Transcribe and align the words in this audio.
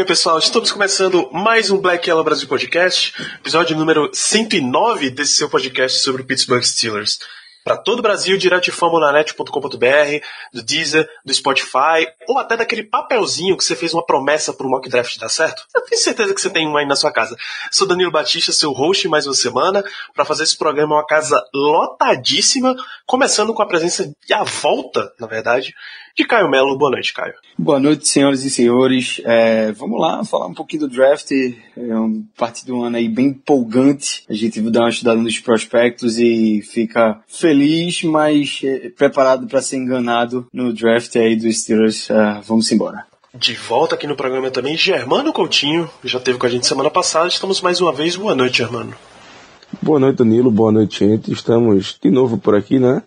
Bem, 0.00 0.06
pessoal, 0.06 0.38
estamos 0.38 0.72
começando 0.72 1.28
mais 1.30 1.70
um 1.70 1.76
Black 1.76 2.08
Yellow 2.08 2.24
Brasil 2.24 2.48
Podcast, 2.48 3.12
episódio 3.38 3.76
número 3.76 4.10
109 4.10 5.10
desse 5.10 5.34
seu 5.34 5.50
podcast 5.50 5.98
sobre 5.98 6.22
o 6.22 6.24
Pittsburgh 6.24 6.62
Steelers. 6.62 7.18
Para 7.62 7.76
todo 7.76 7.98
o 7.98 8.02
Brasil, 8.02 8.38
direto 8.38 8.64
de 8.64 8.72
famonanet.com.br, 8.72 10.24
do 10.54 10.62
Deezer, 10.62 11.06
do 11.22 11.34
Spotify, 11.34 12.08
ou 12.26 12.38
até 12.38 12.56
daquele 12.56 12.82
papelzinho 12.82 13.58
que 13.58 13.62
você 13.62 13.76
fez 13.76 13.92
uma 13.92 14.04
promessa 14.04 14.54
para 14.54 14.66
o 14.66 14.70
mock 14.70 14.88
draft 14.88 15.18
dar 15.18 15.28
certo. 15.28 15.64
Eu 15.76 15.82
tenho 15.82 16.00
certeza 16.00 16.32
que 16.32 16.40
você 16.40 16.48
tem 16.48 16.66
um 16.66 16.78
aí 16.78 16.86
na 16.86 16.96
sua 16.96 17.12
casa. 17.12 17.36
Sou 17.70 17.86
Danilo 17.86 18.10
Batista, 18.10 18.52
seu 18.52 18.72
host 18.72 19.06
mais 19.06 19.26
uma 19.26 19.34
semana, 19.34 19.84
para 20.14 20.24
fazer 20.24 20.44
esse 20.44 20.56
programa 20.56 20.96
uma 20.96 21.06
casa 21.06 21.36
lotadíssima, 21.52 22.74
começando 23.04 23.52
com 23.52 23.62
a 23.62 23.66
presença 23.66 24.10
e 24.26 24.32
a 24.32 24.44
volta, 24.44 25.12
na 25.20 25.26
verdade, 25.26 25.74
de 26.16 26.24
Caio 26.24 26.50
Melo. 26.50 26.76
Boa 26.76 26.90
noite, 26.90 27.12
Caio. 27.12 27.34
Boa 27.58 27.78
noite, 27.78 28.08
senhoras 28.08 28.44
e 28.44 28.50
senhores. 28.50 29.20
É, 29.24 29.72
vamos 29.72 30.00
lá 30.00 30.24
falar 30.24 30.46
um 30.46 30.54
pouquinho 30.54 30.82
do 30.82 30.88
draft. 30.88 31.30
É 31.32 31.96
um 31.96 32.24
parte 32.36 32.66
do 32.66 32.82
ano 32.82 32.96
aí 32.96 33.08
bem 33.08 33.26
empolgante. 33.26 34.24
A 34.28 34.34
gente 34.34 34.60
dar 34.62 34.80
uma 34.80 34.90
estudada 34.90 35.20
nos 35.20 35.38
prospectos 35.38 36.18
e 36.18 36.62
fica 36.62 37.20
feliz, 37.26 38.02
mas 38.02 38.60
é, 38.64 38.90
preparado 38.90 39.46
para 39.46 39.62
ser 39.62 39.76
enganado 39.76 40.46
no 40.52 40.72
draft 40.72 41.14
aí 41.16 41.36
dos 41.36 41.62
Steelers. 41.62 42.10
É, 42.10 42.40
vamos 42.46 42.70
embora. 42.72 43.04
De 43.32 43.54
volta 43.54 43.94
aqui 43.94 44.08
no 44.08 44.16
programa 44.16 44.50
também, 44.50 44.76
Germano 44.76 45.32
Coutinho, 45.32 45.88
que 46.02 46.08
já 46.08 46.18
teve 46.18 46.36
com 46.36 46.46
a 46.46 46.48
gente 46.48 46.66
semana 46.66 46.90
passada. 46.90 47.28
Estamos 47.28 47.60
mais 47.60 47.80
uma 47.80 47.92
vez. 47.92 48.16
Boa 48.16 48.34
noite, 48.34 48.58
Germano. 48.58 48.92
Boa 49.80 50.00
noite, 50.00 50.16
Danilo. 50.16 50.50
Boa 50.50 50.72
noite, 50.72 51.06
gente. 51.06 51.32
Estamos 51.32 51.96
de 52.02 52.10
novo 52.10 52.36
por 52.38 52.56
aqui, 52.56 52.80
né? 52.80 53.02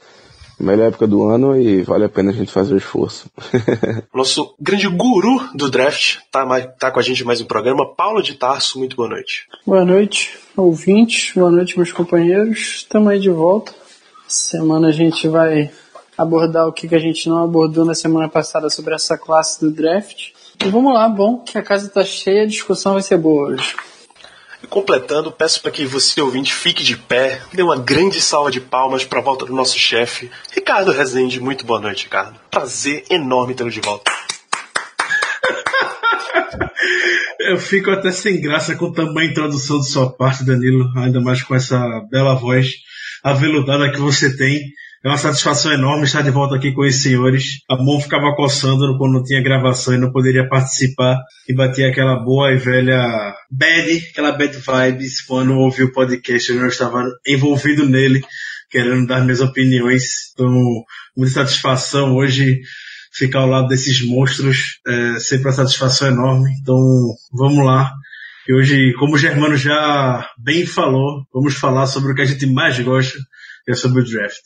Melhor 0.64 0.88
época 0.88 1.06
do 1.06 1.24
ano 1.24 1.60
e 1.60 1.82
vale 1.84 2.06
a 2.06 2.10
pena 2.10 2.32
a 2.32 2.34
gente 2.34 2.52
fazer 2.52 2.74
o 2.74 2.78
esforço. 2.78 3.30
Nosso 4.14 4.56
grande 4.60 4.88
guru 4.88 5.50
do 5.54 5.70
draft 5.70 6.20
tá, 6.32 6.46
tá 6.80 6.92
com 6.92 7.00
a 7.00 7.04
gente 7.04 7.24
mais 7.24 7.42
um 7.42 7.46
programa, 7.46 7.94
Paulo 7.94 8.22
de 8.22 8.36
Tarso, 8.36 8.80
muito 8.80 8.96
boa 8.96 9.10
noite. 9.10 9.48
Boa 9.66 9.84
noite, 9.86 10.38
ouvintes, 10.56 11.34
boa 11.36 11.52
noite, 11.52 11.78
meus 11.78 11.92
companheiros. 11.92 12.78
Estamos 12.78 13.10
aí 13.10 13.20
de 13.20 13.30
volta. 13.30 13.74
Semana 14.28 14.88
a 14.88 14.92
gente 14.92 15.28
vai 15.28 15.70
abordar 16.18 16.68
o 16.68 16.74
que 16.74 16.94
a 16.94 17.00
gente 17.00 17.28
não 17.28 17.44
abordou 17.44 17.86
na 17.86 17.94
semana 17.94 18.30
passada 18.30 18.70
sobre 18.70 18.96
essa 18.96 19.18
classe 19.18 19.60
do 19.60 19.72
draft. 19.72 20.32
E 20.64 20.70
vamos 20.70 20.94
lá, 20.94 21.10
bom, 21.10 21.40
que 21.40 21.58
a 21.58 21.62
casa 21.62 21.90
tá 21.90 22.04
cheia, 22.04 22.44
a 22.44 22.48
discussão 22.48 22.94
vai 22.94 23.02
ser 23.02 23.18
boa 23.18 23.50
hoje. 23.50 23.76
E 24.64 24.68
completando, 24.68 25.30
peço 25.30 25.62
para 25.62 25.72
que 25.72 25.86
você 25.86 26.22
ouvinte 26.22 26.54
fique 26.54 26.84
de 26.84 26.96
pé, 26.96 27.42
dê 27.52 27.62
uma 27.62 27.78
grande 27.78 28.22
salva 28.22 28.50
de 28.50 28.62
palmas 28.62 29.04
para 29.04 29.20
a 29.20 29.22
volta 29.22 29.46
do 29.46 29.54
nosso 29.54 29.78
chefe, 29.78 30.32
Ricardo 30.54 30.94
Rezende. 30.94 31.42
Muito 31.42 31.66
boa 31.66 31.82
noite, 31.82 32.06
Ricardo. 32.06 32.40
Prazer 32.50 33.04
enorme 33.10 33.54
tê-lo 33.54 33.70
de 33.70 33.82
volta. 33.82 34.10
Eu 37.42 37.58
fico 37.58 37.92
até 37.92 38.10
sem 38.10 38.40
graça 38.40 38.74
com 38.74 38.94
tamanha 38.94 39.30
introdução 39.30 39.82
de 39.82 39.90
sua 39.90 40.10
parte, 40.10 40.46
Danilo, 40.46 40.90
ainda 40.98 41.20
mais 41.20 41.44
com 41.44 41.54
essa 41.54 41.78
bela 42.10 42.34
voz 42.36 42.72
aveludada 43.22 43.92
que 43.92 44.00
você 44.00 44.36
tem. 44.38 44.62
É 45.04 45.10
uma 45.10 45.18
satisfação 45.18 45.74
enorme 45.74 46.06
estar 46.06 46.22
de 46.22 46.32
volta 46.32 46.56
aqui 46.56 46.72
com 46.72 46.82
os 46.82 46.96
senhores. 46.96 47.60
A 47.70 47.76
mão 47.76 48.00
ficava 48.00 48.34
coçando 48.38 48.98
quando 48.98 49.16
não 49.16 49.24
tinha 49.24 49.44
gravação 49.44 49.94
e 49.94 49.98
não 49.98 50.14
poderia 50.14 50.48
participar. 50.48 51.20
E 51.46 51.54
batia 51.54 51.90
aquela 51.90 52.16
boa 52.24 52.54
e 52.54 52.58
velha 52.58 53.36
bad, 53.52 54.08
aquela 54.12 54.32
bad 54.32 54.56
vibes 54.56 55.22
quando 55.22 55.58
ouvi 55.58 55.84
o 55.84 55.92
podcast. 55.92 56.50
Eu 56.50 56.62
não 56.62 56.68
estava 56.68 57.04
envolvido 57.28 57.86
nele, 57.86 58.24
querendo 58.72 59.06
dar 59.06 59.26
minhas 59.26 59.42
opiniões. 59.42 60.32
Então, 60.34 60.56
muita 61.18 61.34
satisfação 61.34 62.16
hoje 62.16 62.62
ficar 63.12 63.40
ao 63.40 63.50
lado 63.50 63.68
desses 63.68 64.02
monstros. 64.08 64.80
É 64.88 65.20
sempre 65.20 65.48
uma 65.48 65.54
satisfação 65.54 66.08
enorme. 66.08 66.50
Então, 66.62 66.78
vamos 67.34 67.66
lá. 67.66 67.92
E 68.48 68.54
hoje, 68.54 68.94
como 68.98 69.16
o 69.16 69.20
Germano 69.20 69.58
já 69.58 70.26
bem 70.38 70.66
falou, 70.66 71.26
vamos 71.34 71.56
falar 71.56 71.88
sobre 71.88 72.14
o 72.14 72.16
que 72.16 72.22
a 72.22 72.26
gente 72.26 72.46
mais 72.46 72.80
gosta, 72.80 73.20
que 73.66 73.72
é 73.72 73.76
sobre 73.76 74.02
o 74.02 74.06
draft. 74.06 74.44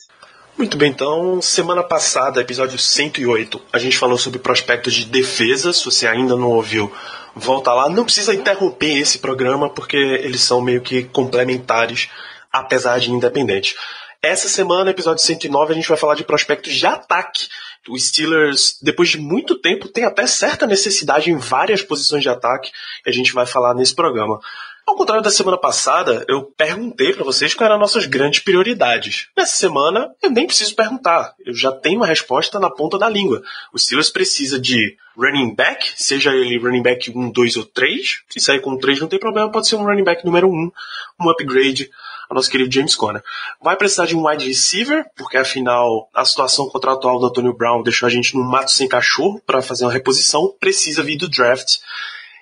Muito 0.58 0.76
bem, 0.76 0.90
então, 0.90 1.40
semana 1.40 1.84
passada, 1.84 2.42
episódio 2.42 2.80
108, 2.80 3.62
a 3.72 3.78
gente 3.78 3.96
falou 3.96 4.18
sobre 4.18 4.40
prospectos 4.40 4.96
de 4.96 5.06
defesa. 5.06 5.72
Se 5.72 5.86
você 5.86 6.08
ainda 6.08 6.36
não 6.36 6.50
ouviu, 6.50 6.92
volta 7.36 7.72
lá. 7.72 7.88
Não 7.88 8.04
precisa 8.04 8.34
interromper 8.34 8.98
esse 8.98 9.20
programa, 9.20 9.70
porque 9.70 9.96
eles 9.96 10.42
são 10.42 10.60
meio 10.60 10.82
que 10.82 11.04
complementares, 11.04 12.10
apesar 12.52 13.00
de 13.00 13.12
independentes. 13.12 13.76
Essa 14.20 14.50
semana, 14.50 14.90
episódio 14.90 15.24
109, 15.24 15.74
a 15.74 15.76
gente 15.76 15.88
vai 15.88 15.98
falar 15.98 16.16
de 16.16 16.24
prospectos 16.24 16.74
de 16.74 16.88
ataque. 16.88 17.48
O 17.88 17.96
Steelers, 17.96 18.80
depois 18.82 19.10
de 19.10 19.20
muito 19.20 19.62
tempo, 19.62 19.88
tem 19.88 20.06
até 20.06 20.26
certa 20.26 20.66
necessidade 20.66 21.30
em 21.30 21.38
várias 21.38 21.84
posições 21.84 22.24
de 22.24 22.30
ataque, 22.30 22.72
e 23.06 23.10
a 23.12 23.14
gente 23.14 23.32
vai 23.32 23.46
falar 23.46 23.76
nesse 23.76 23.94
programa. 23.94 24.40
Ao 24.88 24.96
contrário 24.96 25.22
da 25.22 25.30
semana 25.30 25.58
passada, 25.58 26.24
eu 26.30 26.44
perguntei 26.44 27.12
para 27.12 27.26
vocês 27.26 27.54
quais 27.54 27.70
eram 27.70 27.78
nossas 27.78 28.06
grandes 28.06 28.40
prioridades. 28.40 29.28
Nessa 29.36 29.58
semana, 29.58 30.16
eu 30.24 30.30
nem 30.30 30.48
preciso 30.48 30.74
perguntar. 30.76 31.36
Eu 31.46 31.54
já 31.54 31.74
tenho 31.74 31.98
uma 31.98 32.08
resposta 32.08 32.58
na 32.58 32.70
ponta 32.70 32.98
da 32.98 33.10
língua. 33.10 33.44
O 33.74 33.78
Steelers 33.78 34.10
precisa 34.10 34.58
de 34.58 34.96
running 35.18 35.54
back, 35.54 35.92
seja 35.98 36.34
ele 36.34 36.58
running 36.58 36.82
back 36.82 37.12
1, 37.14 37.32
2 37.32 37.58
ou 37.58 37.66
3. 37.66 38.24
Se 38.30 38.40
sair 38.40 38.62
com 38.62 38.78
3 38.78 39.02
não 39.02 39.10
tem 39.10 39.20
problema, 39.20 39.52
pode 39.52 39.68
ser 39.68 39.76
um 39.76 39.84
running 39.84 40.06
back 40.06 40.26
número 40.26 40.48
1, 40.48 40.72
um 41.20 41.30
upgrade 41.30 41.92
ao 42.30 42.36
nosso 42.36 42.50
querido 42.50 42.74
James 42.74 42.96
Conner. 42.96 43.22
Vai 43.62 43.76
precisar 43.76 44.06
de 44.06 44.16
um 44.16 44.26
wide 44.26 44.48
receiver, 44.48 45.06
porque 45.18 45.36
afinal 45.36 46.10
a 46.14 46.24
situação 46.24 46.70
contratual 46.70 47.20
do 47.20 47.26
Antonio 47.26 47.54
Brown 47.54 47.84
deixou 47.84 48.08
a 48.08 48.10
gente 48.10 48.34
num 48.36 48.44
mato 48.44 48.72
sem 48.72 48.88
cachorro 48.88 49.42
para 49.46 49.62
fazer 49.62 49.84
uma 49.84 49.92
reposição. 49.92 50.56
Precisa 50.58 51.04
vir 51.04 51.18
do 51.18 51.28
draft. 51.28 51.80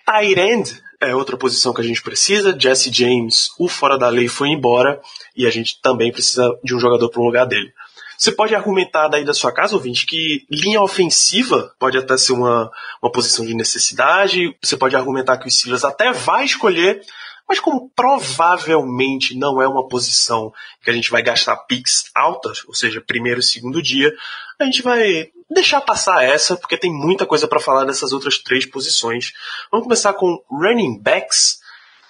Tight 0.05 0.39
end 0.39 0.85
é 1.07 1.16
outra 1.16 1.38
posição 1.38 1.73
que 1.73 1.81
a 1.81 1.83
gente 1.83 2.01
precisa. 2.01 2.55
Jesse 2.57 2.91
James, 2.91 3.49
o 3.59 3.67
fora 3.67 3.97
da 3.97 4.09
lei, 4.09 4.27
foi 4.27 4.49
embora 4.49 5.01
e 5.35 5.45
a 5.45 5.49
gente 5.49 5.79
também 5.81 6.11
precisa 6.11 6.49
de 6.63 6.75
um 6.75 6.79
jogador 6.79 7.09
para 7.09 7.21
o 7.21 7.25
lugar 7.25 7.45
dele. 7.45 7.71
Você 8.17 8.31
pode 8.31 8.55
argumentar 8.55 9.07
daí 9.07 9.25
da 9.25 9.33
sua 9.33 9.51
casa, 9.51 9.75
ouvinte, 9.75 10.05
que 10.05 10.45
linha 10.49 10.81
ofensiva 10.81 11.73
pode 11.77 11.97
até 11.97 12.17
ser 12.17 12.31
uma, 12.31 12.71
uma 13.01 13.11
posição 13.11 13.45
de 13.45 13.53
necessidade. 13.53 14.55
Você 14.61 14.77
pode 14.77 14.95
argumentar 14.95 15.38
que 15.38 15.47
o 15.47 15.51
Steelers 15.51 15.83
até 15.83 16.13
vai 16.13 16.45
escolher, 16.45 17.01
mas 17.47 17.59
como 17.59 17.89
provavelmente 17.95 19.37
não 19.37 19.61
é 19.61 19.67
uma 19.67 19.87
posição 19.87 20.53
que 20.81 20.89
a 20.89 20.93
gente 20.93 21.11
vai 21.11 21.22
gastar 21.22 21.57
picks 21.57 22.09
altas, 22.16 22.63
ou 22.67 22.73
seja, 22.73 23.01
primeiro 23.01 23.41
e 23.41 23.43
segundo 23.43 23.81
dia, 23.81 24.13
a 24.59 24.63
gente 24.63 24.81
vai 24.81 25.29
deixar 25.50 25.81
passar 25.81 26.23
essa, 26.23 26.56
porque 26.56 26.78
tem 26.78 26.91
muita 26.91 27.25
coisa 27.25 27.47
para 27.47 27.59
falar 27.59 27.85
dessas 27.85 28.11
outras 28.11 28.38
três 28.38 28.66
posições. 28.66 29.31
Vamos 29.72 29.85
começar 29.85 30.13
com 30.13 30.41
running 30.50 31.00
backs. 31.00 31.59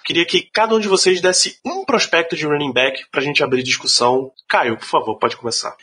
Queria 0.04 0.24
que 0.24 0.42
cada 0.42 0.74
um 0.74 0.80
de 0.80 0.88
vocês 0.88 1.20
desse 1.20 1.58
um 1.64 1.84
prospecto 1.84 2.36
de 2.36 2.46
running 2.46 2.72
back 2.72 3.04
para 3.10 3.20
a 3.20 3.24
gente 3.24 3.42
abrir 3.42 3.62
discussão. 3.62 4.30
Caio, 4.48 4.76
por 4.76 4.86
favor, 4.86 5.18
pode 5.18 5.36
começar. 5.36 5.76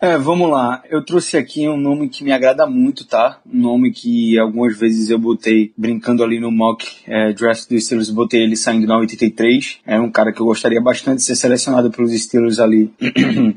É, 0.00 0.18
vamos 0.18 0.50
lá. 0.50 0.82
Eu 0.90 1.02
trouxe 1.02 1.36
aqui 1.38 1.66
um 1.68 1.76
nome 1.76 2.08
que 2.08 2.22
me 2.22 2.30
agrada 2.30 2.66
muito, 2.66 3.06
tá? 3.06 3.40
Um 3.50 3.60
nome 3.60 3.92
que 3.92 4.38
algumas 4.38 4.78
vezes 4.78 5.08
eu 5.08 5.18
botei 5.18 5.72
brincando 5.76 6.22
ali 6.22 6.38
no 6.38 6.50
mock 6.50 6.86
é, 7.06 7.32
draft 7.32 7.68
dos 7.68 7.84
Steelers, 7.84 8.10
botei 8.10 8.42
ele 8.42 8.56
saindo 8.56 8.86
na 8.86 8.98
83. 8.98 9.78
É 9.86 9.98
um 9.98 10.10
cara 10.10 10.32
que 10.32 10.40
eu 10.40 10.46
gostaria 10.46 10.80
bastante 10.82 11.18
de 11.18 11.24
ser 11.24 11.36
selecionado 11.36 11.90
pelos 11.90 12.12
Steelers 12.12 12.58
ali. 12.58 12.90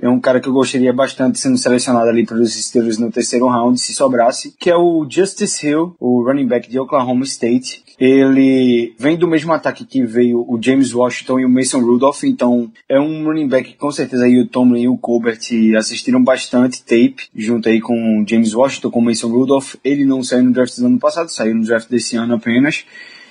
é 0.00 0.08
um 0.08 0.20
cara 0.20 0.40
que 0.40 0.48
eu 0.48 0.52
gostaria 0.52 0.92
bastante 0.92 1.38
sendo 1.38 1.58
selecionado 1.58 2.08
ali 2.08 2.24
pelos 2.26 2.54
Steelers 2.54 2.98
no 2.98 3.10
terceiro 3.10 3.46
round, 3.46 3.80
se 3.80 3.94
sobrasse, 3.94 4.54
que 4.58 4.70
é 4.70 4.76
o 4.76 5.06
Justice 5.08 5.66
Hill, 5.66 5.94
o 5.98 6.22
running 6.22 6.46
back 6.46 6.70
de 6.70 6.78
Oklahoma 6.78 7.24
State. 7.24 7.82
Ele 7.98 8.94
vem 8.98 9.16
do 9.16 9.28
mesmo 9.28 9.52
ataque 9.52 9.84
que 9.84 10.04
veio 10.04 10.40
o 10.48 10.58
James 10.60 10.92
Washington 10.92 11.40
e 11.40 11.44
o 11.44 11.48
Mason 11.48 11.80
Rudolph, 11.80 12.24
então 12.24 12.70
é 12.88 12.98
um 12.98 13.24
running 13.24 13.48
back 13.48 13.70
que 13.70 13.76
com 13.76 13.92
certeza 13.92 14.24
aí 14.24 14.40
o 14.40 14.48
Tomlin 14.48 14.82
e 14.82 14.88
o 14.88 14.96
Colbert 14.96 15.38
assistiram 15.78 16.22
bastante 16.22 16.82
tape 16.82 17.28
junto 17.34 17.68
aí 17.68 17.80
com 17.80 18.22
o 18.22 18.28
James 18.28 18.54
Washington, 18.54 18.90
com 18.90 18.98
o 18.98 19.04
Mason 19.04 19.28
Rudolph. 19.28 19.74
Ele 19.84 20.04
não 20.04 20.22
saiu 20.24 20.44
no 20.44 20.52
draft 20.52 20.76
do 20.78 20.86
ano 20.86 20.98
passado, 20.98 21.28
saiu 21.28 21.54
no 21.54 21.64
draft 21.64 21.88
desse 21.88 22.16
ano 22.16 22.34
apenas. 22.34 22.84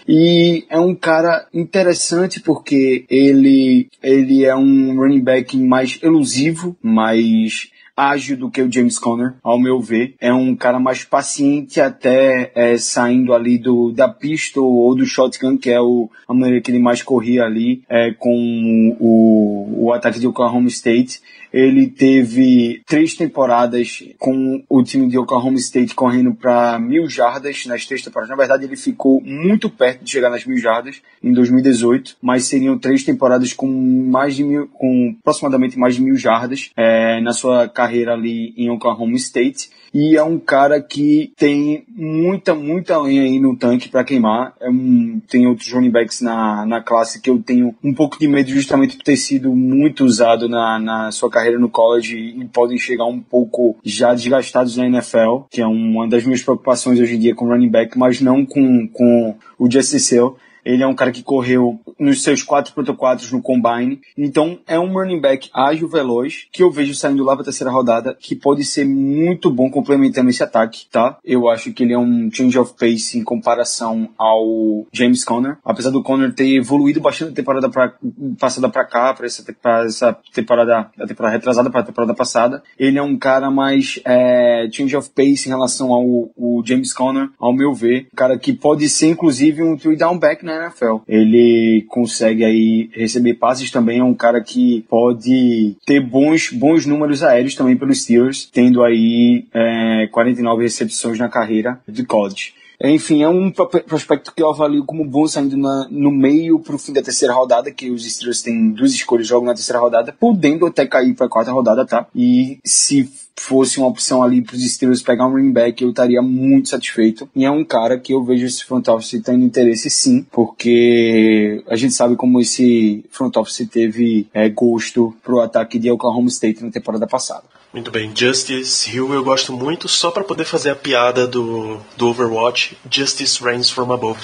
E 0.07 0.65
é 0.69 0.79
um 0.79 0.95
cara 0.95 1.47
interessante 1.53 2.39
porque 2.39 3.05
ele, 3.09 3.87
ele 4.01 4.45
é 4.45 4.55
um 4.55 4.95
running 4.95 5.21
back 5.21 5.57
mais 5.57 5.99
elusivo, 6.01 6.75
mais 6.81 7.69
ágil 7.95 8.37
do 8.37 8.49
que 8.49 8.61
o 8.61 8.71
James 8.71 8.97
Conner, 8.97 9.35
ao 9.43 9.59
meu 9.59 9.79
ver. 9.79 10.15
É 10.19 10.33
um 10.33 10.55
cara 10.55 10.79
mais 10.79 11.03
paciente 11.03 11.79
até 11.79 12.51
é, 12.55 12.77
saindo 12.77 13.33
ali 13.33 13.57
do, 13.57 13.91
da 13.91 14.09
pistol 14.09 14.65
ou 14.65 14.95
do 14.95 15.05
shotgun, 15.05 15.57
que 15.57 15.69
é 15.69 15.79
o, 15.79 16.09
a 16.27 16.33
maneira 16.33 16.61
que 16.61 16.71
ele 16.71 16.79
mais 16.79 17.03
corria 17.03 17.43
ali 17.43 17.83
é, 17.89 18.11
com 18.17 18.97
o, 18.99 19.85
o 19.85 19.93
ataque 19.93 20.19
de 20.19 20.27
Oklahoma 20.27 20.67
State. 20.67 21.21
Ele 21.53 21.87
teve 21.87 22.81
três 22.85 23.13
temporadas 23.13 24.03
com 24.17 24.63
o 24.69 24.83
time 24.83 25.07
de 25.07 25.17
Oklahoma 25.17 25.57
State 25.57 25.93
correndo 25.93 26.33
para 26.33 26.79
mil 26.79 27.09
jardas 27.09 27.65
nas 27.65 27.85
três 27.85 28.01
temporadas. 28.01 28.29
Na 28.29 28.35
verdade, 28.35 28.65
ele 28.65 28.77
ficou 28.77 29.21
muito 29.21 29.69
perto 29.69 30.03
de 30.03 30.11
chegar 30.11 30.29
nas 30.29 30.45
mil 30.45 30.57
jardas 30.57 31.01
em 31.21 31.33
2018, 31.33 32.17
mas 32.21 32.45
seriam 32.45 32.77
três 32.77 33.03
temporadas 33.03 33.53
com 33.53 33.67
mais 33.67 34.35
de 34.35 34.43
mil, 34.43 34.67
com 34.67 35.15
aproximadamente 35.19 35.77
mais 35.77 35.95
de 35.95 36.01
mil 36.01 36.15
jardas 36.15 36.71
é, 36.77 37.19
na 37.21 37.33
sua 37.33 37.67
carreira 37.67 38.13
ali 38.13 38.53
em 38.55 38.69
Oklahoma 38.69 39.15
State 39.17 39.69
e 39.93 40.15
é 40.15 40.23
um 40.23 40.39
cara 40.39 40.81
que 40.81 41.33
tem 41.35 41.83
muita, 41.89 42.55
muita 42.55 42.97
lenha 42.97 43.23
aí 43.23 43.39
no 43.39 43.57
tanque 43.57 43.89
para 43.89 44.03
queimar. 44.03 44.53
É 44.59 44.69
um, 44.69 45.21
tem 45.27 45.45
outros 45.47 45.71
running 45.71 45.91
backs 45.91 46.21
na, 46.21 46.65
na 46.65 46.81
classe 46.81 47.21
que 47.21 47.29
eu 47.29 47.41
tenho 47.41 47.75
um 47.83 47.93
pouco 47.93 48.17
de 48.17 48.27
medo 48.27 48.49
justamente 48.49 48.95
por 48.95 49.03
ter 49.03 49.17
sido 49.17 49.53
muito 49.53 50.05
usado 50.05 50.47
na, 50.47 50.79
na 50.79 51.11
sua 51.11 51.29
carreira 51.29 51.59
no 51.59 51.69
college 51.69 52.17
e 52.17 52.45
podem 52.45 52.77
chegar 52.77 53.05
um 53.05 53.19
pouco 53.19 53.77
já 53.83 54.13
desgastados 54.13 54.77
na 54.77 54.85
NFL, 54.85 55.43
que 55.49 55.61
é 55.61 55.67
uma 55.67 56.07
das 56.07 56.23
minhas 56.23 56.41
preocupações 56.41 56.99
hoje 56.99 57.15
em 57.15 57.19
dia 57.19 57.35
com 57.35 57.47
running 57.47 57.69
back, 57.69 57.97
mas 57.97 58.21
não 58.21 58.45
com, 58.45 58.87
com 58.87 59.35
o 59.59 59.69
Justice 59.69 60.15
Hill. 60.15 60.37
Ele 60.65 60.83
é 60.83 60.87
um 60.87 60.95
cara 60.95 61.11
que 61.11 61.23
correu 61.23 61.79
nos 61.99 62.23
seus 62.23 62.43
4.4 62.43 63.31
no 63.31 63.41
combine. 63.41 64.01
Então 64.17 64.59
é 64.67 64.79
um 64.79 64.91
running 64.91 65.19
back 65.19 65.49
ágil, 65.53 65.87
veloz, 65.87 66.47
que 66.51 66.63
eu 66.63 66.71
vejo 66.71 66.95
saindo 66.95 67.23
lá 67.23 67.35
para 67.35 67.45
terceira 67.45 67.71
rodada, 67.71 68.15
que 68.19 68.35
pode 68.35 68.63
ser 68.63 68.85
muito 68.85 69.51
bom 69.51 69.69
complementando 69.69 70.29
esse 70.29 70.43
ataque, 70.43 70.85
tá? 70.91 71.17
Eu 71.23 71.49
acho 71.49 71.71
que 71.73 71.83
ele 71.83 71.93
é 71.93 71.97
um 71.97 72.29
change 72.31 72.57
of 72.57 72.73
pace 72.73 73.17
em 73.17 73.23
comparação 73.23 74.09
ao 74.17 74.85
James 74.91 75.23
Conner. 75.23 75.57
Apesar 75.63 75.91
do 75.91 76.03
Conner 76.03 76.33
ter 76.33 76.55
evoluído 76.55 76.99
bastante 76.99 77.29
da 77.29 77.35
temporada 77.35 77.69
pra, 77.69 77.93
passada 78.39 78.69
para 78.69 78.85
cá, 78.85 79.13
para 79.13 79.25
essa, 79.25 79.43
pra 79.61 79.85
essa 79.85 80.17
temporada, 80.33 80.89
da 80.97 81.05
temporada 81.05 81.35
retrasada 81.35 81.69
para 81.69 81.81
a 81.81 81.85
temporada 81.85 82.13
passada, 82.13 82.63
ele 82.77 82.97
é 82.97 83.01
um 83.01 83.17
cara 83.17 83.49
mais 83.49 83.99
é, 84.05 84.67
change 84.71 84.95
of 84.95 85.09
pace 85.11 85.47
em 85.47 85.51
relação 85.51 85.93
ao, 85.93 86.31
ao 86.39 86.65
James 86.65 86.93
Conner, 86.93 87.29
ao 87.39 87.53
meu 87.53 87.73
ver. 87.73 88.07
Um 88.13 88.15
cara 88.15 88.37
que 88.37 88.53
pode 88.53 88.87
ser 88.89 89.09
inclusive 89.09 89.63
um 89.63 89.77
three 89.77 89.95
down 89.95 90.17
back, 90.17 90.43
né? 90.43 90.50
Na 90.51 90.65
NFL. 90.65 90.97
Ele 91.07 91.85
consegue 91.87 92.43
aí 92.43 92.89
receber 92.93 93.35
passes 93.35 93.71
também, 93.71 93.99
é 93.99 94.03
um 94.03 94.13
cara 94.13 94.41
que 94.41 94.85
pode 94.89 95.75
ter 95.85 95.99
bons, 95.99 96.51
bons 96.51 96.85
números 96.85 97.23
aéreos 97.23 97.55
também 97.55 97.77
pelos 97.77 98.03
Steelers, 98.03 98.49
tendo 98.51 98.83
aí 98.83 99.45
é, 99.53 100.07
49 100.11 100.63
recepções 100.63 101.17
na 101.17 101.29
carreira 101.29 101.79
de 101.87 102.03
college. 102.05 102.53
Enfim, 102.83 103.21
é 103.21 103.29
um 103.29 103.51
prospecto 103.51 104.33
que 104.33 104.41
eu 104.41 104.49
avalio 104.49 104.83
como 104.83 105.05
bom 105.05 105.27
saindo 105.27 105.55
na, 105.55 105.87
no 105.89 106.11
meio 106.11 106.59
para 106.59 106.75
o 106.75 106.79
fim 106.79 106.91
da 106.91 107.01
terceira 107.01 107.33
rodada, 107.33 107.71
que 107.71 107.91
os 107.91 108.11
Steelers 108.11 108.41
têm 108.41 108.71
duas 108.71 108.91
escolhas 108.91 109.27
jogam 109.27 109.45
na 109.45 109.53
terceira 109.53 109.79
rodada, 109.79 110.15
podendo 110.19 110.65
até 110.65 110.85
cair 110.87 111.13
para 111.13 111.29
quarta 111.29 111.51
rodada, 111.51 111.85
tá? 111.85 112.07
E 112.15 112.59
se 112.65 113.07
fosse 113.35 113.79
uma 113.79 113.87
opção 113.87 114.21
ali 114.21 114.41
para 114.41 114.55
os 114.55 114.63
Steelers 114.63 115.01
pegar 115.01 115.25
um 115.25 115.31
running 115.31 115.51
back, 115.51 115.81
eu 115.81 115.89
estaria 115.89 116.21
muito 116.21 116.69
satisfeito. 116.69 117.29
E 117.35 117.45
é 117.45 117.51
um 117.51 117.63
cara 117.63 117.99
que 117.99 118.13
eu 118.13 118.23
vejo 118.23 118.45
esse 118.45 118.63
front 118.63 118.87
office 118.87 119.21
tendo 119.23 119.43
interesse 119.43 119.89
sim, 119.89 120.25
porque 120.31 121.63
a 121.67 121.75
gente 121.75 121.93
sabe 121.93 122.15
como 122.15 122.39
esse 122.39 123.03
front 123.09 123.35
office 123.37 123.67
teve 123.69 124.27
é, 124.33 124.49
gosto 124.49 125.15
pro 125.23 125.41
ataque 125.41 125.79
de 125.79 125.89
Oklahoma 125.89 126.29
State 126.29 126.63
na 126.63 126.71
temporada 126.71 127.07
passada. 127.07 127.43
Muito 127.73 127.89
bem, 127.89 128.11
Justice 128.13 128.93
Hill 128.93 129.13
eu 129.13 129.23
gosto 129.23 129.53
muito, 129.53 129.87
só 129.87 130.11
para 130.11 130.25
poder 130.25 130.43
fazer 130.43 130.71
a 130.71 130.75
piada 130.75 131.25
do, 131.25 131.79
do 131.95 132.09
Overwatch, 132.09 132.77
Justice 132.89 133.41
Reigns 133.41 133.69
from 133.69 133.93
Above. 133.93 134.19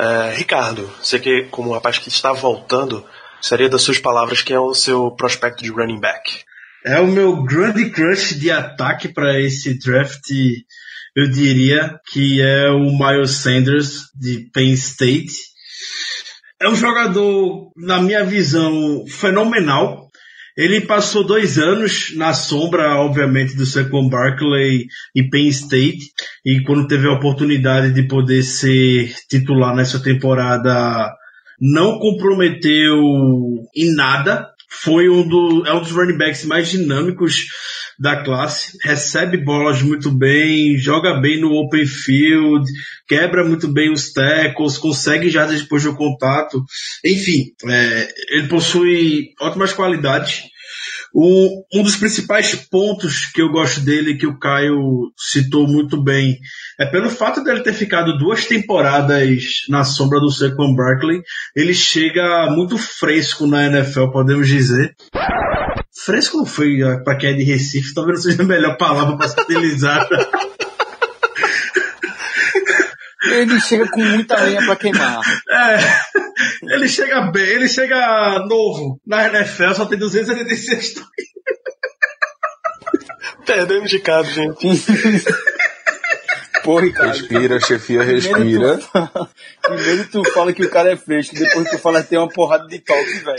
Uh, 0.00 0.34
Ricardo, 0.34 0.90
você 1.02 1.18
que 1.18 1.42
como 1.50 1.68
um 1.68 1.74
rapaz 1.74 1.98
que 1.98 2.08
está 2.08 2.32
voltando, 2.32 3.04
seria 3.42 3.68
das 3.68 3.82
suas 3.82 3.98
palavras 3.98 4.40
quem 4.40 4.56
é 4.56 4.60
o 4.60 4.72
seu 4.72 5.10
prospecto 5.10 5.62
de 5.62 5.70
running 5.70 6.00
back? 6.00 6.47
É 6.84 7.00
o 7.00 7.08
meu 7.08 7.42
grande 7.42 7.90
crush 7.90 8.38
de 8.38 8.50
ataque 8.50 9.08
para 9.08 9.40
esse 9.40 9.78
draft. 9.78 10.30
Eu 11.16 11.28
diria 11.28 11.98
que 12.12 12.40
é 12.40 12.70
o 12.70 12.96
Miles 12.96 13.32
Sanders 13.32 14.02
de 14.14 14.48
Penn 14.52 14.72
State. 14.74 15.32
É 16.60 16.68
um 16.68 16.76
jogador, 16.76 17.72
na 17.76 18.00
minha 18.00 18.24
visão, 18.24 19.04
fenomenal. 19.08 20.08
Ele 20.56 20.80
passou 20.80 21.24
dois 21.24 21.58
anos 21.58 22.14
na 22.16 22.32
sombra, 22.32 22.96
obviamente, 22.96 23.56
do 23.56 23.66
Saquon 23.66 24.08
Barkley 24.08 24.86
e 25.14 25.28
Penn 25.28 25.48
State. 25.48 26.12
E 26.44 26.62
quando 26.62 26.86
teve 26.86 27.08
a 27.08 27.12
oportunidade 27.12 27.92
de 27.92 28.06
poder 28.06 28.42
ser 28.42 29.12
titular 29.28 29.74
nessa 29.74 30.00
temporada, 30.00 31.12
não 31.60 31.98
comprometeu 31.98 33.00
em 33.76 33.94
nada 33.94 34.48
foi 34.68 35.08
um, 35.08 35.26
do, 35.26 35.66
é 35.66 35.72
um 35.72 35.80
dos 35.80 35.90
running 35.90 36.18
backs 36.18 36.44
mais 36.44 36.68
dinâmicos 36.68 37.46
da 37.98 38.22
classe, 38.22 38.78
recebe 38.82 39.36
bolas 39.38 39.82
muito 39.82 40.10
bem, 40.10 40.78
joga 40.78 41.20
bem 41.20 41.40
no 41.40 41.52
open 41.54 41.84
field, 41.84 42.64
quebra 43.08 43.44
muito 43.44 43.66
bem 43.66 43.90
os 43.92 44.12
tackles, 44.12 44.78
consegue 44.78 45.28
já 45.28 45.46
depois 45.46 45.82
do 45.82 45.96
contato. 45.96 46.64
Enfim, 47.04 47.52
é, 47.66 48.08
ele 48.30 48.46
possui 48.46 49.34
ótimas 49.40 49.72
qualidades. 49.72 50.42
Um 51.20 51.82
dos 51.82 51.96
principais 51.96 52.54
pontos 52.54 53.26
que 53.26 53.42
eu 53.42 53.50
gosto 53.50 53.80
dele, 53.80 54.16
que 54.16 54.26
o 54.26 54.38
Caio 54.38 55.10
citou 55.16 55.66
muito 55.66 56.00
bem, 56.00 56.38
é 56.78 56.86
pelo 56.86 57.10
fato 57.10 57.42
dele 57.42 57.64
ter 57.64 57.72
ficado 57.72 58.16
duas 58.16 58.46
temporadas 58.46 59.42
na 59.68 59.82
sombra 59.82 60.20
do 60.20 60.30
Saquon 60.30 60.76
Barkley, 60.76 61.20
ele 61.56 61.74
chega 61.74 62.48
muito 62.50 62.78
fresco 62.78 63.48
na 63.48 63.66
NFL, 63.66 64.12
podemos 64.12 64.46
dizer. 64.46 64.94
Fresco 66.04 66.36
não 66.36 66.46
foi 66.46 66.78
para 67.02 67.16
quem 67.16 67.30
é 67.30 67.32
de 67.32 67.42
Recife, 67.42 67.94
talvez 67.94 68.18
não 68.18 68.30
seja 68.30 68.42
a 68.44 68.46
melhor 68.46 68.76
palavra 68.76 69.16
para 69.16 69.28
ser 69.28 69.40
utilizada. 69.40 70.08
Ele 73.38 73.60
chega 73.60 73.88
com 73.88 74.00
muita 74.00 74.36
lenha 74.42 74.64
para 74.64 74.76
queimar. 74.76 75.20
É, 75.50 76.74
ele 76.74 76.88
chega 76.88 77.30
bem, 77.30 77.46
ele 77.46 77.68
chega 77.68 78.38
novo. 78.48 79.00
Na 79.06 79.28
NFL 79.28 79.72
só 79.74 79.86
tem 79.86 79.98
276 79.98 81.02
Perdendo 83.46 83.86
de 83.86 83.98
casa, 84.00 84.30
gente. 84.30 84.66
Porra, 86.62 86.82
Ricardo. 86.82 87.12
Respira, 87.12 87.60
chefia, 87.60 88.02
respira. 88.02 88.34
Primeiro 88.36 88.78
tu, 88.78 89.28
primeiro 89.62 90.04
tu 90.10 90.32
fala 90.32 90.52
que 90.52 90.64
o 90.64 90.70
cara 90.70 90.92
é 90.92 90.96
fresco, 90.96 91.34
depois 91.34 91.70
tu 91.70 91.78
fala 91.78 92.02
que 92.02 92.10
tem 92.10 92.18
uma 92.18 92.28
porrada 92.28 92.66
de 92.68 92.78
toque, 92.80 93.20
velho. 93.20 93.38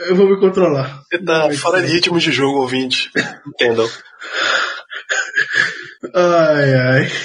Eu 0.00 0.16
vou 0.16 0.28
me 0.28 0.38
controlar. 0.38 1.02
Você 1.10 1.18
tá 1.18 1.50
fora 1.52 1.82
de 1.82 1.92
ritmo 1.92 2.18
de 2.18 2.32
jogo, 2.32 2.60
ouvinte. 2.60 3.10
Entendam. 3.46 3.88
Ai, 6.14 6.74
ai. 6.74 7.12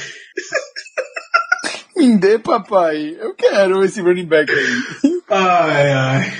Me 1.95 2.17
dê, 2.17 2.39
papai. 2.39 3.15
Eu 3.19 3.35
quero 3.35 3.83
esse 3.85 4.01
running 4.01 4.25
back 4.25 4.51
aí. 4.51 4.83
Ai, 5.29 5.91
ai. 5.91 6.33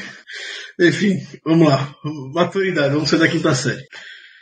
Enfim, 0.79 1.15
vamos 1.45 1.69
lá. 1.69 1.95
Maturidade, 2.33 2.93
vamos 2.93 3.09
sair 3.09 3.19
da 3.19 3.27
quinta 3.27 3.53
série. 3.53 3.85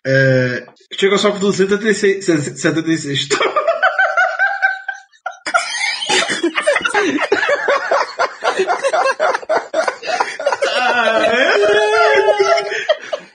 É, 0.05 0.65
chegou 0.98 1.17
só 1.17 1.31
com 1.31 1.39
276. 1.39 2.25
76. 2.25 3.27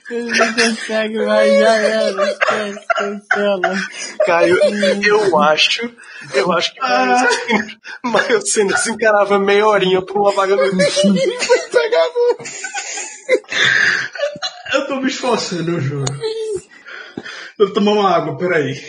Ele 0.09 0.31
não 0.31 0.56
consegue 0.69 1.25
mais, 1.25 1.59
já 1.59 1.75
era. 1.75 2.31
Esquece, 2.31 2.85
cancela. 2.95 3.75
Eu 5.07 5.39
acho, 5.39 5.91
eu 6.33 6.51
acho 6.51 6.73
que 6.73 6.79
Ah. 6.81 7.27
Miles 8.03 8.51
Sanders 8.51 8.87
encarava 8.87 9.39
meia 9.39 9.67
horinha 9.67 10.01
por 10.01 10.17
uma 10.17 10.31
vaga 10.31 10.55
no 10.55 10.69
time. 10.69 11.19
Eu 14.73 14.85
tô 14.85 14.97
me 14.97 15.07
esforçando, 15.07 15.71
eu 15.71 15.81
juro. 15.81 16.05
Eu 17.57 17.65
vou 17.67 17.73
tomar 17.73 17.91
uma 17.93 18.15
água, 18.15 18.37
peraí. 18.37 18.81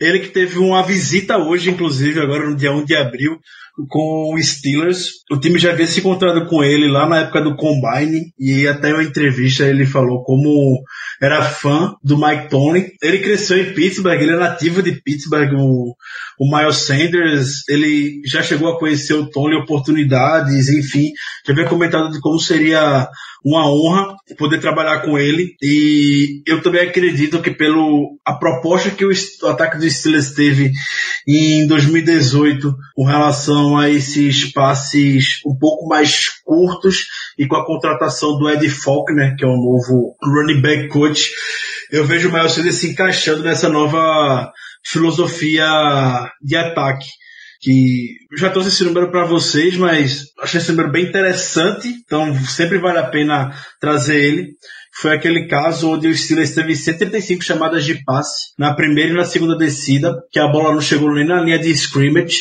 Ele 0.00 0.20
que 0.20 0.28
teve 0.28 0.58
uma 0.58 0.82
visita 0.82 1.36
hoje, 1.38 1.70
inclusive, 1.70 2.20
agora 2.20 2.48
no 2.48 2.56
dia 2.56 2.72
1 2.72 2.84
de 2.84 2.96
abril, 2.96 3.38
com 3.88 4.34
o 4.34 4.42
Steelers. 4.42 5.10
O 5.30 5.38
time 5.38 5.58
já 5.58 5.70
havia 5.70 5.86
se 5.86 6.00
encontrado 6.00 6.46
com 6.46 6.62
ele 6.62 6.88
lá 6.88 7.08
na 7.08 7.20
época 7.20 7.40
do 7.40 7.56
Combine 7.56 8.32
e 8.38 8.66
até 8.66 8.92
uma 8.92 9.02
entrevista 9.02 9.64
ele 9.64 9.86
falou 9.86 10.22
como 10.22 10.82
era 11.20 11.42
fã 11.42 11.94
do 12.02 12.18
Mike 12.18 12.48
Tony. 12.48 12.92
Ele 13.02 13.18
cresceu 13.18 13.58
em 13.58 13.72
Pittsburgh, 13.72 14.20
ele 14.20 14.32
é 14.32 14.36
nativo 14.36 14.82
de 14.82 14.92
Pittsburgh, 14.92 15.54
o, 15.54 15.94
o 16.42 16.50
Miles 16.50 16.78
Sanders, 16.78 17.62
ele 17.68 18.20
já 18.26 18.42
chegou 18.42 18.68
a 18.68 18.76
conhecer 18.76 19.14
o 19.14 19.30
Tony, 19.30 19.54
oportunidades, 19.54 20.68
enfim, 20.68 21.12
já 21.46 21.52
havia 21.52 21.68
comentado 21.68 22.10
de 22.10 22.20
como 22.20 22.40
seria 22.40 23.08
uma 23.44 23.70
honra 23.70 24.16
poder 24.36 24.58
trabalhar 24.58 25.02
com 25.02 25.16
ele. 25.16 25.54
E 25.62 26.42
eu 26.44 26.60
também 26.60 26.88
acredito 26.88 27.40
que 27.40 27.52
pelo 27.52 28.18
a 28.26 28.34
proposta 28.34 28.90
que 28.90 29.04
o, 29.04 29.10
o 29.10 29.46
ataque 29.46 29.78
do 29.78 29.88
Steelers 29.88 30.32
teve 30.32 30.72
em 31.28 31.64
2018 31.68 32.74
com 32.96 33.04
relação 33.04 33.78
a 33.78 33.88
esses 33.88 34.52
passes 34.52 35.40
um 35.46 35.56
pouco 35.56 35.86
mais 35.86 36.28
curtos 36.44 37.06
e 37.38 37.46
com 37.46 37.54
a 37.54 37.64
contratação 37.64 38.36
do 38.36 38.50
Ed 38.50 38.68
Faulkner, 38.68 39.36
que 39.36 39.44
é 39.44 39.48
o 39.48 39.56
novo 39.56 40.16
running 40.20 40.60
back 40.60 40.88
coach, 40.88 41.30
eu 41.92 42.04
vejo 42.04 42.30
o 42.30 42.32
Miles 42.32 42.50
Sanders 42.50 42.76
se 42.76 42.90
encaixando 42.90 43.44
nessa 43.44 43.68
nova 43.68 44.50
filosofia 44.84 46.30
de 46.42 46.56
ataque 46.56 47.06
que 47.62 48.16
já 48.36 48.50
trouxe 48.50 48.70
esse 48.70 48.82
número 48.82 49.10
para 49.10 49.24
vocês, 49.24 49.76
mas 49.76 50.24
achei 50.40 50.60
esse 50.60 50.70
número 50.72 50.90
bem 50.90 51.04
interessante, 51.04 51.86
então 51.86 52.34
sempre 52.44 52.78
vale 52.78 52.98
a 52.98 53.06
pena 53.06 53.56
trazer 53.80 54.20
ele. 54.20 54.48
Foi 54.94 55.14
aquele 55.14 55.46
caso 55.46 55.90
onde 55.90 56.08
o 56.08 56.14
Steelers 56.14 56.54
teve 56.54 56.74
135 56.74 57.42
chamadas 57.42 57.84
de 57.84 58.02
passe 58.04 58.52
na 58.58 58.74
primeira 58.74 59.12
e 59.12 59.16
na 59.16 59.24
segunda 59.24 59.56
descida, 59.56 60.12
que 60.30 60.40
a 60.40 60.48
bola 60.48 60.74
não 60.74 60.80
chegou 60.80 61.14
nem 61.14 61.24
na 61.24 61.40
linha 61.40 61.58
de 61.58 61.70
scrimmage, 61.70 62.40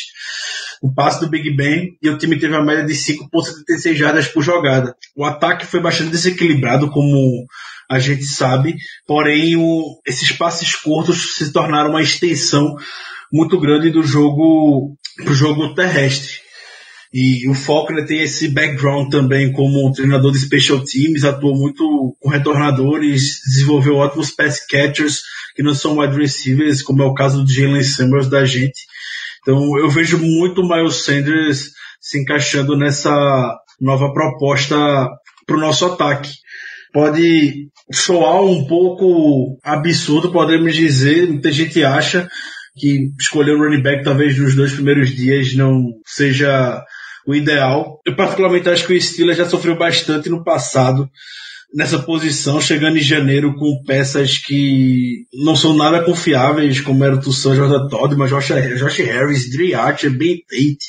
o 0.81 0.91
passe 0.91 1.19
do 1.21 1.29
Big 1.29 1.55
Ben, 1.55 1.95
e 2.01 2.09
o 2.09 2.17
time 2.17 2.39
teve 2.39 2.55
uma 2.55 2.65
média 2.65 2.83
de 2.83 2.93
5.76 2.93 3.93
jardas 3.93 4.27
por 4.27 4.41
jogada. 4.41 4.95
O 5.15 5.23
ataque 5.23 5.67
foi 5.67 5.79
bastante 5.79 6.09
desequilibrado, 6.09 6.89
como 6.89 7.45
a 7.91 7.99
gente 7.99 8.23
sabe, 8.23 8.75
porém 9.05 9.57
o, 9.57 9.99
esses 10.07 10.31
passes 10.31 10.73
curtos 10.73 11.35
se 11.35 11.51
tornaram 11.51 11.89
uma 11.89 12.01
extensão 12.01 12.77
muito 13.31 13.59
grande 13.59 13.89
do 13.89 14.01
jogo 14.01 14.95
pro 15.17 15.33
jogo 15.33 15.75
terrestre. 15.75 16.39
E 17.13 17.49
o 17.49 17.53
Faulkner 17.53 18.05
tem 18.05 18.21
esse 18.21 18.47
background 18.47 19.11
também 19.11 19.51
como 19.51 19.91
treinador 19.91 20.31
de 20.31 20.39
special 20.39 20.81
teams, 20.85 21.25
atuou 21.25 21.53
muito 21.53 22.15
com 22.21 22.29
retornadores, 22.29 23.41
desenvolveu 23.45 23.95
ótimos 23.95 24.31
pass 24.31 24.65
catchers 24.65 25.19
que 25.53 25.61
não 25.61 25.75
são 25.75 25.97
wide 25.97 26.15
receivers, 26.15 26.81
como 26.81 27.03
é 27.03 27.05
o 27.05 27.13
caso 27.13 27.43
do 27.43 27.51
Jalen 27.51 27.83
Samuels 27.83 28.29
da 28.29 28.45
gente. 28.45 28.79
Então 29.41 29.77
eu 29.77 29.89
vejo 29.89 30.17
muito 30.17 30.61
o 30.61 30.69
Miles 30.69 31.03
Sanders 31.03 31.71
se 31.99 32.21
encaixando 32.21 32.77
nessa 32.77 33.11
nova 33.81 34.13
proposta 34.13 34.77
para 35.45 35.57
o 35.57 35.59
nosso 35.59 35.85
ataque. 35.85 36.31
Pode 36.93 37.67
soar 37.91 38.43
um 38.43 38.65
pouco 38.65 39.57
absurdo, 39.63 40.31
podemos 40.31 40.75
dizer, 40.75 41.27
muita 41.27 41.51
gente 41.51 41.83
acha, 41.83 42.27
que 42.75 43.09
escolher 43.19 43.53
o 43.53 43.59
running 43.59 43.81
back 43.81 44.03
talvez 44.03 44.37
nos 44.37 44.55
dois 44.55 44.73
primeiros 44.73 45.09
dias 45.09 45.53
não 45.55 45.93
seja 46.05 46.83
o 47.27 47.35
ideal. 47.35 47.99
Eu 48.05 48.15
particularmente 48.15 48.69
acho 48.69 48.87
que 48.87 48.93
o 48.93 49.01
Steelers 49.01 49.37
já 49.37 49.47
sofreu 49.47 49.77
bastante 49.77 50.29
no 50.29 50.43
passado 50.43 51.09
nessa 51.73 51.99
posição, 51.99 52.59
chegando 52.59 52.97
em 52.97 53.01
janeiro 53.01 53.55
com 53.55 53.81
peças 53.85 54.37
que 54.37 55.25
não 55.33 55.55
são 55.55 55.75
nada 55.75 56.03
confiáveis, 56.03 56.81
como 56.81 57.03
era 57.03 57.15
o 57.15 57.19
Tussan, 57.19 57.55
Jordan 57.55 57.87
Todd, 57.87 58.15
mas 58.15 58.29
Josh, 58.29 58.49
Josh 58.77 58.97
Harris, 58.97 59.49
Dre 59.49 59.73
Archer, 59.73 60.11
Ben 60.11 60.37
Tate, 60.49 60.85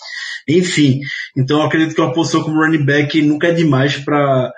enfim. 0.49 1.01
Então 1.37 1.63
acredito 1.63 1.95
que 1.95 2.01
uma 2.01 2.13
posição 2.13 2.43
como 2.43 2.61
running 2.61 2.85
back 2.85 3.21
nunca 3.23 3.49
é 3.49 3.53
demais 3.53 3.97
para 3.97 4.53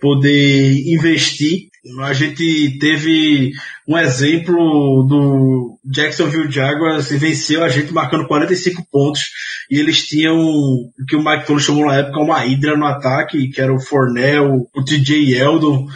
poder 0.00 0.72
investir. 0.92 1.68
A 2.02 2.12
gente 2.12 2.78
teve 2.78 3.52
um 3.88 3.96
exemplo 3.96 5.02
do 5.08 5.78
Jacksonville 5.84 6.50
Jaguars 6.50 7.10
e 7.10 7.16
venceu 7.16 7.64
a 7.64 7.68
gente 7.68 7.92
marcando 7.92 8.26
45 8.26 8.86
pontos 8.90 9.22
e 9.70 9.78
eles 9.78 10.06
tinham 10.06 10.36
o 10.36 10.92
que 11.08 11.16
o 11.16 11.24
Mike 11.24 11.46
Tolley 11.46 11.62
chamou 11.62 11.86
na 11.86 11.96
época 11.96 12.20
uma 12.20 12.44
hidra 12.44 12.76
no 12.76 12.84
ataque, 12.84 13.48
que 13.48 13.60
era 13.60 13.72
o 13.72 13.80
Fornell, 13.80 14.68
o 14.74 14.84
TJ 14.84 15.34
Eldon 15.36 15.86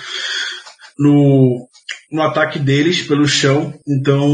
no, 0.99 1.68
no 2.14 2.23
ataque 2.23 2.61
deles 2.61 3.02
pelo 3.02 3.26
chão. 3.26 3.75
Então, 3.87 4.25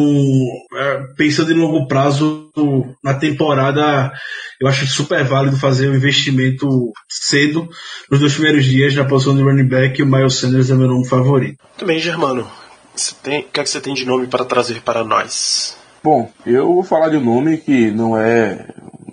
é, 0.76 1.02
pensando 1.16 1.50
em 1.50 1.56
longo 1.56 1.88
prazo 1.88 2.50
na 3.02 3.14
temporada, 3.14 4.12
eu 4.60 4.68
acho 4.68 4.86
super 4.86 5.24
válido 5.24 5.56
fazer 5.56 5.88
o 5.88 5.92
um 5.92 5.96
investimento 5.96 6.68
cedo 7.08 7.66
nos 8.10 8.20
dois 8.20 8.34
primeiros 8.34 8.66
dias 8.66 8.94
na 8.94 9.06
posição 9.06 9.34
de 9.34 9.42
running 9.42 9.66
back 9.66 9.98
e 9.98 10.02
o 10.02 10.06
Miles 10.06 10.34
Sanders 10.34 10.70
é 10.70 10.74
meu 10.74 10.88
nome 10.88 11.08
favorito. 11.08 11.56
Também, 11.78 11.98
Germano, 11.98 12.46
você 12.94 13.14
tem, 13.22 13.40
o 13.40 13.44
que, 13.44 13.60
é 13.60 13.62
que 13.62 13.70
você 13.70 13.80
tem 13.80 13.94
de 13.94 14.04
nome 14.04 14.26
para 14.26 14.44
trazer 14.44 14.82
para 14.82 15.02
nós? 15.02 15.74
Bom, 16.04 16.30
eu 16.44 16.66
vou 16.74 16.82
falar 16.82 17.08
de 17.08 17.16
um 17.16 17.24
nome 17.24 17.56
que 17.56 17.90
não 17.90 18.14
é 18.14 18.66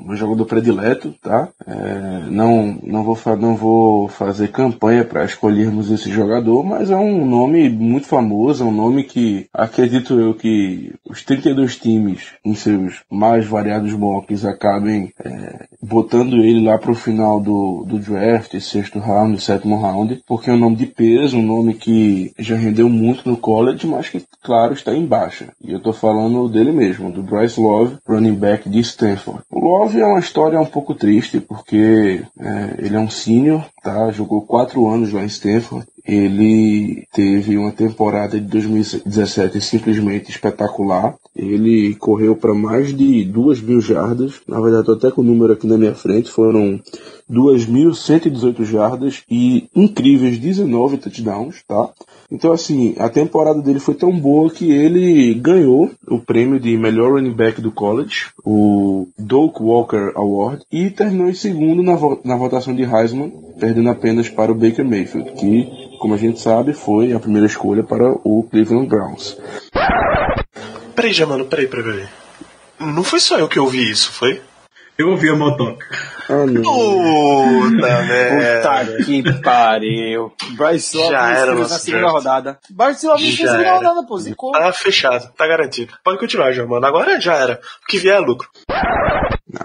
um 0.08 0.16
jogador 0.16 0.46
predileto, 0.46 1.14
tá? 1.22 1.50
É, 1.66 2.30
não, 2.30 2.80
não, 2.84 3.04
vou, 3.04 3.18
não 3.38 3.56
vou 3.56 4.08
fazer 4.08 4.50
campanha 4.50 5.04
para 5.04 5.26
escolhermos 5.26 5.92
esse 5.92 6.10
jogador, 6.10 6.64
mas 6.64 6.90
é 6.90 6.96
um 6.96 7.26
nome 7.26 7.70
muito 7.70 8.08
famoso, 8.08 8.64
é 8.64 8.68
um 8.68 8.72
nome 8.72 9.04
que 9.04 9.48
acredito 9.54 10.20
eu 10.20 10.34
que 10.34 10.94
os 11.06 11.24
32 11.24 11.78
times 11.78 12.34
em 12.46 12.56
seus 12.56 13.02
mais 13.12 13.46
variados 13.46 13.94
mocks 13.94 14.46
acabem 14.46 15.12
é, 15.24 15.66
botando 15.82 16.38
ele 16.38 16.66
lá 16.66 16.78
para 16.78 16.92
o 16.92 16.96
final 16.96 17.40
do, 17.40 17.84
do 17.88 18.00
draft, 18.00 18.58
sexto 18.60 19.00
round, 19.00 19.42
sétimo 19.42 19.80
round, 19.80 20.22
porque 20.28 20.50
é 20.50 20.54
um 20.54 20.58
nome 20.60 20.76
de 20.76 20.86
peso, 20.86 21.38
um 21.38 21.46
nome 21.46 21.74
que 21.74 22.32
já 22.40 22.56
rendeu 22.56 22.90
muito 22.90 23.30
no 23.30 23.38
college, 23.38 23.86
mas 23.88 24.10
que, 24.10 24.24
claro, 24.42 24.74
está 24.74 24.94
em 24.94 25.06
baixa. 25.06 25.48
E 25.62 25.72
eu 25.72 25.78
estou 25.78 25.94
falando 25.94 26.48
dele 26.48 26.72
mesmo, 26.72 27.12
do 27.12 27.24
Bryce 27.24 27.60
Love, 27.60 27.98
running 28.08 28.36
back 28.36 28.70
de 28.70 28.80
Stanford. 28.80 29.42
O 29.52 29.60
Love 29.60 29.97
é 30.00 30.06
uma 30.06 30.20
história 30.20 30.60
um 30.60 30.66
pouco 30.66 30.94
triste, 30.94 31.40
porque 31.40 32.24
é, 32.40 32.76
ele 32.80 32.96
é 32.96 33.00
um 33.00 33.10
sênior, 33.10 33.66
tá? 33.84 34.12
Jogou 34.12 34.42
quatro 34.42 34.88
anos 34.88 35.12
lá 35.12 35.24
em 35.24 35.28
Stanford. 35.28 35.86
Ele 36.06 37.06
teve 37.14 37.58
uma 37.58 37.72
temporada 37.72 38.40
de 38.40 38.48
2017 38.48 39.60
simplesmente 39.60 40.32
espetacular. 40.32 41.16
Ele 41.36 41.96
correu 41.96 42.36
para 42.36 42.54
mais 42.54 42.96
de 42.96 43.26
duas 43.26 43.60
mil 43.60 43.82
jardas. 43.82 44.36
Na 44.48 44.62
verdade, 44.62 44.84
estou 44.84 44.96
até 44.96 45.12
com 45.12 45.22
o 45.22 45.26
número 45.26 45.54
aqui 45.54 45.68
na 45.68 45.78
minha 45.78 45.94
frente. 45.94 46.32
Foram 46.32 46.80
2.118 47.30 48.64
jardas 48.64 49.24
e 49.30 49.70
incríveis 49.76 50.40
19 50.40 50.98
touchdowns, 50.98 51.62
tá? 51.68 51.90
Então, 52.32 52.52
assim, 52.52 52.96
a 53.00 53.10
temporada 53.10 53.62
dele 53.62 53.80
foi 53.80 53.94
tão 53.94 54.12
boa 54.12 54.50
que 54.50 54.72
ele 54.72 55.34
ganhou 55.34 55.90
o 56.08 56.20
prêmio 56.20 56.60
de 56.60 56.78
melhor 56.78 57.14
running 57.14 57.34
back 57.34 57.62
do 57.62 57.72
college, 57.72 58.28
o 58.44 59.08
Doak 59.18 59.62
Walker 59.62 60.12
Award, 60.16 60.64
e 60.72 60.90
terminou 60.90 61.30
em 61.30 61.34
segundo 61.34 61.82
na, 61.82 61.96
vo 61.96 62.20
na 62.24 62.36
votação 62.36 62.76
de 62.76 62.84
Heisman, 62.84 63.32
perdendo 63.60 63.90
apenas 63.90 64.28
para 64.28 64.52
o 64.52 64.56
Baker 64.56 64.86
Mayfield, 64.86 65.32
que, 65.34 65.68
como 66.00 66.14
a 66.14 66.18
gente 66.18 66.40
sabe, 66.42 66.74
foi 66.74 67.14
a 67.14 67.20
primeira 67.20 67.48
escolha 67.48 67.84
para 67.84 68.12
o 68.24 68.44
Cleveland 68.50 68.88
Browns. 68.88 69.38
Peraí, 70.96 71.14
Jamano, 71.14 71.46
peraí, 71.46 71.68
peraí, 71.68 71.84
peraí. 71.84 72.08
Não 72.80 73.04
foi 73.04 73.20
só 73.20 73.40
eu 73.40 73.48
que 73.48 73.60
ouvi 73.60 73.90
isso, 73.90 74.12
foi? 74.12 74.42
Eu 74.98 75.10
ouvi 75.12 75.30
a 75.30 75.36
motoca. 75.36 75.86
Não. 76.30 76.64
Puta 76.64 78.02
merda. 78.04 78.86
Puta 78.86 79.04
que 79.06 79.24
pariu. 79.42 80.34
Bryce 80.58 80.98
Love 80.98 81.12
Já 81.12 81.32
era 81.32 81.56
na 81.56 81.68
segunda 81.70 82.08
rodada. 82.10 82.60
Bryce 82.70 83.06
Love 83.06 83.24
na 83.24 83.30
Já 83.32 83.38
segunda 83.38 83.64
era. 83.64 83.76
rodada, 83.78 84.08
pô. 84.08 84.18
Zicou. 84.18 84.52
Tá 84.52 84.74
fechado, 84.74 85.32
tá 85.38 85.48
garantido. 85.48 85.94
Pode 86.04 86.18
continuar, 86.20 86.52
Germano. 86.52 86.86
Agora 86.86 87.20
já 87.22 87.36
era. 87.36 87.60
O 87.84 87.88
que 87.88 88.00
vier 88.00 88.16
é 88.16 88.20
lucro. 88.20 88.50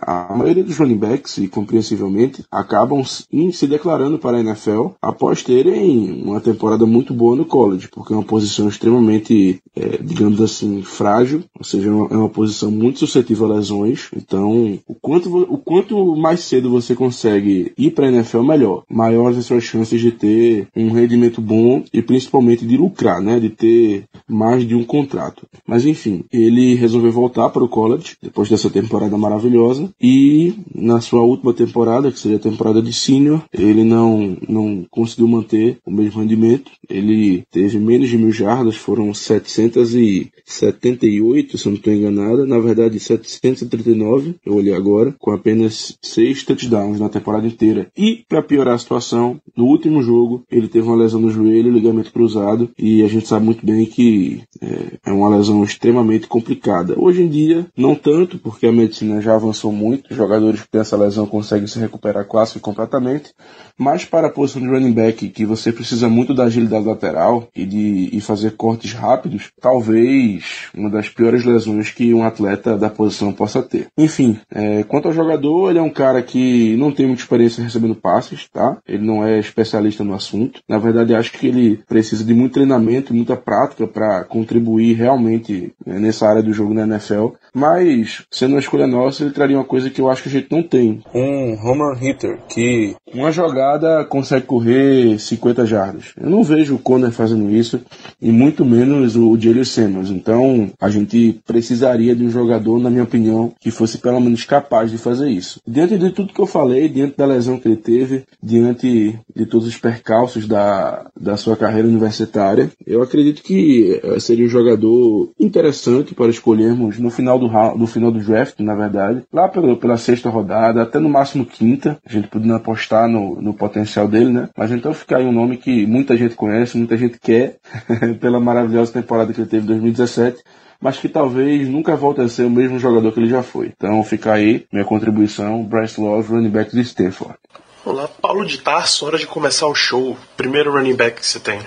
A 0.00 0.34
maioria 0.34 0.64
dos 0.64 0.78
running 0.78 0.96
backs, 0.96 1.38
e 1.38 1.48
compreensivelmente, 1.48 2.44
acabam 2.50 3.04
se 3.04 3.66
declarando 3.66 4.18
para 4.18 4.38
a 4.38 4.40
NFL 4.40 4.88
após 5.00 5.42
terem 5.42 6.22
uma 6.22 6.40
temporada 6.40 6.86
muito 6.86 7.12
boa 7.12 7.36
no 7.36 7.44
college, 7.44 7.88
porque 7.88 8.12
é 8.12 8.16
uma 8.16 8.24
posição 8.24 8.68
extremamente, 8.68 9.60
eh, 9.76 9.98
digamos 10.02 10.40
assim, 10.40 10.82
frágil, 10.82 11.44
ou 11.58 11.64
seja, 11.64 11.88
é 11.88 11.92
uma, 11.92 12.26
é 12.26 12.28
posição 12.28 12.70
muito 12.70 12.98
suscetível 12.98 13.46
a 13.46 13.56
lesões. 13.56 14.08
Então, 14.16 14.78
o 14.86 14.94
quanto, 14.94 15.36
o 15.36 15.58
quanto 15.58 16.16
mais 16.16 16.40
cedo 16.40 16.70
você 16.70 16.94
consegue 16.94 17.72
ir 17.76 17.90
para 17.92 18.06
a 18.06 18.12
NFL, 18.12 18.42
melhor. 18.42 18.84
Maiores 18.90 19.38
as 19.38 19.46
suas 19.46 19.64
chances 19.64 20.00
de 20.00 20.12
ter 20.12 20.68
um 20.76 20.90
rendimento 20.92 21.40
bom 21.40 21.84
e 21.92 22.02
principalmente 22.02 22.66
de 22.66 22.76
lucrar, 22.76 23.20
né? 23.20 23.38
De 23.38 23.50
ter 23.50 24.04
mais 24.28 24.66
de 24.66 24.74
um 24.74 24.84
contrato. 24.84 25.46
Mas 25.66 25.84
enfim, 25.84 26.24
ele 26.32 26.74
resolveu 26.74 27.12
voltar 27.12 27.48
para 27.50 27.64
o 27.64 27.68
college 27.68 28.16
depois 28.22 28.48
dessa 28.48 28.70
temporada 28.70 29.16
maravilhosa 29.16 29.81
e 30.00 30.54
na 30.74 31.00
sua 31.00 31.22
última 31.22 31.54
temporada, 31.54 32.10
que 32.10 32.18
seria 32.18 32.36
a 32.36 32.40
temporada 32.40 32.82
de 32.82 32.92
senior, 32.92 33.44
ele 33.52 33.84
não, 33.84 34.36
não 34.48 34.84
conseguiu 34.90 35.28
manter 35.28 35.78
o 35.86 35.90
mesmo 35.90 36.20
rendimento. 36.20 36.72
Ele 36.88 37.44
teve 37.50 37.78
menos 37.78 38.08
de 38.08 38.16
mil 38.18 38.32
jardas, 38.32 38.76
foram 38.76 39.12
778, 39.14 41.58
se 41.58 41.66
eu 41.66 41.70
não 41.70 41.76
estou 41.76 41.92
enganado. 41.92 42.46
Na 42.46 42.58
verdade, 42.58 42.98
739, 42.98 44.36
eu 44.44 44.54
olhei 44.54 44.74
agora. 44.74 45.14
com 45.18 45.30
apenas 45.30 45.96
seis 46.02 46.44
touchdowns 46.44 47.00
na 47.00 47.08
temporada 47.08 47.46
inteira. 47.46 47.90
E, 47.96 48.24
para 48.28 48.42
piorar 48.42 48.74
a 48.74 48.78
situação, 48.78 49.40
no 49.56 49.64
último 49.64 50.02
jogo, 50.02 50.44
ele 50.50 50.68
teve 50.68 50.86
uma 50.86 50.96
lesão 50.96 51.20
no 51.20 51.30
joelho, 51.30 51.70
ligamento 51.70 52.12
cruzado, 52.12 52.70
e 52.78 53.02
a 53.02 53.08
gente 53.08 53.26
sabe 53.26 53.44
muito 53.44 53.64
bem 53.64 53.86
que 53.86 54.42
é, 54.60 54.98
é 55.06 55.12
uma 55.12 55.28
lesão 55.28 55.62
extremamente 55.64 56.26
complicada. 56.26 56.94
Hoje 56.98 57.22
em 57.22 57.28
dia, 57.28 57.66
não 57.76 57.94
tanto, 57.94 58.38
porque 58.38 58.66
a 58.66 58.72
medicina 58.72 59.20
já 59.20 59.34
avançou 59.34 59.61
muito, 59.70 60.10
os 60.10 60.16
jogadores 60.16 60.62
que 60.62 60.68
têm 60.68 60.80
essa 60.80 60.96
lesão 60.96 61.26
conseguem 61.26 61.66
se 61.66 61.78
recuperar 61.78 62.24
quase 62.24 62.58
completamente, 62.58 63.32
mas 63.78 64.04
para 64.04 64.28
a 64.28 64.30
posição 64.30 64.62
de 64.62 64.68
running 64.68 64.92
back, 64.92 65.28
que 65.28 65.44
você 65.44 65.70
precisa 65.70 66.08
muito 66.08 66.34
da 66.34 66.44
agilidade 66.44 66.86
lateral 66.86 67.48
e 67.54 67.66
de 67.66 68.10
e 68.12 68.20
fazer 68.20 68.52
cortes 68.52 68.92
rápidos, 68.92 69.50
talvez 69.60 70.68
uma 70.74 70.90
das 70.90 71.08
piores 71.08 71.44
lesões 71.44 71.90
que 71.90 72.12
um 72.14 72.24
atleta 72.24 72.76
da 72.76 72.88
posição 72.88 73.32
possa 73.32 73.62
ter. 73.62 73.86
Enfim, 73.96 74.38
é, 74.50 74.82
quanto 74.84 75.08
ao 75.08 75.14
jogador, 75.14 75.70
ele 75.70 75.78
é 75.78 75.82
um 75.82 75.90
cara 75.90 76.22
que 76.22 76.76
não 76.76 76.90
tem 76.90 77.06
muita 77.06 77.22
experiência 77.22 77.62
recebendo 77.62 77.94
passes, 77.94 78.48
tá? 78.48 78.78
Ele 78.86 79.04
não 79.04 79.24
é 79.24 79.38
especialista 79.38 80.02
no 80.02 80.14
assunto. 80.14 80.60
Na 80.68 80.78
verdade, 80.78 81.14
acho 81.14 81.32
que 81.32 81.46
ele 81.46 81.82
precisa 81.88 82.24
de 82.24 82.34
muito 82.34 82.54
treinamento, 82.54 83.14
muita 83.14 83.36
prática 83.36 83.86
para 83.86 84.24
contribuir 84.24 84.94
realmente 84.94 85.72
né, 85.84 85.98
nessa 85.98 86.28
área 86.28 86.42
do 86.42 86.52
jogo 86.52 86.74
na 86.74 86.82
NFL. 86.82 87.28
Mas, 87.54 88.24
sendo 88.30 88.52
uma 88.52 88.60
escolha 88.60 88.86
nossa, 88.86 89.22
ele 89.22 89.32
traria 89.32 89.51
uma 89.54 89.64
coisa 89.64 89.90
que 89.90 90.00
eu 90.00 90.10
acho 90.10 90.22
que 90.22 90.28
a 90.28 90.32
gente 90.32 90.48
não 90.50 90.62
tem. 90.62 91.00
Um 91.14 91.54
home 91.62 91.96
hitter, 91.98 92.38
que 92.48 92.94
uma 93.12 93.30
jogada 93.30 94.04
consegue 94.04 94.46
correr 94.46 95.18
50 95.18 95.66
jardas. 95.66 96.12
Eu 96.18 96.30
não 96.30 96.42
vejo 96.42 96.74
o 96.74 96.78
Conner 96.78 97.10
fazendo 97.10 97.50
isso, 97.50 97.80
e 98.20 98.30
muito 98.30 98.64
menos 98.64 99.16
o 99.16 99.38
Jalen 99.38 99.64
Simmons. 99.64 100.10
Então, 100.10 100.70
a 100.80 100.88
gente 100.88 101.40
precisaria 101.46 102.14
de 102.14 102.24
um 102.24 102.30
jogador, 102.30 102.78
na 102.78 102.90
minha 102.90 103.04
opinião, 103.04 103.52
que 103.60 103.70
fosse 103.70 103.98
pelo 103.98 104.20
menos 104.20 104.44
capaz 104.44 104.90
de 104.90 104.98
fazer 104.98 105.28
isso. 105.28 105.60
Diante 105.66 105.98
de 105.98 106.10
tudo 106.10 106.32
que 106.32 106.40
eu 106.40 106.46
falei, 106.46 106.88
diante 106.88 107.16
da 107.16 107.26
lesão 107.26 107.58
que 107.58 107.68
ele 107.68 107.76
teve, 107.76 108.24
diante 108.42 109.18
de 109.34 109.46
todos 109.46 109.66
os 109.66 109.76
percalços 109.76 110.46
da, 110.46 111.06
da 111.18 111.36
sua 111.36 111.56
carreira 111.56 111.88
universitária, 111.88 112.70
eu 112.86 113.02
acredito 113.02 113.42
que 113.42 114.00
eh, 114.02 114.20
seria 114.20 114.46
um 114.46 114.48
jogador 114.48 115.30
interessante 115.38 116.14
para 116.14 116.30
escolhermos 116.30 116.98
no 116.98 117.10
final 117.10 117.38
do, 117.38 117.48
no 117.76 117.86
final 117.86 118.10
do 118.10 118.20
draft, 118.20 118.58
na 118.60 118.74
verdade, 118.74 119.22
lá 119.32 119.41
pela, 119.48 119.76
pela 119.76 119.96
sexta 119.96 120.28
rodada, 120.28 120.82
até 120.82 120.98
no 120.98 121.08
máximo 121.08 121.44
quinta, 121.44 121.98
a 122.04 122.12
gente 122.12 122.28
podendo 122.28 122.54
apostar 122.54 123.08
no, 123.08 123.40
no 123.40 123.54
potencial 123.54 124.08
dele, 124.08 124.30
né? 124.32 124.48
Mas 124.56 124.70
então 124.70 124.92
fica 124.92 125.16
aí 125.16 125.24
um 125.24 125.32
nome 125.32 125.56
que 125.56 125.86
muita 125.86 126.16
gente 126.16 126.34
conhece, 126.34 126.76
muita 126.76 126.96
gente 126.96 127.18
quer, 127.18 127.58
pela 128.20 128.40
maravilhosa 128.40 128.92
temporada 128.92 129.32
que 129.32 129.40
ele 129.40 129.48
teve 129.48 129.64
em 129.64 129.68
2017 129.68 130.42
mas 130.82 130.98
que 130.98 131.08
talvez 131.08 131.68
nunca 131.68 131.94
volte 131.94 132.22
a 132.22 132.28
ser 132.28 132.42
o 132.42 132.50
mesmo 132.50 132.76
jogador 132.76 133.12
que 133.12 133.20
ele 133.20 133.28
já 133.28 133.40
foi. 133.40 133.72
Então 133.76 134.02
fica 134.02 134.32
aí 134.32 134.66
minha 134.72 134.84
contribuição, 134.84 135.62
Bryce 135.62 136.00
Love, 136.00 136.32
running 136.32 136.50
back 136.50 136.72
de 136.72 136.80
Stanford. 136.80 137.36
Olá, 137.84 138.08
Paulo 138.08 138.44
de 138.44 138.58
Tarso, 138.58 139.06
hora 139.06 139.16
de 139.16 139.26
começar 139.26 139.68
o 139.68 139.74
show. 139.76 140.16
Primeiro 140.36 140.72
running 140.72 140.96
back 140.96 141.20
que 141.20 141.26
você 141.26 141.38
tem. 141.38 141.60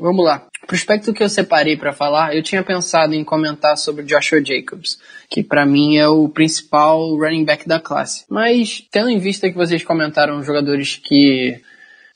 Vamos 0.00 0.24
lá. 0.24 0.46
O 0.62 0.66
prospecto 0.66 1.12
que 1.12 1.22
eu 1.22 1.28
separei 1.28 1.76
para 1.76 1.92
falar, 1.92 2.34
eu 2.34 2.42
tinha 2.42 2.62
pensado 2.62 3.14
em 3.14 3.22
comentar 3.22 3.76
sobre 3.76 4.04
Joshua 4.04 4.42
Jacobs, 4.42 4.98
que 5.28 5.42
para 5.42 5.66
mim 5.66 5.96
é 5.96 6.08
o 6.08 6.28
principal 6.28 7.16
running 7.16 7.44
back 7.44 7.68
da 7.68 7.78
classe. 7.78 8.24
Mas 8.28 8.82
tendo 8.90 9.10
em 9.10 9.18
vista 9.18 9.50
que 9.50 9.56
vocês 9.56 9.84
comentaram 9.84 10.42
jogadores 10.42 10.96
que 10.96 11.60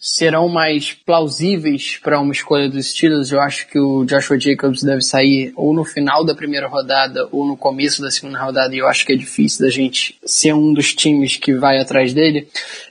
serão 0.06 0.50
mais 0.50 0.92
plausíveis 0.92 1.98
para 2.02 2.20
uma 2.20 2.34
escolha 2.34 2.68
dos 2.68 2.88
Steelers. 2.88 3.32
Eu 3.32 3.40
acho 3.40 3.66
que 3.68 3.78
o 3.78 4.04
Joshua 4.04 4.38
Jacobs 4.38 4.82
deve 4.82 5.00
sair 5.00 5.50
ou 5.56 5.72
no 5.72 5.82
final 5.82 6.22
da 6.22 6.34
primeira 6.34 6.68
rodada 6.68 7.26
ou 7.32 7.46
no 7.46 7.56
começo 7.56 8.02
da 8.02 8.10
segunda 8.10 8.38
rodada, 8.38 8.74
e 8.74 8.78
eu 8.80 8.86
acho 8.86 9.06
que 9.06 9.14
é 9.14 9.16
difícil 9.16 9.64
da 9.64 9.70
gente 9.70 10.14
ser 10.22 10.52
um 10.52 10.74
dos 10.74 10.94
times 10.94 11.38
que 11.38 11.54
vai 11.54 11.78
atrás 11.78 12.12
dele. 12.12 12.46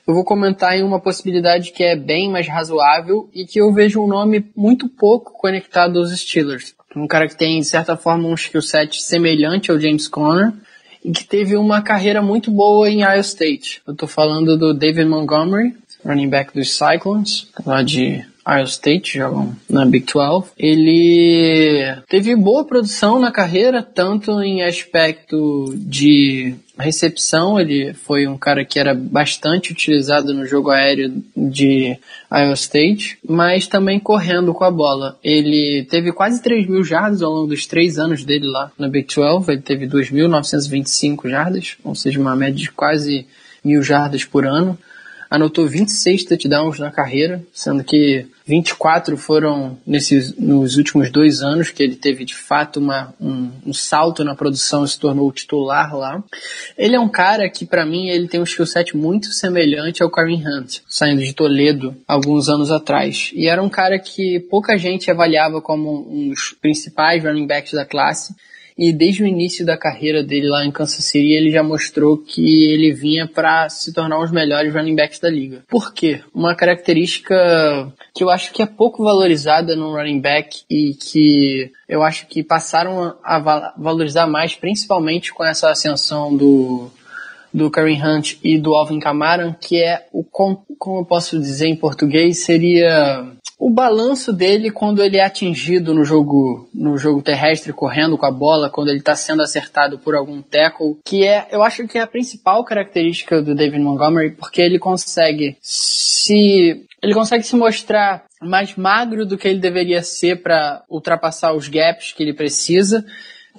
Eu 0.08 0.16
vou 0.16 0.24
comentar 0.24 0.76
em 0.76 0.82
uma 0.82 1.00
possibilidade 1.00 1.72
que 1.72 1.84
é 1.84 1.96
bem 1.96 2.32
mais 2.32 2.48
razoável 2.48 3.30
e 3.32 3.46
que 3.46 3.62
eu 3.62 3.72
vejo 3.72 4.02
um 4.02 4.08
nome 4.08 4.48
muito 4.56 4.90
pouco 4.90 5.34
conectado 5.34 6.00
aos 6.00 6.20
Steelers. 6.20 6.74
Um 6.96 7.06
cara 7.06 7.28
que 7.28 7.38
tem, 7.38 7.60
de 7.60 7.68
certa 7.68 7.96
forma, 7.96 8.28
um 8.28 8.34
skill 8.34 8.62
set 8.64 9.04
semelhante 9.04 9.70
ao 9.70 9.80
James 9.80 10.08
Conner, 10.08 10.52
e 11.04 11.12
que 11.12 11.26
teve 11.26 11.58
uma 11.58 11.82
carreira 11.82 12.22
muito 12.22 12.50
boa 12.50 12.90
em 12.90 13.02
Iowa 13.02 13.20
State. 13.20 13.82
Eu 13.86 13.94
tô 13.94 14.08
falando 14.08 14.58
do 14.58 14.74
David 14.74 15.06
Montgomery, 15.06 15.76
running 16.06 16.30
back 16.30 16.54
dos 16.54 16.78
Cyclones, 16.78 17.48
lá 17.66 17.82
de 17.82 18.26
Iowa 18.46 18.64
State, 18.64 19.18
jogam 19.18 19.56
na 19.70 19.86
Big 19.86 20.06
12. 20.12 20.52
Ele 20.58 21.96
teve 22.10 22.36
boa 22.36 22.66
produção 22.66 23.20
na 23.20 23.32
carreira, 23.32 23.82
tanto 23.82 24.42
em 24.42 24.62
aspecto 24.64 25.74
de 25.78 26.56
recepção, 26.78 27.60
ele 27.60 27.94
foi 27.94 28.28
um 28.28 28.38
cara 28.38 28.66
que 28.66 28.80
era 28.80 28.94
bastante 28.94 29.72
utilizado 29.72 30.34
no 30.34 30.46
jogo 30.46 30.72
aéreo 30.72 31.24
de 31.38 31.98
Iowa 32.32 32.54
State, 32.54 33.18
mas 33.28 33.68
também 33.68 34.00
correndo 34.00 34.54
com 34.54 34.64
a 34.64 34.72
bola. 34.72 35.18
Ele 35.24 35.86
teve 35.90 36.12
quase 36.12 36.42
3 36.42 36.68
mil 36.68 36.84
jardas 36.84 37.22
ao 37.22 37.32
longo 37.32 37.48
dos 37.48 37.66
três 37.66 37.98
anos 37.98 38.26
dele 38.26 38.48
lá 38.48 38.72
na 38.78 38.90
Big 38.90 39.08
12, 39.14 39.52
ele 39.52 39.62
teve 39.62 39.88
2.925 39.88 41.30
jardas, 41.30 41.78
ou 41.84 41.96
seja, 41.96 42.20
uma 42.20 42.36
média 42.36 42.56
de 42.56 42.72
quase 42.72 43.26
mil 43.64 43.82
jardas 43.82 44.26
por 44.26 44.46
ano 44.46 44.78
anotou 45.34 45.66
26 45.66 46.26
touchdowns 46.26 46.78
na 46.78 46.92
carreira, 46.92 47.44
sendo 47.52 47.84
que 47.84 48.28
24 48.46 49.18
foram 49.18 49.80
nesses, 49.84 50.38
nos 50.38 50.78
últimos 50.78 51.10
dois 51.12 51.42
anos, 51.42 51.72
que 51.72 51.82
ele 51.82 51.96
teve 51.96 52.24
de 52.24 52.36
fato 52.36 52.80
uma, 52.80 53.16
um, 53.20 53.50
um 53.66 53.74
salto 53.74 54.24
na 54.24 54.36
produção 54.36 54.86
e 54.86 54.88
se 54.88 55.00
tornou 55.00 55.32
titular 55.32 55.96
lá. 55.98 56.24
Ele 56.78 56.96
é 56.96 57.00
um 57.00 57.10
cara 57.10 57.50
que, 57.50 57.66
para 57.66 57.84
mim, 57.84 58.10
ele 58.10 58.28
tem 58.28 58.40
um 58.40 58.44
skill 58.44 58.68
set 58.68 58.96
muito 58.96 59.34
semelhante 59.34 60.04
ao 60.04 60.12
Kareem 60.12 60.44
Hunt, 60.48 60.82
saindo 60.88 61.24
de 61.24 61.34
Toledo 61.34 61.98
alguns 62.08 62.48
anos 62.48 62.70
atrás. 62.70 63.32
E 63.34 63.48
era 63.48 63.64
um 63.64 63.70
cara 63.70 63.98
que 63.98 64.40
pouca 64.52 64.78
gente 64.78 65.10
avaliava 65.10 65.60
como 65.60 66.08
um 66.12 66.30
dos 66.30 66.56
principais 66.62 67.24
running 67.24 67.48
backs 67.48 67.74
da 67.74 67.86
classe 67.86 68.36
e 68.78 68.92
desde 68.92 69.24
o 69.24 69.28
início 69.28 69.66
da 69.66 69.78
carreira 69.78 70.24
dele 70.24 70.48
lá 70.48 70.66
em 70.66 70.72
Kansas 70.72 71.06
City 71.06 71.34
ele 71.34 71.52
já 71.52 71.64
mostrou 71.64 72.18
que 72.18 72.72
ele 72.72 72.92
vinha 72.92 73.28
para 73.28 73.70
se 73.70 73.94
tornar 73.94 74.18
um 74.18 74.22
dos 74.22 74.32
melhores 74.32 74.74
running 74.74 74.96
backs 74.96 75.20
da 75.20 75.30
liga. 75.30 75.64
Por 75.68 75.94
quê? 75.94 76.22
Uma 76.34 76.56
característica 76.56 77.92
que 78.14 78.24
eu 78.24 78.30
acho 78.30 78.52
que 78.54 78.62
é 78.62 78.66
pouco 78.66 79.04
valorizada 79.04 79.76
no 79.76 79.94
running 79.94 80.20
back 80.20 80.62
e 80.70 80.94
que 80.94 81.72
eu 81.88 82.04
acho 82.04 82.28
que 82.28 82.44
passaram 82.44 83.16
a 83.24 83.74
valorizar 83.78 84.28
mais, 84.28 84.56
principalmente 84.56 85.34
com 85.34 85.44
essa 85.44 85.70
ascensão 85.70 86.36
do 86.36 86.92
do 87.54 87.70
Kareem 87.70 88.02
Hunt 88.04 88.38
e 88.44 88.58
do 88.58 88.74
Alvin 88.74 89.00
Kamara, 89.00 89.56
que 89.62 89.78
é 89.78 90.08
o 90.12 90.24
como 90.24 90.66
eu 91.00 91.06
posso 91.06 91.40
dizer 91.40 91.68
em 91.68 91.76
português 91.76 92.40
seria 92.40 93.32
o 93.60 93.70
balanço 93.70 94.34
dele 94.34 94.72
quando 94.72 95.04
ele 95.04 95.18
é 95.18 95.24
atingido 95.24 95.94
no 95.94 96.04
jogo 96.04 96.70
no 96.74 96.98
jogo 96.98 97.22
terrestre 97.22 97.72
correndo 97.72 98.18
com 98.18 98.26
a 98.26 98.32
bola, 98.32 98.70
quando 98.70 98.90
ele 98.90 99.00
está 99.00 99.16
sendo 99.16 99.42
acertado 99.42 99.98
por 100.00 100.16
algum 100.16 100.42
tackle, 100.42 100.98
que 101.06 101.24
é, 101.24 101.48
eu 101.52 101.64
acho 101.64 101.88
que 101.88 101.98
é 101.98 102.02
a 102.02 102.08
principal 102.08 102.64
característica 102.64 103.42
do 103.42 103.56
David 103.56 103.82
Montgomery, 103.82 104.32
porque 104.32 104.62
ele 104.62 104.80
consegue 104.80 105.58
se 105.62 106.86
ele 107.02 107.14
consegue 107.14 107.44
se 107.44 107.56
mostrar 107.56 108.24
mais 108.42 108.76
magro 108.76 109.26
do 109.26 109.38
que 109.38 109.48
ele 109.48 109.60
deveria 109.60 110.02
ser 110.02 110.42
para 110.42 110.84
ultrapassar 110.90 111.54
os 111.54 111.68
gaps 111.68 112.14
que 112.14 112.24
ele 112.24 112.34
precisa 112.34 113.06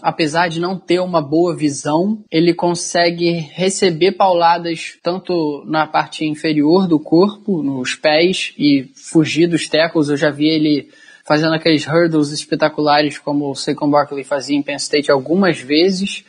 apesar 0.02 0.48
de 0.48 0.60
não 0.60 0.78
ter 0.78 1.00
uma 1.00 1.20
boa 1.20 1.54
visão, 1.54 2.22
ele 2.30 2.52
consegue 2.52 3.30
receber 3.52 4.12
pauladas 4.12 4.98
tanto 5.02 5.64
na 5.66 5.86
parte 5.86 6.24
inferior 6.24 6.86
do 6.86 6.98
corpo, 6.98 7.62
nos 7.62 7.94
pés, 7.94 8.52
e 8.58 8.90
fugir 8.94 9.46
dos 9.46 9.68
tackles. 9.68 10.08
Eu 10.08 10.16
já 10.16 10.30
vi 10.30 10.48
ele 10.48 10.88
fazendo 11.24 11.54
aqueles 11.54 11.86
hurdles 11.86 12.30
espetaculares 12.30 13.18
como 13.18 13.50
o 13.50 13.54
Saquon 13.54 13.90
Barkley 13.90 14.24
fazia 14.24 14.56
em 14.56 14.62
Penn 14.62 14.76
State 14.76 15.10
algumas 15.10 15.58
vezes 15.58 16.24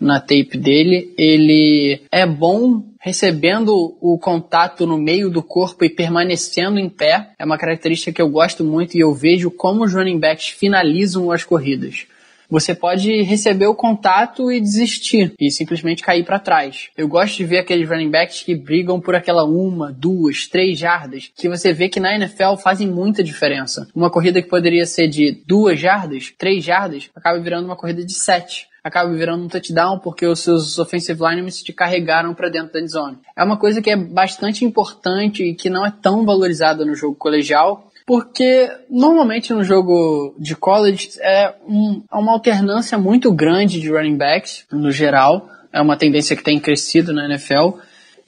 na 0.00 0.18
tape 0.18 0.56
dele. 0.56 1.14
Ele 1.16 2.00
é 2.10 2.26
bom 2.26 2.82
recebendo 2.98 3.96
o 4.00 4.18
contato 4.18 4.86
no 4.86 4.98
meio 4.98 5.30
do 5.30 5.42
corpo 5.42 5.84
e 5.84 5.88
permanecendo 5.88 6.78
em 6.78 6.88
pé. 6.88 7.30
É 7.38 7.44
uma 7.44 7.58
característica 7.58 8.12
que 8.12 8.20
eu 8.20 8.28
gosto 8.28 8.64
muito 8.64 8.96
e 8.96 9.00
eu 9.00 9.14
vejo 9.14 9.50
como 9.50 9.84
os 9.84 9.94
running 9.94 10.18
backs 10.18 10.48
finalizam 10.48 11.30
as 11.30 11.44
corridas 11.44 12.06
você 12.50 12.74
pode 12.74 13.22
receber 13.22 13.66
o 13.66 13.74
contato 13.74 14.50
e 14.50 14.60
desistir 14.60 15.32
e 15.38 15.50
simplesmente 15.50 16.02
cair 16.02 16.24
para 16.24 16.38
trás. 16.38 16.88
Eu 16.96 17.08
gosto 17.08 17.36
de 17.36 17.44
ver 17.44 17.58
aqueles 17.58 17.88
running 17.88 18.10
backs 18.10 18.42
que 18.42 18.54
brigam 18.54 19.00
por 19.00 19.14
aquela 19.14 19.44
uma, 19.44 19.92
duas, 19.92 20.46
três 20.46 20.78
jardas, 20.78 21.30
que 21.36 21.48
você 21.48 21.72
vê 21.72 21.88
que 21.88 22.00
na 22.00 22.14
NFL 22.14 22.56
fazem 22.62 22.88
muita 22.88 23.22
diferença. 23.22 23.86
Uma 23.94 24.10
corrida 24.10 24.42
que 24.42 24.48
poderia 24.48 24.84
ser 24.84 25.08
de 25.08 25.42
duas 25.46 25.78
jardas, 25.78 26.32
três 26.36 26.64
jardas, 26.64 27.08
acaba 27.14 27.38
virando 27.38 27.66
uma 27.66 27.76
corrida 27.76 28.04
de 28.04 28.14
sete 28.14 28.68
acaba 28.82 29.12
virando 29.12 29.44
um 29.44 29.48
touchdown 29.48 29.98
porque 29.98 30.26
os 30.26 30.40
seus 30.40 30.78
offensive 30.78 31.20
linemen 31.20 31.50
te 31.50 31.72
carregaram 31.72 32.34
para 32.34 32.48
dentro 32.48 32.80
da 32.80 32.86
zone. 32.86 33.18
É 33.36 33.44
uma 33.44 33.58
coisa 33.58 33.82
que 33.82 33.90
é 33.90 33.96
bastante 33.96 34.64
importante 34.64 35.44
e 35.44 35.54
que 35.54 35.68
não 35.68 35.84
é 35.84 35.90
tão 35.90 36.24
valorizada 36.24 36.84
no 36.84 36.94
jogo 36.94 37.14
colegial 37.14 37.89
porque 38.10 38.68
normalmente 38.90 39.52
no 39.52 39.62
jogo 39.62 40.34
de 40.36 40.56
college 40.56 41.10
é, 41.20 41.54
um, 41.64 42.02
é 42.12 42.16
uma 42.16 42.32
alternância 42.32 42.98
muito 42.98 43.32
grande 43.32 43.80
de 43.80 43.88
running 43.88 44.16
backs, 44.16 44.64
no 44.68 44.90
geral, 44.90 45.48
é 45.72 45.80
uma 45.80 45.96
tendência 45.96 46.34
que 46.34 46.42
tem 46.42 46.58
crescido 46.58 47.12
na 47.12 47.26
NFL. 47.26 47.78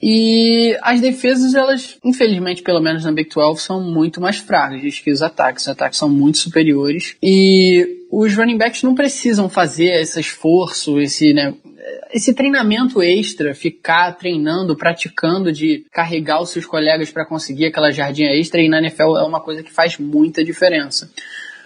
E 0.05 0.77
as 0.81 0.99
defesas, 0.99 1.55
elas, 1.55 1.97
infelizmente, 2.03 2.61
pelo 2.61 2.81
menos 2.81 3.05
na 3.05 3.11
Big 3.13 3.29
12, 3.33 3.61
são 3.61 3.81
muito 3.81 4.19
mais 4.19 4.37
frágeis 4.37 4.99
que 4.99 5.09
os 5.09 5.21
ataques. 5.21 5.63
Os 5.63 5.69
ataques 5.69 5.97
são 5.97 6.09
muito 6.09 6.39
superiores. 6.39 7.15
E 7.23 8.05
os 8.11 8.35
running 8.35 8.57
backs 8.57 8.83
não 8.83 8.93
precisam 8.93 9.47
fazer 9.47 10.01
esse 10.01 10.19
esforço, 10.19 10.99
esse, 10.99 11.33
né, 11.33 11.53
esse 12.13 12.33
treinamento 12.33 13.01
extra, 13.01 13.55
ficar 13.55 14.11
treinando, 14.17 14.75
praticando 14.75 15.53
de 15.53 15.85
carregar 15.89 16.41
os 16.41 16.49
seus 16.49 16.65
colegas 16.65 17.09
para 17.09 17.25
conseguir 17.25 17.67
aquela 17.67 17.89
jardinha 17.89 18.37
extra, 18.37 18.61
e 18.61 18.67
na 18.67 18.79
NFL 18.79 19.15
é 19.17 19.23
uma 19.23 19.39
coisa 19.39 19.63
que 19.63 19.71
faz 19.71 19.97
muita 19.97 20.43
diferença. 20.43 21.09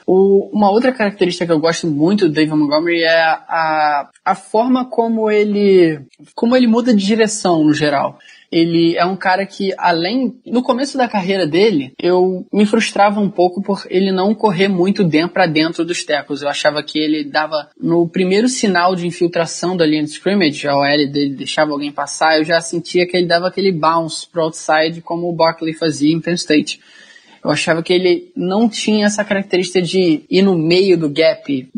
O, 0.10 0.50
uma 0.54 0.72
outra 0.72 0.94
característica 0.94 1.46
que 1.46 1.52
eu 1.52 1.60
gosto 1.60 1.86
muito 1.86 2.30
do 2.30 2.34
David 2.34 2.56
Montgomery 2.56 3.04
é 3.04 3.20
a, 3.20 4.10
a 4.24 4.36
forma 4.36 4.86
como 4.86 5.30
ele, 5.30 6.00
como 6.34 6.56
ele 6.56 6.66
muda 6.66 6.94
de 6.94 7.06
direção 7.06 7.62
no 7.66 7.74
geral. 7.74 8.18
Ele 8.50 8.96
é 8.96 9.06
um 9.06 9.18
cara 9.18 9.46
que, 9.46 9.74
além, 9.78 10.40
no 10.46 10.64
começo 10.64 10.98
da 10.98 11.10
carreira 11.10 11.46
dele, 11.46 11.92
eu 12.02 12.48
me 12.54 12.66
frustrava 12.66 13.20
um 13.20 13.30
pouco 13.30 13.62
por 13.62 13.86
ele 13.90 14.10
não 14.10 14.34
correr 14.34 14.70
muito 14.70 15.04
dentro 15.04 15.34
para 15.34 15.46
dentro 15.46 15.84
dos 15.84 16.06
tecos. 16.06 16.42
Eu 16.42 16.48
achava 16.48 16.82
que 16.82 16.98
ele 16.98 17.26
dava, 17.26 17.68
no 17.78 18.08
primeiro 18.08 18.48
sinal 18.48 18.96
de 18.96 19.06
infiltração 19.06 19.76
da 19.76 19.86
linha 19.86 20.04
de 20.04 20.12
scrimmage, 20.12 20.66
a 20.66 20.78
OL 20.78 21.12
dele 21.12 21.36
deixava 21.36 21.74
alguém 21.74 21.92
passar, 21.92 22.38
eu 22.38 22.46
já 22.46 22.62
sentia 22.62 23.06
que 23.06 23.18
ele 23.18 23.28
dava 23.28 23.50
aquele 23.50 23.74
bounce 23.74 24.26
pro 24.26 24.44
outside 24.44 25.02
como 25.02 25.28
o 25.28 25.36
Barkley 25.36 25.74
fazia 25.74 26.16
em 26.16 26.22
Penn 26.22 26.36
State. 26.36 26.80
Eu 27.48 27.54
achava 27.54 27.82
que 27.82 27.94
ele 27.94 28.30
não 28.36 28.68
tinha 28.68 29.06
essa 29.06 29.24
característica 29.24 29.82
de 29.82 30.26
ir 30.30 30.42
no 30.42 30.58
meio 30.58 30.98
do 30.98 31.10
gap, 31.10 31.70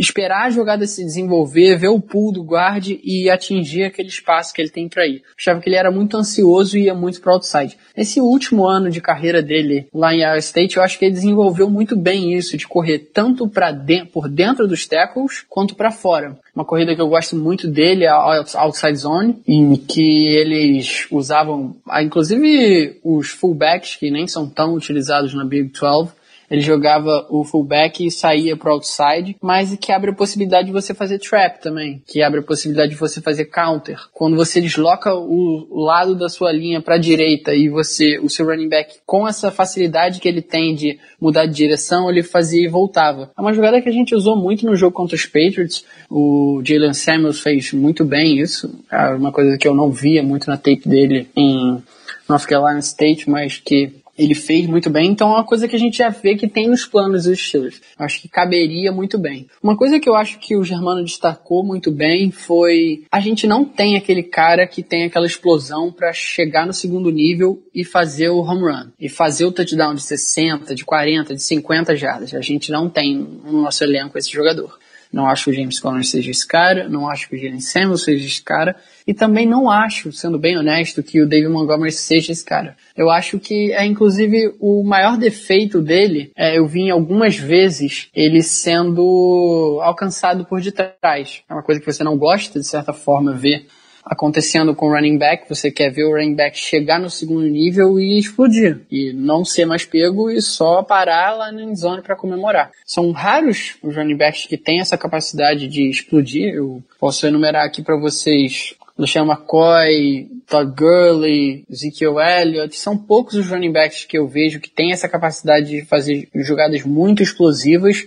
esperar 0.00 0.46
a 0.46 0.50
jogada 0.50 0.86
se 0.86 1.04
desenvolver, 1.04 1.76
ver 1.76 1.88
o 1.88 2.00
pull 2.00 2.32
do 2.32 2.42
guard 2.42 2.88
e 3.04 3.28
atingir 3.28 3.84
aquele 3.84 4.08
espaço 4.08 4.54
que 4.54 4.62
ele 4.62 4.70
tem 4.70 4.88
para 4.88 5.06
ir. 5.06 5.16
Eu 5.16 5.34
achava 5.38 5.60
que 5.60 5.68
ele 5.68 5.76
era 5.76 5.90
muito 5.90 6.16
ansioso 6.16 6.78
e 6.78 6.84
ia 6.84 6.94
muito 6.94 7.20
para 7.20 7.34
outside. 7.34 7.76
Esse 7.94 8.18
último 8.18 8.66
ano 8.66 8.88
de 8.88 9.02
carreira 9.02 9.42
dele 9.42 9.88
lá 9.92 10.14
em 10.14 10.22
Iowa 10.22 10.38
State, 10.38 10.78
eu 10.78 10.82
acho 10.82 10.98
que 10.98 11.04
ele 11.04 11.12
desenvolveu 11.12 11.68
muito 11.68 11.94
bem 11.94 12.32
isso 12.32 12.56
de 12.56 12.66
correr 12.66 13.10
tanto 13.12 13.46
para 13.46 13.72
de 13.72 14.06
por 14.06 14.26
dentro 14.26 14.66
dos 14.66 14.86
tackles 14.86 15.44
quanto 15.50 15.74
para 15.74 15.90
fora. 15.90 16.38
Uma 16.54 16.66
corrida 16.66 16.94
que 16.94 17.00
eu 17.00 17.08
gosto 17.08 17.34
muito 17.34 17.66
dele 17.66 18.04
é 18.04 18.08
a 18.08 18.44
Outside 18.56 18.96
Zone, 18.96 19.42
em 19.46 19.74
que 19.74 20.28
eles 20.28 21.06
usavam, 21.10 21.76
ah, 21.88 22.02
inclusive 22.02 23.00
os 23.02 23.30
fullbacks, 23.30 23.96
que 23.96 24.10
nem 24.10 24.26
são 24.26 24.46
tão 24.46 24.74
utilizados 24.74 25.32
na 25.32 25.44
Big 25.46 25.72
12, 25.72 26.10
ele 26.52 26.60
jogava 26.60 27.26
o 27.30 27.44
fullback 27.44 28.04
e 28.04 28.10
saía 28.10 28.54
pro 28.54 28.72
outside, 28.72 29.34
mas 29.40 29.74
que 29.76 29.90
abre 29.90 30.10
a 30.10 30.14
possibilidade 30.14 30.66
de 30.66 30.72
você 30.72 30.92
fazer 30.92 31.18
trap 31.18 31.62
também, 31.62 32.02
que 32.06 32.22
abre 32.22 32.40
a 32.40 32.42
possibilidade 32.42 32.90
de 32.90 32.98
você 32.98 33.22
fazer 33.22 33.46
counter. 33.46 33.98
Quando 34.12 34.36
você 34.36 34.60
desloca 34.60 35.14
o 35.14 35.82
lado 35.82 36.14
da 36.14 36.28
sua 36.28 36.52
linha 36.52 36.82
para 36.82 36.96
a 36.96 36.98
direita 36.98 37.54
e 37.54 37.70
você, 37.70 38.18
o 38.18 38.28
seu 38.28 38.44
running 38.44 38.68
back, 38.68 38.96
com 39.06 39.26
essa 39.26 39.50
facilidade 39.50 40.20
que 40.20 40.28
ele 40.28 40.42
tem 40.42 40.74
de 40.74 40.98
mudar 41.18 41.46
de 41.46 41.54
direção, 41.54 42.10
ele 42.10 42.22
fazia 42.22 42.66
e 42.66 42.68
voltava. 42.68 43.30
É 43.34 43.40
uma 43.40 43.54
jogada 43.54 43.80
que 43.80 43.88
a 43.88 43.92
gente 43.92 44.14
usou 44.14 44.36
muito 44.36 44.66
no 44.66 44.76
jogo 44.76 44.94
contra 44.94 45.16
os 45.16 45.24
Patriots. 45.24 45.86
O 46.10 46.60
Jalen 46.62 46.92
Samuels 46.92 47.40
fez 47.40 47.72
muito 47.72 48.04
bem 48.04 48.38
isso. 48.38 48.78
É 48.90 49.14
uma 49.14 49.32
coisa 49.32 49.56
que 49.56 49.66
eu 49.66 49.74
não 49.74 49.90
via 49.90 50.22
muito 50.22 50.50
na 50.50 50.58
tape 50.58 50.86
dele 50.86 51.28
em 51.34 51.82
North 52.28 52.44
Carolina 52.44 52.80
State, 52.80 53.30
mas 53.30 53.56
que 53.56 54.01
ele 54.16 54.34
fez 54.34 54.66
muito 54.66 54.90
bem, 54.90 55.10
então 55.10 55.30
é 55.30 55.34
uma 55.34 55.44
coisa 55.44 55.66
que 55.66 55.74
a 55.74 55.78
gente 55.78 55.98
já 55.98 56.10
vê 56.10 56.36
que 56.36 56.46
tem 56.46 56.68
nos 56.68 56.84
planos 56.84 57.24
dos 57.24 57.38
Steelers. 57.38 57.80
Acho 57.98 58.20
que 58.20 58.28
caberia 58.28 58.92
muito 58.92 59.18
bem. 59.18 59.46
Uma 59.62 59.76
coisa 59.76 59.98
que 59.98 60.08
eu 60.08 60.14
acho 60.14 60.38
que 60.38 60.56
o 60.56 60.64
Germano 60.64 61.02
destacou 61.02 61.64
muito 61.64 61.90
bem 61.90 62.30
foi 62.30 63.04
a 63.10 63.20
gente 63.20 63.46
não 63.46 63.64
tem 63.64 63.96
aquele 63.96 64.22
cara 64.22 64.66
que 64.66 64.82
tem 64.82 65.04
aquela 65.04 65.26
explosão 65.26 65.90
para 65.90 66.12
chegar 66.12 66.66
no 66.66 66.72
segundo 66.72 67.10
nível 67.10 67.62
e 67.74 67.84
fazer 67.84 68.28
o 68.28 68.40
home 68.40 68.62
run 68.62 68.90
e 69.00 69.08
fazer 69.08 69.46
o 69.46 69.52
touchdown 69.52 69.94
de 69.94 70.02
60, 70.02 70.74
de 70.74 70.84
40, 70.84 71.34
de 71.34 71.42
50 71.42 71.96
jardas. 71.96 72.34
A 72.34 72.40
gente 72.40 72.70
não 72.70 72.90
tem 72.90 73.16
no 73.16 73.62
nosso 73.62 73.82
elenco 73.82 74.18
esse 74.18 74.30
jogador. 74.30 74.78
Não 75.12 75.26
acho 75.26 75.44
que 75.44 75.50
o 75.50 75.54
James 75.54 75.78
Conner 75.78 76.04
seja 76.04 76.30
esse 76.30 76.46
cara, 76.46 76.88
não 76.88 77.08
acho 77.08 77.28
que 77.28 77.36
o 77.36 77.38
Jalen 77.38 77.60
Samuels 77.60 78.04
seja 78.04 78.26
esse 78.26 78.42
cara, 78.42 78.74
e 79.06 79.12
também 79.12 79.46
não 79.46 79.70
acho, 79.70 80.10
sendo 80.12 80.38
bem 80.38 80.56
honesto, 80.56 81.02
que 81.02 81.20
o 81.20 81.28
David 81.28 81.50
Montgomery 81.50 81.92
seja 81.92 82.32
esse 82.32 82.44
cara. 82.44 82.76
Eu 82.96 83.10
acho 83.10 83.38
que 83.38 83.72
é 83.72 83.84
inclusive 83.84 84.54
o 84.58 84.82
maior 84.82 85.18
defeito 85.18 85.82
dele, 85.82 86.32
é, 86.36 86.58
eu 86.58 86.66
vi 86.66 86.90
algumas 86.90 87.36
vezes 87.36 88.08
ele 88.14 88.42
sendo 88.42 89.80
alcançado 89.82 90.44
por 90.44 90.60
detrás. 90.60 91.42
É 91.48 91.52
uma 91.52 91.62
coisa 91.62 91.80
que 91.80 91.92
você 91.92 92.02
não 92.02 92.16
gosta, 92.16 92.58
de 92.58 92.66
certa 92.66 92.92
forma, 92.92 93.34
ver 93.34 93.66
acontecendo 94.04 94.74
com 94.74 94.86
o 94.86 94.92
running 94.92 95.18
back, 95.18 95.48
você 95.48 95.70
quer 95.70 95.90
ver 95.90 96.04
o 96.04 96.12
running 96.12 96.34
back 96.34 96.58
chegar 96.58 96.98
no 96.98 97.08
segundo 97.08 97.46
nível 97.46 97.98
e 97.98 98.18
explodir. 98.18 98.80
E 98.90 99.12
não 99.12 99.44
ser 99.44 99.64
mais 99.64 99.84
pego 99.84 100.30
e 100.30 100.40
só 100.42 100.82
parar 100.82 101.36
lá 101.36 101.52
na 101.52 101.74
zone 101.74 102.02
para 102.02 102.16
comemorar. 102.16 102.70
São 102.84 103.10
raros 103.12 103.76
os 103.82 103.94
running 103.94 104.16
backs 104.16 104.46
que 104.46 104.56
têm 104.56 104.80
essa 104.80 104.98
capacidade 104.98 105.68
de 105.68 105.88
explodir. 105.88 106.54
Eu 106.54 106.82
posso 106.98 107.26
enumerar 107.26 107.64
aqui 107.64 107.82
para 107.82 107.96
vocês 107.96 108.74
LeSean 108.98 109.24
McCoy, 109.24 110.28
Todd 110.46 110.74
Gurley, 110.76 111.64
Ezekiel 111.70 112.20
Elliott, 112.20 112.76
são 112.76 112.96
poucos 112.96 113.34
os 113.34 113.48
running 113.48 113.72
backs 113.72 114.04
que 114.04 114.18
eu 114.18 114.28
vejo 114.28 114.60
que 114.60 114.70
têm 114.70 114.92
essa 114.92 115.08
capacidade 115.08 115.68
de 115.68 115.84
fazer 115.84 116.28
jogadas 116.34 116.84
muito 116.84 117.22
explosivas 117.22 118.06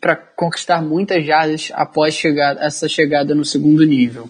para 0.00 0.16
conquistar 0.16 0.82
muitas 0.82 1.24
jardas 1.24 1.70
após 1.74 2.14
chegar, 2.14 2.56
essa 2.58 2.88
chegada 2.88 3.34
no 3.34 3.44
segundo 3.44 3.84
nível. 3.84 4.28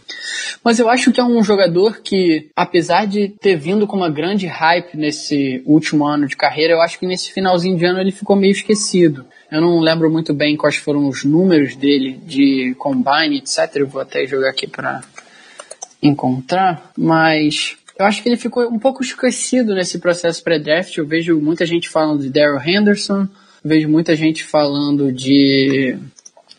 Mas 0.64 0.78
eu 0.78 0.88
acho 0.88 1.12
que 1.12 1.20
é 1.20 1.24
um 1.24 1.42
jogador 1.42 2.00
que, 2.02 2.50
apesar 2.54 3.06
de 3.06 3.28
ter 3.28 3.56
vindo 3.56 3.86
com 3.86 3.96
uma 3.96 4.10
grande 4.10 4.46
hype 4.46 4.96
nesse 4.96 5.62
último 5.66 6.06
ano 6.06 6.26
de 6.26 6.36
carreira, 6.36 6.74
eu 6.74 6.80
acho 6.80 6.98
que 6.98 7.06
nesse 7.06 7.32
finalzinho 7.32 7.76
de 7.76 7.84
ano 7.84 8.00
ele 8.00 8.12
ficou 8.12 8.36
meio 8.36 8.52
esquecido. 8.52 9.24
Eu 9.50 9.60
não 9.60 9.80
lembro 9.80 10.10
muito 10.10 10.32
bem 10.32 10.56
quais 10.56 10.76
foram 10.76 11.08
os 11.08 11.24
números 11.24 11.76
dele 11.76 12.18
de 12.24 12.74
combine, 12.78 13.38
etc. 13.38 13.76
Eu 13.76 13.86
vou 13.86 14.00
até 14.00 14.26
jogar 14.26 14.50
aqui 14.50 14.66
para 14.66 15.02
encontrar, 16.02 16.92
mas 16.96 17.76
eu 17.98 18.06
acho 18.06 18.22
que 18.22 18.28
ele 18.28 18.36
ficou 18.36 18.66
um 18.68 18.78
pouco 18.78 19.02
esquecido 19.02 19.74
nesse 19.74 19.98
processo 19.98 20.42
pré-draft. 20.42 20.96
Eu 20.96 21.06
vejo 21.06 21.38
muita 21.38 21.66
gente 21.66 21.88
falando 21.88 22.22
de 22.22 22.30
Daryl 22.30 22.60
Henderson, 22.60 23.28
vejo 23.64 23.88
muita 23.88 24.14
gente 24.16 24.44
falando 24.44 25.12
de 25.12 25.96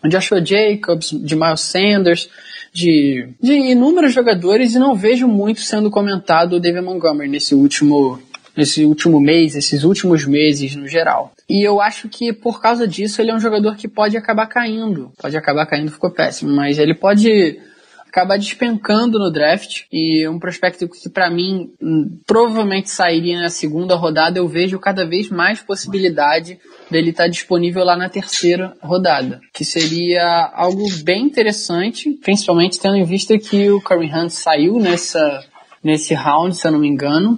Joshua 0.08 0.44
Jacobs, 0.44 1.12
de 1.12 1.36
Miles 1.36 1.62
Sanders, 1.62 2.30
de, 2.74 3.30
de 3.42 3.54
inúmeros 3.54 4.14
jogadores 4.14 4.74
e 4.74 4.80
não 4.80 4.96
vejo 4.96 5.28
muito 5.28 5.62
sendo 5.62 5.92
comentado 5.92 6.54
o 6.54 6.60
David 6.60 6.84
Montgomery 6.84 7.30
nesse 7.30 7.54
último 7.54 8.20
nesse 8.56 8.86
último 8.86 9.20
mês, 9.20 9.56
esses 9.56 9.84
últimos 9.84 10.26
meses 10.26 10.76
no 10.76 10.88
geral. 10.88 11.34
E 11.50 11.68
eu 11.68 11.82
acho 11.82 12.08
que 12.08 12.32
por 12.32 12.62
causa 12.62 12.88
disso 12.88 13.20
ele 13.20 13.32
é 13.32 13.36
um 13.36 13.40
jogador 13.40 13.76
que 13.76 13.88
pode 13.88 14.16
acabar 14.16 14.46
caindo. 14.46 15.12
Pode 15.20 15.36
acabar 15.36 15.66
caindo, 15.66 15.92
ficou 15.92 16.12
péssimo, 16.12 16.56
mas 16.56 16.78
ele 16.78 16.94
pode 16.94 17.60
acabar 18.08 18.38
despencando 18.38 19.18
no 19.18 19.32
draft 19.32 19.86
e 19.92 20.28
um 20.28 20.38
prospecto 20.38 20.88
que 20.88 21.10
para 21.10 21.32
mim 21.32 21.72
hum, 21.82 22.20
provavelmente 22.28 22.92
sairia 22.92 23.42
na 23.42 23.50
segunda 23.50 23.96
rodada, 23.96 24.38
eu 24.38 24.48
vejo 24.48 24.78
cada 24.78 25.04
vez 25.04 25.30
mais 25.30 25.62
possibilidade 25.62 26.60
dele 26.94 27.10
estar 27.10 27.24
tá 27.24 27.30
disponível 27.30 27.84
lá 27.84 27.98
na 27.98 28.08
terceira 28.08 28.74
rodada, 28.82 29.42
que 29.54 29.66
seria 29.66 30.52
algo 30.54 30.88
bem 31.04 31.26
interessante, 31.26 32.12
principalmente 32.24 32.80
tendo 32.80 32.96
em 32.96 33.04
vista 33.04 33.38
que 33.38 33.70
o 33.70 33.82
Kareem 33.82 34.16
Hunt 34.16 34.30
saiu 34.30 34.80
nessa 34.80 35.44
nesse 35.84 36.14
round, 36.14 36.56
se 36.56 36.66
eu 36.66 36.72
não 36.72 36.80
me 36.80 36.88
engano, 36.88 37.38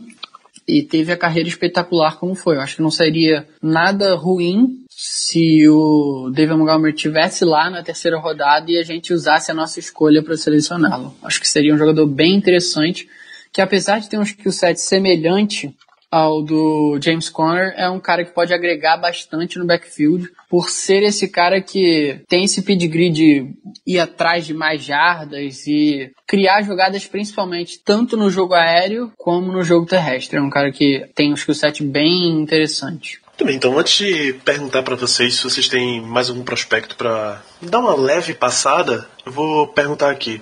e 0.67 0.83
teve 0.83 1.11
a 1.11 1.17
carreira 1.17 1.49
espetacular 1.49 2.17
como 2.17 2.35
foi. 2.35 2.55
Eu 2.55 2.61
acho 2.61 2.75
que 2.75 2.81
não 2.81 2.91
seria 2.91 3.47
nada 3.61 4.15
ruim 4.15 4.85
se 4.89 5.67
o 5.67 6.31
David 6.33 6.57
Montgomery 6.57 6.93
tivesse 6.93 7.43
lá 7.43 7.69
na 7.69 7.83
terceira 7.83 8.17
rodada 8.19 8.71
e 8.71 8.77
a 8.77 8.83
gente 8.83 9.13
usasse 9.13 9.51
a 9.51 9.53
nossa 9.53 9.79
escolha 9.79 10.23
para 10.23 10.37
selecioná-lo. 10.37 11.13
Acho 11.23 11.41
que 11.41 11.49
seria 11.49 11.73
um 11.73 11.77
jogador 11.77 12.05
bem 12.07 12.35
interessante, 12.35 13.07
que 13.51 13.61
apesar 13.61 13.99
de 13.99 14.09
ter 14.09 14.17
um 14.17 14.23
skill 14.23 14.51
set 14.51 14.79
semelhante 14.79 15.75
ao 16.11 16.41
do 16.41 16.97
James 17.01 17.29
Conner, 17.29 17.73
é 17.77 17.89
um 17.89 17.99
cara 17.99 18.23
que 18.23 18.31
pode 18.31 18.53
agregar 18.53 18.97
bastante 18.97 19.57
no 19.57 19.65
backfield, 19.65 20.29
por 20.49 20.69
ser 20.69 21.03
esse 21.03 21.27
cara 21.27 21.61
que 21.61 22.21
tem 22.27 22.45
esse 22.45 22.61
pedigree 22.61 23.09
de 23.09 23.53
ir 23.85 23.99
atrás 23.99 24.45
de 24.45 24.53
mais 24.53 24.83
jardas 24.83 25.67
e 25.67 26.11
criar 26.27 26.61
jogadas 26.61 27.05
principalmente 27.05 27.79
tanto 27.83 28.15
no 28.15 28.29
jogo 28.29 28.53
aéreo 28.53 29.11
como 29.17 29.51
no 29.51 29.63
jogo 29.63 29.85
terrestre. 29.85 30.37
É 30.37 30.41
um 30.41 30.49
cara 30.49 30.71
que 30.71 31.05
tem 31.13 31.31
um 31.31 31.35
skill 31.35 31.55
set 31.55 31.83
bem 31.83 32.29
interessante. 32.29 33.19
Muito 33.27 33.45
bem, 33.45 33.55
então 33.57 33.77
antes 33.77 33.97
de 33.97 34.33
perguntar 34.45 34.81
para 34.81 34.95
vocês 34.95 35.35
se 35.35 35.43
vocês 35.43 35.67
têm 35.67 35.99
mais 35.99 36.29
algum 36.29 36.41
prospecto 36.41 36.95
para 36.95 37.43
dar 37.61 37.79
uma 37.79 37.93
leve 37.93 38.33
passada, 38.33 39.05
eu 39.25 39.31
vou 39.31 39.67
perguntar 39.67 40.09
aqui. 40.09 40.41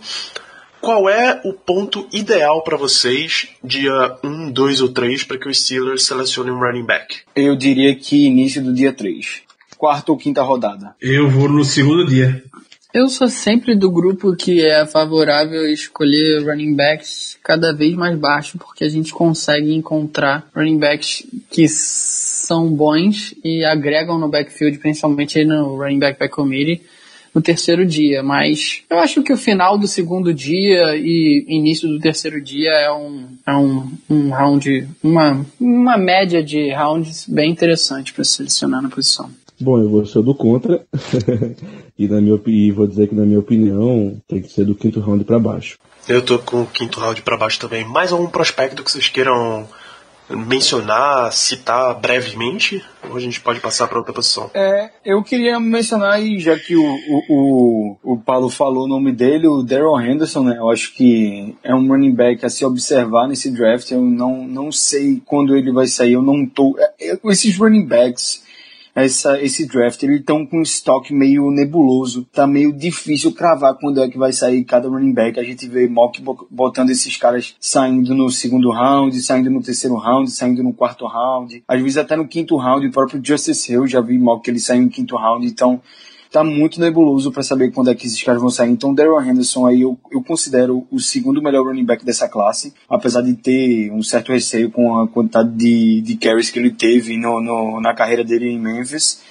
Qual 0.84 1.08
é 1.08 1.40
o 1.46 1.54
ponto 1.54 2.06
ideal 2.12 2.62
para 2.62 2.76
vocês, 2.76 3.48
dia 3.64 4.18
1, 4.22 4.52
2 4.52 4.82
ou 4.82 4.90
3, 4.90 5.24
para 5.24 5.38
que 5.38 5.48
os 5.48 5.64
Steelers 5.64 6.04
selecionem 6.04 6.52
um 6.52 6.60
running 6.60 6.84
back? 6.84 7.22
Eu 7.34 7.56
diria 7.56 7.96
que 7.96 8.26
início 8.26 8.62
do 8.62 8.74
dia 8.74 8.92
3. 8.92 9.44
Quarta 9.78 10.12
ou 10.12 10.18
quinta 10.18 10.42
rodada. 10.42 10.94
Eu 11.00 11.30
vou 11.30 11.48
no 11.48 11.64
segundo 11.64 12.06
dia. 12.06 12.44
Eu 12.94 13.08
sou 13.08 13.30
sempre 13.30 13.76
do 13.76 13.90
grupo 13.90 14.36
que 14.36 14.60
é 14.60 14.86
favorável 14.86 15.62
a 15.62 15.72
escolher 15.72 16.44
running 16.46 16.76
backs 16.76 17.40
cada 17.42 17.74
vez 17.74 17.96
mais 17.96 18.20
baixo, 18.20 18.58
porque 18.58 18.84
a 18.84 18.90
gente 18.90 19.14
consegue 19.14 19.74
encontrar 19.74 20.46
running 20.54 20.78
backs 20.78 21.26
que 21.50 21.66
são 21.70 22.70
bons 22.70 23.34
e 23.42 23.64
agregam 23.64 24.20
no 24.20 24.28
backfield, 24.28 24.80
principalmente 24.80 25.46
no 25.46 25.78
running 25.78 26.00
back 26.00 26.20
by 26.20 26.28
committee, 26.28 26.82
no 27.34 27.42
terceiro 27.42 27.86
dia. 27.86 28.22
Mas 28.22 28.84
eu 28.90 29.00
acho 29.00 29.24
que 29.24 29.34
o 29.34 29.38
final 29.38 29.78
do 29.78 29.88
segundo 29.88 30.34
dia 30.34 30.96
e 30.96 31.46
início 31.48 31.88
do 31.88 32.00
terceiro 32.00 32.42
dia 32.42 32.72
é 32.72 32.92
um, 32.92 33.28
é 33.46 33.56
um, 33.56 33.92
um 34.10 34.30
round, 34.30 34.88
uma, 35.02 35.46
uma 35.60 35.98
média 35.98 36.44
de 36.44 36.72
rounds 36.72 37.26
bem 37.28 37.52
interessante 37.52 38.14
para 38.14 38.24
selecionar 38.24 38.82
na 38.82 38.90
posição. 38.90 39.30
Bom, 39.60 39.80
eu 39.80 39.90
vou 39.90 40.06
ser 40.06 40.22
do 40.22 40.36
contra. 40.36 40.84
e, 41.98 42.08
na 42.08 42.20
minha, 42.20 42.40
e 42.48 42.72
vou 42.72 42.88
dizer 42.88 43.08
que, 43.08 43.16
na 43.16 43.26
minha 43.26 43.40
opinião, 43.40 44.18
tem 44.28 44.42
que 44.42 44.52
ser 44.52 44.66
do 44.66 44.76
quinto 44.76 45.00
round 45.00 45.24
para 45.24 45.40
baixo. 45.40 45.78
Eu 46.08 46.22
tô 46.22 46.38
com 46.40 46.64
o 46.64 46.68
quinto 46.68 47.00
round 47.00 47.22
para 47.22 47.38
baixo 47.38 47.60
também. 47.60 47.86
Mais 47.86 48.12
algum 48.12 48.28
prospecto 48.28 48.84
que 48.84 48.92
vocês 48.92 49.08
queiram 49.08 49.68
mencionar, 50.30 51.32
citar 51.34 52.00
brevemente? 52.00 52.84
Ou 53.10 53.18
a 53.18 53.20
gente 53.20 53.42
pode 53.42 53.60
passar 53.60 53.88
para 53.88 53.98
outra 53.98 54.14
posição? 54.14 54.50
É, 54.54 54.90
eu 55.06 55.22
queria 55.24 55.60
mencionar, 55.60 56.22
e 56.22 56.40
já 56.40 56.58
que 56.58 56.76
o, 56.76 56.84
o, 56.84 57.98
o, 58.04 58.14
o 58.14 58.18
Paulo 58.18 58.50
falou 58.50 58.86
o 58.86 58.88
nome 58.88 59.12
dele, 59.12 59.48
o 59.48 59.64
Daryl 59.64 60.00
Henderson, 60.00 60.44
né? 60.44 60.58
Eu 60.58 60.70
acho 60.70 60.94
que 60.94 61.56
é 61.64 61.76
um 61.76 61.88
running 61.88 62.14
back 62.14 62.46
a 62.46 62.50
se 62.50 62.64
observar 62.66 63.28
nesse 63.28 63.52
draft. 63.52 63.92
Eu 63.92 64.02
não, 64.02 64.48
não 64.48 64.72
sei 64.72 65.22
quando 65.26 65.56
ele 65.56 65.72
vai 65.72 65.88
sair. 65.88 66.14
Eu 66.14 66.22
não 66.22 66.46
tô. 66.46 66.78
É, 67.00 67.18
esses 67.26 67.58
running 67.58 67.86
backs 67.86 68.43
essa, 68.96 69.42
esse 69.42 69.66
draft. 69.66 70.02
Eles 70.04 70.20
estão 70.20 70.46
com 70.46 70.60
um 70.60 70.62
estoque 70.62 71.14
meio 71.14 71.50
nebuloso. 71.50 72.28
Tá 72.32 72.46
meio 72.46 72.72
difícil 72.72 73.34
cravar 73.34 73.76
quando 73.76 74.02
é 74.02 74.10
que 74.10 74.18
vai 74.18 74.32
sair 74.32 74.64
cada 74.64 74.88
running 74.88 75.14
back. 75.14 75.40
A 75.40 75.44
gente 75.44 75.68
vê 75.68 75.88
mock 75.88 76.22
botando 76.50 76.90
esses 76.90 77.18
caras 77.18 77.56
saindo 77.60 78.14
no 78.14 78.30
segundo 78.30 78.72
round, 78.72 79.20
saindo 79.22 79.50
no 79.50 79.62
terceiro 79.62 79.96
round, 79.96 80.30
saindo 80.30 80.64
no 80.64 80.74
quarto 80.74 81.06
round. 81.08 81.64
Às 81.68 81.82
vezes 81.82 81.98
até 81.98 82.16
no 82.16 82.28
quinto 82.28 82.56
round. 82.58 82.86
O 82.86 82.92
próprio 82.92 83.22
Justice 83.24 83.72
Hill 83.72 83.88
já 83.88 84.02
vi 84.02 84.18
mock 84.18 84.44
que 84.44 84.52
ele 84.52 84.60
saiu 84.60 84.84
no 84.84 84.90
quinto 84.90 85.16
round. 85.16 85.46
Então 85.46 85.82
tá 86.34 86.44
muito 86.44 86.82
nebuloso 86.82 87.32
para 87.32 87.44
saber 87.44 87.72
quando 87.72 87.92
é 87.92 87.96
que 87.96 88.08
esses 88.08 88.22
caras 88.24 88.42
vão 88.42 88.50
sair. 88.50 88.72
Então, 88.72 88.92
Daryl 88.92 89.22
Henderson 89.22 89.68
aí 89.68 89.82
eu, 89.82 89.96
eu 90.12 90.24
considero 90.24 90.84
o 90.92 91.00
segundo 91.00 91.44
melhor 91.44 91.68
running 91.68 91.86
back 91.86 92.04
dessa 92.04 92.28
classe, 92.28 92.74
apesar 92.90 93.22
de 93.22 93.36
ter 93.36 93.92
um 93.92 94.02
certo 94.02 94.32
receio 94.32 94.72
com 94.72 94.98
a 94.98 95.08
quantidade 95.08 95.52
de, 95.52 96.02
de 96.02 96.18
carries 96.18 96.50
que 96.50 96.58
ele 96.58 96.72
teve 96.72 97.18
no, 97.18 97.40
no, 97.40 97.80
na 97.80 97.94
carreira 97.94 98.24
dele 98.24 98.50
em 98.50 98.60
Memphis. 98.60 99.22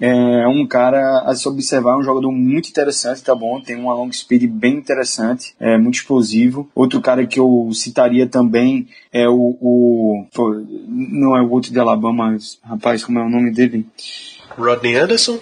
É 0.00 0.48
um 0.48 0.66
cara 0.66 1.20
a 1.20 1.36
se 1.36 1.46
observar, 1.46 1.96
um 1.96 2.02
jogador 2.02 2.32
muito 2.32 2.68
interessante, 2.68 3.22
tá 3.22 3.34
bom? 3.34 3.60
Tem 3.60 3.76
uma 3.76 3.94
long 3.94 4.10
speed 4.10 4.50
bem 4.50 4.74
interessante, 4.74 5.54
é 5.60 5.78
muito 5.78 5.96
explosivo. 5.96 6.68
Outro 6.74 7.00
cara 7.00 7.24
que 7.26 7.38
eu 7.38 7.70
citaria 7.72 8.26
também 8.26 8.88
é 9.12 9.28
o, 9.28 9.56
o 9.60 10.26
não 10.88 11.36
é 11.36 11.42
o 11.42 11.50
outro 11.50 11.70
de 11.70 11.78
Alabama, 11.78 12.36
rapaz, 12.64 13.04
como 13.04 13.20
é 13.20 13.22
o 13.22 13.30
nome 13.30 13.52
dele? 13.52 13.86
Rodney 14.58 14.96
Anderson? 14.96 15.38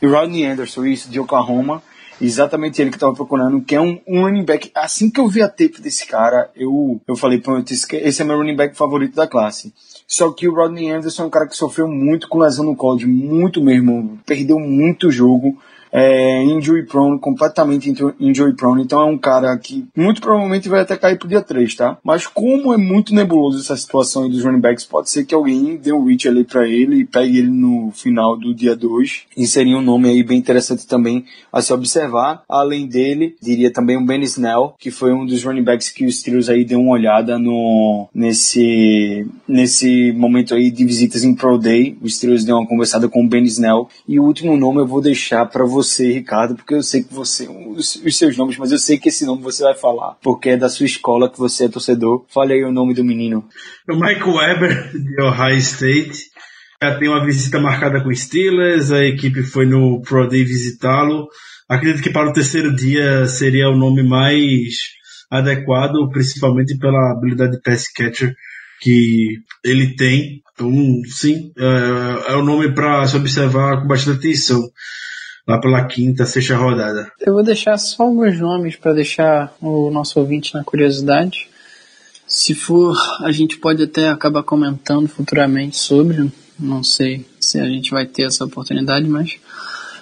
E 0.00 0.06
Rodney 0.06 0.44
Anderson, 0.44 0.84
isso, 0.84 1.10
de 1.10 1.20
Oklahoma. 1.20 1.82
Exatamente 2.20 2.80
ele 2.82 2.90
que 2.90 2.96
estava 2.96 3.14
procurando, 3.14 3.62
que 3.62 3.74
é 3.74 3.80
um, 3.80 3.98
um, 4.06 4.22
running 4.22 4.44
back. 4.44 4.70
Assim 4.74 5.10
que 5.10 5.18
eu 5.18 5.26
vi 5.26 5.40
a 5.40 5.48
tape 5.48 5.80
desse 5.80 6.06
cara, 6.06 6.50
eu, 6.54 7.00
eu 7.08 7.16
falei, 7.16 7.38
pronto, 7.38 7.72
esse, 7.72 8.22
é 8.22 8.24
meu 8.24 8.36
running 8.36 8.56
back 8.56 8.76
favorito 8.76 9.14
da 9.14 9.26
classe. 9.26 9.72
Só 10.06 10.30
que 10.30 10.46
o 10.46 10.54
Rodney 10.54 10.90
Anderson 10.90 11.22
é 11.22 11.26
um 11.26 11.30
cara 11.30 11.46
que 11.46 11.56
sofreu 11.56 11.88
muito 11.88 12.28
com 12.28 12.38
lesão 12.38 12.64
no 12.64 12.76
college, 12.76 13.06
muito 13.06 13.62
mesmo. 13.62 14.18
Perdeu 14.26 14.58
muito 14.58 15.10
jogo 15.10 15.56
é, 15.92 16.42
injury 16.44 16.86
prone, 16.86 17.18
completamente 17.18 17.92
injury 18.18 18.54
prone, 18.54 18.82
então 18.82 19.00
é 19.00 19.04
um 19.04 19.18
cara 19.18 19.56
que 19.58 19.86
muito 19.96 20.20
provavelmente 20.20 20.68
vai 20.68 20.80
até 20.80 20.96
cair 20.96 21.18
pro 21.18 21.28
dia 21.28 21.42
3, 21.42 21.74
tá? 21.74 21.98
Mas 22.04 22.26
como 22.26 22.72
é 22.72 22.76
muito 22.76 23.14
nebuloso 23.14 23.58
essa 23.58 23.76
situação 23.76 24.28
dos 24.28 24.44
running 24.44 24.60
backs, 24.60 24.84
pode 24.84 25.10
ser 25.10 25.24
que 25.24 25.34
alguém 25.34 25.76
dê 25.76 25.92
um 25.92 26.04
reach 26.04 26.28
ali 26.28 26.44
para 26.44 26.68
ele 26.68 27.00
e 27.00 27.04
pegue 27.04 27.38
ele 27.38 27.50
no 27.50 27.90
final 27.92 28.36
do 28.36 28.54
dia 28.54 28.76
2, 28.76 29.24
e 29.36 29.46
seria 29.46 29.76
um 29.76 29.82
nome 29.82 30.08
aí 30.08 30.22
bem 30.22 30.38
interessante 30.38 30.86
também 30.86 31.24
a 31.52 31.60
se 31.60 31.72
observar. 31.72 32.42
Além 32.48 32.86
dele, 32.86 33.36
diria 33.42 33.72
também 33.72 33.96
o 33.96 34.04
Ben 34.04 34.22
Snell, 34.22 34.74
que 34.78 34.90
foi 34.90 35.12
um 35.12 35.26
dos 35.26 35.42
running 35.42 35.64
backs 35.64 35.90
que 35.90 36.06
os 36.06 36.20
Steelers 36.20 36.48
aí 36.48 36.64
deu 36.64 36.80
uma 36.80 36.92
olhada 36.92 37.38
no, 37.38 38.08
nesse, 38.14 39.26
nesse 39.46 40.12
momento 40.12 40.54
aí 40.54 40.70
de 40.70 40.84
visitas 40.84 41.24
em 41.24 41.34
Pro 41.34 41.58
Day, 41.58 41.96
os 42.00 42.16
Steelers 42.16 42.44
deu 42.44 42.56
uma 42.56 42.66
conversada 42.66 43.08
com 43.08 43.24
o 43.24 43.28
Ben 43.28 43.44
Snell, 43.44 43.88
e 44.06 44.20
o 44.20 44.24
último 44.24 44.56
nome 44.56 44.80
eu 44.80 44.86
vou 44.86 45.00
deixar 45.00 45.46
para 45.46 45.64
você 45.64 45.79
você, 45.80 46.12
Ricardo, 46.12 46.54
porque 46.54 46.74
eu 46.74 46.82
sei 46.82 47.02
que 47.02 47.12
você, 47.12 47.48
os, 47.48 47.96
os, 47.96 48.18
seus 48.18 48.36
nomes, 48.36 48.58
mas 48.58 48.70
eu 48.70 48.78
sei 48.78 48.98
que 48.98 49.08
esse 49.08 49.24
nome 49.24 49.42
você 49.42 49.62
vai 49.62 49.74
falar, 49.74 50.14
porque 50.22 50.50
é 50.50 50.56
da 50.56 50.68
sua 50.68 50.84
escola 50.84 51.30
que 51.30 51.38
você 51.38 51.64
é 51.64 51.68
torcedor. 51.68 52.26
Fale 52.28 52.52
aí 52.52 52.64
o 52.64 52.72
nome 52.72 52.92
do 52.92 53.02
menino. 53.02 53.48
O 53.88 53.94
Michael 53.94 54.34
Weber, 54.34 54.92
de 54.92 55.22
Ohio 55.22 55.56
State. 55.56 56.30
Já 56.82 56.98
tem 56.98 57.08
uma 57.08 57.24
visita 57.24 57.58
marcada 57.60 58.02
com 58.02 58.14
Steelers, 58.14 58.90
a 58.90 59.04
equipe 59.04 59.42
foi 59.42 59.66
no 59.66 60.00
Pro 60.02 60.28
Day 60.28 60.44
visitá-lo. 60.44 61.28
Acredito 61.68 62.02
que 62.02 62.10
para 62.10 62.30
o 62.30 62.32
terceiro 62.32 62.74
dia 62.74 63.26
seria 63.26 63.68
o 63.68 63.76
nome 63.76 64.02
mais 64.02 64.76
adequado, 65.30 66.10
principalmente 66.10 66.76
pela 66.78 67.12
habilidade 67.12 67.52
de 67.52 67.62
pass 67.62 67.84
catcher 67.92 68.34
que 68.80 69.38
ele 69.64 69.94
tem. 69.94 70.42
Então, 70.54 70.70
sim, 71.06 71.52
é, 71.58 72.32
é 72.32 72.36
o 72.36 72.42
nome 72.42 72.74
para 72.74 73.06
se 73.06 73.16
observar 73.16 73.80
com 73.80 73.86
bastante 73.86 74.18
atenção 74.18 74.60
lá 75.50 75.60
pela 75.60 75.84
quinta, 75.84 76.24
sexta 76.24 76.56
rodada. 76.56 77.10
Eu 77.20 77.34
vou 77.34 77.42
deixar 77.42 77.76
só 77.76 78.04
alguns 78.04 78.38
nomes 78.38 78.76
para 78.76 78.92
deixar 78.92 79.52
o 79.60 79.90
nosso 79.90 80.18
ouvinte 80.20 80.54
na 80.54 80.64
curiosidade. 80.64 81.48
Se 82.26 82.54
for, 82.54 82.96
a 83.22 83.32
gente 83.32 83.58
pode 83.58 83.82
até 83.82 84.08
acabar 84.08 84.42
comentando 84.42 85.08
futuramente 85.08 85.76
sobre. 85.76 86.30
Não 86.58 86.84
sei 86.84 87.26
se 87.40 87.58
a 87.58 87.66
gente 87.66 87.90
vai 87.90 88.06
ter 88.06 88.26
essa 88.26 88.44
oportunidade, 88.44 89.08
mas 89.08 89.38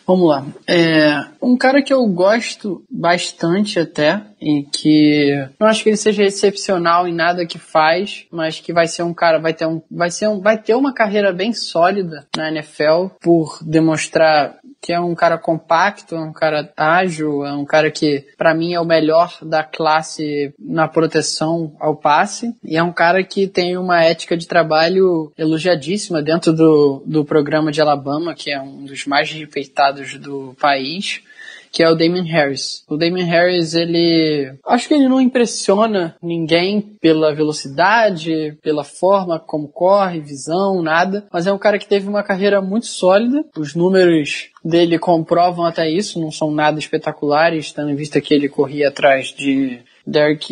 Vamos 0.09 0.27
lá. 0.27 0.47
É, 0.67 1.23
um 1.43 1.55
cara 1.55 1.83
que 1.83 1.93
eu 1.93 2.07
gosto 2.07 2.83
bastante 2.91 3.79
até, 3.79 4.23
e 4.41 4.63
que 4.63 5.49
não 5.61 5.67
acho 5.67 5.83
que 5.83 5.91
ele 5.91 5.99
seja 5.99 6.23
excepcional 6.23 7.07
em 7.07 7.13
nada 7.13 7.45
que 7.45 7.59
faz, 7.59 8.25
mas 8.33 8.59
que 8.59 8.73
vai 8.73 8.87
ser 8.87 9.03
um 9.03 9.13
cara, 9.13 9.39
vai 9.39 9.53
ter 9.53 9.67
um, 9.67 9.83
vai 9.91 10.11
ser 10.11 10.29
um, 10.29 10.41
vai 10.41 10.57
ter 10.57 10.75
uma 10.75 10.95
carreira 10.95 11.31
bem 11.31 11.53
sólida 11.53 12.27
na 12.35 12.49
NFL 12.51 13.09
por 13.21 13.59
demonstrar 13.63 14.58
que 14.81 14.93
é 14.93 15.01
um 15.01 15.15
cara 15.15 15.37
compacto, 15.37 16.15
é 16.15 16.21
um 16.21 16.33
cara 16.33 16.73
ágil, 16.77 17.45
é 17.45 17.53
um 17.53 17.65
cara 17.65 17.91
que 17.91 18.27
para 18.37 18.55
mim 18.55 18.75
é 18.75 18.81
o 18.81 18.85
melhor 18.85 19.37
da 19.43 19.63
classe 19.63 20.55
na 20.59 20.87
proteção 20.87 21.75
ao 21.81 21.97
passe. 21.97 22.55
E 22.65 22.77
é 22.77 22.83
um 22.83 22.93
cara 22.93 23.23
que 23.23 23.47
tem 23.47 23.77
uma 23.77 24.03
ética 24.03 24.37
de 24.37 24.47
trabalho 24.47 25.33
elogiadíssima 25.37 26.23
dentro 26.23 26.53
do, 26.53 27.03
do 27.07 27.25
programa 27.25 27.73
de 27.73 27.81
Alabama, 27.81 28.35
que 28.35 28.51
é 28.51 28.61
um 28.61 28.85
dos 28.85 29.07
mais 29.07 29.31
respeitados 29.31 30.19
do 30.19 30.55
país 30.61 31.23
que 31.71 31.83
é 31.83 31.91
o 31.91 31.95
Damon 31.95 32.25
Harris. 32.25 32.85
O 32.89 32.97
Damon 32.97 33.25
Harris, 33.25 33.75
ele. 33.75 34.53
Acho 34.67 34.89
que 34.89 34.95
ele 34.95 35.09
não 35.09 35.21
impressiona 35.21 36.17
ninguém 36.23 36.81
pela 37.01 37.35
velocidade, 37.35 38.57
pela 38.63 38.85
forma 38.85 39.39
como 39.39 39.69
corre, 39.69 40.21
visão, 40.21 40.83
nada. 40.83 41.27
Mas 41.33 41.47
é 41.47 41.53
um 41.53 41.59
cara 41.59 41.79
que 41.79 41.89
teve 41.89 42.09
uma 42.09 42.23
carreira 42.23 42.61
muito 42.61 42.87
sólida. 42.87 43.45
Os 43.57 43.75
números 43.75 44.51
dele 44.65 44.99
comprovam 44.99 45.65
até 45.65 45.89
isso, 45.89 46.21
não 46.21 46.31
são 46.31 46.51
nada 46.51 46.79
espetaculares, 46.79 47.73
tendo 47.73 47.91
em 47.91 47.97
vista 47.97 48.21
que 48.21 48.35
ele 48.35 48.49
corria 48.49 48.89
atrás 48.89 49.29
de 49.29 49.81
Derek, 50.11 50.49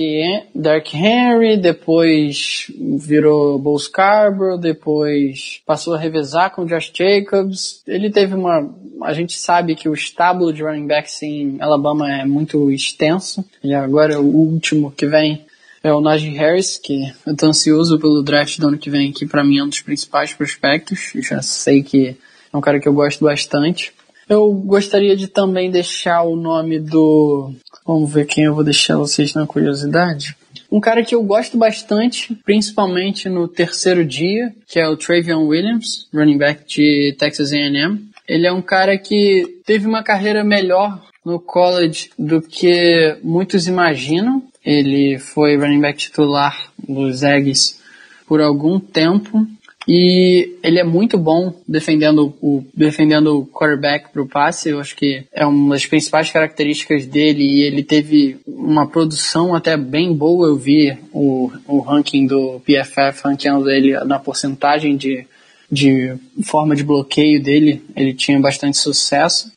Derek 0.54 0.94
Henry, 0.94 1.56
depois 1.56 2.70
virou 2.98 3.58
Bo 3.58 3.78
Scarborough, 3.78 4.58
depois 4.58 5.62
passou 5.64 5.94
a 5.94 5.98
revezar 5.98 6.54
com 6.54 6.66
Josh 6.66 6.92
Jacobs. 6.94 7.82
Ele 7.86 8.10
teve 8.10 8.34
uma. 8.34 8.70
A 9.02 9.14
gente 9.14 9.38
sabe 9.38 9.74
que 9.74 9.88
o 9.88 9.94
estábulo 9.94 10.52
de 10.52 10.62
running 10.62 10.86
backs 10.86 11.22
em 11.22 11.56
Alabama 11.58 12.12
é 12.12 12.26
muito 12.26 12.70
extenso. 12.70 13.42
E 13.64 13.72
agora 13.72 14.20
o 14.20 14.26
último 14.26 14.90
que 14.90 15.06
vem 15.06 15.46
é 15.82 15.90
o 15.90 16.02
Najee 16.02 16.36
Harris, 16.36 16.76
que 16.76 17.10
eu 17.26 17.34
tô 17.34 17.46
ansioso 17.46 17.98
pelo 17.98 18.22
draft 18.22 18.58
do 18.58 18.68
ano 18.68 18.78
que 18.78 18.90
vem, 18.90 19.10
que 19.10 19.24
para 19.24 19.42
mim 19.42 19.58
é 19.58 19.64
um 19.64 19.68
dos 19.68 19.80
principais 19.80 20.34
prospectos. 20.34 21.12
Já 21.14 21.40
sei 21.40 21.82
que 21.82 22.16
é 22.52 22.56
um 22.56 22.60
cara 22.60 22.78
que 22.78 22.88
eu 22.88 22.92
gosto 22.92 23.24
bastante. 23.24 23.94
Eu 24.28 24.52
gostaria 24.52 25.16
de 25.16 25.28
também 25.28 25.70
deixar 25.70 26.24
o 26.24 26.34
nome 26.34 26.80
do. 26.80 27.52
Vamos 27.86 28.12
ver 28.12 28.26
quem 28.26 28.44
eu 28.44 28.54
vou 28.54 28.64
deixar 28.64 28.96
vocês 28.96 29.32
na 29.34 29.46
curiosidade. 29.46 30.36
Um 30.70 30.80
cara 30.80 31.04
que 31.04 31.14
eu 31.14 31.22
gosto 31.22 31.56
bastante, 31.56 32.34
principalmente 32.44 33.28
no 33.28 33.46
terceiro 33.46 34.04
dia, 34.04 34.52
que 34.66 34.80
é 34.80 34.88
o 34.88 34.96
Travion 34.96 35.46
Williams, 35.46 36.08
running 36.12 36.36
back 36.36 36.64
de 36.66 37.14
Texas 37.18 37.52
A&M. 37.52 38.04
Ele 38.26 38.46
é 38.46 38.52
um 38.52 38.60
cara 38.60 38.98
que 38.98 39.60
teve 39.64 39.86
uma 39.86 40.02
carreira 40.02 40.42
melhor 40.42 41.00
no 41.24 41.38
college 41.38 42.10
do 42.18 42.42
que 42.42 43.16
muitos 43.22 43.68
imaginam. 43.68 44.42
Ele 44.64 45.18
foi 45.18 45.56
running 45.56 45.80
back 45.80 45.98
titular 45.98 46.72
dos 46.88 47.22
Aggies 47.22 47.80
por 48.26 48.40
algum 48.40 48.80
tempo 48.80 49.46
E 49.88 50.56
ele 50.62 50.80
é 50.80 50.84
muito 50.84 51.16
bom 51.16 51.54
defendendo 51.66 52.34
o, 52.42 52.64
defendendo 52.74 53.38
o 53.38 53.46
quarterback 53.46 54.10
para 54.12 54.22
o 54.22 54.26
passe. 54.26 54.70
Eu 54.70 54.80
acho 54.80 54.96
que 54.96 55.24
é 55.32 55.46
uma 55.46 55.74
das 55.74 55.86
principais 55.86 56.30
características 56.30 57.06
dele. 57.06 57.44
E 57.44 57.62
ele 57.62 57.84
teve 57.84 58.36
uma 58.46 58.86
produção 58.86 59.54
até 59.54 59.76
bem 59.76 60.12
boa. 60.12 60.48
Eu 60.48 60.56
vi 60.56 60.96
o, 61.12 61.52
o 61.68 61.78
ranking 61.78 62.26
do 62.26 62.60
PFF 62.60 63.22
ranqueando 63.24 63.70
ele 63.70 63.92
na 64.04 64.18
porcentagem 64.18 64.96
de, 64.96 65.24
de 65.70 66.14
forma 66.42 66.74
de 66.74 66.82
bloqueio 66.82 67.40
dele. 67.40 67.82
Ele 67.94 68.12
tinha 68.12 68.40
bastante 68.40 68.76
sucesso 68.76 69.55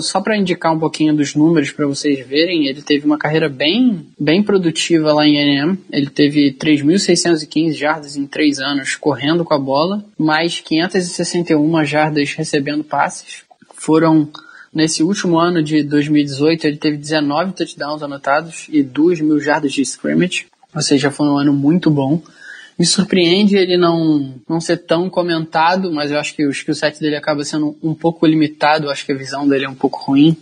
só 0.00 0.20
para 0.20 0.36
indicar 0.36 0.72
um 0.72 0.78
pouquinho 0.78 1.14
dos 1.14 1.34
números 1.34 1.70
para 1.70 1.86
vocês 1.86 2.26
verem, 2.26 2.66
ele 2.66 2.82
teve 2.82 3.04
uma 3.04 3.18
carreira 3.18 3.48
bem, 3.48 4.06
bem 4.18 4.42
produtiva 4.42 5.12
lá 5.12 5.26
em 5.26 5.36
NM. 5.36 5.78
Ele 5.90 6.08
teve 6.08 6.52
3.615 6.52 7.72
jardas 7.72 8.16
em 8.16 8.26
3 8.26 8.60
anos 8.60 8.96
correndo 8.96 9.44
com 9.44 9.54
a 9.54 9.58
bola, 9.58 10.04
mais 10.18 10.60
561 10.60 11.84
jardas 11.84 12.32
recebendo 12.32 12.84
passes. 12.84 13.42
Foram 13.74 14.28
nesse 14.72 15.02
último 15.02 15.38
ano 15.38 15.62
de 15.62 15.82
2018, 15.82 16.66
ele 16.66 16.76
teve 16.76 16.96
19 16.96 17.52
touchdowns 17.52 18.02
anotados 18.02 18.66
e 18.68 18.82
2 18.82 19.20
mil 19.20 19.38
jardas 19.38 19.72
de 19.72 19.82
scrimmage, 19.82 20.46
ou 20.74 20.82
seja, 20.82 21.10
foi 21.10 21.28
um 21.28 21.38
ano 21.38 21.52
muito 21.52 21.90
bom. 21.90 22.20
Me 22.78 22.84
surpreende 22.84 23.56
ele 23.56 23.76
não, 23.76 24.34
não 24.48 24.60
ser 24.60 24.78
tão 24.78 25.08
comentado, 25.08 25.92
mas 25.92 26.10
eu 26.10 26.18
acho 26.18 26.34
que 26.34 26.44
o 26.44 26.50
skill 26.50 26.74
set 26.74 26.98
dele 26.98 27.16
acaba 27.16 27.44
sendo 27.44 27.76
um 27.82 27.94
pouco 27.94 28.26
limitado, 28.26 28.86
eu 28.86 28.90
acho 28.90 29.06
que 29.06 29.12
a 29.12 29.16
visão 29.16 29.48
dele 29.48 29.64
é 29.64 29.68
um 29.68 29.74
pouco 29.74 30.00
ruim. 30.00 30.36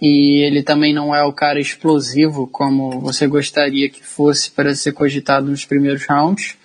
E 0.00 0.42
ele 0.44 0.62
também 0.62 0.92
não 0.92 1.14
é 1.14 1.22
o 1.22 1.32
cara 1.32 1.60
explosivo 1.60 2.46
como 2.46 3.00
você 3.00 3.26
gostaria 3.26 3.88
que 3.88 4.04
fosse 4.04 4.50
para 4.50 4.74
ser 4.74 4.92
cogitado 4.92 5.46
nos 5.46 5.64
primeiros 5.64 6.06
rounds. 6.06 6.56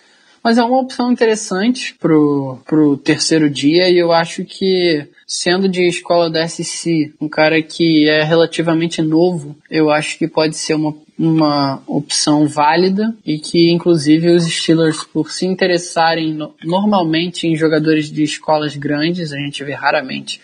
Mas 0.44 0.58
é 0.58 0.64
uma 0.64 0.80
opção 0.80 1.12
interessante 1.12 1.94
pro, 1.96 2.60
pro 2.66 2.98
terceiro 2.98 3.50
dia 3.50 3.90
e 3.90 3.98
eu 3.98 4.12
acho 4.12 4.46
que 4.46 5.06
sendo 5.30 5.70
de 5.70 5.88
escola 5.88 6.28
da 6.28 6.48
SC, 6.48 7.14
um 7.22 7.30
cara 7.30 7.62
que 7.62 8.10
é 8.10 8.24
relativamente 8.24 9.00
novo, 9.00 9.56
eu 9.70 9.92
acho 9.92 10.18
que 10.18 10.28
pode 10.28 10.58
ser 10.58 10.74
uma 10.74 10.96
uma 11.20 11.84
opção 11.86 12.48
válida 12.48 13.14
e 13.26 13.38
que 13.38 13.70
inclusive 13.70 14.30
os 14.30 14.46
Steelers 14.46 15.04
por 15.04 15.30
se 15.30 15.46
interessarem 15.46 16.34
no, 16.34 16.56
normalmente 16.64 17.46
em 17.46 17.58
jogadores 17.58 18.10
de 18.10 18.24
escolas 18.24 18.78
grandes, 18.78 19.34
a 19.34 19.38
gente 19.38 19.62
vê 19.62 19.74
raramente 19.74 20.40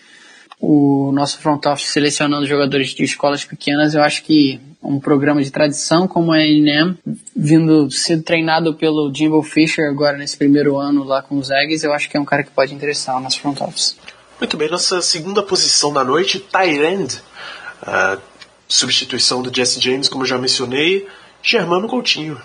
o 0.60 1.10
nosso 1.12 1.38
front 1.38 1.64
office 1.64 1.88
selecionando 1.88 2.46
jogadores 2.46 2.90
de 2.90 3.04
escolas 3.04 3.44
pequenas, 3.44 3.94
eu 3.94 4.02
acho 4.02 4.22
que 4.22 4.60
um 4.82 5.00
programa 5.00 5.42
de 5.42 5.50
tradição 5.50 6.06
como 6.06 6.32
a 6.32 6.36
A&M, 6.36 6.96
vindo 7.34 7.90
sendo 7.90 8.22
treinado 8.22 8.74
pelo 8.74 9.12
Jimbo 9.12 9.42
Fisher 9.42 9.88
agora 9.88 10.16
nesse 10.16 10.36
primeiro 10.36 10.76
ano 10.76 11.04
lá 11.04 11.22
com 11.22 11.36
os 11.38 11.50
Eggs, 11.50 11.84
eu 11.84 11.92
acho 11.92 12.08
que 12.08 12.16
é 12.16 12.20
um 12.20 12.24
cara 12.24 12.42
que 12.42 12.50
pode 12.50 12.74
interessar 12.74 13.16
o 13.16 13.20
nosso 13.20 13.40
front 13.40 13.60
office. 13.62 13.96
Muito 14.38 14.54
bem, 14.58 14.68
nossa 14.68 15.00
segunda 15.00 15.42
posição 15.42 15.90
da 15.92 16.04
noite, 16.04 16.38
Tyrend. 16.38 17.22
Uh, 17.82 18.20
substituição 18.68 19.40
do 19.40 19.54
Jesse 19.54 19.80
James, 19.80 20.10
como 20.10 20.26
já 20.26 20.36
mencionei, 20.36 21.08
Germano 21.42 21.88
Coutinho. 21.88 22.40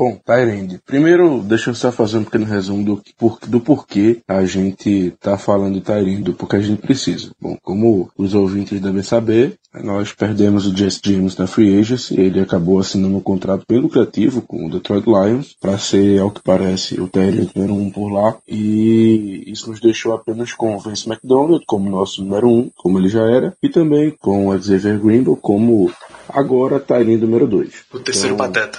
Bom, 0.00 0.18
Tyrande. 0.24 0.80
Primeiro, 0.86 1.42
deixa 1.42 1.68
eu 1.68 1.74
só 1.74 1.92
fazer 1.92 2.16
um 2.16 2.24
pequeno 2.24 2.46
resumo 2.46 2.82
do, 2.82 3.02
por, 3.18 3.38
do 3.46 3.60
porquê 3.60 4.22
a 4.26 4.46
gente 4.46 5.12
tá 5.20 5.36
falando 5.36 5.74
de 5.74 5.82
Tyrande, 5.82 6.22
do 6.22 6.32
porquê 6.32 6.56
a 6.56 6.62
gente 6.62 6.80
precisa. 6.80 7.32
Bom, 7.38 7.58
como 7.62 8.10
os 8.16 8.32
ouvintes 8.32 8.80
devem 8.80 9.02
saber, 9.02 9.58
nós 9.74 10.10
perdemos 10.14 10.66
o 10.66 10.74
Jesse 10.74 11.02
James 11.04 11.36
na 11.36 11.46
Free 11.46 11.78
Agency, 11.78 12.18
ele 12.18 12.40
acabou 12.40 12.78
assinando 12.78 13.14
um 13.14 13.20
contrato 13.20 13.66
bem 13.68 13.78
lucrativo 13.78 14.40
com 14.40 14.64
o 14.64 14.70
Detroit 14.70 15.04
Lions, 15.04 15.54
para 15.60 15.76
ser, 15.76 16.18
ao 16.18 16.30
que 16.30 16.40
parece, 16.42 16.98
o 16.98 17.06
Tyrande 17.06 17.50
número 17.54 17.74
um 17.74 17.90
por 17.90 18.08
lá, 18.08 18.38
e 18.48 19.44
isso 19.48 19.68
nos 19.68 19.80
deixou 19.80 20.14
apenas 20.14 20.54
com 20.54 20.76
o 20.76 20.80
Vince 20.80 21.06
McDonald 21.10 21.62
como 21.66 21.90
nosso 21.90 22.24
número 22.24 22.48
um, 22.48 22.70
como 22.74 22.98
ele 22.98 23.10
já 23.10 23.30
era, 23.30 23.54
e 23.62 23.68
também 23.68 24.16
com 24.18 24.48
o 24.48 24.62
Xavier 24.62 24.98
Greenville 24.98 25.36
como 25.36 25.92
agora 26.26 26.80
Tyrande 26.80 27.18
número 27.18 27.46
dois. 27.46 27.84
O 27.92 27.98
terceiro 27.98 28.34
então, 28.34 28.46
pateta. 28.46 28.78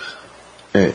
É, 0.73 0.93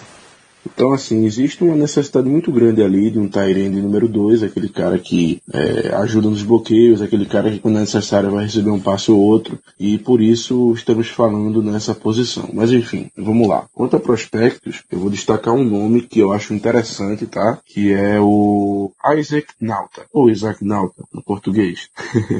então, 0.74 0.92
assim, 0.92 1.24
existe 1.24 1.62
uma 1.62 1.76
necessidade 1.76 2.29
muito 2.29 2.50
grande 2.50 2.83
ali 2.83 3.11
de 3.11 3.18
um 3.18 3.29
Tyrande 3.29 3.81
número 3.81 4.09
2, 4.09 4.42
aquele 4.42 4.68
cara 4.68 4.98
que 4.98 5.40
é, 5.52 5.94
ajuda 5.94 6.29
nos 6.29 6.42
bloqueios, 6.42 7.00
aquele 7.00 7.26
cara 7.26 7.50
que 7.50 7.59
quando 7.59 7.76
é 7.76 7.81
necessário 7.81 8.31
vai 8.31 8.44
receber 8.44 8.70
um 8.70 8.81
passe 8.81 9.11
ou 9.11 9.18
outro, 9.18 9.59
e 9.79 9.98
por 9.98 10.20
isso 10.20 10.72
estamos 10.72 11.09
falando 11.09 11.62
nessa 11.62 11.94
posição. 11.94 12.48
Mas 12.52 12.72
enfim, 12.72 13.11
vamos 13.16 13.48
lá. 13.48 13.66
Quanto 13.74 13.96
a 13.96 14.00
prospectos, 14.00 14.83
eu 14.90 14.98
vou 14.98 15.11
destacar 15.11 15.55
um 15.55 15.64
nome 15.64 16.02
que 16.02 16.20
eu 16.20 16.33
acho 16.33 16.55
interessante, 16.55 17.26
tá? 17.26 17.59
Que 17.64 17.92
é 17.92 18.20
o 18.20 18.90
Isaac 19.16 19.46
Nauta, 19.61 20.07
ou 20.12 20.31
Isaac 20.31 20.64
Nauta, 20.64 21.05
no 21.12 21.22
português, 21.22 21.88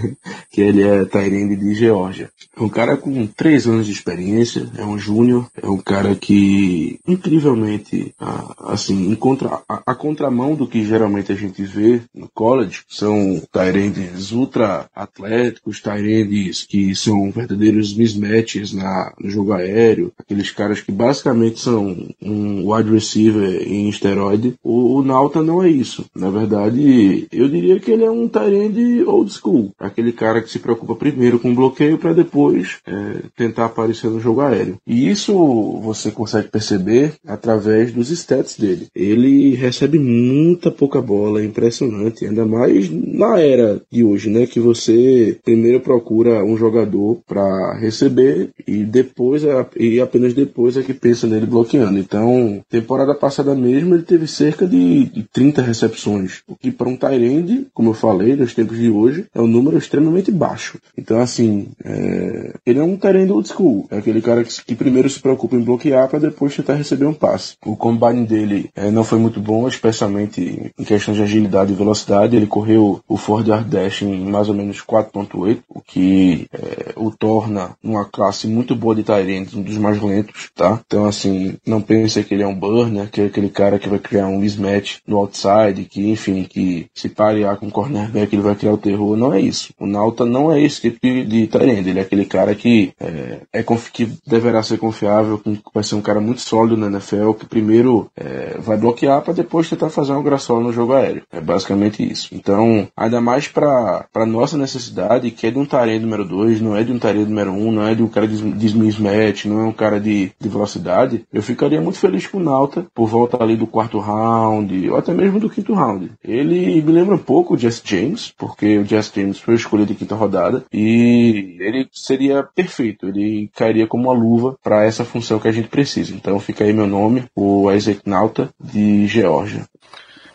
que 0.51 0.61
ele 0.61 0.83
é 0.83 1.05
Tyrande 1.05 1.57
de 1.57 1.75
Geórgia. 1.75 2.31
É 2.57 2.63
um 2.63 2.69
cara 2.69 2.97
com 2.97 3.27
3 3.27 3.67
anos 3.67 3.87
de 3.87 3.93
experiência, 3.93 4.69
é 4.77 4.85
um 4.85 4.99
júnior, 4.99 5.49
é 5.63 5.69
um 5.69 5.79
cara 5.79 6.15
que 6.15 6.99
incrivelmente 7.07 8.15
assim, 8.59 9.11
em 9.11 9.15
contra, 9.15 9.63
a, 9.69 9.83
a, 9.87 9.95
contramão 9.95 10.55
do 10.55 10.67
que 10.67 10.85
geralmente 10.85 11.33
a 11.33 11.35
gente 11.35 11.63
vê 11.63 12.01
no 12.15 12.29
college, 12.29 12.83
são 12.89 13.43
Tyrands 13.53 14.33
ultra 14.33 14.89
atléticos, 14.95 15.81
Tyrands 15.81 16.65
que 16.65 16.95
são 16.95 17.31
verdadeiros 17.31 17.95
mismatches 17.95 18.73
na, 18.73 19.13
no 19.19 19.31
jogo 19.31 19.53
aéreo, 19.53 20.13
aqueles 20.19 20.51
caras 20.51 20.81
que 20.81 20.93
basicamente 20.93 21.61
são 21.61 22.09
um 22.23 22.73
wide 22.73 22.91
receiver 22.91 23.63
em 23.67 23.89
esteroide. 23.89 24.55
O, 24.63 24.99
o 24.99 25.03
Nauta 25.03 25.43
não 25.43 25.63
é 25.63 25.69
isso. 25.69 26.05
Na 26.15 26.31
verdade, 26.31 27.29
eu 27.31 27.49
diria 27.49 27.79
que 27.79 27.91
ele 27.91 28.05
é 28.05 28.11
um 28.11 28.29
Tyrande 28.29 29.05
old 29.05 29.33
school, 29.33 29.73
aquele 29.79 30.13
cara 30.13 30.41
que 30.43 30.51
se 30.51 30.59
preocupa 30.59 30.95
primeiro 30.95 31.39
com 31.39 31.51
o 31.51 31.55
bloqueio 31.55 31.99
para 31.99 32.13
depois 32.13 32.79
é, 32.87 33.23
tentar 33.37 33.67
aparecer 33.67 34.11
no 34.11 34.21
jogo 34.21 34.41
aéreo. 34.41 34.79
E 34.87 35.09
isso 35.09 35.35
você 35.83 36.11
consegue 36.11 36.49
perceber 36.49 37.15
através 37.27 37.93
dos 37.93 38.06
os 38.11 38.19
stats 38.19 38.57
dele. 38.59 38.89
Ele 38.95 39.55
recebe 39.55 39.99
muita 39.99 40.71
pouca 40.71 41.01
bola, 41.01 41.41
é 41.41 41.45
impressionante. 41.45 42.25
Ainda 42.25 42.45
mais 42.45 42.91
na 42.91 43.39
era 43.41 43.81
de 43.91 44.05
hoje, 44.05 44.31
né? 44.31 44.47
Que 44.47 44.61
você 44.61 45.39
primeiro 45.45 45.81
procura 45.81 46.45
um 46.45 46.57
jogador 46.57 47.19
para 47.27 47.79
receber 47.79 48.51
e 48.67 48.85
depois 48.85 49.43
e 49.79 50.01
apenas 50.01 50.35
depois 50.35 50.77
é 50.77 50.83
que 50.83 50.95
pensa 50.95 51.27
nele 51.27 51.47
bloqueando. 51.47 51.99
Então, 51.99 52.63
temporada 52.69 53.15
passada 53.15 53.55
mesmo 53.55 53.95
ele 53.95 54.03
teve 54.03 54.27
cerca 54.27 54.67
de, 54.67 55.05
de 55.05 55.23
30 55.25 55.63
recepções, 55.63 56.43
o 56.47 56.55
que 56.55 56.71
para 56.71 56.89
um 56.89 56.97
Tyrande, 56.97 57.67
como 57.73 57.91
eu 57.91 57.95
falei, 57.95 58.37
nos 58.37 58.55
tempos 58.55 58.79
de 58.79 58.91
hoje, 58.91 59.27
é 59.35 59.41
um 59.41 59.47
número 59.47 59.79
extremamente 59.79 60.31
baixo. 60.31 60.79
Então, 60.97 61.21
assim, 61.21 61.69
é... 61.85 62.55
ele 62.65 62.79
é 62.79 62.83
um 62.83 62.97
Tyrande 62.97 63.33
old 63.33 63.49
school. 63.49 63.87
É 63.91 63.99
aquele 63.99 64.21
cara 64.21 64.45
que, 64.45 64.65
que 64.65 64.75
primeiro 64.75 65.09
se 65.09 65.21
preocupa 65.21 65.57
em 65.57 65.63
bloquear 65.63 66.09
para 66.09 66.19
depois 66.19 66.55
tentar 66.55 66.75
receber 66.75 67.07
um 67.07 67.15
passe. 67.15 67.57
O 67.65 67.77
combine 67.97 68.27
dele 68.27 68.71
é, 68.75 68.91
não 68.91 69.03
foi 69.03 69.19
muito 69.19 69.41
bom, 69.41 69.67
especialmente 69.67 70.73
em 70.79 70.85
questão 70.85 71.15
de 71.15 71.23
agilidade 71.23 71.73
e 71.73 71.77
velocidade. 71.77 72.37
Ele 72.37 72.47
correu 72.47 73.01
o 73.09 73.17
Ford 73.17 73.47
Yard 73.47 73.69
Dash 73.69 74.03
em 74.03 74.25
mais 74.31 74.49
ou 74.49 74.55
menos 74.55 74.81
4.8, 74.83 75.61
o 75.69 75.81
que 75.81 76.47
é, 76.53 76.93
o 76.97 77.11
torna 77.11 77.77
uma 77.83 78.05
classe 78.05 78.47
muito 78.47 78.75
boa 78.75 78.95
de 78.95 79.03
Tyrants, 79.03 79.55
um 79.55 79.63
dos 79.63 79.79
mais 79.79 80.01
lentos, 80.01 80.51
tá? 80.55 80.81
Então, 80.87 81.07
assim, 81.07 81.57
não 81.67 81.81
pense 81.81 82.23
que 82.23 82.35
ele 82.35 82.43
é 82.43 82.47
um 82.47 82.55
burner, 82.55 83.11
que 83.11 83.21
é 83.21 83.27
aquele 83.27 83.49
cara 83.49 83.79
que 83.79 83.89
vai 83.89 83.99
criar 83.99 84.27
um 84.27 84.39
mismatch 84.39 84.99
no 85.07 85.17
outside, 85.19 85.85
que, 85.89 86.11
enfim, 86.11 86.45
que 86.45 86.87
se 86.95 87.09
parear 87.09 87.57
com 87.57 87.67
o 87.67 87.71
cornerback 87.71 88.35
ele 88.35 88.43
vai 88.43 88.55
criar 88.55 88.73
o 88.73 88.79
terror. 88.79 89.17
Não 89.17 89.33
é 89.33 89.41
isso. 89.41 89.73
O 89.79 89.87
Nauta 89.87 90.25
não 90.25 90.53
é 90.53 90.61
esse 90.61 90.81
tipo 90.83 90.99
de, 91.03 91.25
de 91.25 91.47
Tyrant. 91.47 91.87
Ele 91.87 91.99
é 91.99 92.03
aquele 92.03 92.25
cara 92.25 92.55
que, 92.55 92.93
é, 93.01 93.41
é 93.53 93.63
que 93.93 94.09
deverá 94.27 94.63
ser 94.63 94.79
confiável, 94.79 95.39
que 95.39 95.61
vai 95.73 95.85
ser 95.85 95.95
um 95.95 96.03
cara 96.03 96.21
muito 96.21 96.41
sólido 96.41 96.77
na 96.77 96.87
NFL, 96.89 97.33
que 97.33 97.47
primeiro 97.47 97.86
é, 98.17 98.57
vai 98.59 98.77
bloquear 98.77 99.23
para 99.23 99.35
depois 99.35 99.69
tentar 99.69 99.91
fazer 99.91 100.13
uma 100.13 100.23
graçola 100.23 100.61
no 100.61 100.73
jogo 100.73 100.93
aéreo. 100.93 101.23
É 101.33 101.41
basicamente 101.41 102.03
isso. 102.03 102.29
Então, 102.33 102.89
ainda 102.97 103.21
mais 103.21 103.49
para 103.49 104.07
nossa 104.27 104.57
necessidade, 104.57 105.31
que 105.31 105.47
é 105.47 105.51
de 105.51 105.59
um 105.59 105.65
tarefa 105.65 106.01
número 106.01 106.25
2, 106.25 106.61
não 106.61 106.77
é 106.77 106.83
de 106.83 106.93
um 106.93 106.99
tarefa 106.99 107.29
número 107.29 107.53
1, 107.53 107.69
um, 107.69 107.73
não 107.73 107.87
é 107.87 107.95
de 107.95 108.03
um 108.03 108.09
cara 108.09 108.27
de, 108.27 108.37
de 108.37 108.79
mismatch, 108.79 109.47
não 109.47 109.61
é 109.61 109.65
um 109.65 109.73
cara 109.73 110.01
de, 110.01 110.31
de 110.39 110.49
velocidade, 110.49 111.25
eu 111.33 111.43
ficaria 111.43 111.81
muito 111.81 111.99
feliz 111.99 112.27
com 112.27 112.39
o 112.39 112.43
Nauta 112.43 112.87
por 112.95 113.09
volta 113.09 113.43
ali 113.43 113.57
do 113.57 113.67
quarto 113.67 113.99
round, 113.99 114.91
ou 114.91 114.97
até 114.97 115.13
mesmo 115.13 115.41
do 115.41 115.51
quinto 115.51 115.75
round. 115.75 116.11
Ele 116.25 116.83
me 116.83 116.93
lembra 116.93 117.15
um 117.15 117.19
pouco 117.19 117.55
o 117.55 117.59
Jess 117.59 117.83
James, 117.85 118.33
porque 118.37 118.79
o 118.79 118.85
Jess 118.85 119.13
James 119.15 119.39
foi 119.39 119.55
escolhido 119.55 119.93
de 119.93 119.99
quinta 119.99 120.15
rodada, 120.15 120.65
e 120.73 121.57
ele 121.61 121.89
seria 121.93 122.43
perfeito, 122.43 123.09
ele 123.09 123.51
cairia 123.55 123.87
como 123.87 124.05
uma 124.05 124.19
luva 124.19 124.57
para 124.63 124.85
essa 124.85 125.05
função 125.05 125.39
que 125.39 125.49
a 125.49 125.53
gente 125.53 125.69
precisa. 125.69 126.15
Então 126.15 126.39
fica 126.39 126.65
aí 126.65 126.73
meu 126.73 126.87
nome, 126.87 127.25
o 127.35 127.71
Isaac 127.77 128.01
Nauta, 128.07 128.51
de 128.59 129.07
Geórgia. 129.07 129.65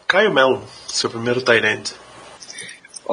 Caio 0.08 0.34
Melo, 0.34 0.62
seu 0.88 1.10
primeiro 1.10 1.42
Tyrant. 1.42 1.92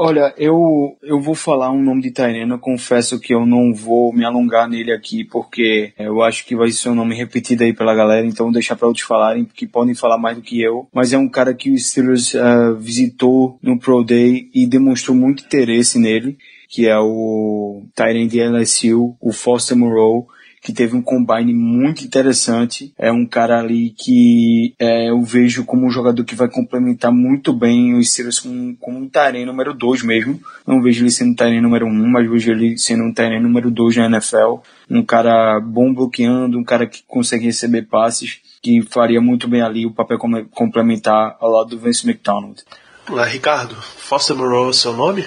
Olha, 0.00 0.32
eu, 0.36 0.96
eu 1.02 1.20
vou 1.20 1.34
falar 1.34 1.72
um 1.72 1.82
nome 1.82 2.02
de 2.02 2.12
eu 2.16 2.58
confesso 2.60 3.18
que 3.18 3.34
eu 3.34 3.44
não 3.44 3.74
vou 3.74 4.12
me 4.12 4.24
alongar 4.24 4.68
nele 4.68 4.92
aqui, 4.92 5.24
porque 5.24 5.92
eu 5.98 6.22
acho 6.22 6.46
que 6.46 6.54
vai 6.54 6.70
ser 6.70 6.90
um 6.90 6.94
nome 6.94 7.16
repetido 7.16 7.64
aí 7.64 7.72
pela 7.72 7.96
galera, 7.96 8.24
então 8.24 8.46
vou 8.46 8.52
deixar 8.52 8.76
para 8.76 8.86
outros 8.86 9.04
falarem, 9.04 9.44
que 9.44 9.66
podem 9.66 9.96
falar 9.96 10.16
mais 10.16 10.36
do 10.36 10.42
que 10.42 10.62
eu. 10.62 10.86
Mas 10.94 11.12
é 11.12 11.18
um 11.18 11.28
cara 11.28 11.52
que 11.52 11.72
o 11.72 11.76
Steelers 11.76 12.32
uh, 12.34 12.76
visitou 12.78 13.58
no 13.60 13.76
Pro 13.76 14.04
Day 14.04 14.48
e 14.54 14.68
demonstrou 14.68 15.16
muito 15.16 15.44
interesse 15.44 15.98
nele, 15.98 16.38
que 16.68 16.86
é 16.86 16.96
o 16.96 17.82
Tyrene 17.92 18.28
de 18.28 18.40
LSU, 18.40 19.16
o 19.20 19.32
Foster 19.32 19.76
Moreau 19.76 20.28
que 20.62 20.72
teve 20.72 20.96
um 20.96 21.02
combine 21.02 21.54
muito 21.54 22.04
interessante. 22.04 22.92
É 22.98 23.10
um 23.12 23.26
cara 23.26 23.60
ali 23.60 23.90
que 23.90 24.74
é, 24.78 25.10
eu 25.10 25.22
vejo 25.22 25.64
como 25.64 25.86
um 25.86 25.90
jogador 25.90 26.24
que 26.24 26.34
vai 26.34 26.48
complementar 26.48 27.12
muito 27.12 27.52
bem 27.52 27.94
os 27.94 28.10
Steelers 28.10 28.40
com, 28.40 28.74
com 28.76 28.92
um 28.92 29.08
Tyrene 29.08 29.44
número 29.44 29.72
2 29.74 30.02
mesmo. 30.02 30.40
Não 30.66 30.82
vejo 30.82 31.02
ele 31.02 31.10
sendo 31.10 31.42
um 31.42 31.62
número 31.62 31.86
1, 31.86 31.88
um, 31.88 32.08
mas 32.08 32.30
vejo 32.30 32.50
ele 32.50 32.76
sendo 32.78 33.04
um 33.04 33.12
Tyrene 33.12 33.42
número 33.42 33.70
2 33.70 33.96
na 33.96 34.06
NFL. 34.06 34.56
Um 34.90 35.02
cara 35.02 35.60
bom 35.60 35.92
bloqueando, 35.92 36.58
um 36.58 36.64
cara 36.64 36.86
que 36.86 37.02
consegue 37.06 37.44
receber 37.44 37.82
passes, 37.82 38.40
que 38.62 38.82
faria 38.82 39.20
muito 39.20 39.46
bem 39.46 39.62
ali 39.62 39.86
o 39.86 39.92
papel 39.92 40.18
complementar 40.50 41.36
ao 41.40 41.50
lado 41.50 41.70
do 41.70 41.78
Vince 41.78 42.08
McDonald. 42.08 42.62
Olá, 43.08 43.24
Ricardo. 43.24 43.74
Foster 43.74 44.36
Moreau 44.36 44.70
é 44.70 44.72
seu 44.72 44.92
nome? 44.92 45.24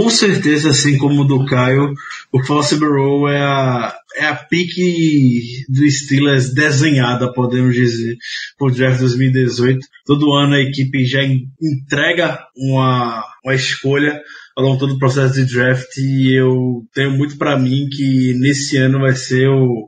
Com 0.00 0.08
certeza, 0.08 0.70
assim 0.70 0.96
como 0.96 1.20
o 1.20 1.24
do 1.26 1.44
Caio, 1.44 1.92
o 2.32 2.42
Foster 2.42 2.80
Moreau 2.80 3.28
é 3.28 3.38
a, 3.38 3.94
é 4.16 4.24
a 4.24 4.34
pique 4.34 5.66
do 5.68 5.86
Steelers 5.90 6.54
desenhada, 6.54 7.30
podemos 7.30 7.74
dizer, 7.74 8.16
por 8.56 8.72
draft 8.72 8.98
2018. 8.98 9.86
Todo 10.06 10.32
ano 10.32 10.54
a 10.54 10.60
equipe 10.60 11.04
já 11.04 11.20
entrega 11.22 12.38
uma, 12.56 13.22
uma 13.44 13.54
escolha 13.54 14.18
ao 14.56 14.64
longo 14.64 14.78
todo 14.78 14.94
o 14.94 14.98
processo 14.98 15.34
de 15.34 15.44
draft 15.44 15.94
e 15.98 16.34
eu 16.34 16.82
tenho 16.94 17.10
muito 17.10 17.36
para 17.36 17.58
mim 17.58 17.86
que 17.92 18.32
nesse 18.40 18.78
ano 18.78 19.00
vai 19.00 19.14
ser 19.14 19.50
o, 19.50 19.86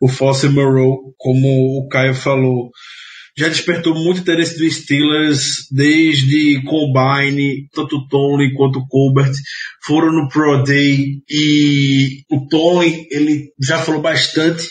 o 0.00 0.06
Foster 0.06 0.52
como 1.18 1.80
o 1.80 1.88
Caio 1.88 2.14
falou 2.14 2.70
já 3.40 3.48
despertou 3.48 3.94
muito 3.94 4.20
interesse 4.20 4.58
do 4.58 4.70
Steelers 4.70 5.66
desde 5.70 6.62
Combine, 6.64 7.66
tanto 7.72 8.06
Tony 8.06 8.52
quanto 8.52 8.80
o 8.80 8.86
Colbert 8.86 9.32
foram 9.82 10.12
no 10.12 10.28
Pro 10.28 10.62
Day 10.62 11.22
e 11.26 12.20
o 12.30 12.46
Tony 12.46 13.06
ele 13.10 13.50
já 13.58 13.78
falou 13.78 14.02
bastante 14.02 14.68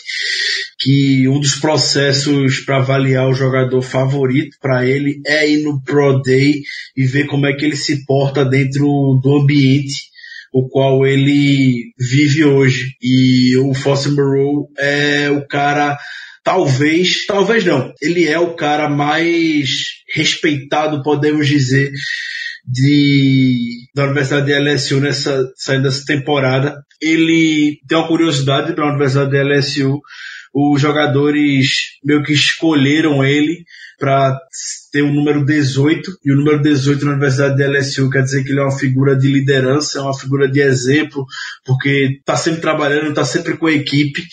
que 0.78 1.26
um 1.26 1.40
dos 1.40 1.56
processos 1.56 2.60
para 2.60 2.76
avaliar 2.76 3.28
o 3.28 3.34
jogador 3.34 3.82
favorito 3.82 4.56
para 4.62 4.86
ele 4.86 5.20
é 5.26 5.50
ir 5.50 5.64
no 5.64 5.82
Pro 5.82 6.22
Day 6.22 6.60
e 6.96 7.06
ver 7.06 7.26
como 7.26 7.46
é 7.46 7.52
que 7.52 7.64
ele 7.64 7.76
se 7.76 8.04
porta 8.06 8.44
dentro 8.44 8.84
do 9.20 9.38
ambiente 9.42 10.10
o 10.52 10.68
qual 10.68 11.04
ele 11.04 11.92
vive 11.98 12.44
hoje. 12.44 12.92
E 13.02 13.56
o 13.56 13.74
Foster 13.74 14.12
Moreau 14.12 14.68
é 14.78 15.28
o 15.30 15.46
cara 15.46 15.98
talvez, 16.42 17.26
talvez 17.26 17.64
não, 17.64 17.92
ele 18.00 18.26
é 18.26 18.38
o 18.38 18.54
cara 18.54 18.88
mais 18.88 19.70
respeitado, 20.14 21.02
podemos 21.02 21.46
dizer, 21.46 21.90
de, 22.66 23.88
da 23.94 24.04
Universidade 24.04 24.46
de 24.46 24.58
LSU 24.58 25.00
nessa 25.00 25.50
saindo 25.56 25.84
dessa 25.84 26.04
temporada. 26.04 26.76
Ele 27.00 27.78
tem 27.88 27.98
uma 27.98 28.08
curiosidade 28.08 28.72
para 28.74 28.84
a 28.84 28.90
Universidade 28.90 29.30
de 29.30 29.42
LSU. 29.42 30.00
Os 30.52 30.80
jogadores 30.80 31.68
meio 32.04 32.22
que 32.22 32.32
escolheram 32.32 33.24
ele 33.24 33.64
para 34.00 34.34
ter 34.90 35.02
o 35.02 35.12
número 35.12 35.44
18, 35.44 36.10
e 36.24 36.32
o 36.32 36.36
número 36.36 36.62
18 36.62 37.04
na 37.04 37.12
Universidade 37.12 37.54
de 37.54 37.66
LSU 37.66 38.08
quer 38.08 38.22
dizer 38.22 38.42
que 38.42 38.50
ele 38.50 38.60
é 38.60 38.62
uma 38.62 38.76
figura 38.76 39.14
de 39.14 39.28
liderança, 39.28 39.98
é 39.98 40.02
uma 40.02 40.18
figura 40.18 40.50
de 40.50 40.58
exemplo, 40.58 41.26
porque 41.66 42.16
está 42.18 42.34
sempre 42.34 42.62
trabalhando, 42.62 43.10
está 43.10 43.24
sempre 43.24 43.58
com 43.58 43.66
a 43.66 43.72
equipe, 43.72 44.24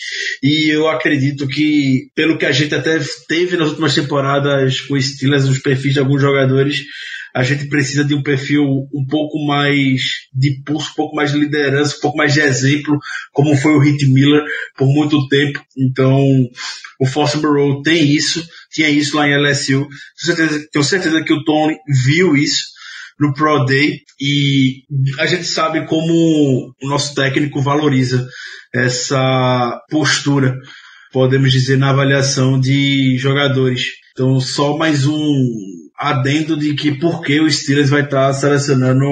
e 0.42 0.70
eu 0.70 0.88
acredito 0.88 1.46
que, 1.46 2.08
pelo 2.14 2.38
que 2.38 2.46
a 2.46 2.52
gente 2.52 2.74
até 2.74 2.98
teve 3.28 3.58
nas 3.58 3.68
últimas 3.68 3.94
temporadas 3.94 4.80
com 4.80 4.98
Steelers, 4.98 5.44
os 5.44 5.58
perfis 5.58 5.92
de 5.92 6.00
alguns 6.00 6.22
jogadores, 6.22 6.84
a 7.34 7.42
gente 7.42 7.68
precisa 7.68 8.04
de 8.04 8.14
um 8.14 8.22
perfil 8.22 8.64
um 8.92 9.06
pouco 9.06 9.44
mais 9.46 10.00
de 10.32 10.62
pulso, 10.64 10.90
um 10.92 10.94
pouco 10.94 11.16
mais 11.16 11.32
de 11.32 11.38
liderança, 11.38 11.96
um 11.96 12.00
pouco 12.00 12.16
mais 12.16 12.32
de 12.32 12.40
exemplo, 12.40 12.98
como 13.32 13.56
foi 13.56 13.72
o 13.72 13.80
Hit 13.80 14.06
Miller 14.06 14.42
por 14.76 14.88
muito 14.88 15.28
tempo. 15.28 15.62
Então, 15.76 16.20
o 17.00 17.06
Foster 17.06 17.40
Burrow 17.40 17.82
tem 17.82 18.04
isso, 18.10 18.46
tinha 18.72 18.88
isso 18.88 19.16
lá 19.16 19.28
em 19.28 19.36
LSU. 19.36 19.86
Tenho 19.86 20.36
certeza, 20.36 20.68
tenho 20.72 20.84
certeza 20.84 21.22
que 21.22 21.32
o 21.32 21.44
Tony 21.44 21.76
viu 22.04 22.36
isso 22.36 22.64
no 23.18 23.34
Pro 23.34 23.64
Day 23.64 24.00
e 24.20 24.82
a 25.18 25.26
gente 25.26 25.44
sabe 25.44 25.86
como 25.86 26.12
o 26.82 26.88
nosso 26.88 27.14
técnico 27.14 27.60
valoriza 27.60 28.28
essa 28.72 29.80
postura, 29.90 30.56
podemos 31.12 31.52
dizer, 31.52 31.76
na 31.78 31.90
avaliação 31.90 32.60
de 32.60 33.16
jogadores. 33.18 33.86
Então, 34.12 34.40
só 34.40 34.76
mais 34.76 35.06
um 35.06 35.87
adendo 35.98 36.56
de 36.56 36.74
que 36.74 36.92
por 36.92 37.22
que 37.22 37.40
o 37.40 37.50
Steelers 37.50 37.90
vai 37.90 38.02
estar 38.02 38.32
selecionando 38.32 39.04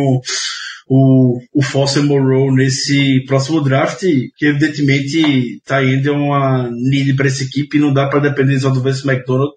o, 0.88 1.40
o 1.52 1.62
Foster 1.62 2.02
Moreau 2.02 2.54
nesse 2.54 3.24
próximo 3.26 3.60
draft, 3.60 4.00
que 4.00 4.46
evidentemente 4.46 5.60
tá 5.64 5.82
indo 5.82 6.08
é 6.08 6.12
uma 6.12 6.70
need 6.70 7.14
para 7.14 7.26
essa 7.26 7.42
equipe 7.42 7.78
não 7.78 7.92
dá 7.92 8.08
para 8.08 8.20
depender 8.20 8.58
só 8.58 8.70
do 8.70 8.80
Vince 8.80 9.06
McDonald. 9.06 9.52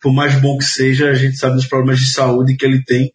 Por 0.00 0.12
mais 0.12 0.34
bom 0.40 0.58
que 0.58 0.64
seja, 0.64 1.08
a 1.08 1.14
gente 1.14 1.36
sabe 1.36 1.54
dos 1.54 1.66
problemas 1.66 2.00
de 2.00 2.12
saúde 2.12 2.56
que 2.56 2.66
ele 2.66 2.82
tem. 2.84 3.10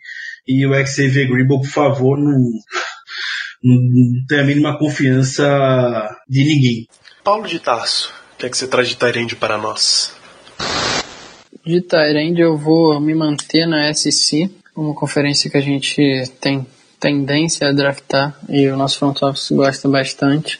E 0.48 0.66
o 0.66 0.74
Xavier 0.88 1.28
Greenbow, 1.28 1.62
por 1.62 1.70
favor, 1.70 2.18
não, 2.18 2.40
não 3.62 4.26
tem 4.28 4.40
a 4.40 4.44
mínima 4.44 4.80
confiança 4.80 6.10
de 6.28 6.44
ninguém. 6.44 6.88
Paulo 7.24 7.48
de 7.48 7.60
Tarso, 7.60 8.12
o 8.34 8.38
que 8.38 8.48
é 8.48 8.50
que 8.50 8.58
você 8.58 8.68
traz 8.68 8.88
de 8.88 8.96
Tyrande 8.96 9.36
para 9.36 9.58
nós? 9.58 10.18
De 11.66 11.82
Tyrande 11.82 12.42
eu 12.42 12.58
vou 12.58 13.00
me 13.00 13.14
manter 13.14 13.66
na 13.66 13.94
SC, 13.94 14.50
uma 14.76 14.94
conferência 14.94 15.50
que 15.50 15.58
a 15.58 15.62
gente 15.62 16.24
tem 16.40 16.66
tendência 17.00 17.68
a 17.68 17.72
draftar 17.72 18.38
e 18.50 18.68
o 18.68 18.76
nosso 18.76 19.00
front 19.00 19.22
office 19.22 19.52
gosta 19.52 19.88
bastante. 19.88 20.60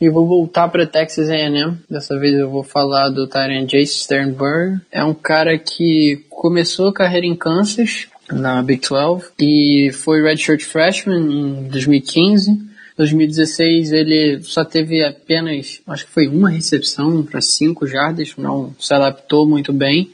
E 0.00 0.08
vou 0.08 0.26
voltar 0.26 0.68
para 0.68 0.86
Texas 0.86 1.28
A&M. 1.28 1.76
Dessa 1.88 2.18
vez 2.18 2.34
eu 2.34 2.48
vou 2.48 2.64
falar 2.64 3.10
do 3.10 3.26
Tyrant 3.26 3.70
Jace 3.70 3.98
Sternberg. 3.98 4.80
É 4.90 5.04
um 5.04 5.12
cara 5.12 5.58
que 5.58 6.24
começou 6.30 6.88
a 6.88 6.94
carreira 6.94 7.26
em 7.26 7.36
Kansas, 7.36 8.06
na 8.32 8.62
Big 8.62 8.80
12, 8.88 9.26
e 9.38 9.90
foi 9.92 10.22
redshirt 10.22 10.62
freshman 10.62 11.20
em 11.20 11.68
2015. 11.68 12.69
2016 13.00 13.92
ele 13.92 14.42
só 14.42 14.64
teve 14.64 15.02
apenas, 15.02 15.80
acho 15.86 16.06
que 16.06 16.12
foi 16.12 16.28
uma 16.28 16.50
recepção 16.50 17.22
para 17.22 17.40
cinco 17.40 17.86
jardas, 17.86 18.34
não 18.36 18.74
se 18.78 18.92
adaptou 18.92 19.46
muito 19.48 19.72
bem 19.72 20.10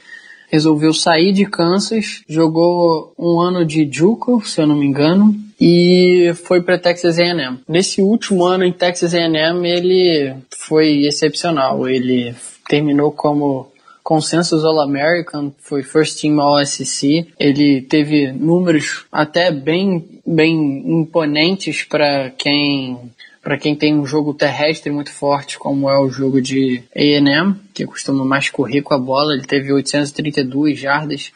resolveu 0.49 0.93
sair 0.93 1.33
de 1.33 1.45
Kansas, 1.45 2.21
jogou 2.27 3.13
um 3.19 3.39
ano 3.39 3.65
de 3.65 3.85
JUCO, 3.91 4.41
se 4.45 4.61
eu 4.61 4.67
não 4.67 4.77
me 4.77 4.85
engano, 4.85 5.35
e 5.59 6.31
foi 6.45 6.61
para 6.61 6.77
Texas 6.77 7.19
A&M. 7.19 7.59
Nesse 7.67 8.01
último 8.01 8.45
ano 8.45 8.63
em 8.63 8.71
Texas 8.71 9.13
A&M 9.13 9.67
ele 9.67 10.35
foi 10.49 11.05
excepcional. 11.05 11.87
Ele 11.87 12.33
terminou 12.67 13.11
como 13.11 13.71
Consensus 14.03 14.63
All-American, 14.63 15.51
foi 15.59 15.83
First 15.83 16.21
Team 16.21 16.39
All-SEC. 16.39 17.27
Ele 17.37 17.81
teve 17.81 18.31
números 18.31 19.05
até 19.11 19.51
bem, 19.51 20.16
bem 20.27 20.83
imponentes 20.85 21.83
para 21.83 22.31
quem 22.31 23.11
para 23.41 23.57
quem 23.57 23.73
tem 23.73 23.97
um 23.97 24.05
jogo 24.05 24.33
terrestre 24.33 24.91
muito 24.91 25.09
forte, 25.09 25.57
como 25.57 25.89
é 25.89 25.97
o 25.97 26.09
jogo 26.09 26.41
de 26.41 26.83
A&M, 26.93 27.55
que 27.73 27.85
costuma 27.85 28.25
mais 28.25 28.49
correr 28.49 28.81
com 28.81 28.93
a 28.93 28.99
bola. 28.99 29.33
Ele 29.33 29.45
teve 29.45 29.71
832 29.71 30.77
jardas 30.77 31.31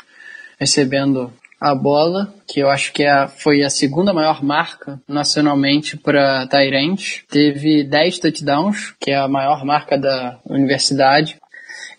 recebendo 0.59 1.31
a 1.61 1.73
bola, 1.73 2.33
que 2.47 2.59
eu 2.59 2.69
acho 2.69 2.91
que 2.91 3.03
é, 3.03 3.27
foi 3.27 3.63
a 3.63 3.69
segunda 3.69 4.11
maior 4.11 4.43
marca 4.43 4.99
nacionalmente 5.07 5.95
para 5.95 6.47
Tyrant. 6.47 7.21
Teve 7.29 7.83
10 7.83 8.19
touchdowns, 8.19 8.93
que 8.99 9.11
é 9.11 9.15
a 9.15 9.27
maior 9.27 9.63
marca 9.63 9.97
da 9.97 10.39
universidade. 10.49 11.37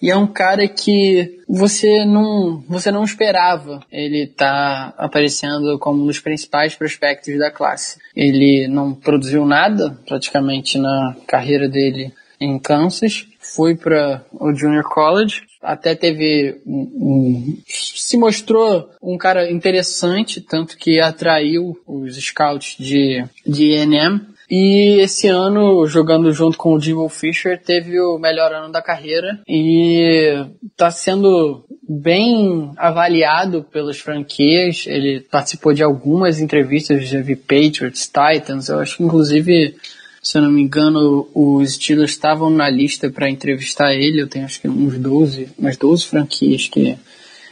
E 0.02 0.10
é 0.10 0.16
um 0.16 0.26
cara 0.26 0.66
que 0.66 1.38
você 1.48 2.04
não, 2.04 2.64
você 2.68 2.90
não 2.90 3.04
esperava 3.04 3.80
ele 3.90 4.26
tá 4.26 4.92
aparecendo 4.98 5.78
como 5.78 6.02
um 6.02 6.06
dos 6.06 6.18
principais 6.18 6.74
prospectos 6.74 7.38
da 7.38 7.52
classe. 7.52 7.98
Ele 8.16 8.66
não 8.66 8.94
produziu 8.94 9.46
nada 9.46 9.96
praticamente 10.06 10.76
na 10.76 11.14
carreira 11.26 11.68
dele 11.68 12.12
em 12.40 12.58
Kansas, 12.58 13.28
foi 13.38 13.76
para 13.76 14.24
o 14.32 14.52
Junior 14.52 14.82
College, 14.82 15.42
até 15.62 15.94
teve 15.94 16.60
um, 16.66 16.80
um, 16.80 17.58
se 17.66 18.16
mostrou 18.16 18.90
um 19.00 19.16
cara 19.16 19.48
interessante, 19.48 20.40
tanto 20.40 20.76
que 20.76 20.98
atraiu 20.98 21.80
os 21.86 22.16
scouts 22.16 22.76
de 22.78 23.24
de 23.46 23.74
ENM. 23.74 24.31
E 24.54 25.00
esse 25.00 25.28
ano, 25.28 25.86
jogando 25.86 26.30
junto 26.30 26.58
com 26.58 26.74
o 26.74 26.78
Jimbo 26.78 27.08
Fisher, 27.08 27.58
teve 27.58 27.98
o 27.98 28.18
melhor 28.18 28.52
ano 28.52 28.70
da 28.70 28.82
carreira 28.82 29.40
e 29.48 30.44
está 30.70 30.90
sendo 30.90 31.64
bem 31.88 32.70
avaliado 32.76 33.64
pelas 33.72 33.98
franquias. 33.98 34.84
Ele 34.86 35.20
participou 35.20 35.72
de 35.72 35.82
algumas 35.82 36.38
entrevistas, 36.38 37.08
já 37.08 37.22
vi 37.22 37.34
Patriots, 37.34 38.06
Titans. 38.08 38.68
Eu 38.68 38.80
acho 38.80 38.98
que, 38.98 39.02
inclusive, 39.02 39.74
se 40.22 40.36
eu 40.36 40.42
não 40.42 40.50
me 40.50 40.60
engano, 40.60 41.26
os 41.34 41.72
Steelers 41.72 42.10
estavam 42.10 42.50
na 42.50 42.68
lista 42.68 43.08
para 43.08 43.30
entrevistar 43.30 43.94
ele. 43.94 44.20
Eu 44.20 44.28
tenho 44.28 44.44
acho 44.44 44.60
que 44.60 44.68
uns 44.68 44.98
12, 44.98 45.48
umas 45.58 45.78
12 45.78 46.04
franquias 46.04 46.68
que 46.68 46.94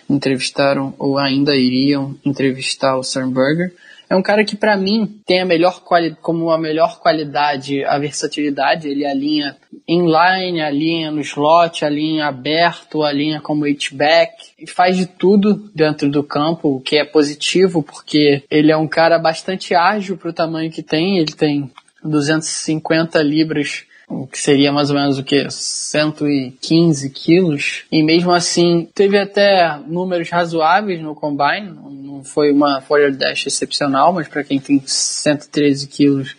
entrevistaram 0.07 0.93
ou 0.99 1.17
ainda 1.17 1.57
iriam 1.57 2.15
entrevistar 2.27 2.99
o 2.99 3.03
Sternberger. 3.03 3.73
É 4.11 4.17
um 4.17 4.23
cara 4.23 4.45
que 4.45 4.57
para 4.57 4.77
mim 4.77 5.21
tem 5.25 5.41
a 5.41 5.47
melhor 5.47 5.85
como 6.21 6.51
a 6.51 6.59
melhor 6.59 6.99
qualidade 6.99 7.85
a 7.85 7.97
versatilidade. 7.97 8.89
Ele 8.89 9.07
alinha 9.07 9.57
inline, 9.87 10.61
alinha 10.61 11.13
no 11.13 11.21
slot, 11.21 11.85
alinha 11.85 12.27
aberto, 12.27 13.05
alinha 13.05 13.41
como 13.41 13.65
H-back. 13.65 14.67
Faz 14.67 14.97
de 14.97 15.07
tudo 15.07 15.71
dentro 15.73 16.11
do 16.11 16.25
campo, 16.25 16.77
o 16.77 16.81
que 16.81 16.97
é 16.97 17.05
positivo 17.05 17.85
porque 17.85 18.43
ele 18.51 18.73
é 18.73 18.77
um 18.77 18.89
cara 18.89 19.17
bastante 19.17 19.77
ágil 19.77 20.17
para 20.17 20.31
o 20.31 20.35
tamanho 20.35 20.73
que 20.73 20.83
tem. 20.83 21.19
Ele 21.19 21.33
tem 21.33 21.71
250 22.03 23.23
libras 23.23 23.85
o 24.11 24.27
que 24.27 24.39
seria 24.39 24.73
mais 24.73 24.91
ou 24.91 24.97
menos 24.97 25.19
o 25.19 25.23
que 25.23 25.49
115 25.49 27.09
quilos? 27.11 27.85
E 27.93 28.03
mesmo 28.03 28.33
assim 28.33 28.89
teve 28.93 29.17
até 29.17 29.79
números 29.87 30.29
razoáveis 30.29 31.01
no 31.01 31.15
combine. 31.15 31.71
Não 31.71 32.25
foi 32.25 32.51
uma 32.51 32.81
forward 32.81 33.17
dash 33.17 33.47
excepcional 33.47 34.13
mas 34.13 34.27
para 34.27 34.43
quem 34.43 34.59
tem 34.59 34.83
113 34.85 35.87
quilos 35.87 36.37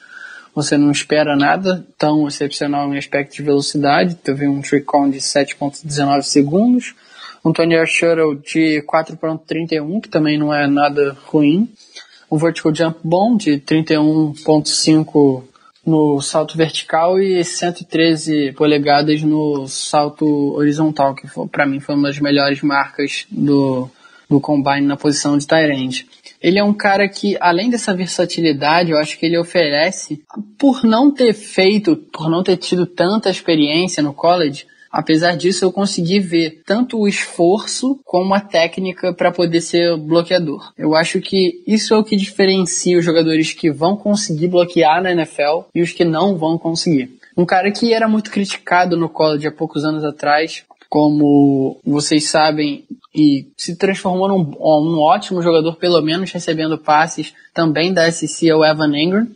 você 0.53 0.78
não 0.78 0.91
espera 0.91 1.34
nada 1.38 1.86
tão 1.97 2.28
excepcional 2.28 2.93
em 2.93 2.97
aspecto 2.97 3.38
de 3.38 3.41
velocidade. 3.41 4.15
Teve 4.15 4.49
um 4.49 4.61
trick 4.61 4.86
de 5.09 5.19
7.19 5.19 6.24
segundos 6.24 6.93
um 7.43 7.51
Tony 7.51 7.76
Shuttle 7.88 8.36
de 8.36 8.84
4.31 8.84 10.01
que 10.01 10.09
também 10.09 10.38
não 10.38 10.53
é 10.53 10.67
nada 10.67 11.17
ruim 11.26 11.69
um 12.30 12.38
vertical 12.38 12.74
jump 12.74 12.99
bom 13.03 13.36
de 13.36 13.59
31.5 13.59 15.43
no 15.86 16.21
salto 16.21 16.55
vertical 16.55 17.19
e 17.19 17.43
113 17.43 18.51
polegadas 18.53 19.23
no 19.23 19.67
salto 19.67 20.53
horizontal, 20.53 21.15
que 21.15 21.27
para 21.51 21.65
mim 21.65 21.79
foi 21.79 21.95
uma 21.95 22.07
das 22.07 22.19
melhores 22.19 22.61
marcas 22.61 23.25
do, 23.29 23.89
do 24.29 24.39
Combine 24.39 24.86
na 24.86 24.95
posição 24.95 25.38
de 25.38 25.47
Tyrande. 25.47 26.07
Ele 26.41 26.57
é 26.57 26.63
um 26.63 26.73
cara 26.73 27.07
que, 27.07 27.38
além 27.39 27.69
dessa 27.69 27.93
versatilidade, 27.93 28.91
eu 28.91 28.97
acho 28.97 29.17
que 29.17 29.25
ele 29.25 29.38
oferece, 29.38 30.23
por 30.57 30.84
não 30.84 31.11
ter 31.11 31.34
feito, 31.34 31.95
por 31.95 32.29
não 32.29 32.41
ter 32.41 32.57
tido 32.57 32.86
tanta 32.86 33.29
experiência 33.29 34.01
no 34.01 34.13
college, 34.13 34.65
Apesar 34.91 35.37
disso, 35.37 35.63
eu 35.63 35.71
consegui 35.71 36.19
ver 36.19 36.63
tanto 36.65 36.99
o 36.99 37.07
esforço 37.07 37.97
como 38.03 38.33
a 38.33 38.41
técnica 38.41 39.13
para 39.13 39.31
poder 39.31 39.61
ser 39.61 39.95
bloqueador. 39.95 40.73
Eu 40.77 40.95
acho 40.95 41.21
que 41.21 41.63
isso 41.65 41.93
é 41.93 41.97
o 41.97 42.03
que 42.03 42.17
diferencia 42.17 42.99
os 42.99 43.05
jogadores 43.05 43.53
que 43.53 43.71
vão 43.71 43.95
conseguir 43.95 44.49
bloquear 44.49 45.01
na 45.01 45.11
NFL 45.11 45.61
e 45.73 45.81
os 45.81 45.91
que 45.93 46.03
não 46.03 46.37
vão 46.37 46.57
conseguir. 46.57 47.09
Um 47.37 47.45
cara 47.45 47.71
que 47.71 47.93
era 47.93 48.07
muito 48.07 48.29
criticado 48.29 48.97
no 48.97 49.07
college 49.07 49.47
há 49.47 49.51
poucos 49.51 49.85
anos 49.85 50.03
atrás, 50.03 50.63
como 50.89 51.79
vocês 51.85 52.29
sabem, 52.29 52.83
e 53.15 53.47
se 53.55 53.77
transformou 53.77 54.27
num, 54.27 54.43
num 54.43 54.99
ótimo 54.99 55.41
jogador, 55.41 55.77
pelo 55.77 56.01
menos 56.01 56.31
recebendo 56.31 56.77
passes 56.77 57.33
também 57.53 57.93
da 57.93 58.11
SC, 58.11 58.49
é 58.49 58.55
o 58.55 58.65
Evan 58.65 58.93
Ingram. 58.97 59.27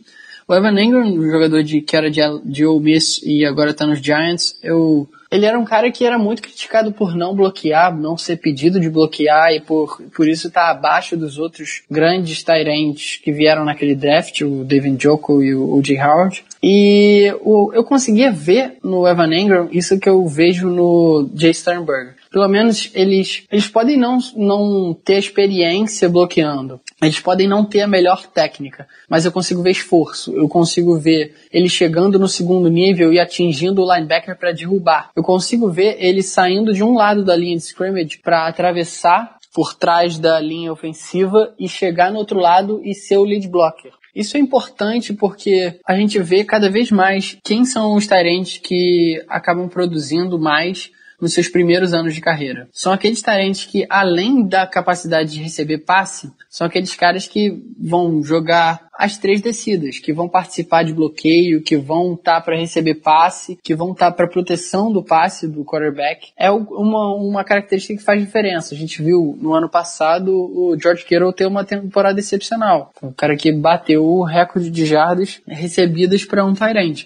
O 0.46 0.54
Evan 0.54 0.78
Ingram, 0.78 1.06
um 1.06 1.30
jogador 1.30 1.62
de, 1.62 1.80
que 1.80 1.96
era 1.96 2.10
de, 2.10 2.20
de 2.44 2.66
Ole 2.66 2.84
Miss 2.84 3.22
e 3.24 3.44
agora 3.44 3.70
está 3.70 3.86
nos 3.86 4.00
Giants, 4.00 4.58
eu 4.62 5.08
ele 5.30 5.46
era 5.46 5.58
um 5.58 5.64
cara 5.64 5.90
que 5.90 6.04
era 6.04 6.18
muito 6.18 6.42
criticado 6.42 6.92
por 6.92 7.14
não 7.14 7.34
bloquear, 7.34 7.96
não 7.96 8.16
ser 8.16 8.36
pedido 8.36 8.78
de 8.78 8.90
bloquear 8.90 9.52
e 9.52 9.60
por, 9.60 10.00
por 10.14 10.28
isso 10.28 10.48
estar 10.48 10.66
tá 10.66 10.70
abaixo 10.70 11.16
dos 11.16 11.38
outros 11.38 11.82
grandes 11.90 12.42
Tyrants 12.42 13.20
que 13.22 13.32
vieram 13.32 13.64
naquele 13.64 13.94
draft, 13.94 14.40
o 14.42 14.64
Devin 14.64 14.96
Joko 14.98 15.42
e 15.42 15.54
o, 15.54 15.80
J. 15.82 16.00
Howard. 16.00 16.44
E 16.62 17.34
o, 17.42 17.72
eu 17.72 17.84
conseguia 17.84 18.30
ver 18.30 18.78
no 18.82 19.06
Evan 19.06 19.34
Engram 19.34 19.68
isso 19.72 19.98
que 19.98 20.08
eu 20.08 20.26
vejo 20.26 20.68
no 20.68 21.28
Jay 21.34 21.52
Sternberger. 21.52 22.15
Pelo 22.36 22.48
menos 22.48 22.90
eles, 22.92 23.44
eles 23.50 23.66
podem 23.66 23.96
não, 23.96 24.18
não 24.36 24.92
ter 24.92 25.16
experiência 25.16 26.06
bloqueando. 26.06 26.78
Eles 27.00 27.18
podem 27.18 27.48
não 27.48 27.64
ter 27.64 27.80
a 27.80 27.86
melhor 27.86 28.26
técnica, 28.26 28.86
mas 29.08 29.24
eu 29.24 29.32
consigo 29.32 29.62
ver 29.62 29.70
esforço. 29.70 30.36
Eu 30.36 30.46
consigo 30.46 30.98
ver 30.98 31.34
ele 31.50 31.66
chegando 31.66 32.18
no 32.18 32.28
segundo 32.28 32.68
nível 32.68 33.10
e 33.10 33.18
atingindo 33.18 33.82
o 33.82 33.90
linebacker 33.90 34.36
para 34.36 34.52
derrubar. 34.52 35.08
Eu 35.16 35.22
consigo 35.22 35.70
ver 35.70 35.96
ele 35.98 36.22
saindo 36.22 36.74
de 36.74 36.84
um 36.84 36.92
lado 36.92 37.24
da 37.24 37.34
linha 37.34 37.56
de 37.56 37.62
scrimmage 37.62 38.18
para 38.18 38.46
atravessar 38.46 39.38
por 39.54 39.72
trás 39.72 40.18
da 40.18 40.38
linha 40.38 40.70
ofensiva 40.70 41.54
e 41.58 41.66
chegar 41.66 42.12
no 42.12 42.18
outro 42.18 42.38
lado 42.38 42.82
e 42.84 42.92
ser 42.92 43.16
o 43.16 43.24
lead 43.24 43.48
blocker. 43.48 43.92
Isso 44.14 44.36
é 44.36 44.40
importante 44.40 45.14
porque 45.14 45.80
a 45.86 45.96
gente 45.96 46.18
vê 46.18 46.44
cada 46.44 46.68
vez 46.68 46.90
mais 46.90 47.38
quem 47.42 47.64
são 47.64 47.94
os 47.94 48.06
tarentes 48.06 48.58
que 48.58 49.24
acabam 49.26 49.70
produzindo 49.70 50.38
mais 50.38 50.94
nos 51.20 51.32
seus 51.32 51.48
primeiros 51.48 51.92
anos 51.92 52.14
de 52.14 52.20
carreira. 52.20 52.68
São 52.72 52.92
aqueles 52.92 53.22
talentos 53.22 53.64
que, 53.64 53.86
além 53.88 54.46
da 54.46 54.66
capacidade 54.66 55.32
de 55.32 55.42
receber 55.42 55.78
passe, 55.78 56.30
são 56.48 56.66
aqueles 56.66 56.94
caras 56.94 57.26
que 57.26 57.62
vão 57.78 58.22
jogar 58.22 58.86
as 58.98 59.18
três 59.18 59.40
descidas, 59.40 59.98
que 59.98 60.12
vão 60.12 60.28
participar 60.28 60.82
de 60.82 60.92
bloqueio, 60.92 61.62
que 61.62 61.76
vão 61.76 62.14
estar 62.14 62.36
tá 62.36 62.40
para 62.40 62.56
receber 62.56 62.94
passe, 62.94 63.58
que 63.62 63.74
vão 63.74 63.92
estar 63.92 64.10
tá 64.10 64.16
para 64.16 64.28
proteção 64.28 64.90
do 64.90 65.02
passe 65.02 65.46
do 65.46 65.64
quarterback. 65.64 66.28
É 66.36 66.50
uma, 66.50 67.14
uma 67.14 67.44
característica 67.44 67.96
que 67.98 68.02
faz 68.04 68.20
diferença. 68.20 68.74
A 68.74 68.78
gente 68.78 69.02
viu 69.02 69.36
no 69.40 69.52
ano 69.52 69.68
passado 69.68 70.32
o 70.32 70.76
George 70.80 71.04
Kittle 71.04 71.32
ter 71.32 71.46
uma 71.46 71.64
temporada 71.64 72.18
excepcional. 72.18 72.92
O 73.02 73.12
cara 73.12 73.36
que 73.36 73.52
bateu 73.52 74.04
o 74.04 74.24
recorde 74.24 74.70
de 74.70 74.86
jardas 74.86 75.40
recebidas 75.46 76.24
para 76.24 76.44
um 76.44 76.54
Tyrant 76.54 77.04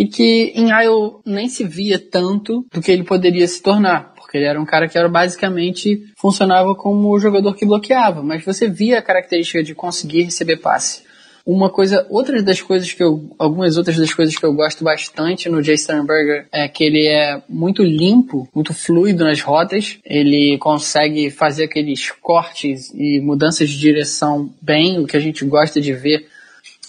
e 0.00 0.06
que 0.06 0.54
em 0.56 0.70
Iowa 0.70 1.20
nem 1.26 1.46
se 1.46 1.62
via 1.62 1.98
tanto 1.98 2.64
do 2.72 2.80
que 2.80 2.90
ele 2.90 3.04
poderia 3.04 3.46
se 3.46 3.62
tornar, 3.62 4.14
porque 4.14 4.38
ele 4.38 4.46
era 4.46 4.58
um 4.58 4.64
cara 4.64 4.88
que 4.88 4.96
era 4.96 5.10
basicamente 5.10 6.06
funcionava 6.16 6.74
como 6.74 7.14
o 7.14 7.18
jogador 7.20 7.54
que 7.54 7.66
bloqueava, 7.66 8.22
mas 8.22 8.42
você 8.42 8.66
via 8.66 8.98
a 8.98 9.02
característica 9.02 9.62
de 9.62 9.74
conseguir 9.74 10.22
receber 10.22 10.56
passe. 10.56 11.02
Uma 11.44 11.68
coisa, 11.68 12.06
outras 12.08 12.42
das 12.42 12.62
coisas 12.62 12.90
que 12.94 13.02
eu, 13.02 13.30
algumas 13.38 13.76
outras 13.76 13.98
das 13.98 14.14
coisas 14.14 14.34
que 14.34 14.44
eu 14.44 14.54
gosto 14.54 14.82
bastante 14.82 15.50
no 15.50 15.62
Jay 15.62 15.76
Sternberger 15.76 16.46
é 16.50 16.66
que 16.66 16.82
ele 16.82 17.06
é 17.06 17.42
muito 17.46 17.82
limpo, 17.82 18.48
muito 18.54 18.72
fluido 18.72 19.24
nas 19.24 19.42
rotas. 19.42 19.98
Ele 20.04 20.56
consegue 20.58 21.28
fazer 21.30 21.64
aqueles 21.64 22.10
cortes 22.10 22.90
e 22.94 23.20
mudanças 23.20 23.68
de 23.68 23.78
direção 23.78 24.50
bem, 24.62 24.98
o 24.98 25.06
que 25.06 25.16
a 25.16 25.20
gente 25.20 25.44
gosta 25.44 25.78
de 25.78 25.92
ver 25.92 26.26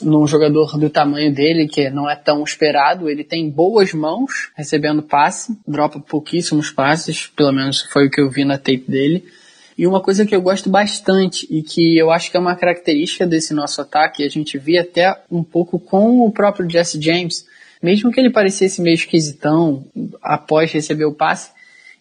num 0.01 0.27
jogador 0.27 0.77
do 0.77 0.89
tamanho 0.89 1.33
dele, 1.33 1.67
que 1.67 1.89
não 1.89 2.09
é 2.09 2.15
tão 2.15 2.43
esperado. 2.43 3.09
Ele 3.09 3.23
tem 3.23 3.49
boas 3.49 3.93
mãos 3.93 4.51
recebendo 4.55 5.01
passe, 5.01 5.57
dropa 5.67 5.99
pouquíssimos 5.99 6.71
passes, 6.71 7.27
pelo 7.27 7.51
menos 7.51 7.81
foi 7.83 8.07
o 8.07 8.09
que 8.09 8.21
eu 8.21 8.29
vi 8.29 8.43
na 8.43 8.57
tape 8.57 8.85
dele. 8.87 9.25
E 9.77 9.87
uma 9.87 10.01
coisa 10.01 10.25
que 10.25 10.35
eu 10.35 10.41
gosto 10.41 10.69
bastante 10.69 11.47
e 11.49 11.63
que 11.63 11.97
eu 11.97 12.11
acho 12.11 12.29
que 12.29 12.37
é 12.37 12.39
uma 12.39 12.55
característica 12.55 13.25
desse 13.25 13.53
nosso 13.53 13.81
ataque, 13.81 14.23
a 14.23 14.29
gente 14.29 14.57
vê 14.57 14.77
até 14.77 15.17
um 15.31 15.43
pouco 15.43 15.79
com 15.79 16.25
o 16.25 16.31
próprio 16.31 16.69
Jesse 16.69 17.01
James, 17.01 17.45
mesmo 17.81 18.11
que 18.11 18.19
ele 18.19 18.29
parecesse 18.29 18.81
meio 18.81 18.93
esquisitão 18.93 19.85
após 20.21 20.71
receber 20.71 21.05
o 21.05 21.13
passe, 21.13 21.51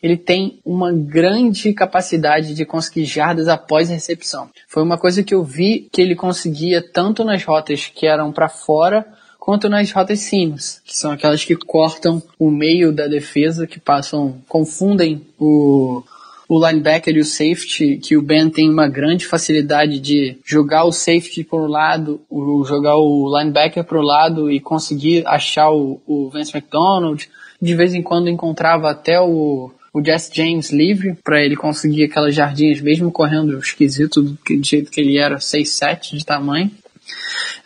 ele 0.03 0.17
tem 0.17 0.59
uma 0.65 0.93
grande 0.93 1.73
capacidade 1.73 2.55
de 2.55 2.65
conseguir 2.65 3.05
jardas 3.05 3.49
após 3.49 3.91
a 3.91 3.95
recepção. 3.95 4.49
Foi 4.67 4.83
uma 4.83 4.97
coisa 4.97 5.23
que 5.23 5.35
eu 5.35 5.45
vi 5.45 5.89
que 5.93 6.01
ele 6.01 6.15
conseguia 6.15 6.83
tanto 6.83 7.25
nas 7.25 7.45
rotas 7.45 7.91
que 7.95 8.07
eram 8.07 8.33
para 8.33 8.49
fora, 8.49 9.07
quanto 9.39 9.69
nas 9.69 9.91
rotas 9.91 10.21
sims, 10.21 10.81
que 10.85 10.97
são 10.97 11.11
aquelas 11.11 11.45
que 11.45 11.57
cortam 11.57 12.23
o 12.39 12.51
meio 12.51 12.93
da 12.93 13.07
defesa, 13.07 13.67
que 13.67 13.81
passam, 13.81 14.39
confundem 14.49 15.27
o, 15.39 16.03
o 16.49 16.67
linebacker 16.67 17.17
e 17.17 17.21
o 17.21 17.25
safety, 17.25 17.99
que 17.99 18.17
o 18.17 18.23
Ben 18.23 18.51
tem 18.51 18.71
uma 18.71 18.89
grande 18.89 19.27
facilidade 19.27 20.01
de 20.01 20.39
jogar 20.45 20.85
o 20.85 20.93
safety 20.93 21.45
para 21.45 21.59
um 21.59 21.67
lado, 21.67 22.21
o, 22.29 22.65
jogar 22.65 22.97
o 22.97 23.39
linebacker 23.39 23.85
para 23.85 23.99
o 23.99 24.03
lado 24.03 24.51
e 24.51 24.61
conseguir 24.61 25.27
achar 25.27 25.71
o, 25.71 26.01
o 26.07 26.31
Vance 26.31 26.57
McDonald. 26.57 27.29
De 27.61 27.75
vez 27.75 27.95
em 27.95 28.03
quando 28.03 28.31
encontrava 28.31 28.91
até 28.91 29.21
o, 29.21 29.71
o 29.93 30.05
Jess 30.05 30.31
James 30.33 30.71
livre 30.71 31.17
para 31.25 31.43
ele 31.45 31.57
conseguir 31.57 32.05
aquelas 32.05 32.35
jardinhas, 32.35 32.81
mesmo 32.81 33.11
correndo 33.11 33.59
esquisito 33.59 34.23
do, 34.23 34.39
jeito 34.63 34.91
que 34.91 35.01
ele 35.01 35.19
era, 35.19 35.37
6'7 35.37 36.17
de 36.17 36.25
tamanho. 36.25 36.71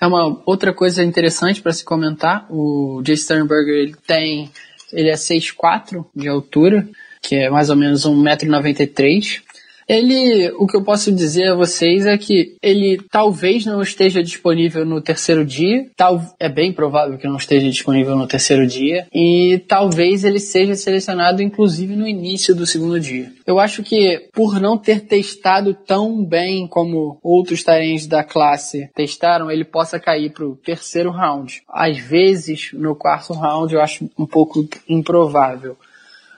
É 0.01 0.07
uma 0.07 0.41
outra 0.47 0.73
coisa 0.73 1.03
interessante 1.03 1.61
para 1.61 1.73
se 1.73 1.85
comentar. 1.85 2.47
O 2.51 3.03
Jay 3.05 3.17
Sternberger 3.17 3.75
ele 3.75 3.97
tem, 4.07 4.51
ele 4.93 5.11
é 5.11 5.15
6'4 5.15 6.05
de 6.15 6.29
altura, 6.29 6.89
que 7.21 7.37
é 7.37 7.51
mais 7.51 7.71
ou 7.71 7.77
menos 7.77 8.07
1,93m. 8.07 9.43
Ele, 9.89 10.51
o 10.59 10.67
que 10.67 10.77
eu 10.77 10.83
posso 10.83 11.13
dizer 11.13 11.51
a 11.51 11.55
vocês 11.55 12.07
é 12.07 12.17
que 12.17 12.57
ele 12.63 13.01
talvez 13.11 13.67
não 13.67 13.83
esteja 13.83 14.23
disponível 14.23 14.85
no 14.85 15.01
terceiro 15.01 15.45
dia, 15.45 15.87
tal, 15.97 16.21
é 16.39 16.49
bem 16.49 16.73
provável 16.73 17.19
que 17.19 17.29
não 17.29 17.37
esteja 17.37 17.69
disponível 17.69 18.17
no 18.17 18.27
terceiro 18.27 18.67
dia, 18.67 19.07
e 19.13 19.63
talvez 19.69 20.25
ele 20.25 20.39
seja 20.39 20.75
selecionado 20.75 21.43
inclusive 21.43 21.95
no 21.97 22.09
início 22.09 22.55
do 22.55 22.67
segundo 22.67 22.99
dia. 22.99 23.33
Eu 23.47 23.59
acho 23.59 23.83
que 23.83 24.29
por 24.33 24.61
não 24.61 24.79
ter 24.79 25.01
testado 25.01 25.75
tão 25.75 26.25
bem 26.25 26.67
como 26.67 27.19
outros 27.23 27.63
talentos 27.63 28.07
da 28.07 28.25
classe 28.25 28.89
testaram, 28.95 29.51
ele 29.51 29.65
possa 29.65 30.01
cair 30.01 30.31
para 30.31 30.47
o 30.47 30.57
terceiro 30.57 31.11
round. 31.11 31.63
Às 31.69 31.99
vezes, 31.99 32.71
no 32.73 32.95
quarto 32.95 33.33
round, 33.33 33.75
eu 33.75 33.81
acho 33.81 34.09
um 34.19 34.27
pouco 34.27 34.67
improvável 34.89 35.77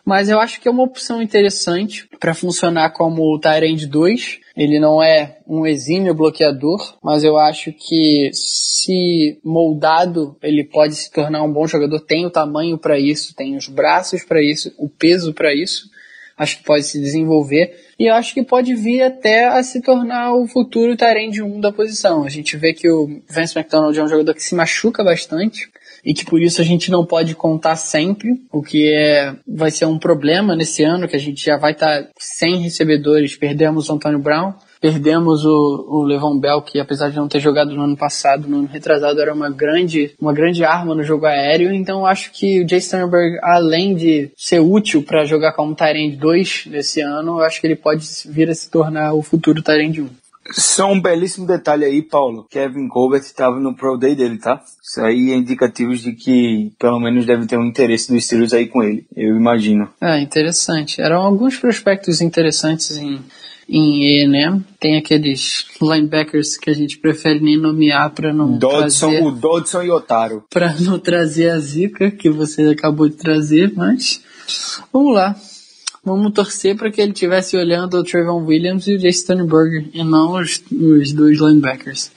mas 0.07 0.29
eu 0.29 0.39
acho 0.39 0.61
que 0.61 0.69
é 0.69 0.71
uma 0.71 0.85
opção 0.85 1.21
interessante 1.21 2.09
para 2.21 2.33
funcionar 2.33 2.91
como 2.91 3.23
o 3.23 3.41
Tyrande 3.41 3.89
2. 3.89 4.39
Ele 4.57 4.79
não 4.79 5.03
é 5.03 5.39
um 5.45 5.67
exímio 5.67 6.15
bloqueador, 6.15 6.97
mas 7.03 7.25
eu 7.25 7.37
acho 7.37 7.73
que 7.73 8.31
se 8.33 9.41
moldado, 9.45 10.37
ele 10.41 10.63
pode 10.63 10.95
se 10.95 11.11
tornar 11.11 11.43
um 11.43 11.53
bom 11.53 11.67
jogador. 11.67 11.99
Tem 11.99 12.25
o 12.25 12.31
tamanho 12.31 12.79
para 12.79 12.97
isso, 13.01 13.35
tem 13.35 13.57
os 13.57 13.67
braços 13.67 14.23
para 14.23 14.41
isso, 14.41 14.73
o 14.79 14.89
peso 14.89 15.35
para 15.35 15.53
isso. 15.53 15.91
Acho 16.39 16.59
que 16.59 16.65
pode 16.65 16.85
se 16.85 17.01
desenvolver 17.01 17.75
e 17.99 18.09
acho 18.09 18.33
que 18.33 18.45
pode 18.45 18.75
vir 18.75 19.03
até 19.03 19.47
a 19.47 19.63
se 19.63 19.81
tornar 19.81 20.35
o 20.35 20.47
futuro 20.47 20.97
Tyrande 20.97 21.43
1 21.43 21.61
da 21.61 21.73
posição. 21.73 22.25
A 22.25 22.29
gente 22.29 22.57
vê 22.57 22.73
que 22.73 22.89
o 22.89 23.23
Vance 23.29 23.59
McDonald 23.59 23.99
é 23.99 24.05
um 24.05 24.09
jogador 24.09 24.35
que 24.35 24.43
se 24.43 24.55
machuca 24.55 25.03
bastante, 25.03 25.69
e 26.07 26.15
que 26.15 26.25
por 26.25 26.41
isso 26.41 26.61
a 26.61 26.65
gente 26.65 26.89
não 26.89 27.05
pode 27.05 27.35
contar 27.35 27.75
sempre, 27.75 28.41
o 28.53 28.63
que 28.63 28.95
é, 28.95 29.35
vai 29.45 29.73
ser 29.73 29.87
um 29.87 29.99
problema 29.99 30.55
nesse 30.55 30.85
ano, 30.85 31.09
que 31.09 31.17
a 31.17 31.19
gente 31.19 31.45
já 31.45 31.57
vai 31.57 31.73
estar 31.73 32.05
tá 32.05 32.09
sem 32.17 32.59
recebedores. 32.59 33.35
Perdemos 33.35 33.89
o 33.89 33.95
Antônio 33.95 34.21
Brown, 34.21 34.55
perdemos 34.81 35.45
o, 35.45 35.85
o 35.89 36.05
Levon 36.05 36.39
Bell, 36.39 36.63
que 36.63 36.79
apesar 36.79 37.11
de 37.11 37.17
não 37.17 37.27
ter 37.27 37.41
jogado 37.41 37.75
no 37.75 37.83
ano 37.83 37.97
passado, 37.97 38.47
no 38.47 38.59
ano 38.59 38.69
retrasado 38.69 39.21
era 39.21 39.35
uma 39.35 39.51
grande, 39.51 40.15
uma 40.21 40.33
grande 40.33 40.65
arma 40.65 40.95
no 40.95 41.03
jogo 41.03 41.27
aéreo, 41.27 41.73
então 41.73 42.07
acho 42.07 42.31
que 42.31 42.63
o 42.63 42.69
Jay 42.69 42.81
Sternberg, 42.81 43.41
além 43.43 43.97
de 43.97 44.31
ser 44.37 44.61
útil 44.61 45.03
para 45.03 45.25
jogar 45.25 45.55
como 45.55 45.75
Tyrande 45.75 46.17
2 46.17 46.67
nesse 46.67 47.01
ano, 47.01 47.41
acho 47.41 47.61
que 47.61 47.67
ele 47.67 47.75
pode 47.75 48.07
vir 48.27 48.49
a 48.49 48.55
se 48.55 48.71
tornar 48.71 49.13
o 49.13 49.23
futuro 49.23 49.61
Tyrande 49.61 50.03
1. 50.03 50.09
Só 50.53 50.91
um 50.91 51.01
belíssimo 51.01 51.47
detalhe 51.47 51.85
aí, 51.85 52.03
Paulo. 52.03 52.47
Kevin 52.51 52.89
Colbert 52.89 53.23
estava 53.23 53.59
no 53.59 53.75
Pro 53.75 53.97
Day 53.97 54.15
dele, 54.15 54.39
tá? 54.39 54.63
Isso 54.83 55.01
aí 55.01 55.33
é 55.33 55.37
indicativos 55.37 56.01
de 56.01 56.13
que 56.13 56.73
pelo 56.79 57.01
menos 57.01 57.27
deve 57.27 57.47
ter 57.47 57.59
um 57.59 57.65
interesse 57.65 58.13
dos 58.13 58.25
Steelers 58.25 58.53
aí 58.53 58.67
com 58.67 58.83
ele, 58.83 59.07
eu 59.17 59.37
imagino. 59.37 59.89
É, 60.01 60.21
interessante. 60.21 61.01
Eram 61.01 61.23
alguns 61.23 61.57
prospectos 61.57 62.21
interessantes 62.21 62.97
em, 62.97 63.21
em 63.69 64.03
E&M. 64.03 64.65
Tem 64.79 64.97
aqueles 64.97 65.67
linebackers 65.83 66.57
que 66.57 66.71
a 66.71 66.75
gente 66.75 66.99
prefere 66.99 67.41
nem 67.41 67.59
nomear 67.59 68.11
para 68.11 68.33
não 68.33 68.59
Dodson, 68.59 69.09
trazer... 69.09 69.25
O 69.25 69.31
Dodson 69.33 69.83
e 69.83 69.91
Otaro. 69.91 70.45
Para 70.51 70.75
não 70.81 70.99
trazer 70.99 71.51
a 71.51 71.59
zica 71.59 72.11
que 72.11 72.31
você 72.31 72.69
acabou 72.69 73.09
de 73.09 73.17
trazer, 73.17 73.73
mas... 73.75 74.21
Vamos 74.93 75.15
lá. 75.15 75.35
Vamos 76.07 76.33
torcer 76.35 76.77
para 76.77 76.89
que 76.89 77.01
ele 77.01 77.11
estivesse 77.11 77.57
olhando 77.57 77.99
o 77.99 78.05
Trayvon 78.05 78.45
Williams 78.45 78.87
e 78.87 78.95
o 78.95 79.01
Jay 79.01 79.13
Sternberger 79.13 79.91
e 79.93 80.05
não 80.05 80.41
os, 80.41 80.63
os 80.71 81.13
dois 81.13 81.41
linebackers. 81.41 82.13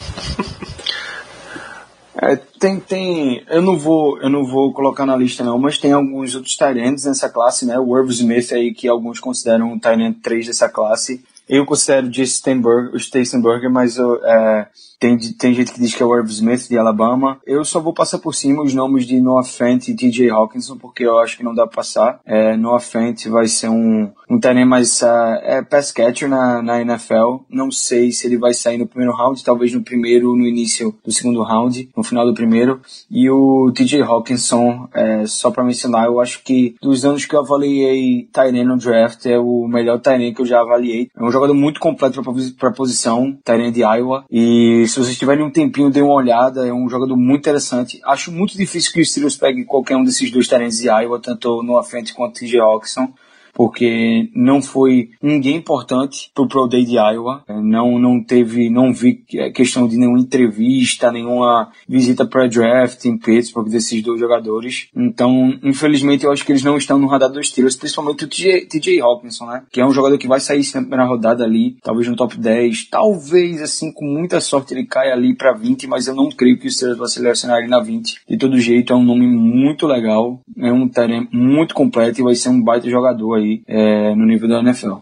É, 2.21 2.35
tem, 2.35 2.79
tem, 2.79 3.43
eu 3.49 3.63
não 3.63 3.75
vou, 3.79 4.21
eu 4.21 4.29
não 4.29 4.45
vou 4.45 4.71
colocar 4.73 5.07
na 5.07 5.15
lista 5.15 5.43
não, 5.43 5.57
mas 5.57 5.79
tem 5.79 5.91
alguns 5.91 6.35
outros 6.35 6.55
Tyrants 6.55 7.05
nessa 7.05 7.29
classe, 7.29 7.65
né? 7.65 7.79
O 7.79 7.97
Irv 7.97 8.11
Smith 8.11 8.51
aí 8.51 8.73
que 8.75 8.87
alguns 8.87 9.19
consideram 9.19 9.73
o 9.73 9.79
Tyrant 9.79 10.17
3 10.21 10.45
dessa 10.45 10.69
classe. 10.69 11.23
Eu 11.47 11.65
considero 11.65 12.07
o 12.07 12.13
Jay 12.13 12.27
Stenberger, 12.27 13.71
mas 13.71 13.97
eu, 13.97 14.23
é, 14.23 14.67
tem, 14.99 15.17
tem 15.17 15.53
gente 15.53 15.71
que 15.71 15.79
diz 15.79 15.95
que 15.95 16.03
é 16.03 16.05
o 16.05 16.15
Irv 16.15 16.29
Smith 16.29 16.67
de 16.67 16.77
Alabama. 16.77 17.39
Eu 17.45 17.63
só 17.63 17.79
vou 17.79 17.93
passar 17.93 18.19
por 18.19 18.35
cima 18.35 18.61
os 18.61 18.73
nomes 18.73 19.05
de 19.05 19.21
Noah 19.21 19.47
Fent 19.47 19.87
e 19.87 19.95
TJ 19.95 20.29
Hawkinson, 20.29 20.77
porque 20.77 21.05
eu 21.05 21.17
acho 21.19 21.37
que 21.37 21.43
não 21.43 21.55
dá 21.55 21.65
pra 21.65 21.77
passar. 21.77 22.19
É, 22.25 22.57
Noah 22.57 22.81
Fent 22.81 23.27
vai 23.27 23.47
ser 23.47 23.69
um, 23.69 24.11
um 24.29 24.39
terreno 24.39 24.69
mais 24.69 25.01
uh, 25.01 25.39
é, 25.41 25.61
pass 25.61 25.93
catcher 25.93 26.27
na, 26.27 26.61
na 26.61 26.81
NFL. 26.81 27.37
Não 27.49 27.71
sei 27.71 28.11
se 28.11 28.27
ele 28.27 28.37
vai 28.37 28.53
sair 28.53 28.77
no 28.77 28.87
primeiro 28.87 29.15
round, 29.15 29.41
talvez 29.41 29.73
no 29.73 29.81
primeiro, 29.81 30.35
no 30.35 30.45
início 30.45 30.93
do 31.03 31.11
segundo 31.13 31.41
round, 31.43 31.89
no 31.95 32.03
final 32.03 32.25
do 32.25 32.33
primeiro. 32.33 32.81
E 33.09 33.29
o 33.29 33.71
TJ 33.73 34.01
Hawkinson, 34.01 34.89
é, 34.93 35.25
só 35.25 35.49
pra 35.49 35.63
mencionar, 35.63 36.07
eu 36.07 36.19
acho 36.19 36.43
que 36.43 36.75
dos 36.81 37.05
anos 37.05 37.25
que 37.25 37.33
eu 37.33 37.39
avaliei 37.39 38.27
Tyrene 38.33 38.65
no 38.65 38.77
draft, 38.77 39.25
é 39.25 39.39
o 39.39 39.65
melhor 39.65 39.99
Tyrene 39.99 40.33
que 40.33 40.41
eu 40.41 40.45
já 40.45 40.59
avaliei. 40.59 41.09
É 41.15 41.23
um 41.23 41.31
jogador 41.31 41.53
muito 41.53 41.79
completo 41.79 42.21
pra, 42.21 42.33
pra 42.59 42.71
posição, 42.71 43.37
Tyrene 43.45 43.71
de 43.71 43.81
Iowa. 43.81 44.25
E 44.29 44.88
se 44.89 44.99
vocês 44.99 45.17
tiverem 45.17 45.45
um 45.45 45.51
tempinho, 45.51 45.89
dê 45.89 46.01
uma 46.01 46.13
olhada. 46.13 46.67
É 46.67 46.73
um 46.73 46.89
jogador 46.89 47.15
muito 47.15 47.39
interessante. 47.39 47.99
Acho 48.03 48.31
muito 48.31 48.57
difícil 48.57 48.91
que 48.91 49.01
o 49.01 49.05
Steelers 49.05 49.37
pegue 49.37 49.63
qualquer 49.63 49.95
um 49.95 50.03
desses 50.03 50.31
dois 50.31 50.47
talentos 50.47 50.77
de 50.77 50.87
Iowa, 50.87 51.19
tanto 51.21 51.63
no 51.63 51.81
frente 51.83 52.13
quanto 52.13 52.39
TJ 52.39 52.59
Oxon 52.61 53.13
porque 53.59 54.29
não 54.33 54.61
foi 54.61 55.09
ninguém 55.21 55.57
importante 55.57 56.31
pro 56.33 56.47
Pro 56.47 56.65
Day 56.65 56.85
de 56.85 56.95
Iowa. 56.95 57.43
É, 57.45 57.59
não, 57.59 57.99
não 57.99 58.23
teve, 58.23 58.69
não 58.69 58.93
vi 58.93 59.21
é, 59.33 59.49
questão 59.49 59.85
de 59.85 59.97
nenhuma 59.97 60.17
entrevista, 60.17 61.11
nenhuma 61.11 61.69
visita 61.85 62.25
pré-draft 62.25 63.03
em 63.03 63.17
Pittsburgh 63.17 63.67
desses 63.67 64.01
dois 64.01 64.17
jogadores. 64.17 64.87
Então, 64.95 65.59
infelizmente, 65.61 66.23
eu 66.23 66.31
acho 66.31 66.45
que 66.45 66.53
eles 66.53 66.63
não 66.63 66.77
estão 66.77 66.97
no 66.97 67.07
radar 67.07 67.29
dos 67.29 67.49
Steelers, 67.49 67.75
principalmente 67.75 68.23
o 68.23 68.29
TJ, 68.29 68.67
TJ 68.67 69.01
Hawkinson, 69.01 69.47
né? 69.47 69.63
Que 69.69 69.81
é 69.81 69.85
um 69.85 69.91
jogador 69.91 70.17
que 70.17 70.25
vai 70.25 70.39
sair 70.39 70.63
sempre 70.63 70.95
na 70.95 71.03
rodada 71.03 71.43
ali, 71.43 71.75
talvez 71.83 72.07
no 72.07 72.15
top 72.15 72.37
10. 72.37 72.85
Talvez, 72.89 73.61
assim, 73.61 73.91
com 73.91 74.05
muita 74.05 74.39
sorte 74.39 74.73
ele 74.73 74.85
caia 74.85 75.11
ali 75.11 75.35
para 75.35 75.51
20, 75.51 75.85
mas 75.85 76.07
eu 76.07 76.15
não 76.15 76.29
creio 76.29 76.57
que 76.57 76.67
o 76.67 76.71
Steelers 76.71 76.97
vai 76.97 77.09
selecionar 77.09 77.57
ele 77.57 77.67
na 77.67 77.81
20. 77.81 78.21
De 78.25 78.37
todo 78.37 78.57
jeito, 78.57 78.93
é 78.93 78.95
um 78.95 79.03
nome 79.03 79.27
muito 79.27 79.85
legal, 79.85 80.39
é 80.57 80.71
um 80.71 80.87
terreno 80.87 81.27
muito 81.33 81.75
completo 81.75 82.21
e 82.21 82.23
vai 82.23 82.35
ser 82.35 82.47
um 82.47 82.63
baita 82.63 82.89
jogador 82.89 83.35
aí 83.35 83.48
aí 83.49 83.63
é, 83.67 84.15
no 84.15 84.25
nível 84.25 84.47
da 84.47 84.59
NFL. 84.59 84.95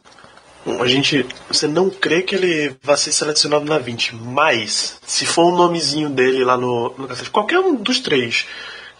Bom, 0.65 0.81
a 0.81 0.87
gente. 0.87 1.25
Você 1.47 1.67
não 1.67 1.89
crê 1.89 2.21
que 2.21 2.35
ele 2.35 2.75
vai 2.83 2.97
ser 2.97 3.11
selecionado 3.11 3.65
na 3.65 3.77
20, 3.77 4.15
mas 4.15 4.99
se 5.05 5.25
for 5.25 5.45
o 5.45 5.53
um 5.53 5.57
nomezinho 5.57 6.09
dele 6.09 6.43
lá 6.43 6.57
no, 6.57 6.93
no 6.97 7.07
qualquer 7.31 7.59
um 7.59 7.75
dos 7.75 7.99
três, 7.99 8.45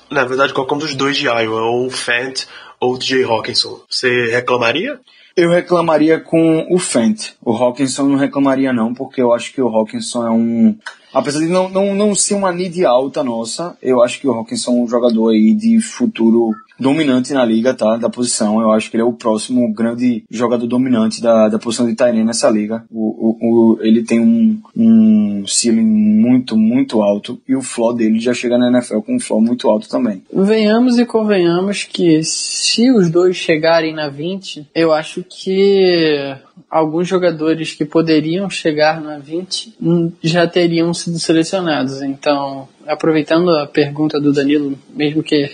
na 0.10 0.24
verdade, 0.24 0.54
qualquer 0.54 0.76
um 0.76 0.80
dos 0.80 0.95
dois 0.95 1.18
de 1.18 1.26
Iowa, 1.26 1.62
ou 1.62 1.88
o 1.88 1.89
Fant 1.89 2.45
ou 2.80 2.93
o 2.93 2.98
TJ 2.98 3.24
Hawkinson, 3.24 3.82
você 3.89 4.28
reclamaria? 4.28 5.00
Eu 5.36 5.52
reclamaria 5.52 6.20
com 6.20 6.66
o 6.68 6.80
Fent. 6.80 7.34
O 7.43 7.56
Hawkinson 7.56 8.08
não 8.08 8.18
reclamaria 8.18 8.74
não, 8.74 8.91
porque 8.91 9.22
eu 9.22 9.32
acho 9.32 9.54
que 9.54 9.62
o 9.62 9.68
Hawkinson 9.68 10.26
é 10.26 10.32
um... 10.32 10.76
Apesar 11.14 11.39
de 11.39 11.45
não, 11.45 11.70
não, 11.70 11.93
não 11.93 12.16
ser 12.16 12.34
uma 12.34 12.52
need 12.52 12.84
alta 12.84 13.24
nossa, 13.24 13.78
eu 13.80 14.02
acho 14.02 14.20
que 14.20 14.28
o 14.28 14.34
Hawkinson 14.34 14.72
é 14.72 14.84
um 14.84 14.88
jogador 14.88 15.30
aí 15.30 15.54
de 15.54 15.80
futuro 15.80 16.56
dominante 16.80 17.34
na 17.34 17.45
liga, 17.45 17.73
tá? 17.73 17.97
Da 17.97 18.09
posição. 18.09 18.61
Eu 18.61 18.71
acho 18.71 18.89
que 18.89 18.95
ele 18.95 19.03
é 19.03 19.05
o 19.05 19.13
próximo 19.13 19.71
grande 19.73 20.23
jogador 20.30 20.67
dominante 20.67 21.21
da, 21.21 21.49
da 21.49 21.59
posição 21.59 21.88
de 21.88 21.95
Tyrene 21.95 22.23
nessa 22.23 22.49
liga. 22.49 22.84
O, 22.91 23.01
o, 23.01 23.38
o, 23.41 23.80
ele 23.82 24.03
tem 24.03 24.19
um, 24.19 24.59
um 24.75 25.43
ceiling 25.47 25.86
muito, 25.86 26.55
muito 26.55 27.01
alto 27.01 27.39
e 27.47 27.55
o 27.55 27.61
floor 27.61 27.93
dele 27.93 28.19
já 28.19 28.34
chega 28.34 28.57
na 28.57 28.69
NFL 28.69 28.99
com 28.99 29.15
um 29.15 29.19
floor 29.19 29.41
muito 29.41 29.69
alto 29.69 29.89
também. 29.89 30.23
Venhamos 30.32 30.99
e 30.99 31.05
convenhamos 31.05 31.84
que 31.84 32.23
se 32.23 32.91
os 32.91 33.09
dois 33.09 33.36
chegarem 33.36 33.93
na 33.93 34.09
20, 34.09 34.67
eu 34.73 34.93
acho 34.93 35.23
que 35.28 36.36
alguns 36.69 37.07
jogadores 37.07 37.73
que 37.73 37.86
poderiam 37.86 38.49
chegar 38.49 39.01
na 39.01 39.17
20 39.17 39.78
já 40.21 40.47
teriam 40.47 40.93
sido 40.93 41.19
selecionados. 41.19 42.01
Então, 42.01 42.67
aproveitando 42.86 43.49
a 43.51 43.65
pergunta 43.65 44.19
do 44.19 44.34
Danilo, 44.34 44.78
mesmo 44.93 45.23
que 45.23 45.49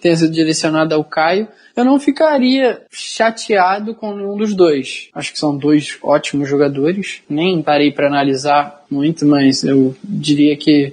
tenha 0.00 0.16
sido 0.16 0.32
direcionada 0.32 0.94
ao 0.94 1.04
Caio, 1.04 1.48
eu 1.76 1.84
não 1.84 1.98
ficaria 2.00 2.82
chateado 2.90 3.94
com 3.94 4.14
nenhum 4.14 4.36
dos 4.36 4.54
dois. 4.54 5.08
Acho 5.14 5.32
que 5.32 5.38
são 5.38 5.56
dois 5.56 5.96
ótimos 6.02 6.48
jogadores. 6.48 7.22
Nem 7.28 7.62
parei 7.62 7.92
para 7.92 8.08
analisar 8.08 8.84
muito, 8.90 9.24
mas 9.24 9.62
eu 9.62 9.94
diria 10.02 10.56
que 10.56 10.92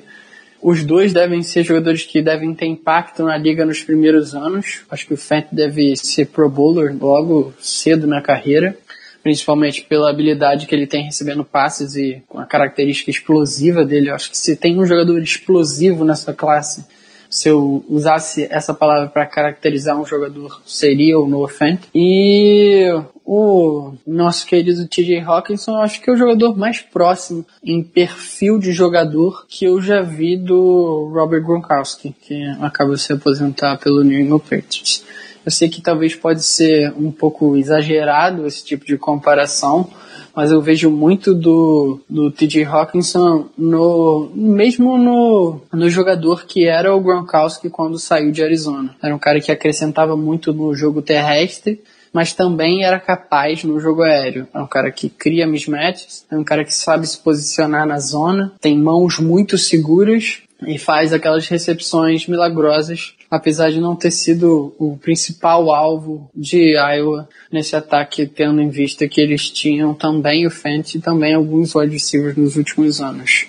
os 0.61 0.83
dois 0.83 1.13
devem 1.13 1.43
ser 1.43 1.63
jogadores 1.63 2.03
que 2.03 2.21
devem 2.21 2.53
ter 2.53 2.65
impacto 2.65 3.23
na 3.23 3.37
liga 3.37 3.65
nos 3.65 3.83
primeiros 3.83 4.33
anos. 4.33 4.83
Acho 4.89 5.05
que 5.07 5.13
o 5.13 5.17
Fent 5.17 5.45
deve 5.51 5.95
ser 5.95 6.25
Pro 6.25 6.49
Bowler 6.49 6.95
logo 6.99 7.53
cedo 7.59 8.07
na 8.07 8.21
carreira, 8.21 8.75
principalmente 9.21 9.83
pela 9.83 10.09
habilidade 10.09 10.65
que 10.65 10.73
ele 10.73 10.87
tem 10.87 11.03
recebendo 11.03 11.43
passes 11.43 11.95
e 11.95 12.23
com 12.27 12.39
a 12.39 12.45
característica 12.45 13.11
explosiva 13.11 13.85
dele. 13.85 14.09
acho 14.09 14.31
que 14.31 14.37
se 14.37 14.55
tem 14.55 14.79
um 14.79 14.85
jogador 14.85 15.21
explosivo 15.21 16.03
nessa 16.03 16.33
classe, 16.33 16.83
se 17.29 17.49
eu 17.49 17.83
usasse 17.89 18.47
essa 18.49 18.73
palavra 18.73 19.07
para 19.07 19.25
caracterizar 19.25 19.99
um 19.99 20.05
jogador, 20.05 20.61
seria 20.65 21.19
o 21.19 21.27
Noah 21.27 21.51
Fant. 21.51 21.79
E 21.93 22.89
o 23.25 23.93
nosso 24.05 24.45
querido 24.45 24.87
TJ 24.87 25.19
Hawkinson, 25.21 25.77
acho 25.77 25.99
que 25.99 26.09
é 26.09 26.13
o 26.13 26.17
jogador 26.17 26.55
mais 26.55 26.79
próximo 26.79 27.45
em 27.63 27.81
perfil 27.83 28.59
de 28.59 28.71
jogador 28.71 29.45
que 29.47 29.65
eu 29.65 29.81
já 29.81 30.01
vi 30.01 30.37
do 30.37 31.11
Robert 31.13 31.43
Gronkowski, 31.43 32.15
que 32.21 32.43
acaba 32.61 32.93
de 32.93 33.01
se 33.01 33.13
aposentar 33.13 33.77
pelo 33.77 34.03
New 34.03 34.19
England 34.19 34.39
Patriots. 34.39 35.03
Eu 35.45 35.51
sei 35.51 35.69
que 35.69 35.81
talvez 35.81 36.15
pode 36.15 36.43
ser 36.43 36.91
um 36.97 37.11
pouco 37.11 37.55
exagerado 37.55 38.47
esse 38.47 38.65
tipo 38.65 38.85
de 38.85 38.97
comparação, 38.97 39.89
mas 40.35 40.51
eu 40.51 40.61
vejo 40.61 40.89
muito 40.89 41.33
do, 41.33 42.01
do 42.09 42.29
TJ 42.29 42.65
Hawkinson 42.65 43.45
no, 43.57 44.29
mesmo 44.33 44.97
no, 44.97 45.61
no 45.71 45.89
jogador 45.89 46.45
que 46.45 46.67
era 46.67 46.93
o 46.93 46.99
Gronkowski 46.99 47.69
quando 47.69 47.97
saiu 47.97 48.31
de 48.31 48.43
Arizona. 48.43 48.95
Era 49.01 49.15
um 49.15 49.19
cara 49.19 49.39
que 49.39 49.51
acrescentava 49.51 50.17
muito 50.17 50.51
no 50.51 50.75
jogo 50.75 51.01
terrestre, 51.01 51.81
mas 52.11 52.33
também 52.33 52.83
era 52.83 52.99
capaz 52.99 53.63
no 53.63 53.79
jogo 53.79 54.01
aéreo. 54.01 54.47
É 54.53 54.59
um 54.59 54.67
cara 54.67 54.91
que 54.91 55.09
cria 55.09 55.47
mismatches, 55.47 56.25
é 56.31 56.35
um 56.37 56.43
cara 56.43 56.65
que 56.65 56.73
sabe 56.73 57.07
se 57.07 57.17
posicionar 57.17 57.85
na 57.85 57.99
zona, 57.99 58.53
tem 58.59 58.77
mãos 58.77 59.19
muito 59.19 59.57
seguras 59.57 60.39
e 60.65 60.77
faz 60.77 61.13
aquelas 61.13 61.47
recepções 61.47 62.27
milagrosas, 62.27 63.13
apesar 63.35 63.71
de 63.71 63.79
não 63.79 63.95
ter 63.95 64.11
sido 64.11 64.73
o 64.77 64.97
principal 64.97 65.73
alvo 65.73 66.29
de 66.35 66.75
Iowa 66.75 67.27
nesse 67.51 67.75
ataque, 67.75 68.25
tendo 68.25 68.61
em 68.61 68.69
vista 68.69 69.07
que 69.07 69.21
eles 69.21 69.49
tinham 69.49 69.93
também 69.93 70.45
o 70.45 70.51
Fent 70.51 70.95
e 70.95 70.99
também 70.99 71.33
alguns 71.33 71.75
wide 71.75 71.93
receivers 71.93 72.37
nos 72.37 72.55
últimos 72.55 73.01
anos. 73.01 73.47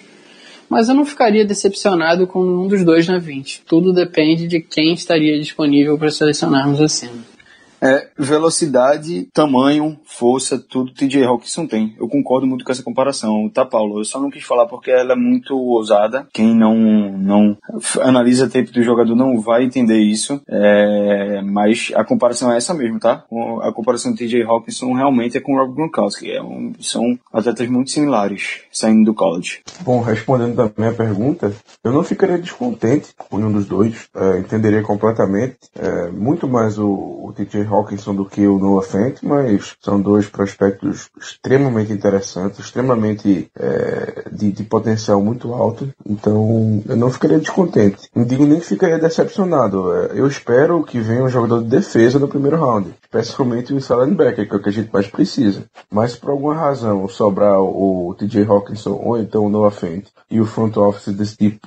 Mas 0.68 0.88
eu 0.88 0.94
não 0.94 1.04
ficaria 1.04 1.44
decepcionado 1.44 2.26
com 2.26 2.40
um 2.40 2.66
dos 2.66 2.84
dois 2.84 3.06
na 3.06 3.18
20. 3.18 3.62
Tudo 3.66 3.92
depende 3.92 4.48
de 4.48 4.60
quem 4.60 4.92
estaria 4.94 5.38
disponível 5.38 5.96
para 5.96 6.10
selecionarmos 6.10 6.80
acima. 6.80 7.35
É, 7.80 8.08
velocidade, 8.18 9.28
tamanho, 9.32 9.98
força, 10.04 10.58
tudo 10.58 10.92
TJ 10.92 11.24
Hawkinson 11.24 11.66
tem. 11.66 11.94
Eu 11.98 12.08
concordo 12.08 12.46
muito 12.46 12.64
com 12.64 12.72
essa 12.72 12.82
comparação, 12.82 13.48
tá, 13.52 13.64
Paulo? 13.64 14.00
Eu 14.00 14.04
só 14.04 14.20
não 14.20 14.30
quis 14.30 14.44
falar 14.44 14.66
porque 14.66 14.90
ela 14.90 15.12
é 15.12 15.16
muito 15.16 15.56
ousada. 15.56 16.26
Quem 16.32 16.54
não, 16.54 16.76
não 17.18 17.56
analisa 18.00 18.48
tempo 18.48 18.72
do 18.72 18.82
jogador 18.82 19.14
não 19.14 19.40
vai 19.40 19.64
entender 19.64 19.98
isso. 19.98 20.40
É, 20.48 21.42
mas 21.42 21.92
a 21.94 22.04
comparação 22.04 22.52
é 22.52 22.56
essa 22.56 22.72
mesmo, 22.72 22.98
tá? 22.98 23.24
A 23.62 23.72
comparação 23.72 24.12
do 24.12 24.18
TJ 24.18 24.42
Hawkinson 24.42 24.92
realmente 24.94 25.36
é 25.36 25.40
com 25.40 25.54
o 25.54 25.58
Rob 25.58 25.74
Gronkowski. 25.74 26.30
É 26.30 26.42
um, 26.42 26.72
são 26.80 27.18
atletas 27.32 27.68
muito 27.68 27.90
similares 27.90 28.60
saindo 28.72 29.04
do 29.06 29.14
college. 29.14 29.60
Bom, 29.82 30.00
respondendo 30.00 30.56
também 30.56 30.90
a 30.90 30.94
pergunta, 30.94 31.52
eu 31.84 31.92
não 31.92 32.02
ficaria 32.02 32.38
descontente 32.38 33.08
com 33.16 33.36
nenhum 33.36 33.52
dos 33.52 33.66
dois. 33.66 34.08
É, 34.14 34.38
entenderia 34.38 34.82
completamente. 34.82 35.56
É, 35.78 36.10
muito 36.10 36.48
mais 36.48 36.78
o, 36.78 36.88
o 36.88 37.32
TJ 37.34 37.65
Hawkinson 37.66 38.14
do 38.14 38.24
que 38.24 38.46
o 38.46 38.58
Noah 38.58 38.86
Fent, 38.86 39.18
mas 39.22 39.74
são 39.80 40.00
dois 40.00 40.26
prospectos 40.28 41.08
extremamente 41.20 41.92
interessantes, 41.92 42.58
extremamente 42.58 43.50
é, 43.58 44.24
de, 44.32 44.52
de, 44.52 44.64
potencial 44.64 45.20
muito 45.22 45.52
alto. 45.52 45.88
Então 46.04 46.82
eu 46.88 46.96
não 46.96 47.10
ficaria 47.10 47.38
descontente. 47.38 48.08
Não 48.14 48.24
digo 48.24 48.44
nem 48.44 48.60
que 48.60 48.66
ficaria 48.66 48.98
decepcionado. 48.98 49.92
É, 49.94 50.10
eu 50.14 50.26
espero 50.26 50.82
que 50.82 51.00
venha 51.00 51.24
um 51.24 51.28
jogador 51.28 51.62
de 51.62 51.68
defesa 51.68 52.18
no 52.18 52.28
primeiro 52.28 52.56
round, 52.56 52.94
especialmente 53.02 53.72
o 53.72 53.76
inside 53.76 54.00
linebacker, 54.00 54.48
que 54.48 54.54
é 54.54 54.56
o 54.56 54.62
que 54.62 54.68
a 54.68 54.72
gente 54.72 54.92
mais 54.92 55.06
precisa. 55.06 55.64
Mas 55.90 56.16
por 56.16 56.30
alguma 56.30 56.54
razão 56.54 57.08
sobrar 57.08 57.60
o, 57.60 58.08
o 58.08 58.14
TJ 58.14 58.44
Hawkinson 58.44 59.00
ou 59.02 59.18
então 59.18 59.44
o 59.44 59.50
Noah 59.50 59.70
Fent 59.70 60.06
e 60.30 60.40
o 60.40 60.46
front 60.46 60.76
office 60.76 61.14
decidir, 61.14 61.58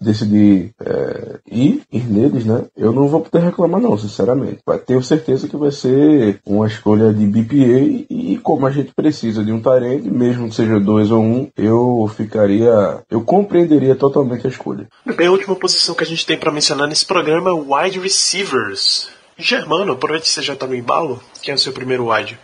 decidir 0.00 0.74
é, 0.80 1.38
ir, 1.46 1.82
ir 1.92 2.10
neles, 2.10 2.44
né? 2.44 2.64
Eu 2.76 2.92
não 2.92 3.08
vou 3.08 3.20
poder 3.20 3.44
reclamar 3.44 3.80
não, 3.80 3.96
sinceramente. 3.96 4.60
Tenho 4.86 5.02
certeza 5.02 5.47
que 5.48 5.56
vai 5.56 5.70
ser 5.70 6.40
uma 6.46 6.66
escolha 6.66 7.12
de 7.12 7.26
BPA 7.26 8.06
e 8.10 8.38
como 8.42 8.66
a 8.66 8.70
gente 8.70 8.92
precisa 8.94 9.44
de 9.44 9.52
um 9.52 9.60
Tyrande, 9.60 10.10
mesmo 10.10 10.48
que 10.48 10.54
seja 10.54 10.78
dois 10.78 11.10
ou 11.10 11.22
um, 11.22 11.50
eu 11.56 12.10
ficaria, 12.16 13.02
eu 13.10 13.22
compreenderia 13.22 13.94
totalmente 13.94 14.46
a 14.46 14.50
escolha. 14.50 14.86
Bem, 15.16 15.26
a 15.26 15.32
última 15.32 15.56
posição 15.56 15.94
que 15.94 16.04
a 16.04 16.06
gente 16.06 16.26
tem 16.26 16.38
para 16.38 16.52
mencionar 16.52 16.88
nesse 16.88 17.06
programa 17.06 17.50
é 17.50 17.52
wide 17.52 17.98
receivers. 17.98 19.10
Germano, 19.36 19.92
aproveite 19.92 20.24
que 20.24 20.30
você 20.30 20.42
já 20.42 20.56
tá 20.56 20.66
no 20.66 20.74
embalo. 20.74 21.20
Quem 21.42 21.52
é 21.52 21.54
o 21.54 21.58
seu 21.58 21.72
primeiro 21.72 22.12
wide? 22.12 22.38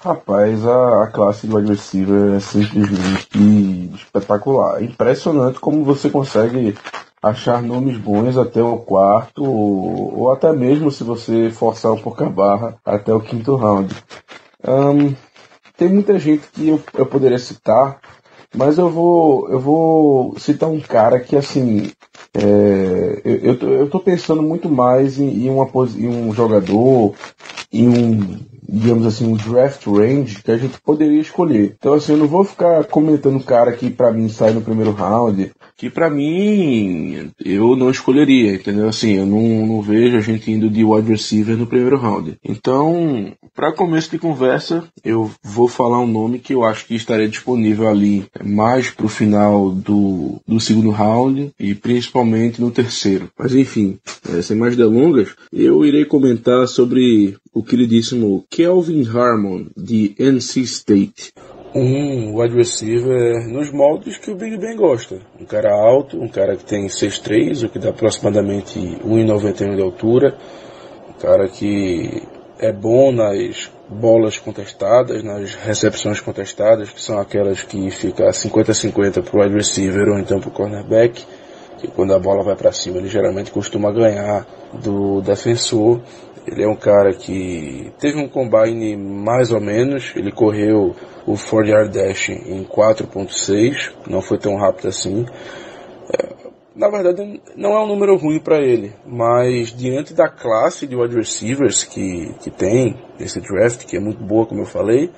Rapaz, 0.00 0.64
a, 0.64 1.02
a 1.02 1.06
classe 1.08 1.46
de 1.48 1.54
wide 1.54 1.72
receiver 1.72 2.36
é 2.36 2.40
simplesmente 2.40 3.90
espetacular. 3.96 4.80
Impressionante 4.82 5.58
como 5.58 5.84
você 5.84 6.08
consegue 6.08 6.76
achar 7.22 7.62
nomes 7.62 7.96
bons 7.96 8.36
até 8.36 8.62
o 8.62 8.78
quarto, 8.78 9.44
ou, 9.44 10.20
ou 10.20 10.32
até 10.32 10.52
mesmo 10.52 10.90
se 10.90 11.04
você 11.04 11.50
forçar 11.50 11.92
um 11.92 12.00
pouco 12.00 12.22
a 12.24 12.28
barra 12.28 12.76
até 12.84 13.12
o 13.12 13.20
quinto 13.20 13.56
round. 13.56 13.94
Um, 14.66 15.14
tem 15.76 15.88
muita 15.88 16.18
gente 16.18 16.46
que 16.52 16.68
eu, 16.68 16.82
eu 16.94 17.06
poderia 17.06 17.38
citar, 17.38 18.00
mas 18.54 18.78
eu 18.78 18.90
vou, 18.90 19.48
eu 19.50 19.60
vou 19.60 20.38
citar 20.38 20.68
um 20.68 20.80
cara 20.80 21.20
que 21.20 21.36
assim. 21.36 21.92
É, 22.34 23.22
eu, 23.24 23.54
eu, 23.54 23.88
tô, 23.88 24.00
pensando 24.00 24.42
muito 24.42 24.68
mais 24.68 25.18
em, 25.18 25.46
em, 25.46 25.50
uma, 25.50 25.68
em 25.96 26.08
um 26.08 26.32
jogador, 26.32 27.14
em 27.72 27.88
um, 27.88 28.40
digamos 28.68 29.06
assim, 29.06 29.26
um 29.26 29.36
draft 29.36 29.86
range 29.86 30.42
que 30.42 30.50
a 30.50 30.58
gente 30.58 30.78
poderia 30.80 31.20
escolher. 31.20 31.74
Então, 31.78 31.94
assim, 31.94 32.12
eu 32.12 32.18
não 32.18 32.26
vou 32.26 32.44
ficar 32.44 32.84
comentando 32.84 33.36
um 33.36 33.42
cara 33.42 33.72
que 33.72 33.88
para 33.88 34.12
mim 34.12 34.28
sai 34.28 34.52
no 34.52 34.60
primeiro 34.60 34.92
round, 34.92 35.50
que 35.76 35.88
para 35.88 36.10
mim 36.10 37.30
eu 37.42 37.76
não 37.76 37.90
escolheria, 37.90 38.54
entendeu? 38.54 38.88
Assim, 38.88 39.12
eu 39.12 39.26
não, 39.26 39.66
não 39.66 39.80
vejo 39.80 40.16
a 40.16 40.20
gente 40.20 40.50
indo 40.50 40.68
de 40.68 40.84
wide 40.84 41.10
receiver 41.10 41.56
no 41.56 41.66
primeiro 41.66 41.96
round. 41.96 42.36
Então, 42.44 43.32
para 43.54 43.72
começo 43.72 44.10
de 44.10 44.18
conversa, 44.18 44.84
eu 45.04 45.30
vou 45.42 45.68
falar 45.68 46.00
um 46.00 46.06
nome 46.06 46.38
que 46.38 46.52
eu 46.52 46.64
acho 46.64 46.86
que 46.86 46.94
estaria 46.94 47.28
disponível 47.28 47.88
ali 47.88 48.26
mais 48.44 48.90
pro 48.90 49.08
final 49.08 49.70
do, 49.70 50.40
do 50.46 50.60
segundo 50.60 50.90
round 50.90 51.52
e 51.58 51.74
principalmente 51.74 52.60
no 52.60 52.70
terceiro. 52.70 53.30
Mas 53.38 53.54
enfim, 53.54 53.98
é, 54.28 54.42
sem 54.42 54.56
mais 54.56 54.76
delongas, 54.76 55.30
eu 55.52 55.84
irei 55.84 56.04
comentar 56.04 56.66
sobre 56.66 57.36
o 57.58 57.62
queridíssimo 57.64 58.44
Kelvin 58.48 59.04
Harmon 59.04 59.66
de 59.76 60.14
NC 60.16 60.60
State 60.60 61.32
um 61.74 62.40
wide 62.40 62.54
receiver 62.54 63.46
nos 63.48 63.70
moldes 63.70 64.16
que 64.16 64.30
o 64.30 64.36
Big 64.36 64.56
Ben 64.56 64.76
gosta. 64.76 65.18
Um 65.38 65.44
cara 65.44 65.70
alto, 65.70 66.18
um 66.18 66.28
cara 66.28 66.56
que 66.56 66.64
tem 66.64 66.86
6'3", 66.86 67.64
o 67.64 67.68
que 67.68 67.78
dá 67.78 67.90
aproximadamente 67.90 68.78
1,91 68.78 69.76
de 69.76 69.82
altura. 69.82 70.38
Um 71.10 71.20
cara 71.20 71.46
que 71.48 72.22
é 72.58 72.72
bom 72.72 73.12
nas 73.12 73.70
bolas 73.88 74.38
contestadas, 74.38 75.22
nas 75.22 75.54
recepções 75.54 76.20
contestadas, 76.20 76.90
que 76.90 77.00
são 77.00 77.18
aquelas 77.18 77.62
que 77.62 77.90
fica 77.90 78.30
50-50 78.30 79.22
para 79.22 79.38
o 79.38 79.42
wide 79.42 79.54
receiver 79.54 80.08
ou 80.08 80.18
então 80.18 80.40
para 80.40 80.48
o 80.48 80.52
cornerback, 80.52 81.24
que 81.78 81.88
quando 81.88 82.14
a 82.14 82.18
bola 82.18 82.42
vai 82.42 82.56
para 82.56 82.72
cima 82.72 82.98
ele 82.98 83.08
geralmente 83.08 83.50
costuma 83.50 83.92
ganhar 83.92 84.46
do 84.72 85.20
defensor. 85.20 86.00
Ele 86.50 86.62
é 86.62 86.68
um 86.68 86.76
cara 86.76 87.12
que 87.12 87.92
teve 87.98 88.18
um 88.18 88.28
combine 88.28 88.96
mais 88.96 89.52
ou 89.52 89.60
menos, 89.60 90.12
ele 90.16 90.32
correu 90.32 90.96
o 91.26 91.36
4 91.36 91.66
yard 91.66 91.92
dash 91.92 92.30
em 92.30 92.64
4.6, 92.64 93.92
não 94.08 94.22
foi 94.22 94.38
tão 94.38 94.56
rápido 94.56 94.88
assim. 94.88 95.26
É, 96.10 96.28
na 96.74 96.88
verdade, 96.88 97.40
não 97.54 97.72
é 97.72 97.82
um 97.82 97.86
número 97.86 98.16
ruim 98.16 98.38
para 98.38 98.62
ele, 98.62 98.92
mas 99.06 99.76
diante 99.76 100.14
da 100.14 100.28
classe 100.28 100.86
de 100.86 100.96
wide 100.96 101.16
receivers 101.16 101.84
que, 101.84 102.32
que 102.40 102.50
tem 102.50 102.96
nesse 103.18 103.40
draft, 103.40 103.84
que 103.84 103.96
é 103.96 104.00
muito 104.00 104.24
boa, 104.24 104.46
como 104.46 104.62
eu 104.62 104.66
falei, 104.66 105.10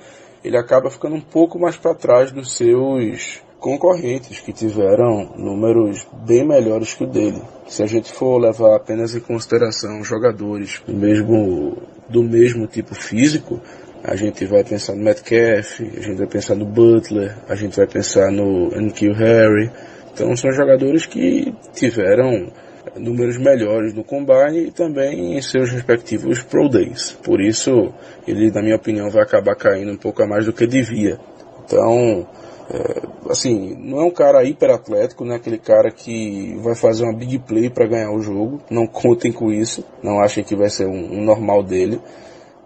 ele 0.43 0.57
acaba 0.57 0.89
ficando 0.89 1.15
um 1.15 1.21
pouco 1.21 1.57
mais 1.57 1.77
para 1.77 1.95
trás 1.95 2.31
dos 2.31 2.57
seus 2.57 3.41
concorrentes 3.61 4.39
que 4.39 4.51
tiveram 4.51 5.33
números 5.37 6.07
bem 6.25 6.43
melhores 6.43 6.95
que 6.95 7.03
o 7.03 7.07
dele. 7.07 7.39
Se 7.67 7.83
a 7.83 7.85
gente 7.85 8.11
for 8.11 8.39
levar 8.39 8.75
apenas 8.75 9.15
em 9.15 9.19
consideração 9.19 10.03
jogadores 10.03 10.81
do 10.85 10.93
mesmo, 10.95 11.77
do 12.09 12.23
mesmo 12.23 12.65
tipo 12.65 12.95
físico, 12.95 13.61
a 14.03 14.15
gente 14.15 14.45
vai 14.45 14.63
pensar 14.63 14.95
no 14.95 15.03
Metcalf, 15.03 15.79
a 15.79 16.01
gente 16.01 16.17
vai 16.17 16.25
pensar 16.25 16.55
no 16.55 16.65
Butler, 16.65 17.37
a 17.47 17.53
gente 17.53 17.77
vai 17.77 17.85
pensar 17.85 18.31
no 18.31 18.75
N.Q. 18.75 19.13
Harry. 19.13 19.71
Então 20.11 20.35
são 20.35 20.51
jogadores 20.51 21.05
que 21.05 21.53
tiveram 21.71 22.51
números 22.97 23.37
melhores 23.37 23.93
no 23.93 24.03
Combine 24.03 24.69
e 24.69 24.71
também 24.71 25.37
em 25.37 25.41
seus 25.41 25.69
respectivos 25.69 26.41
Pro 26.41 26.67
Days. 26.67 27.11
Por 27.23 27.39
isso, 27.39 27.93
ele, 28.27 28.49
na 28.49 28.63
minha 28.63 28.75
opinião, 28.75 29.07
vai 29.11 29.21
acabar 29.21 29.55
caindo 29.55 29.91
um 29.91 29.97
pouco 29.97 30.23
a 30.23 30.27
mais 30.27 30.47
do 30.47 30.51
que 30.51 30.65
devia. 30.65 31.19
Então, 31.63 32.27
é, 32.69 33.01
assim, 33.29 33.75
não 33.79 33.99
é 33.99 34.03
um 34.05 34.11
cara 34.11 34.43
hiperatlético, 34.43 35.25
não 35.25 35.33
é 35.33 35.37
aquele 35.37 35.57
cara 35.57 35.91
que 35.91 36.55
vai 36.61 36.75
fazer 36.75 37.03
uma 37.03 37.13
big 37.13 37.39
play 37.39 37.69
para 37.69 37.87
ganhar 37.87 38.11
o 38.11 38.21
jogo. 38.21 38.61
Não 38.69 38.85
contem 38.85 39.31
com 39.31 39.51
isso. 39.51 39.83
Não 40.03 40.19
achem 40.21 40.43
que 40.43 40.55
vai 40.55 40.69
ser 40.69 40.87
um, 40.87 41.19
um 41.19 41.23
normal 41.23 41.63
dele. 41.63 41.99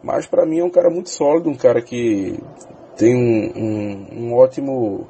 Mas 0.04 0.28
para 0.28 0.46
mim 0.46 0.60
é 0.60 0.64
um 0.64 0.70
cara 0.70 0.90
muito 0.90 1.10
sólido, 1.10 1.50
um 1.50 1.56
cara 1.56 1.82
que 1.82 2.40
tem 2.96 3.16
um, 3.16 3.52
um, 3.56 4.08
um 4.18 4.34
ótimo, 4.36 5.08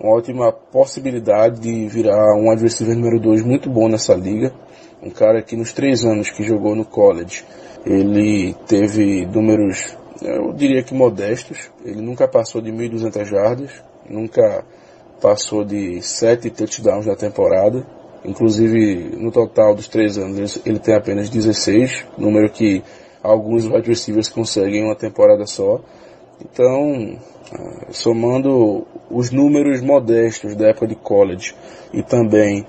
uma 0.00 0.16
ótima 0.16 0.52
possibilidade 0.52 1.60
de 1.60 1.86
virar 1.86 2.34
um 2.34 2.50
adversário 2.50 2.94
número 2.94 3.20
2 3.20 3.42
muito 3.42 3.68
bom 3.68 3.88
nessa 3.88 4.14
liga. 4.14 4.52
Um 5.02 5.10
cara 5.10 5.42
que 5.42 5.56
nos 5.56 5.72
três 5.72 6.04
anos 6.04 6.30
que 6.30 6.42
jogou 6.42 6.74
no 6.74 6.84
college, 6.84 7.44
ele 7.84 8.54
teve 8.66 9.26
números 9.26 9.96
eu 10.22 10.52
diria 10.52 10.82
que 10.82 10.94
modestos. 10.94 11.70
Ele 11.84 12.00
nunca 12.00 12.26
passou 12.26 12.60
de 12.60 12.70
1.200 12.72 13.24
jardas, 13.24 13.82
nunca 14.08 14.64
passou 15.20 15.64
de 15.64 16.00
7 16.02 16.50
touchdowns 16.50 17.06
na 17.06 17.16
temporada. 17.16 17.86
Inclusive, 18.24 19.16
no 19.16 19.30
total 19.30 19.74
dos 19.74 19.88
três 19.88 20.18
anos, 20.18 20.60
ele 20.66 20.78
tem 20.78 20.94
apenas 20.94 21.30
16, 21.30 22.04
número 22.16 22.50
que 22.50 22.82
alguns 23.22 23.66
wide 23.66 23.88
receivers 23.88 24.28
conseguem 24.28 24.80
em 24.80 24.84
uma 24.84 24.96
temporada 24.96 25.46
só. 25.46 25.80
Então, 26.40 27.18
ah, 27.52 27.86
somando 27.90 28.86
os 29.10 29.30
números 29.30 29.80
modestos 29.80 30.54
da 30.54 30.68
época 30.68 30.86
de 30.86 30.94
college 30.94 31.54
e 31.92 32.02
também 32.02 32.66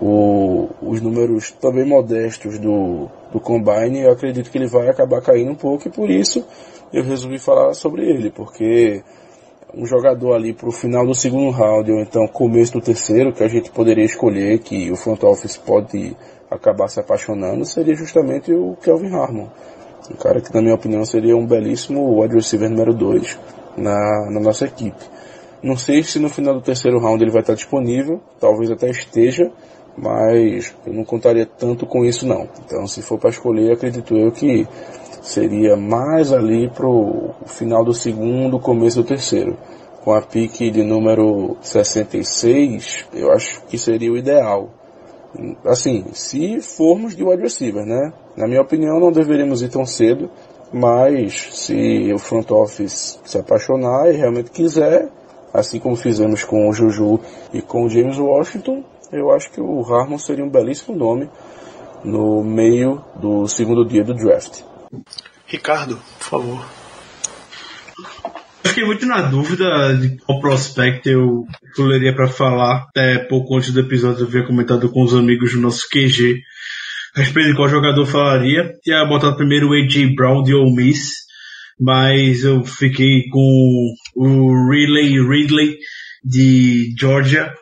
o, 0.00 0.68
os 0.80 1.00
números 1.00 1.50
também 1.50 1.84
modestos 1.84 2.58
do, 2.58 3.08
do 3.32 3.40
Combine, 3.40 4.00
eu 4.00 4.12
acredito 4.12 4.50
que 4.50 4.56
ele 4.56 4.66
vai 4.66 4.88
acabar 4.88 5.20
caindo 5.20 5.50
um 5.50 5.56
pouco 5.56 5.88
e 5.88 5.90
por 5.90 6.08
isso 6.10 6.44
eu 6.92 7.04
resolvi 7.04 7.38
falar 7.38 7.74
sobre 7.74 8.08
ele, 8.08 8.30
porque 8.30 9.02
um 9.74 9.86
jogador 9.86 10.34
ali 10.34 10.52
para 10.52 10.68
o 10.68 10.72
final 10.72 11.06
do 11.06 11.14
segundo 11.14 11.50
round 11.50 11.90
ou 11.90 12.00
então 12.00 12.26
começo 12.28 12.72
do 12.72 12.80
terceiro, 12.80 13.32
que 13.32 13.42
a 13.42 13.48
gente 13.48 13.70
poderia 13.70 14.04
escolher, 14.04 14.58
que 14.58 14.90
o 14.90 14.96
front 14.96 15.22
office 15.22 15.56
pode 15.56 16.16
acabar 16.50 16.88
se 16.88 16.98
apaixonando, 16.98 17.64
seria 17.64 17.94
justamente 17.94 18.52
o 18.52 18.76
Kelvin 18.82 19.14
Harmon. 19.14 19.46
Um 20.10 20.16
cara 20.16 20.40
que, 20.40 20.52
na 20.52 20.60
minha 20.60 20.74
opinião, 20.74 21.04
seria 21.04 21.36
um 21.36 21.46
belíssimo 21.46 22.20
wide 22.20 22.34
receiver 22.34 22.68
número 22.68 22.92
2 22.92 23.38
na, 23.76 24.30
na 24.30 24.40
nossa 24.40 24.64
equipe. 24.64 25.04
Não 25.62 25.76
sei 25.76 26.02
se 26.02 26.18
no 26.18 26.28
final 26.28 26.54
do 26.54 26.62
terceiro 26.62 26.98
round 26.98 27.22
ele 27.22 27.30
vai 27.30 27.42
estar 27.42 27.54
disponível, 27.54 28.20
talvez 28.40 28.70
até 28.70 28.90
esteja, 28.90 29.52
mas 29.96 30.74
eu 30.86 30.92
não 30.92 31.04
contaria 31.04 31.46
tanto 31.46 31.86
com 31.86 32.04
isso 32.04 32.26
não. 32.26 32.48
Então, 32.64 32.86
se 32.86 33.02
for 33.02 33.18
para 33.18 33.30
escolher, 33.30 33.72
acredito 33.72 34.16
eu 34.16 34.32
que 34.32 34.66
seria 35.22 35.76
mais 35.76 36.32
ali 36.32 36.68
pro 36.68 37.30
final 37.46 37.84
do 37.84 37.94
segundo, 37.94 38.58
começo 38.58 39.02
do 39.02 39.08
terceiro. 39.08 39.56
Com 40.04 40.12
a 40.12 40.22
pique 40.22 40.70
de 40.70 40.82
número 40.82 41.56
66, 41.60 43.06
eu 43.12 43.30
acho 43.30 43.62
que 43.66 43.76
seria 43.76 44.10
o 44.10 44.16
ideal. 44.16 44.70
Assim, 45.64 46.06
se 46.12 46.60
formos 46.60 47.14
de 47.14 47.22
wide 47.22 47.42
receiver, 47.42 47.84
né? 47.84 48.12
Na 48.36 48.48
minha 48.48 48.62
opinião, 48.62 48.98
não 48.98 49.12
deveríamos 49.12 49.62
ir 49.62 49.68
tão 49.68 49.84
cedo, 49.84 50.30
mas 50.72 51.50
se 51.52 52.12
o 52.12 52.18
front 52.18 52.50
office 52.50 53.20
se 53.24 53.38
apaixonar 53.38 54.12
e 54.12 54.16
realmente 54.16 54.50
quiser, 54.50 55.08
assim 55.52 55.78
como 55.78 55.96
fizemos 55.96 56.44
com 56.44 56.68
o 56.68 56.72
Juju 56.72 57.20
e 57.52 57.60
com 57.60 57.84
o 57.84 57.88
James 57.88 58.18
Washington, 58.18 58.82
eu 59.12 59.30
acho 59.30 59.50
que 59.50 59.60
o 59.60 59.82
Harmon 59.82 60.18
seria 60.18 60.44
um 60.44 60.48
belíssimo 60.48 60.96
nome 60.96 61.28
no 62.04 62.42
meio 62.42 63.02
do 63.16 63.46
segundo 63.46 63.84
dia 63.84 64.02
do 64.02 64.14
draft. 64.14 64.62
Ricardo, 65.46 66.00
por 66.18 66.24
favor. 66.24 66.70
Eu 68.62 68.70
fiquei 68.70 68.84
muito 68.84 69.06
na 69.06 69.22
dúvida 69.22 69.94
de 69.94 70.16
qual 70.18 70.40
prospect 70.40 71.08
eu 71.08 71.46
escolheria 71.64 72.14
para 72.14 72.28
falar. 72.28 72.86
Até 72.88 73.18
pouco 73.18 73.56
antes 73.56 73.72
do 73.72 73.80
episódio 73.80 74.22
eu 74.22 74.28
havia 74.28 74.46
comentado 74.46 74.88
com 74.90 75.02
os 75.02 75.14
amigos 75.14 75.52
do 75.52 75.60
nosso 75.60 75.88
QG 75.88 76.40
a 77.14 77.20
respeito 77.20 77.50
de 77.50 77.56
qual 77.56 77.68
jogador 77.68 78.06
falaria. 78.06 78.72
Tinha 78.82 79.04
botado 79.04 79.36
primeiro 79.36 79.70
o 79.70 79.72
A.J. 79.74 80.14
Brown 80.14 80.42
de 80.42 80.54
Ole 80.54 80.74
Miss, 80.74 81.14
mas 81.78 82.44
eu 82.44 82.64
fiquei 82.64 83.28
com 83.28 83.94
o 84.14 84.70
Riley 84.70 85.20
Ridley 85.20 85.78
de 86.24 86.94
Georgia. 86.98 87.52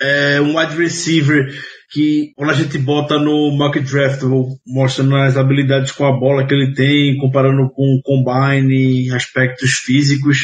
É 0.00 0.40
um 0.40 0.58
wide 0.58 0.76
receiver 0.76 1.54
que 1.90 2.32
quando 2.36 2.50
a 2.50 2.54
gente 2.54 2.78
bota 2.78 3.18
no 3.18 3.50
mock 3.50 3.80
draft, 3.80 4.22
mostrando 4.66 5.16
as 5.16 5.36
habilidades 5.36 5.90
com 5.90 6.06
a 6.06 6.12
bola 6.12 6.46
que 6.46 6.54
ele 6.54 6.72
tem, 6.72 7.16
comparando 7.18 7.68
com 7.70 7.82
o 7.82 8.02
combine, 8.02 9.10
aspectos 9.12 9.72
físicos, 9.72 10.38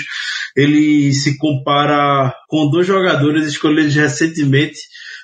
ele 0.57 1.12
se 1.12 1.38
compara 1.38 2.34
com 2.49 2.68
dois 2.68 2.86
jogadores 2.86 3.47
escolhidos 3.47 3.94
recentemente 3.94 4.78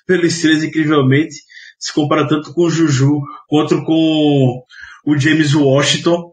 pelos 0.06 0.32
Steelers 0.32 0.62
incrivelmente, 0.62 1.34
se 1.78 1.92
compara 1.92 2.28
tanto 2.28 2.52
com 2.52 2.66
o 2.66 2.70
Juju 2.70 3.20
quanto 3.48 3.82
com 3.84 4.62
o 5.06 5.18
James 5.18 5.54
Washington. 5.54 6.32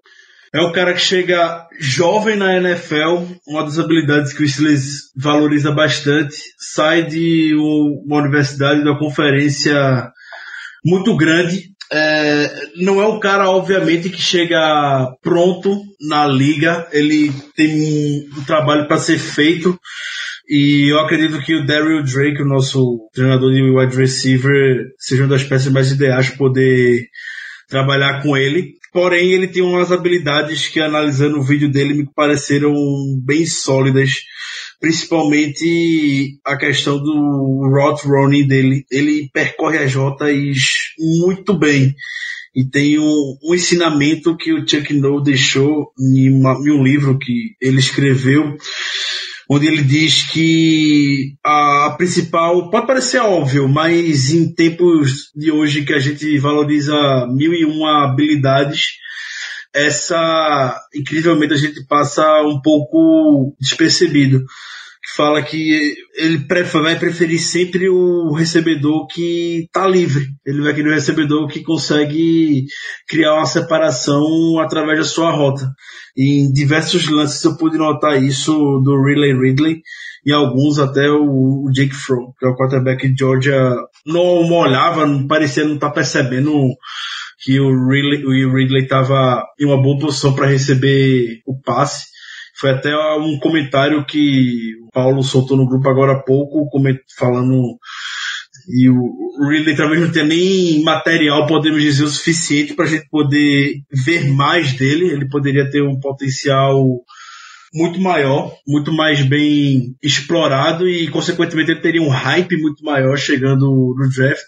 É 0.53 0.61
um 0.61 0.71
cara 0.71 0.93
que 0.93 1.01
chega 1.01 1.67
jovem 1.79 2.35
na 2.35 2.57
NFL, 2.57 3.25
uma 3.47 3.63
das 3.63 3.77
habilidades 3.77 4.33
que 4.33 4.43
o 4.43 4.47
Steelers 4.47 5.11
valoriza 5.15 5.71
bastante. 5.71 6.35
Sai 6.57 7.03
de 7.03 7.53
uma 7.55 8.21
universidade, 8.21 8.81
de 8.81 8.89
uma 8.89 8.97
conferência 8.97 10.11
muito 10.83 11.15
grande. 11.15 11.69
É, 11.91 12.51
não 12.77 13.01
é 13.01 13.07
um 13.07 13.19
cara, 13.19 13.49
obviamente, 13.49 14.09
que 14.09 14.21
chega 14.21 15.11
pronto 15.21 15.83
na 16.07 16.25
liga. 16.25 16.87
Ele 16.91 17.31
tem 17.55 18.27
um 18.35 18.43
trabalho 18.43 18.87
para 18.87 18.97
ser 18.97 19.19
feito. 19.19 19.79
E 20.49 20.91
eu 20.91 20.99
acredito 20.99 21.39
que 21.41 21.55
o 21.55 21.65
Daryl 21.65 22.03
Drake, 22.03 22.41
o 22.41 22.47
nosso 22.47 23.07
treinador 23.13 23.53
de 23.53 23.61
wide 23.61 23.95
receiver, 23.95 24.87
seja 24.97 25.23
uma 25.23 25.29
das 25.29 25.43
peças 25.43 25.71
mais 25.71 25.91
ideais 25.91 26.29
para 26.29 26.37
poder 26.37 27.05
trabalhar 27.69 28.21
com 28.21 28.35
ele. 28.35 28.73
Porém, 28.91 29.31
ele 29.31 29.47
tem 29.47 29.61
umas 29.61 29.91
habilidades 29.91 30.67
que, 30.67 30.79
analisando 30.79 31.37
o 31.37 31.43
vídeo 31.43 31.71
dele, 31.71 31.93
me 31.93 32.09
pareceram 32.13 32.73
bem 33.23 33.45
sólidas. 33.45 34.15
Principalmente 34.79 36.39
a 36.45 36.57
questão 36.57 36.97
do 36.97 37.69
route 37.71 38.07
running 38.07 38.47
dele. 38.47 38.83
Ele 38.91 39.29
percorre 39.31 39.77
as 39.77 39.93
rotas 39.93 40.35
muito 40.97 41.53
bem. 41.53 41.93
E 42.55 42.65
tem 42.65 42.97
um, 42.97 43.37
um 43.43 43.53
ensinamento 43.53 44.35
que 44.35 44.51
o 44.51 44.67
Chuck 44.67 44.91
Noll 44.93 45.21
deixou 45.21 45.91
em, 45.99 46.29
uma, 46.31 46.53
em 46.53 46.71
um 46.71 46.83
livro 46.83 47.17
que 47.19 47.55
ele 47.61 47.77
escreveu, 47.77 48.57
onde 49.49 49.65
ele 49.65 49.83
diz 49.83 50.29
que 50.31 51.33
a 51.43 51.95
principal, 51.97 52.69
pode 52.69 52.85
parecer 52.85 53.19
óbvio, 53.19 53.67
mas 53.67 54.31
em 54.31 54.53
tempos 54.53 55.31
de 55.35 55.51
hoje 55.51 55.83
que 55.83 55.93
a 55.93 55.99
gente 55.99 56.37
valoriza 56.37 56.93
mil 57.31 57.51
e 57.53 57.65
uma 57.65 58.05
habilidades, 58.05 58.99
essa, 59.73 60.79
incrivelmente, 60.93 61.53
a 61.53 61.57
gente 61.57 61.83
passa 61.87 62.23
um 62.43 62.61
pouco 62.61 63.55
despercebido. 63.59 64.45
Fala 65.15 65.41
que 65.41 65.95
ele 66.15 66.45
vai 66.71 66.99
preferir 66.99 67.39
sempre 67.39 67.89
o 67.89 68.31
recebedor 68.33 69.07
que 69.07 69.65
está 69.65 69.87
livre. 69.87 70.27
Ele 70.45 70.61
vai 70.61 70.73
querer 70.73 70.89
o 70.89 70.93
recebedor 70.93 71.47
que 71.47 71.63
consegue 71.63 72.65
criar 73.07 73.35
uma 73.35 73.45
separação 73.45 74.59
através 74.59 74.99
da 74.99 75.05
sua 75.05 75.31
rota. 75.31 75.71
Em 76.17 76.51
diversos 76.51 77.07
lances 77.07 77.43
eu 77.43 77.57
pude 77.57 77.77
notar 77.77 78.21
isso 78.21 78.53
do 78.83 79.01
Riley 79.03 79.33
Ridley 79.33 79.81
e 80.25 80.33
alguns 80.33 80.79
até 80.79 81.09
o, 81.09 81.69
Jake 81.71 81.95
Fromm, 81.95 82.33
que 82.37 82.45
é 82.45 82.49
o 82.49 82.55
quarterback 82.55 83.07
de 83.07 83.17
Georgia, 83.17 83.57
não, 84.05 84.47
não 84.47 84.57
olhava, 84.57 85.05
não 85.05 85.27
parecia 85.27 85.63
não 85.63 85.75
estar 85.75 85.87
tá 85.87 85.93
percebendo 85.93 86.53
que 87.41 87.53
Ridley, 87.53 88.25
o 88.25 88.53
Ridley 88.53 88.83
estava 88.83 89.43
em 89.59 89.65
uma 89.65 89.81
boa 89.81 89.97
posição 89.97 90.35
para 90.35 90.47
receber 90.47 91.41
o 91.45 91.59
passe. 91.59 92.07
Foi 92.59 92.71
até 92.71 92.93
um 93.17 93.39
comentário 93.39 94.05
que 94.05 94.75
o 94.83 94.91
Paulo 94.91 95.23
soltou 95.23 95.55
no 95.55 95.67
grupo 95.67 95.87
agora 95.87 96.13
há 96.13 96.19
pouco, 96.19 96.69
falando 97.17 97.79
e 98.67 98.87
o 98.89 99.49
Ridley 99.49 99.75
talvez 99.75 100.01
não 100.01 100.11
tenha 100.11 100.25
nem 100.25 100.83
material, 100.83 101.47
podemos 101.47 101.81
dizer, 101.81 102.03
o 102.03 102.09
suficiente 102.09 102.73
para 102.73 102.85
a 102.85 102.87
gente 102.87 103.07
poder 103.09 103.81
ver 103.91 104.29
mais 104.31 104.73
dele. 104.73 105.09
Ele 105.09 105.27
poderia 105.27 105.69
ter 105.69 105.81
um 105.81 105.99
potencial 105.99 106.85
muito 107.73 107.99
maior, 107.99 108.53
muito 108.67 108.91
mais 108.91 109.21
bem 109.21 109.95
explorado 110.03 110.87
e, 110.87 111.07
consequentemente, 111.07 111.71
ele 111.71 111.81
teria 111.81 112.01
um 112.01 112.09
hype 112.09 112.57
muito 112.57 112.83
maior 112.83 113.17
chegando 113.17 113.65
no 113.65 114.09
draft. 114.15 114.47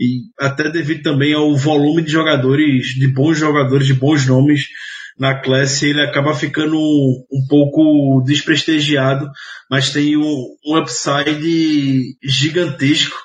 E 0.00 0.22
até 0.40 0.70
devido 0.70 1.02
também 1.02 1.34
ao 1.34 1.54
volume 1.56 2.02
de 2.02 2.10
jogadores, 2.10 2.86
de 2.94 3.06
bons 3.08 3.38
jogadores, 3.38 3.86
de 3.86 3.94
bons 3.94 4.26
nomes 4.26 4.66
na 5.18 5.34
classe, 5.34 5.88
ele 5.88 6.02
acaba 6.02 6.34
ficando 6.34 6.76
um, 6.78 7.46
pouco 7.48 8.22
desprestigiado, 8.24 9.30
mas 9.70 9.90
tem 9.90 10.16
um, 10.16 10.56
um 10.66 10.76
upside 10.76 12.16
gigantesco. 12.22 13.16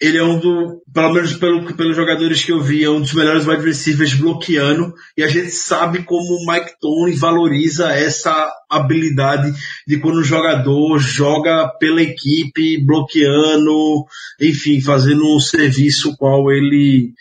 Ele 0.00 0.16
é 0.16 0.22
um 0.22 0.38
do, 0.38 0.82
pelo 0.92 1.12
menos 1.12 1.34
pelo, 1.34 1.74
pelos 1.74 1.96
jogadores 1.96 2.42
que 2.42 2.50
eu 2.50 2.62
vi, 2.62 2.82
é 2.82 2.88
um 2.88 3.00
dos 3.00 3.12
melhores 3.12 3.46
wide 3.46 3.62
receivers 3.62 4.14
bloqueando, 4.14 4.94
e 5.16 5.22
a 5.22 5.28
gente 5.28 5.50
sabe 5.50 6.02
como 6.02 6.34
o 6.34 6.46
Mike 6.50 6.76
Tony 6.80 7.14
valoriza 7.14 7.92
essa 7.92 8.50
habilidade 8.70 9.52
de 9.86 9.98
quando 9.98 10.16
o 10.18 10.24
jogador 10.24 10.98
joga 10.98 11.68
pela 11.78 12.00
equipe, 12.00 12.82
bloqueando, 12.86 14.06
enfim, 14.40 14.80
fazendo 14.80 15.36
um 15.36 15.40
serviço 15.40 16.16
qual 16.16 16.50
ele 16.50 17.12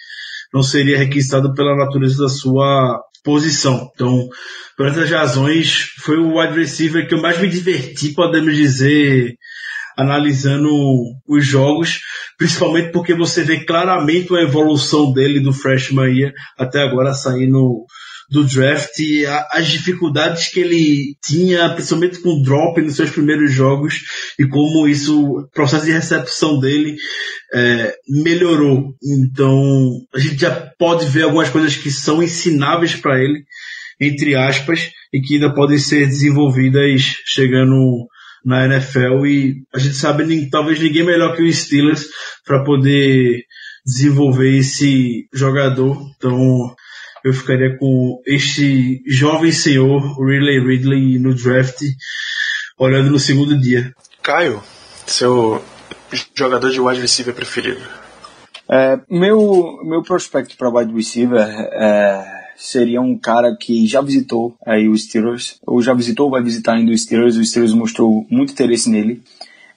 não 0.53 0.63
seria 0.63 0.97
requisitado 0.97 1.53
pela 1.53 1.75
natureza 1.75 2.23
da 2.23 2.29
sua 2.29 3.03
posição. 3.25 3.89
Então, 3.93 4.29
por 4.77 4.87
essas 4.87 5.09
razões, 5.09 5.89
foi 5.97 6.17
o 6.17 6.39
wide 6.39 6.57
receiver 6.57 7.07
que 7.07 7.15
eu 7.15 7.21
mais 7.21 7.39
me 7.39 7.49
diverti, 7.49 8.13
podemos 8.13 8.55
dizer, 8.55 9.35
analisando 9.97 10.69
os 11.27 11.45
jogos, 11.45 11.99
principalmente 12.37 12.91
porque 12.91 13.13
você 13.13 13.43
vê 13.43 13.65
claramente 13.65 14.33
a 14.35 14.41
evolução 14.41 15.11
dele 15.11 15.39
do 15.39 15.51
freshman 15.51 16.13
year 16.13 16.33
até 16.57 16.81
agora 16.81 17.13
saindo 17.13 17.85
do 18.29 18.43
draft, 18.43 18.99
as 19.51 19.67
dificuldades 19.67 20.49
que 20.49 20.59
ele 20.59 21.15
tinha, 21.23 21.69
principalmente 21.73 22.19
com 22.19 22.41
drop 22.41 22.81
nos 22.81 22.95
seus 22.95 23.11
primeiros 23.11 23.53
jogos, 23.53 24.01
e 24.39 24.47
como 24.47 24.87
isso, 24.87 25.23
o 25.23 25.47
processo 25.49 25.85
de 25.85 25.91
recepção 25.91 26.59
dele 26.59 26.95
é, 27.53 27.95
melhorou. 28.07 28.95
Então, 29.03 30.01
a 30.13 30.19
gente 30.19 30.41
já 30.41 30.51
pode 30.77 31.05
ver 31.05 31.23
algumas 31.23 31.49
coisas 31.49 31.75
que 31.75 31.91
são 31.91 32.21
ensináveis 32.21 32.95
para 32.95 33.19
ele, 33.19 33.43
entre 33.99 34.35
aspas, 34.35 34.91
e 35.13 35.21
que 35.21 35.35
ainda 35.35 35.53
podem 35.53 35.77
ser 35.77 36.07
desenvolvidas 36.07 37.01
chegando 37.25 38.07
na 38.45 38.65
NFL 38.65 39.25
e 39.25 39.63
a 39.73 39.79
gente 39.79 39.95
sabe 39.95 40.49
talvez 40.51 40.79
ninguém 40.79 41.03
melhor 41.03 41.35
que 41.35 41.41
o 41.41 41.51
Steelers 41.51 42.05
para 42.45 42.63
poder 42.63 43.43
desenvolver 43.83 44.57
esse 44.57 45.27
jogador. 45.33 45.97
Então 46.15 46.75
eu 47.25 47.33
ficaria 47.33 47.75
com 47.75 48.21
este 48.23 49.01
jovem 49.07 49.51
senhor, 49.51 49.99
Ridley 50.23 50.59
Ridley, 50.59 51.17
no 51.17 51.33
draft, 51.33 51.81
olhando 52.77 53.09
no 53.09 53.17
segundo 53.17 53.59
dia. 53.59 53.91
Caio, 54.21 54.61
seu 55.07 55.59
jogador 56.35 56.69
de 56.69 56.79
wide 56.79 57.01
receiver 57.01 57.33
preferido? 57.33 57.81
É, 58.69 58.99
meu, 59.09 59.79
meu 59.83 60.03
prospecto 60.03 60.55
para 60.55 60.69
wide 60.69 60.93
receiver 60.93 61.39
é, 61.39 62.23
seria 62.55 63.01
um 63.01 63.17
cara 63.17 63.57
que 63.59 63.87
já 63.87 64.01
visitou 64.01 64.55
aí 64.63 64.87
os 64.87 65.05
Steelers, 65.05 65.59
ou 65.65 65.81
já 65.81 65.95
visitou 65.95 66.27
ou 66.27 66.31
vai 66.31 66.43
visitar 66.43 66.73
ainda 66.73 66.91
os 66.91 67.01
Steelers. 67.01 67.37
O 67.37 67.43
Steelers 67.43 67.73
mostrou 67.73 68.27
muito 68.29 68.53
interesse 68.53 68.87
nele 68.87 69.23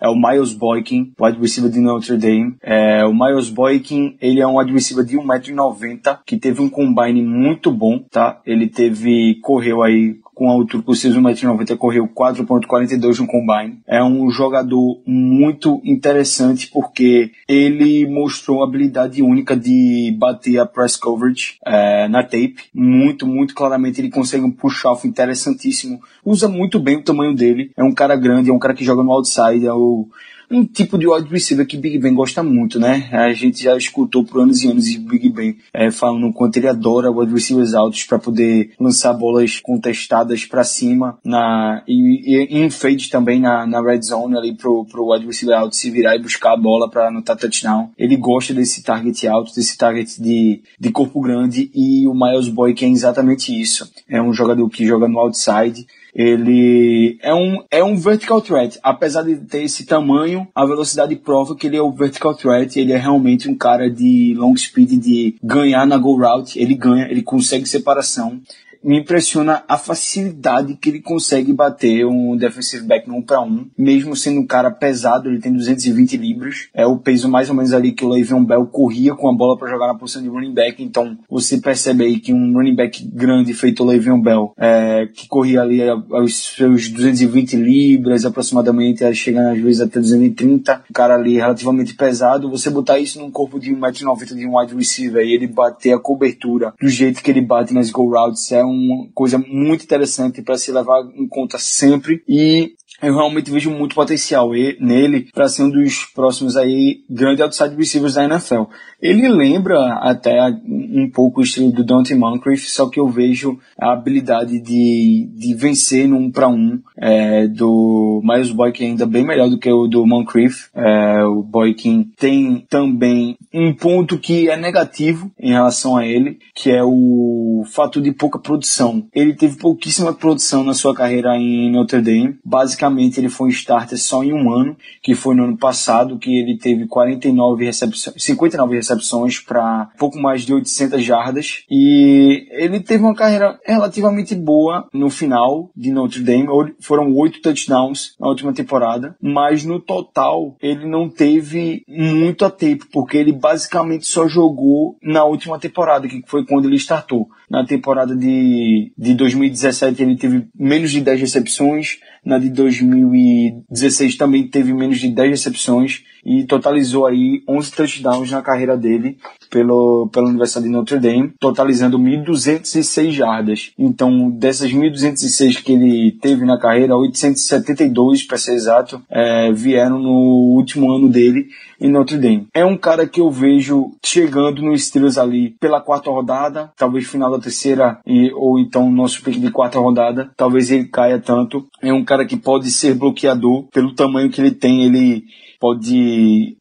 é 0.01 0.09
o 0.09 0.15
Miles 0.15 0.53
Boykin, 0.53 1.13
wide 1.19 1.41
receiver 1.41 1.71
de 1.71 1.81
Notre 1.81 2.17
Dame. 2.17 2.57
É, 2.63 3.05
o 3.05 3.13
Miles 3.13 3.51
Boykin, 3.51 4.17
ele 4.21 4.41
é 4.41 4.47
um 4.47 4.59
wide 4.59 4.73
receiver 4.73 5.05
de 5.05 5.17
1,90m, 5.17 6.19
que 6.25 6.37
teve 6.37 6.61
um 6.61 6.69
combine 6.69 7.23
muito 7.23 7.71
bom, 7.71 7.99
tá? 8.11 8.41
Ele 8.47 8.69
teve, 8.69 9.37
correu 9.43 9.83
aí 9.83 10.17
com 10.39 10.49
a 10.49 10.53
altura 10.53 10.84
por 10.84 10.95
1,90m, 10.95 11.76
correu 11.76 12.07
4.42 12.07 13.18
no 13.18 13.26
combine. 13.26 13.80
É 13.89 14.03
um 14.05 14.30
jogador 14.30 15.01
muito 15.05 15.80
interessante 15.84 16.70
porque 16.72 17.32
ele 17.49 18.07
mostrou 18.07 18.62
habilidade 18.62 19.20
única 19.20 19.57
de 19.57 20.14
bater 20.16 20.61
a 20.61 20.66
press 20.66 20.97
coverage 20.97 21.57
é, 21.66 22.07
na 22.07 22.22
tape. 22.22 22.57
Muito, 22.72 23.26
muito 23.26 23.53
claramente 23.53 24.01
ele 24.01 24.11
consegue 24.11 24.45
um 24.45 24.53
push-off 24.53 25.09
interessantíssimo. 25.09 26.01
Usa 26.24 26.47
muito 26.47 26.78
bem 26.78 26.99
o 26.99 27.03
tamanho 27.03 27.34
dele. 27.34 27.72
É 27.76 27.82
um 27.82 27.93
cara 27.93 28.14
grande, 28.14 28.51
é 28.51 28.53
um 28.53 28.61
cara 28.61 28.74
que 28.74 28.84
joga 28.84 29.03
no 29.03 29.11
outside, 29.11 29.66
é 29.66 29.72
o 29.72 30.07
um 30.51 30.65
tipo 30.65 30.99
de 30.99 31.07
wide 31.07 31.29
receiver 31.29 31.67
que 31.67 31.77
Big 31.77 31.99
Ben 31.99 32.15
gosta 32.15 32.43
muito, 32.43 32.79
né? 32.81 33.09
A 33.13 33.33
gente 33.33 33.63
já 33.63 33.77
escutou 33.77 34.25
por 34.25 34.43
anos 34.43 34.63
e 34.63 34.69
anos 34.69 34.85
de 34.85 34.99
Big 34.99 35.29
Ben 35.29 35.57
é, 35.73 35.91
falando 35.91 36.27
o 36.27 36.33
quanto 36.33 36.57
ele 36.57 36.69
adora 36.69 37.11
wide 37.11 37.33
receivers 37.33 37.75
altos 37.75 38.05
para 38.05 38.19
poder 38.19 38.73
lançar 38.81 39.13
bolas 39.13 39.61
contestadas 39.61 40.45
para 40.45 40.65
cima 40.65 41.19
na, 41.25 41.83
e, 41.87 42.37
e, 42.37 42.59
em 42.59 42.71
fade 42.71 43.11
também 43.11 43.41
na, 43.41 43.67
na 43.67 43.81
red 43.81 44.03
zone 44.03 44.37
ali 44.37 44.57
pro, 44.57 44.85
pro 44.87 45.13
wide 45.13 45.27
receiver 45.27 45.57
alto 45.57 45.77
se 45.77 45.91
virar 45.91 46.17
e 46.17 46.23
buscar 46.23 46.55
a 46.55 46.57
bola 46.57 46.91
para 46.91 47.09
anotar 47.09 47.37
touchdown. 47.37 47.91
Ele 47.99 48.17
gosta 48.17 48.55
desse 48.55 48.83
target 48.83 49.27
alto, 49.27 49.55
desse 49.55 49.77
target 49.77 50.21
de, 50.21 50.63
de 50.79 50.91
corpo 50.91 51.21
grande 51.21 51.71
e 51.75 52.07
o 52.07 52.15
Miles 52.15 52.49
Boy 52.49 52.75
que 52.75 52.85
é 52.85 52.89
exatamente 52.89 53.59
isso. 53.59 53.91
É 54.09 54.21
um 54.21 54.33
jogador 54.33 54.69
que 54.71 54.87
joga 54.87 55.09
no 55.09 55.19
outside, 55.19 55.87
ele 56.15 57.19
é 57.23 57.35
um, 57.35 57.65
é 57.71 57.85
um 57.85 57.97
vertical 57.97 58.41
threat. 58.41 58.79
Apesar 58.83 59.23
de 59.23 59.37
ter 59.37 59.63
esse 59.63 59.85
tamanho, 59.85 60.49
a 60.55 60.65
velocidade 60.65 61.15
prova 61.17 61.55
que 61.55 61.67
ele 61.67 61.77
é 61.77 61.83
o 61.83 61.93
vertical 61.93 62.35
threat. 62.35 62.79
Ele 62.79 62.93
é 62.93 62.97
realmente 62.97 63.49
um 63.49 63.57
cara 63.57 63.91
de 63.91 64.35
long 64.37 64.57
speed, 64.57 65.01
de 65.01 65.37
ganhar 65.43 65.87
na 65.87 65.99
go 65.99 66.17
route. 66.17 66.59
Ele 66.59 66.75
ganha, 66.75 67.09
ele 67.11 67.23
consegue 67.23 67.67
separação 67.67 68.41
me 68.83 68.99
impressiona 68.99 69.62
a 69.68 69.76
facilidade 69.76 70.76
que 70.76 70.89
ele 70.89 71.01
consegue 71.01 71.53
bater 71.53 72.07
um 72.07 72.37
defensive 72.37 72.87
back 72.87 73.09
no 73.09 73.16
1 73.16 73.22
para 73.22 73.41
1, 73.41 73.70
mesmo 73.76 74.16
sendo 74.16 74.41
um 74.41 74.47
cara 74.47 74.70
pesado, 74.70 75.29
ele 75.29 75.41
tem 75.41 75.53
220 75.53 76.16
libras, 76.16 76.68
é 76.74 76.87
o 76.87 76.99
peso 76.99 77.29
mais 77.29 77.49
ou 77.49 77.55
menos 77.55 77.72
ali 77.72 77.93
que 77.93 78.05
o 78.05 78.09
Le'Veon 78.09 78.45
Bell 78.45 78.66
corria 78.66 79.14
com 79.14 79.29
a 79.29 79.35
bola 79.35 79.59
para 79.59 79.68
jogar 79.68 79.87
na 79.89 79.95
posição 79.95 80.22
de 80.22 80.29
running 80.29 80.55
back, 80.55 80.83
então 80.83 81.18
você 81.29 81.59
percebe 81.59 82.05
aí 82.05 82.20
que 82.20 82.33
um 82.33 82.53
running 82.53 82.74
back 82.74 83.05
grande 83.05 83.53
feito 83.55 83.83
o 83.83 83.87
Le'Veon 83.87 84.20
Bell, 84.20 84.53
é, 84.57 85.07
que 85.07 85.26
corria 85.26 85.62
ali 85.62 85.81
aos 85.89 86.55
seus 86.55 86.89
220 86.89 87.57
libras 87.57 88.24
aproximadamente, 88.24 89.05
chegando 89.14 89.51
às 89.51 89.61
vezes 89.61 89.81
até 89.81 90.01
230, 90.01 90.83
um 90.91 90.93
cara 90.93 91.14
ali 91.14 91.37
relativamente 91.37 91.95
pesado, 91.95 92.51
você 92.51 92.70
botar 92.70 92.99
isso 92.99 93.18
num 93.18 93.31
corpo 93.31 93.59
de 93.59 93.74
1,90m 93.74 94.35
de 94.35 94.47
um 94.47 94.59
wide 94.59 94.74
receiver 94.74 95.24
e 95.24 95.35
ele 95.35 95.47
bater 95.47 95.93
a 95.93 95.99
cobertura 95.99 96.72
do 96.81 96.89
jeito 96.89 97.22
que 97.22 97.31
ele 97.31 97.41
bate 97.41 97.74
nas 97.74 97.91
go 97.91 98.09
routes 98.09 98.51
é 98.53 98.64
uma 98.69 99.09
coisa 99.14 99.39
muito 99.39 99.85
interessante 99.85 100.43
para 100.43 100.57
se 100.57 100.73
levar 100.73 101.03
em 101.14 101.27
conta 101.27 101.59
sempre. 101.59 102.23
E 102.29 102.75
eu 103.01 103.15
realmente 103.15 103.51
vejo 103.51 103.71
muito 103.71 103.95
potencial 103.95 104.51
nele 104.81 105.29
para 105.33 105.49
ser 105.49 105.63
um 105.63 105.71
dos 105.71 106.05
próximos 106.07 106.57
aí 106.57 107.01
grandes 107.09 107.41
outside 107.41 107.77
receivers 107.77 108.15
da 108.15 108.25
NFL. 108.25 108.65
Ele 109.01 109.29
lembra 109.29 109.95
até 110.01 110.41
um 110.67 111.09
pouco 111.13 111.41
o 111.41 111.45
estilo 111.45 111.71
do 111.71 111.85
Dante 111.85 112.15
Moncrief, 112.15 112.69
só 112.69 112.89
que 112.89 112.99
eu 112.99 113.07
vejo 113.09 113.59
a 113.79 113.93
habilidade 113.93 114.61
de, 114.61 115.29
de 115.33 115.55
vencer 115.55 116.09
no 116.09 116.17
um 116.17 116.31
para 116.31 116.49
um 116.49 116.81
é, 116.97 117.47
do 117.47 118.21
Miles 118.25 118.51
Boykin 118.51 118.87
ainda 118.87 119.07
bem 119.07 119.25
melhor 119.25 119.49
do 119.49 119.59
que 119.59 119.71
o 119.71 119.87
do 119.87 120.05
Moncrief. 120.05 120.69
É, 120.75 121.23
o 121.25 121.43
Boykin 121.43 122.11
tem 122.19 122.67
também 122.69 123.37
um 123.55 123.73
ponto 123.73 124.19
que 124.19 124.51
é 124.51 124.57
negativo 124.57 125.31
em 125.39 125.53
relação 125.53 125.97
a 125.97 126.05
ele, 126.05 126.39
que 126.55 126.71
é 126.71 126.83
o 126.83 127.63
fato 127.71 128.01
de 128.01 128.11
pouca 128.11 128.39
produção. 128.39 129.07
Ele 129.15 129.35
teve 129.35 129.57
pouquíssima 129.57 130.13
produção 130.13 130.65
na 130.65 130.75
sua 130.75 130.95
carreira 130.95 131.37
em 131.37 131.71
Notre 131.71 132.01
Dame. 132.01 132.37
Basicamente, 132.45 132.88
ele 132.89 133.28
foi 133.28 133.49
um 133.49 133.51
starter 133.51 133.99
só 133.99 134.22
em 134.22 134.32
um 134.32 134.53
ano, 134.53 134.76
que 135.03 135.14
foi 135.14 135.34
no 135.34 135.45
ano 135.45 135.57
passado, 135.57 136.18
que 136.18 136.39
ele 136.39 136.59
teve 136.59 136.86
49 136.86 137.64
recepções, 137.64 138.22
59 138.22 138.74
recepções 138.74 138.99
recepções 138.99 139.39
para 139.41 139.91
pouco 139.99 140.18
mais 140.18 140.43
de 140.43 140.53
800 140.53 141.03
jardas 141.03 141.64
e 141.70 142.47
ele 142.51 142.80
teve 142.80 143.03
uma 143.03 143.14
carreira 143.14 143.59
relativamente 143.64 144.34
boa 144.34 144.89
no 144.93 145.11
final 145.11 145.70
de 145.76 145.91
Notre 145.91 146.22
Dame. 146.22 146.49
Foram 146.80 147.14
oito 147.14 147.41
touchdowns 147.41 148.14
na 148.18 148.28
última 148.28 148.53
temporada, 148.53 149.16
mas 149.20 149.64
no 149.64 149.80
total 149.80 150.57
ele 150.61 150.86
não 150.86 151.09
teve 151.09 151.82
muito 151.89 152.45
a 152.45 152.51
tempo, 152.51 152.86
porque 152.93 153.16
ele 153.16 153.32
basicamente 153.32 154.07
só 154.07 154.28
jogou 154.28 154.97
na 155.03 155.24
última 155.24 155.59
temporada, 155.59 156.09
que 156.09 156.22
foi 156.26 156.45
quando 156.45 156.66
ele 156.66 156.76
startou. 156.76 157.28
Na 157.51 157.64
temporada 157.64 158.14
de, 158.14 158.93
de 158.97 159.14
2017 159.14 160.03
ele 160.03 160.16
teve 160.16 160.47
menos 160.55 160.91
de 160.91 161.01
10 161.01 161.20
recepções, 161.20 161.99
na 162.29 162.39
de 162.39 162.51
2016 162.51 164.16
também 164.18 164.47
teve 164.47 164.74
menos 164.74 165.01
de 165.01 165.09
10 165.09 165.31
recepções 165.31 166.05
e 166.29 166.45
totalizou 166.45 167.07
aí 167.07 167.43
11 167.49 167.72
touchdowns 167.72 168.31
na 168.31 168.43
carreira 168.43 168.76
dele 168.76 169.16
pelo, 169.51 170.11
pela 170.12 170.29
Universidade 170.29 170.66
de 170.66 170.72
Notre 170.72 170.99
Dame, 170.99 171.33
totalizando 171.41 171.99
1.206 171.99 173.12
jardas. 173.12 173.72
Então, 173.79 174.29
dessas 174.31 174.70
1.206 174.70 175.62
que 175.62 175.72
ele 175.72 176.12
teve 176.20 176.45
na 176.45 176.59
carreira, 176.59 176.95
872, 176.95 178.24
para 178.24 178.37
ser 178.37 178.53
exato, 178.53 179.01
é, 179.11 179.51
vieram 179.53 179.99
no 179.99 180.55
último 180.55 180.93
ano 180.93 181.09
dele 181.09 181.47
em 181.81 181.91
Notre 181.91 182.18
Dame. 182.18 182.47
É 182.53 182.64
um 182.64 182.76
cara 182.76 183.07
que 183.07 183.20
eu 183.20 183.31
vejo 183.31 183.93
chegando 184.05 184.61
no 184.61 184.76
Steelers 184.76 185.16
ali 185.16 185.57
pela 185.59 185.81
quarta 185.81 186.11
rodada, 186.11 186.70
talvez 186.76 187.07
final 187.07 187.31
da 187.31 187.39
terceira, 187.39 188.01
e, 188.07 188.31
ou 188.35 188.59
então 188.59 188.91
nosso 188.91 189.22
pick 189.22 189.41
de 189.41 189.51
quarta 189.51 189.79
rodada, 189.79 190.31
talvez 190.37 190.70
ele 190.70 190.85
caia 190.85 191.18
tanto. 191.18 191.66
É 191.81 191.93
um 191.93 192.05
cara 192.05 192.26
que 192.26 192.37
pode 192.37 192.70
ser 192.70 192.95
bloqueador 192.95 193.64
pelo 193.72 193.95
tamanho 193.95 194.29
que 194.29 194.41
ele 194.41 194.51
tem, 194.51 194.85
ele 194.85 195.24
pode 195.59 196.57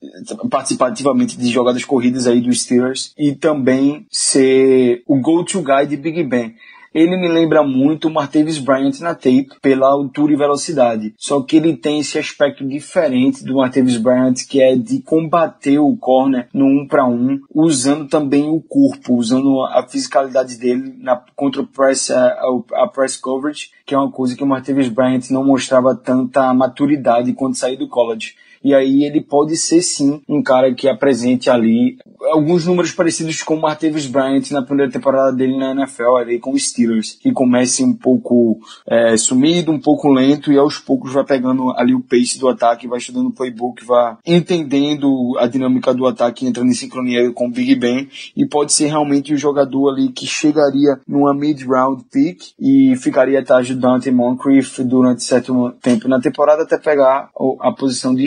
participar 0.49 0.87
ativamente 0.87 1.37
de 1.37 1.47
jogadas 1.49 1.85
corridas 1.85 2.27
aí 2.27 2.41
dos 2.41 2.61
Steelers 2.61 3.13
e 3.17 3.33
também 3.33 4.05
ser 4.09 5.03
o 5.05 5.19
go-to 5.19 5.61
guy 5.61 5.85
de 5.87 5.97
Big 5.97 6.23
Ben. 6.23 6.55
Ele 6.93 7.15
me 7.15 7.27
lembra 7.27 7.61
muito 7.61 8.07
o 8.07 8.11
Martavis 8.11 8.57
Bryant 8.57 8.99
na 9.01 9.13
tape 9.13 9.49
pela 9.61 9.87
altura 9.87 10.33
e 10.33 10.35
velocidade. 10.35 11.13
Só 11.15 11.41
que 11.41 11.57
ele 11.57 11.77
tem 11.77 11.99
esse 11.99 12.17
aspecto 12.17 12.67
diferente 12.67 13.43
do 13.43 13.57
Martavis 13.57 13.97
Bryant, 13.97 14.33
que 14.49 14.59
é 14.61 14.75
de 14.75 14.99
combater 15.03 15.77
o 15.77 15.95
corner 15.95 16.47
no 16.51 16.65
um 16.65 16.87
para 16.87 17.05
um, 17.05 17.39
usando 17.53 18.07
também 18.07 18.49
o 18.49 18.59
corpo, 18.59 19.13
usando 19.13 19.61
a 19.65 19.85
fisicalidade 19.87 20.57
dele 20.57 20.95
na, 20.97 21.21
contra 21.35 21.63
press, 21.63 22.09
a, 22.09 22.35
a 22.73 22.87
press 22.87 23.15
coverage, 23.15 23.69
que 23.85 23.93
é 23.93 23.97
uma 23.97 24.11
coisa 24.11 24.35
que 24.35 24.43
o 24.43 24.47
Martavis 24.47 24.89
Bryant 24.89 25.29
não 25.29 25.45
mostrava 25.45 25.93
tanta 25.93 26.51
maturidade 26.51 27.31
quando 27.33 27.57
saiu 27.57 27.77
do 27.77 27.87
college. 27.87 28.33
E 28.67 28.73
aí 28.73 29.05
ele 29.05 29.21
pode 29.21 29.55
ser 29.55 29.81
sim 29.81 30.21
um 30.27 30.43
cara 30.43 30.75
que 30.75 30.89
apresente 30.89 31.49
ali 31.49 31.97
alguns 32.31 32.65
números 32.65 32.91
parecidos 32.91 33.41
com 33.41 33.55
o 33.55 33.61
Martavis 33.61 34.07
Bryant 34.07 34.51
na 34.51 34.61
primeira 34.61 34.91
temporada 34.91 35.31
dele 35.31 35.57
na 35.57 35.71
NFL, 35.71 36.17
ali 36.17 36.37
com 36.37 36.51
os 36.51 36.67
Steelers, 36.67 37.13
que 37.13 37.31
comece 37.31 37.81
um 37.81 37.93
pouco 37.93 38.59
é, 38.85 39.15
sumido, 39.15 39.71
um 39.71 39.79
pouco 39.79 40.09
lento 40.09 40.51
e 40.51 40.57
aos 40.57 40.79
poucos 40.79 41.13
vai 41.13 41.23
pegando 41.23 41.71
ali 41.77 41.93
o 41.93 42.01
pace 42.01 42.37
do 42.37 42.49
ataque, 42.49 42.87
vai 42.87 42.99
estudando 42.99 43.27
o 43.27 43.33
playbook, 43.33 43.85
vai 43.85 44.17
entendendo 44.25 45.37
a 45.39 45.47
dinâmica 45.47 45.93
do 45.93 46.05
ataque, 46.05 46.45
entrando 46.45 46.69
em 46.69 46.73
sincronia 46.73 47.31
com 47.31 47.47
o 47.47 47.51
Big 47.51 47.75
Ben 47.75 48.09
e 48.35 48.45
pode 48.45 48.73
ser 48.73 48.87
realmente 48.87 49.33
o 49.33 49.37
jogador 49.37 49.91
ali 49.91 50.09
que 50.09 50.25
chegaria 50.25 50.99
numa 51.07 51.33
mid-round 51.33 52.03
pick 52.11 52.41
e 52.59 52.95
ficaria 52.97 53.39
atrás 53.39 53.67
de 53.67 53.75
Dante 53.75 54.11
Moncrief 54.11 54.83
durante 54.83 55.23
certo 55.23 55.71
tempo 55.81 56.07
na 56.07 56.19
temporada 56.19 56.63
até 56.63 56.77
pegar 56.77 57.29
a 57.61 57.71
posição 57.71 58.13
de 58.13 58.23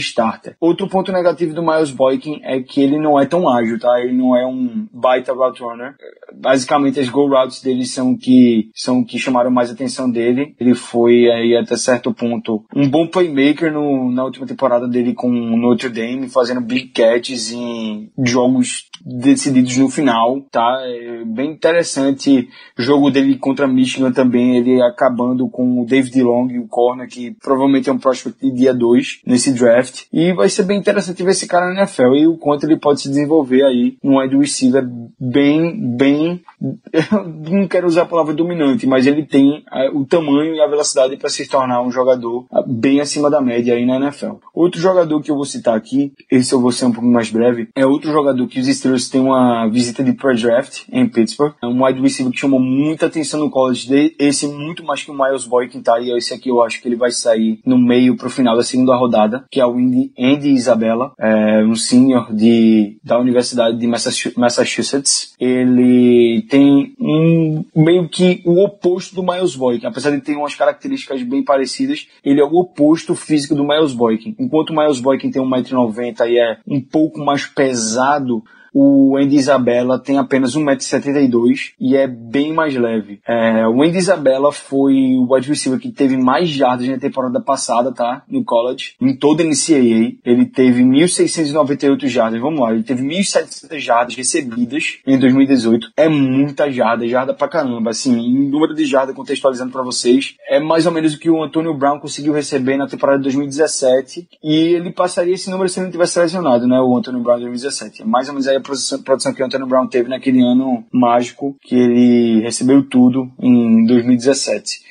Outro 0.60 0.88
ponto 0.88 1.12
negativo 1.12 1.54
do 1.54 1.62
Miles 1.62 1.90
Boykin 1.90 2.40
é 2.42 2.60
que 2.60 2.80
ele 2.80 2.98
não 2.98 3.18
é 3.18 3.26
tão 3.26 3.48
ágil, 3.48 3.78
tá? 3.78 4.00
Ele 4.00 4.12
não 4.12 4.36
é 4.36 4.46
um 4.46 4.86
baita 4.92 5.32
route 5.32 5.62
runner. 5.62 5.94
Basicamente 6.34 7.00
as 7.00 7.08
go 7.08 7.28
routes 7.28 7.62
dele 7.62 7.84
são 7.84 8.16
que 8.16 8.70
são 8.74 9.04
que 9.04 9.18
chamaram 9.18 9.50
mais 9.50 9.70
atenção 9.70 10.10
dele. 10.10 10.54
Ele 10.58 10.74
foi 10.74 11.30
aí 11.30 11.56
até 11.56 11.76
certo 11.76 12.12
ponto 12.12 12.64
um 12.74 12.88
bom 12.88 13.06
playmaker 13.06 13.72
no, 13.72 14.10
na 14.10 14.24
última 14.24 14.46
temporada 14.46 14.86
dele 14.88 15.14
com 15.14 15.30
Notre 15.30 15.88
Dame, 15.88 16.28
fazendo 16.28 16.60
big 16.60 16.88
catches 16.88 17.52
em 17.52 18.10
jogos 18.24 18.88
decididos 19.04 19.76
no 19.76 19.88
final, 19.88 20.40
tá? 20.50 20.80
É 20.84 21.24
bem 21.24 21.52
interessante 21.52 22.48
o 22.78 22.82
jogo 22.82 23.10
dele 23.10 23.36
contra 23.38 23.66
Michigan 23.66 24.12
também, 24.12 24.56
ele 24.56 24.82
acabando 24.82 25.48
com 25.48 25.80
o 25.80 25.86
David 25.86 26.22
Long, 26.22 26.48
o 26.58 26.68
corner, 26.68 27.08
que 27.08 27.34
provavelmente 27.42 27.88
é 27.88 27.92
um 27.92 27.98
prospect 27.98 28.40
de 28.40 28.52
dia 28.52 28.74
2 28.74 29.22
nesse 29.26 29.52
draft. 29.52 30.04
Vai 30.34 30.48
ser 30.48 30.64
bem 30.64 30.78
interessante 30.78 31.22
ver 31.22 31.30
esse 31.30 31.46
cara 31.46 31.72
na 31.72 31.82
NFL 31.82 32.14
e 32.14 32.26
o 32.26 32.36
quanto 32.36 32.64
ele 32.64 32.76
pode 32.76 33.00
se 33.00 33.08
desenvolver 33.08 33.62
aí 33.62 33.96
num 34.02 34.18
wide 34.18 34.36
receiver 34.36 34.86
bem, 35.18 35.96
bem, 35.96 36.42
não 37.50 37.68
quero 37.68 37.86
usar 37.86 38.02
a 38.02 38.06
palavra 38.06 38.34
dominante, 38.34 38.86
mas 38.86 39.06
ele 39.06 39.24
tem 39.24 39.64
é, 39.72 39.90
o 39.90 40.04
tamanho 40.04 40.54
e 40.54 40.60
a 40.60 40.66
velocidade 40.66 41.16
para 41.16 41.28
se 41.28 41.48
tornar 41.48 41.82
um 41.82 41.90
jogador 41.90 42.46
é, 42.52 42.62
bem 42.66 43.00
acima 43.00 43.30
da 43.30 43.40
média 43.40 43.74
aí 43.74 43.84
na 43.84 43.96
NFL. 43.96 44.34
Outro 44.54 44.80
jogador 44.80 45.20
que 45.20 45.30
eu 45.30 45.36
vou 45.36 45.44
citar 45.44 45.76
aqui, 45.76 46.12
esse 46.30 46.52
eu 46.52 46.60
vou 46.60 46.72
ser 46.72 46.86
um 46.86 46.92
pouco 46.92 47.08
mais 47.08 47.30
breve, 47.30 47.68
é 47.74 47.86
outro 47.86 48.10
jogador 48.10 48.46
que 48.46 48.60
os 48.60 48.66
Steelers 48.66 49.08
têm 49.08 49.20
uma 49.20 49.68
visita 49.68 50.02
de 50.02 50.12
pre-draft 50.12 50.84
em 50.92 51.08
Pittsburgh, 51.08 51.54
é 51.62 51.66
um 51.66 51.84
wide 51.84 52.00
receiver 52.00 52.32
que 52.32 52.38
chamou 52.38 52.60
muita 52.60 53.06
atenção 53.06 53.40
no 53.40 53.50
college, 53.50 54.14
esse 54.18 54.46
muito 54.46 54.84
mais 54.84 55.02
que 55.02 55.10
o 55.10 55.14
Miles 55.14 55.46
Boykin 55.46 55.82
tá, 55.82 56.00
e 56.00 56.16
esse 56.16 56.34
aqui 56.34 56.48
eu 56.48 56.62
acho 56.62 56.80
que 56.80 56.88
ele 56.88 56.96
vai 56.96 57.10
sair 57.10 57.60
no 57.64 57.78
meio 57.78 58.16
pro 58.16 58.30
final 58.30 58.56
da 58.56 58.62
segunda 58.62 58.96
rodada, 58.96 59.44
que 59.50 59.60
é 59.60 59.66
o 59.66 59.78
Andy, 60.18 60.50
Isabella, 60.50 61.12
é 61.18 61.64
um 61.64 61.74
senior 61.74 62.32
de, 62.32 62.98
da 63.02 63.18
Universidade 63.18 63.78
de 63.78 63.86
Massachusetts. 63.86 65.34
Ele 65.38 66.46
tem 66.48 66.94
um 66.98 67.64
meio 67.74 68.08
que 68.08 68.42
o 68.44 68.62
oposto 68.64 69.14
do 69.14 69.22
Miles 69.22 69.54
Boykin, 69.54 69.86
apesar 69.86 70.10
de 70.10 70.20
ter 70.20 70.36
umas 70.36 70.54
características 70.54 71.22
bem 71.22 71.44
parecidas, 71.44 72.08
ele 72.24 72.40
é 72.40 72.44
o 72.44 72.54
oposto 72.54 73.14
físico 73.14 73.54
do 73.54 73.66
Miles 73.66 73.92
Boykin. 73.92 74.34
Enquanto 74.38 74.70
o 74.70 74.76
Miles 74.76 75.00
Boykin 75.00 75.30
tem 75.30 75.42
1,90m 75.42 76.28
e 76.28 76.38
é 76.38 76.58
um 76.66 76.80
pouco 76.80 77.18
mais 77.24 77.46
pesado, 77.46 78.42
o 78.72 79.16
Andy 79.16 79.36
Isabella 79.36 79.98
tem 79.98 80.18
apenas 80.18 80.56
1,72m 80.56 81.72
e 81.80 81.96
é 81.96 82.06
bem 82.06 82.52
mais 82.52 82.74
leve. 82.74 83.20
É, 83.26 83.66
o 83.66 83.82
Andy 83.82 83.98
Isabella 83.98 84.52
foi 84.52 85.16
o 85.16 85.32
wide 85.32 85.48
receiver 85.48 85.78
que 85.78 85.90
teve 85.90 86.16
mais 86.16 86.48
jardas 86.48 86.88
na 86.88 86.98
temporada 86.98 87.40
passada, 87.40 87.92
tá? 87.92 88.22
No 88.28 88.44
college. 88.44 88.94
Em 89.00 89.14
toda 89.16 89.42
a 89.42 89.46
NCAA. 89.46 90.14
Ele 90.24 90.46
teve 90.46 90.82
1.698 90.82 92.06
jardas. 92.06 92.40
Vamos 92.40 92.60
lá, 92.60 92.72
ele 92.72 92.82
teve 92.82 93.02
1.700 93.02 93.78
jardas 93.78 94.14
recebidas 94.14 94.98
em 95.06 95.18
2018. 95.18 95.92
É 95.96 96.08
muita 96.08 96.70
jarda, 96.70 97.06
jarda 97.06 97.34
pra 97.34 97.48
caramba. 97.48 97.90
Assim, 97.90 98.16
em 98.18 98.48
número 98.48 98.74
de 98.74 98.84
jardas, 98.84 99.14
contextualizando 99.14 99.72
para 99.72 99.82
vocês, 99.82 100.34
é 100.48 100.60
mais 100.60 100.86
ou 100.86 100.92
menos 100.92 101.14
o 101.14 101.18
que 101.18 101.30
o 101.30 101.42
Antonio 101.42 101.74
Brown 101.74 101.98
conseguiu 101.98 102.32
receber 102.32 102.76
na 102.76 102.86
temporada 102.86 103.18
de 103.18 103.24
2017. 103.24 104.28
E 104.42 104.74
ele 104.74 104.92
passaria 104.92 105.34
esse 105.34 105.50
número 105.50 105.68
se 105.68 105.78
ele 105.78 105.86
não 105.86 105.92
tivesse 105.92 106.18
lesionado, 106.18 106.66
né? 106.66 106.80
O 106.80 106.96
Antonio 106.96 107.20
Brown 107.20 107.36
de 107.36 107.44
2017. 107.44 108.02
É 108.02 108.04
mais 108.04 108.28
ou 108.28 108.34
menos 108.34 108.46
aí 108.46 108.59
a 108.60 108.62
produção, 108.62 109.02
produção 109.02 109.34
que 109.34 109.42
o 109.42 109.46
Antônio 109.46 109.66
Brown 109.66 109.86
teve 109.86 110.08
naquele 110.08 110.40
ano 110.40 110.84
mágico 110.92 111.56
que 111.62 111.74
ele 111.74 112.40
recebeu 112.42 112.82
tudo 112.82 113.30
em 113.40 113.84
2017. 113.86 114.89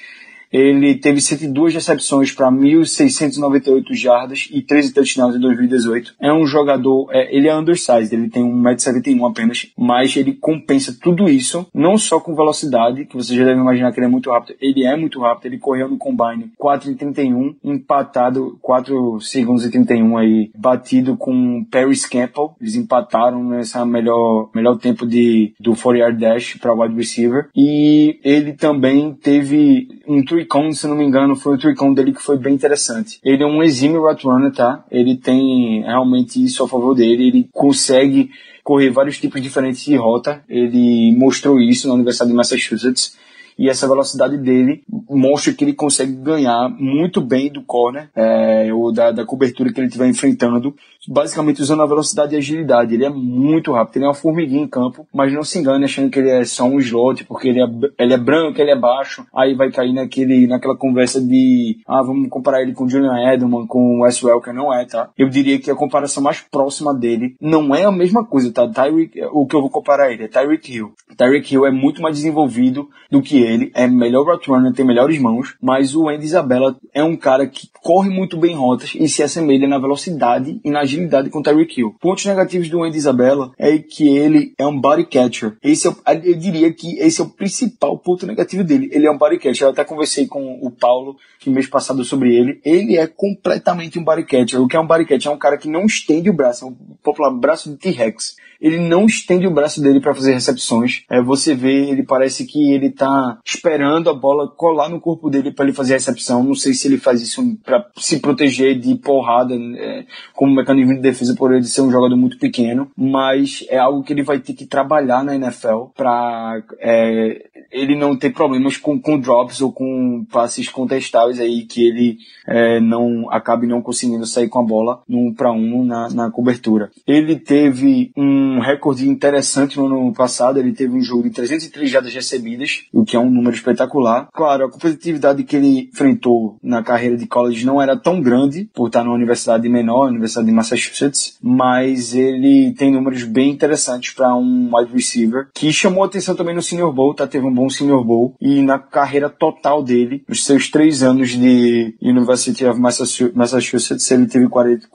Ele 0.52 0.95
teve 0.95 1.22
102 1.22 1.74
recepções 1.74 2.32
para 2.32 2.52
1.698 2.52 3.93
jardas 3.93 4.50
e 4.52 4.62
13 4.62 4.93
touchdowns 4.93 5.36
em 5.36 5.39
2018. 5.39 6.16
É 6.20 6.34
um 6.34 6.45
jogador, 6.45 7.10
é, 7.12 7.36
ele 7.36 7.47
é 7.47 7.56
undersized, 7.56 8.14
ele 8.14 8.30
tem 8.30 8.43
1,71m 8.43 9.30
apenas, 9.30 9.68
mas 9.78 10.16
ele 10.18 10.34
compensa 10.34 10.95
tudo 11.02 11.30
isso, 11.30 11.68
não 11.74 11.97
só 11.97 12.20
com 12.20 12.36
velocidade, 12.36 13.06
que 13.06 13.16
você 13.16 13.36
já 13.36 13.45
deve 13.45 13.60
imaginar 13.60 13.91
que 13.91 14.00
ele 14.00 14.08
é 14.08 14.10
muito 14.10 14.32
rápido, 14.32 14.56
ele 14.60 14.86
é 14.86 14.95
muito 14.95 15.20
rápido, 15.20 15.45
ele 15.45 15.60
correu 15.60 15.88
no 15.88 15.97
combine 15.97 16.52
4,31, 16.60 17.56
empatado 17.64 18.58
4 18.62 19.20
segundos 19.22 19.66
e 19.66 19.72
31 19.72 20.18
aí, 20.18 20.52
batido 20.58 21.16
com 21.16 21.64
Paris 21.70 22.06
Campbell, 22.06 22.56
eles 22.60 22.76
empataram 22.76 23.43
nessa 23.43 23.86
melhor, 23.86 24.50
melhor 24.54 24.78
tempo 24.78 25.06
de, 25.06 25.54
do 25.60 25.76
4 25.76 25.97
yard 25.97 26.20
dash 26.20 26.58
para 26.60 26.74
wide 26.74 26.95
receiver, 26.95 27.50
e 27.56 28.20
ele 28.24 28.54
também 28.54 29.14
teve 29.14 29.88
um 30.08 30.24
Tricon, 30.40 30.72
se 30.72 30.88
não 30.88 30.96
me 30.96 31.04
engano, 31.04 31.36
foi 31.36 31.56
o 31.56 31.58
Tricon 31.58 31.94
dele 31.94 32.14
que 32.14 32.22
foi 32.22 32.38
bem 32.38 32.54
interessante. 32.54 33.20
Ele 33.24 33.44
é 33.44 33.46
um 33.46 33.62
exímio 33.62 34.02
route 34.02 34.26
tá? 34.56 34.84
Ele 34.90 35.18
tem 35.18 35.82
realmente 35.84 36.44
isso 36.44 36.64
a 36.64 36.68
favor 36.68 36.96
dele, 36.96 37.28
ele 37.28 37.50
consegue 37.52 38.30
correr 38.64 38.90
vários 38.90 39.20
tipos 39.20 39.42
diferentes 39.42 39.84
de 39.84 39.96
rota, 39.96 40.44
ele 40.48 41.16
mostrou 41.18 41.60
isso 41.60 41.88
na 41.88 41.94
Universidade 41.96 42.30
de 42.30 42.38
Massachusetts 42.38 43.18
e 43.60 43.68
essa 43.68 43.89
velocidade 43.89 44.38
dele 44.38 44.84
mostra 45.10 45.53
que 45.53 45.66
ele 45.66 45.74
consegue 45.74 46.14
ganhar 46.14 46.70
muito 46.80 47.20
bem 47.20 47.51
do 47.51 47.62
corner 47.62 48.10
é, 48.16 48.74
ou 48.74 48.93
da, 48.93 49.12
da 49.12 49.26
cobertura 49.26 49.74
que 49.74 49.82
ele 49.82 49.88
estiver 49.88 50.07
enfrentando, 50.07 50.74
basicamente 51.10 51.62
usando 51.62 51.82
a 51.82 51.86
velocidade 51.86 52.34
e 52.34 52.38
agilidade. 52.38 52.93
Ele 52.93 53.03
é 53.03 53.10
muito 53.10 53.74
rápido, 53.74 53.97
ele 53.97 54.05
é 54.05 54.07
uma 54.07 54.14
formiguinha 54.14 54.64
em 54.64 54.68
campo, 54.68 55.05
mas 55.14 55.34
não 55.34 55.43
se 55.43 55.60
engane 55.60 55.84
achando 55.84 56.10
que 56.10 56.20
ele 56.20 56.30
é 56.30 56.45
só 56.45 56.64
um 56.64 56.80
slot, 56.80 57.26
porque 57.26 57.49
ele 57.49 57.62
é, 57.62 57.68
ele 57.99 58.14
é 58.14 58.18
branco, 58.18 58.62
ele 58.62 58.72
é 58.72 58.80
baixo, 58.80 59.26
aí 59.36 59.53
vai 59.53 59.70
cair 59.70 59.91
naquele, 59.91 60.47
naquela 60.47 60.78
conversa 60.78 61.20
de, 61.20 61.80
ah, 61.86 62.01
vamos 62.01 62.30
comparar 62.30 62.62
ele 62.62 62.72
com 62.72 62.86
o 62.86 62.89
Julian 62.89 63.34
Edelman, 63.34 63.68
com 63.68 63.97
o 63.97 64.03
Wes 64.03 64.24
Welker, 64.24 64.53
não 64.53 64.74
é, 64.74 64.86
tá? 64.86 65.10
Eu 65.18 65.28
diria 65.28 65.60
que 65.60 65.70
a 65.70 65.76
comparação 65.76 66.24
mais 66.24 66.39
próxima 66.39 66.93
dele 66.93 67.36
não 67.41 67.76
é 67.76 67.84
a 67.84 67.91
mesma 67.91 68.26
coisa, 68.26 68.53
tá? 68.53 68.66
Tyreek, 68.70 69.20
o 69.34 69.45
que 69.45 69.55
eu 69.55 69.62
vou 69.62 69.70
comparar 69.70 70.14
ele 70.14 70.24
é 70.24 70.28
Tyreek 70.30 70.74
Hill. 70.74 70.93
Tyreek 71.18 71.53
Hill 71.53 71.66
é 71.66 71.72
muito 71.72 72.01
mais 72.01 72.16
desenvolvido 72.16 72.88
do 73.12 73.22
que 73.22 73.38
ele, 73.38 73.49
é 73.74 73.88
melhor 73.88 74.26
route 74.26 74.50
runner, 74.50 74.74
tem 74.74 74.86
melhores 74.86 75.20
mãos, 75.20 75.56
mas 75.62 75.95
o 75.95 76.08
Andy 76.10 76.26
Isabella 76.26 76.76
é 76.93 77.04
um 77.04 77.16
cara 77.16 77.47
que 77.47 77.70
corre 77.82 78.10
muito 78.10 78.38
bem 78.38 78.56
rotas 78.56 78.93
e 78.95 79.08
se 79.08 79.24
assemelha 79.24 79.68
na 79.68 79.78
velocidade 79.78 80.60
e 80.64 80.70
na 80.70 80.82
agilidade 80.82 81.30
com 81.30 81.39
o 81.39 81.43
Tyreek 81.43 81.80
Hill. 81.80 81.95
Pontos 82.00 82.26
negativos 82.26 82.70
do 82.70 82.84
Andy 82.84 82.97
Isabella 82.97 83.52
é 83.58 83.78
que 83.78 84.08
ele 84.08 84.54
é 84.58 84.66
um 84.66 84.80
body 84.80 85.06
catcher. 85.06 85.58
Esse 85.64 85.88
é, 85.88 85.91
eu 86.24 86.36
diria 86.38 86.72
que 86.74 86.97
esse 87.00 87.22
é 87.22 87.24
o 87.24 87.30
principal 87.30 87.97
ponto 87.97 88.26
negativo 88.26 88.64
dele. 88.64 88.89
Ele 88.91 89.08
é 89.08 89.12
um 89.12 89.18
body 89.18 89.38
catcher. 89.38 89.68
Eu 89.68 89.72
até 89.72 89.84
conversei 89.84 90.28
com 90.28 90.60
o 90.62 90.72
Paulo 90.72 91.18
que 91.39 91.50
mês 91.50 91.68
passado 91.68 92.04
sobre 92.04 92.36
ele. 92.36 92.60
Ele 92.64 92.97
é 92.97 93.08
completamente 93.08 93.97
um 93.97 94.04
body 94.04 94.26
catcher. 94.26 94.62
O 94.62 94.68
que 94.68 94.76
é 94.76 94.80
um 94.80 94.88
body 94.88 95.06
catcher? 95.06 95.32
É 95.32 95.36
um 95.36 95.39
cara 95.39 95.58
que 95.58 95.70
não 95.70 95.86
estende 95.86 96.30
o 96.30 96.34
braço, 96.34 96.66
é 96.66 96.68
um 96.68 96.76
popular 97.04 97.32
braço 97.32 97.70
de 97.70 97.78
T-Rex 97.78 98.36
ele 98.60 98.80
não 98.80 99.05
estende 99.05 99.47
o 99.47 99.53
braço 99.53 99.82
dele 99.82 99.99
para 99.99 100.14
fazer 100.14 100.34
recepções. 100.34 101.03
É, 101.10 101.22
você 101.22 101.55
vê, 101.55 101.89
ele 101.89 102.03
parece 102.03 102.45
que 102.45 102.72
ele 102.72 102.89
tá 102.89 103.39
esperando 103.45 104.10
a 104.10 104.14
bola 104.14 104.47
colar 104.47 104.89
no 104.89 104.99
corpo 104.99 105.30
dele 105.30 105.51
para 105.51 105.66
ele 105.66 105.74
fazer 105.74 105.93
a 105.93 105.97
recepção. 105.97 106.43
Não 106.43 106.55
sei 106.55 106.74
se 106.74 106.88
ele 106.88 106.97
faz 106.97 107.22
isso 107.22 107.41
para 107.64 107.86
se 107.97 108.20
proteger 108.20 108.78
de 108.80 108.95
porrada, 108.95 109.55
é, 109.55 110.05
como 110.34 110.55
mecanismo 110.55 110.93
de 110.93 111.01
defesa 111.01 111.36
por 111.36 111.53
ele 111.53 111.64
ser 111.64 111.82
um 111.82 111.91
jogador 111.91 112.16
muito 112.18 112.38
pequeno, 112.38 112.89
mas 112.97 113.66
é 113.70 113.78
algo 113.78 114.03
que 114.03 114.14
ele 114.14 114.24
vai 114.24 114.39
ter 114.39 114.53
que 114.53 114.66
trabalhar 114.66 115.24
na 115.24 115.36
NFL 115.36 115.86
para 115.95 116.62
é, 116.80 117.49
ele 117.72 117.95
não 117.95 118.18
ter 118.18 118.32
problemas 118.32 118.78
com, 118.78 118.99
com 118.99 119.20
drops 119.20 119.62
ou 119.62 119.72
com 119.72 120.26
passes 120.32 120.70
contestáveis 120.70 121.39
aí 121.39 121.66
que 121.66 121.88
ele 121.88 122.18
é, 122.47 122.80
não 122.80 123.32
acabe 123.32 123.68
não 123.68 123.82
conseguindo 123.82 124.26
sair 124.26 124.49
com 124.49 124.60
a 124.60 124.66
bola 124.66 125.01
no 125.07 125.20
um 125.20 125.34
para 125.34 125.51
um 125.51 125.86
na, 125.86 126.10
na 126.10 126.32
cobertura. 126.32 126.89
Ele 127.05 127.36
teve 127.36 128.12
um 128.18 128.49
recorde 128.58 129.08
interessante 129.08 129.78
no 129.78 129.86
ano 129.86 130.14
passado, 130.14 130.58
ele 130.58 130.74
teve 130.74 130.95
um 130.95 131.02
jogo 131.02 131.24
de 131.24 131.30
303 131.30 131.89
jardas 131.89 132.14
recebidas, 132.16 132.86
o 132.91 133.06
que 133.06 133.16
é 133.16 133.20
é 133.20 133.22
um 133.22 133.30
número 133.30 133.56
espetacular. 133.56 134.30
Claro, 134.34 134.66
a 134.66 134.72
competitividade 134.72 135.43
que 135.43 135.56
ele 135.56 135.89
enfrentou 135.91 136.58
na 136.64 136.82
carreira 136.82 137.18
de 137.18 137.28
college 137.28 137.66
não 137.66 137.82
era 137.82 137.97
tão 137.97 138.22
grande, 138.22 138.70
por 138.74 138.88
estar 138.88 139.04
numa 139.04 139.16
universidade 139.16 139.68
menor, 139.68 140.10
Universidade 140.10 140.47
de 140.47 140.54
Massachusetts, 140.54 141.38
mas 141.41 142.16
ele 142.16 142.74
tem 142.78 142.91
números 142.91 143.24
bem 143.24 143.52
interessantes 143.52 144.14
para 144.14 144.36
um 144.36 144.72
wide 144.74 144.93
receiver, 144.93 145.50
que 145.54 145.72
chamou 145.72 146.04
atenção 146.04 146.36
também 146.36 146.56
no 146.56 146.62
Senior 146.62 146.93
Bowl, 146.93 147.14
tá? 147.14 147.28
Teve 147.28 147.45
um 147.45 147.54
bom 147.54 147.70
Senior 147.70 148.04
Bowl, 148.04 148.36
e 148.41 148.62
na 148.62 148.80
carreira 148.80 149.30
total 149.30 149.84
dele, 149.84 150.24
nos 150.28 150.45
seus 150.45 150.70
três 150.70 151.04
anos 151.04 151.30
de 151.30 151.95
University 152.02 152.66
of 152.66 152.80
Massachusetts, 152.80 154.10
ele 154.12 154.28
teve 154.28 154.47
40, 154.47 154.88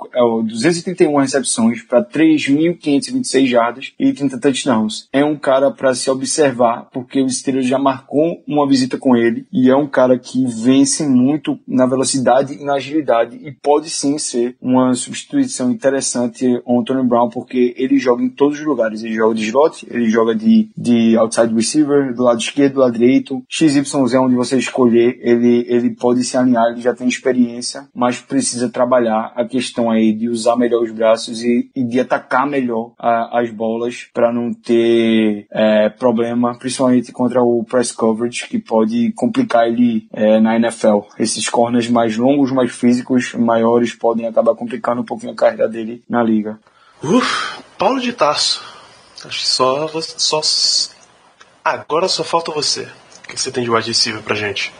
231 0.45 1.17
recepções 1.17 1.83
para 1.83 2.05
3.526 2.05 3.44
jardas 3.49 3.93
e 3.99 4.13
30 4.13 4.39
touchdowns. 4.41 5.09
É 5.13 5.25
um 5.25 5.37
cara 5.37 5.71
para 5.71 5.95
se 5.95 6.11
observar, 6.11 6.89
porque 6.93 7.23
o 7.23 7.29
Steelers 7.29 7.67
já 7.67 7.79
marcou 7.79 8.43
uma 8.47 8.69
visita 8.69 8.99
com 8.99 9.17
ele 9.17 9.47
e 9.53 9.71
é 9.71 9.77
um 9.77 9.87
cara 9.87 10.19
que 10.19 10.45
vence 10.47 11.07
muito 11.07 11.59
na 11.67 11.87
velocidade 11.87 12.55
e 12.55 12.65
na 12.65 12.75
agilidade 12.75 13.37
e 13.37 13.53
pode 13.53 13.91
sim 13.91 14.19
ser 14.19 14.57
uma 14.61 14.95
substituição 14.95 15.71
interessante 15.71 16.61
ao 16.67 16.81
Anthony 16.81 17.07
Brown, 17.07 17.29
porque 17.29 17.75
ele 17.77 17.99
joga 17.99 18.23
em 18.23 18.29
todos 18.29 18.59
os 18.59 18.67
lugares. 18.67 19.03
Ele 19.03 19.15
joga 19.15 19.35
de 19.35 19.45
slot, 19.45 19.87
ele 19.91 20.09
joga 20.09 20.35
de, 20.35 20.71
de 20.77 21.17
outside 21.17 21.55
receiver, 21.55 22.15
do 22.15 22.23
lado 22.23 22.41
esquerdo, 22.41 22.75
do 22.75 22.81
lado 22.81 22.93
direito. 22.93 23.43
XYZ, 23.49 23.95
onde 23.95 24.35
você 24.35 24.57
escolher, 24.57 25.19
ele, 25.21 25.65
ele 25.69 25.91
pode 25.91 26.23
se 26.25 26.37
alinhar, 26.37 26.71
ele 26.71 26.81
já 26.81 26.95
tem 26.95 27.09
experiência, 27.09 27.89
mas 27.95 28.21
precisa 28.21 28.69
trabalhar 28.69 29.33
a 29.35 29.45
questão 29.45 29.91
aí 29.91 30.13
de 30.13 30.29
usar 30.29 30.57
melhor 30.57 30.83
os 30.83 30.91
braços 30.91 31.43
e, 31.43 31.71
e 31.75 31.85
de 31.85 32.01
atacar 32.01 32.47
melhor 32.47 32.93
a, 32.99 33.34
as 33.35 33.51
bolas 33.51 34.07
para 34.15 34.33
não 34.33 34.55
ter 34.55 35.47
é, 35.51 35.89
problema, 35.89 36.57
principalmente 36.57 37.13
contra 37.13 37.43
o 37.43 37.65
press 37.65 37.91
coverage, 37.91 38.47
que 38.47 38.59
pode 38.59 39.13
complicar 39.13 39.67
ele 39.67 40.07
é, 40.13 40.39
na 40.41 40.57
NFL. 40.57 41.01
Esses 41.19 41.49
corners 41.49 41.89
mais 41.89 42.17
longos, 42.17 42.53
mais 42.53 42.71
físicos, 42.73 43.35
maiores, 43.35 43.93
podem 43.93 44.27
acabar 44.27 44.55
complicando 44.55 45.03
um 45.03 45.05
pouquinho 45.05 45.33
a 45.33 45.37
carreira 45.37 45.69
dele 45.69 46.03
na 46.09 46.23
liga. 46.23 46.59
Uf, 47.03 47.61
Paulo 47.77 48.01
de 48.01 48.13
Tarso. 48.13 48.63
Acho 49.25 49.41
que 49.41 49.47
só, 49.47 49.89
só. 50.01 50.41
Agora 51.65 52.09
só 52.09 52.23
falta 52.23 52.53
você. 52.53 52.89
O 53.25 53.29
que 53.29 53.41
você 53.41 53.51
tem 53.51 53.65
de 53.65 53.71
wide 53.71 53.89
receiver 53.89 54.23
pra 54.23 54.35
gente? 54.35 54.73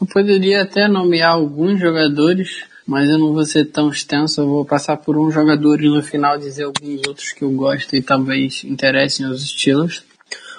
Eu 0.00 0.06
poderia 0.06 0.62
até 0.62 0.88
nomear 0.88 1.34
alguns 1.34 1.78
jogadores 1.78 2.64
mas 2.90 3.08
eu 3.08 3.16
não 3.16 3.32
vou 3.32 3.44
ser 3.44 3.66
tão 3.66 3.88
extenso, 3.88 4.40
eu 4.40 4.48
vou 4.48 4.64
passar 4.64 4.96
por 4.96 5.16
um 5.16 5.30
jogador 5.30 5.80
e 5.80 5.88
no 5.88 6.02
final 6.02 6.36
dizer 6.36 6.64
alguns 6.64 7.06
outros 7.06 7.30
que 7.30 7.44
eu 7.44 7.50
gosto 7.52 7.94
e 7.94 8.02
talvez 8.02 8.64
interessem 8.64 9.26
aos 9.26 9.42
estilos. 9.42 10.02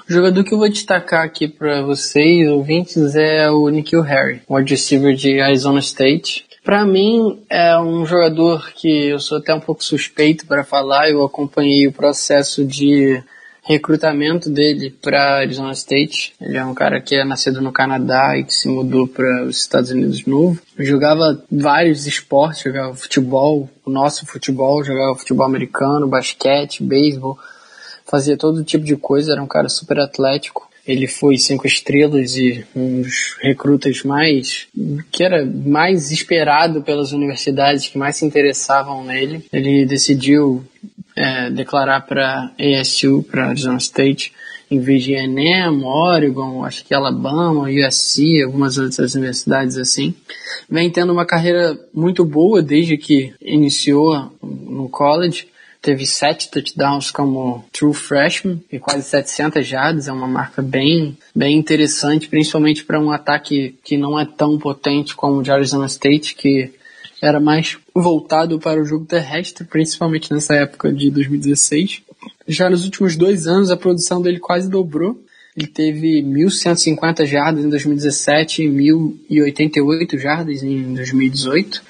O 0.09 0.13
jogador 0.13 0.41
que 0.45 0.53
eu 0.53 0.57
vou 0.57 0.69
destacar 0.69 1.25
aqui 1.25 1.45
para 1.45 1.81
vocês, 1.81 2.49
ouvintes, 2.49 3.15
é 3.15 3.51
o 3.51 3.67
Nikhil 3.67 4.01
Harry, 4.01 4.41
o 4.47 4.57
receiver 4.57 5.13
de 5.13 5.41
Arizona 5.41 5.81
State. 5.81 6.45
Para 6.63 6.85
mim, 6.85 7.43
é 7.49 7.77
um 7.77 8.05
jogador 8.05 8.71
que 8.75 9.07
eu 9.07 9.19
sou 9.19 9.39
até 9.39 9.53
um 9.53 9.59
pouco 9.59 9.83
suspeito 9.83 10.47
para 10.47 10.63
falar, 10.63 11.09
eu 11.09 11.25
acompanhei 11.25 11.85
o 11.85 11.91
processo 11.91 12.63
de 12.63 13.21
recrutamento 13.63 14.49
dele 14.49 14.89
para 15.01 15.37
Arizona 15.37 15.71
State. 15.71 16.33
Ele 16.41 16.57
é 16.57 16.65
um 16.65 16.73
cara 16.73 16.99
que 16.99 17.15
é 17.15 17.23
nascido 17.23 17.61
no 17.61 17.71
Canadá 17.71 18.37
e 18.37 18.43
que 18.43 18.53
se 18.53 18.67
mudou 18.67 19.07
para 19.07 19.45
os 19.45 19.57
Estados 19.57 19.91
Unidos 19.91 20.25
novo. 20.25 20.59
Jogava 20.77 21.43
vários 21.51 22.07
esportes, 22.07 22.63
jogava 22.63 22.95
futebol, 22.95 23.69
o 23.85 23.91
nosso 23.91 24.25
futebol, 24.25 24.83
jogava 24.83 25.15
futebol 25.15 25.45
americano, 25.45 26.07
basquete, 26.07 26.83
beisebol, 26.83 27.37
fazia 28.05 28.35
todo 28.35 28.63
tipo 28.63 28.83
de 28.83 28.95
coisa, 28.95 29.33
era 29.33 29.43
um 29.43 29.47
cara 29.47 29.69
super 29.69 29.99
atlético. 29.99 30.69
Ele 30.85 31.05
foi 31.05 31.37
cinco 31.37 31.67
estrelas 31.67 32.35
e 32.35 32.65
um 32.75 33.03
dos 33.03 33.37
recrutas 33.39 34.01
mais 34.01 34.67
que 35.11 35.23
era 35.23 35.45
mais 35.45 36.09
esperado 36.11 36.81
pelas 36.81 37.11
universidades 37.11 37.87
que 37.87 37.99
mais 37.99 38.15
se 38.15 38.25
interessavam 38.25 39.03
nele. 39.03 39.45
Ele 39.53 39.85
decidiu 39.85 40.65
é, 41.21 41.51
declarar 41.51 42.01
para 42.01 42.51
ASU, 42.59 43.23
para 43.29 43.49
Arizona 43.49 43.77
State, 43.77 44.33
em 44.71 44.79
vez 44.79 45.03
de 45.03 45.13
ENEM, 45.13 45.83
Oregon, 45.83 46.65
acho 46.65 46.83
que 46.83 46.95
Alabama, 46.95 47.69
USC, 47.69 48.41
algumas 48.41 48.77
outras 48.77 49.13
universidades 49.13 49.77
assim. 49.77 50.15
Vem 50.67 50.89
tendo 50.89 51.13
uma 51.13 51.25
carreira 51.25 51.77
muito 51.93 52.25
boa 52.25 52.61
desde 52.61 52.97
que 52.97 53.33
iniciou 53.39 54.31
no 54.41 54.89
college. 54.89 55.47
Teve 55.81 56.05
sete 56.05 56.49
touchdowns 56.49 57.11
como 57.11 57.65
true 57.71 57.93
freshman 57.93 58.63
e 58.71 58.79
quase 58.79 59.03
700 59.03 59.67
jardas, 59.67 60.07
é 60.07 60.11
uma 60.11 60.27
marca 60.27 60.61
bem, 60.61 61.17
bem 61.35 61.57
interessante, 61.57 62.29
principalmente 62.29 62.83
para 62.83 62.99
um 62.99 63.11
ataque 63.11 63.75
que 63.83 63.97
não 63.97 64.17
é 64.17 64.25
tão 64.25 64.57
potente 64.57 65.15
como 65.15 65.39
o 65.39 65.43
de 65.43 65.51
Arizona 65.51 65.87
State, 65.87 66.33
que 66.33 66.71
era 67.21 67.39
mais 67.39 67.77
voltado 67.93 68.59
para 68.59 68.81
o 68.81 68.85
jogo 68.85 69.05
terrestre, 69.05 69.63
principalmente 69.63 70.33
nessa 70.33 70.55
época 70.55 70.91
de 70.91 71.11
2016. 71.11 72.01
Já 72.47 72.69
nos 72.69 72.83
últimos 72.83 73.15
dois 73.15 73.45
anos, 73.45 73.69
a 73.69 73.77
produção 73.77 74.21
dele 74.21 74.39
quase 74.39 74.67
dobrou. 74.67 75.23
Ele 75.55 75.67
teve 75.67 76.23
1.150 76.23 77.25
jardas 77.25 77.63
em 77.63 77.69
2017 77.69 78.63
e 78.63 78.69
1.088 78.69 80.17
jardas 80.17 80.63
em 80.63 80.93
2018. 80.93 81.83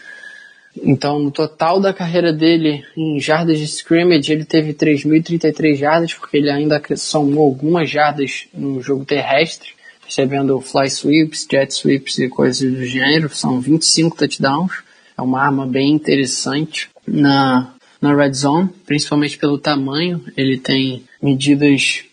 Então, 0.84 1.20
no 1.20 1.32
total 1.32 1.80
da 1.80 1.94
carreira 1.94 2.34
dele 2.34 2.84
em 2.98 3.20
jardas 3.20 3.58
de 3.60 3.66
scrimmage, 3.66 4.32
ele 4.32 4.45
teve 4.45 4.74
3.033 4.74 5.76
jardas, 5.76 6.14
porque 6.14 6.38
ele 6.38 6.49
ainda 6.49 6.82
somou 6.95 7.44
algumas 7.44 7.90
jardas 7.90 8.48
no 8.53 8.82
jogo 8.82 9.06
terrestre, 9.06 9.70
recebendo 10.06 10.60
fly 10.60 10.88
sweeps, 10.88 11.45
jet 11.49 11.74
sweeps 11.74 12.18
e 12.20 12.30
coisas 12.30 12.62
do 12.62 12.86
gênero. 12.86 13.30
São 13.30 13.60
25 13.62 14.18
touchdowns. 14.18 14.90
É 15.22 15.23
uma 15.23 15.39
arma 15.39 15.68
bem 15.68 15.91
interessante 15.91 16.89
na, 17.07 17.76
na 18.02 18.15
red 18.15 18.34
zone, 18.34 18.69
principalmente 18.88 19.38
pelo 19.38 19.60
tamanho. 19.60 20.26
Ele 20.35 20.57
tem 20.57 21.03
medidas 21.22 22.06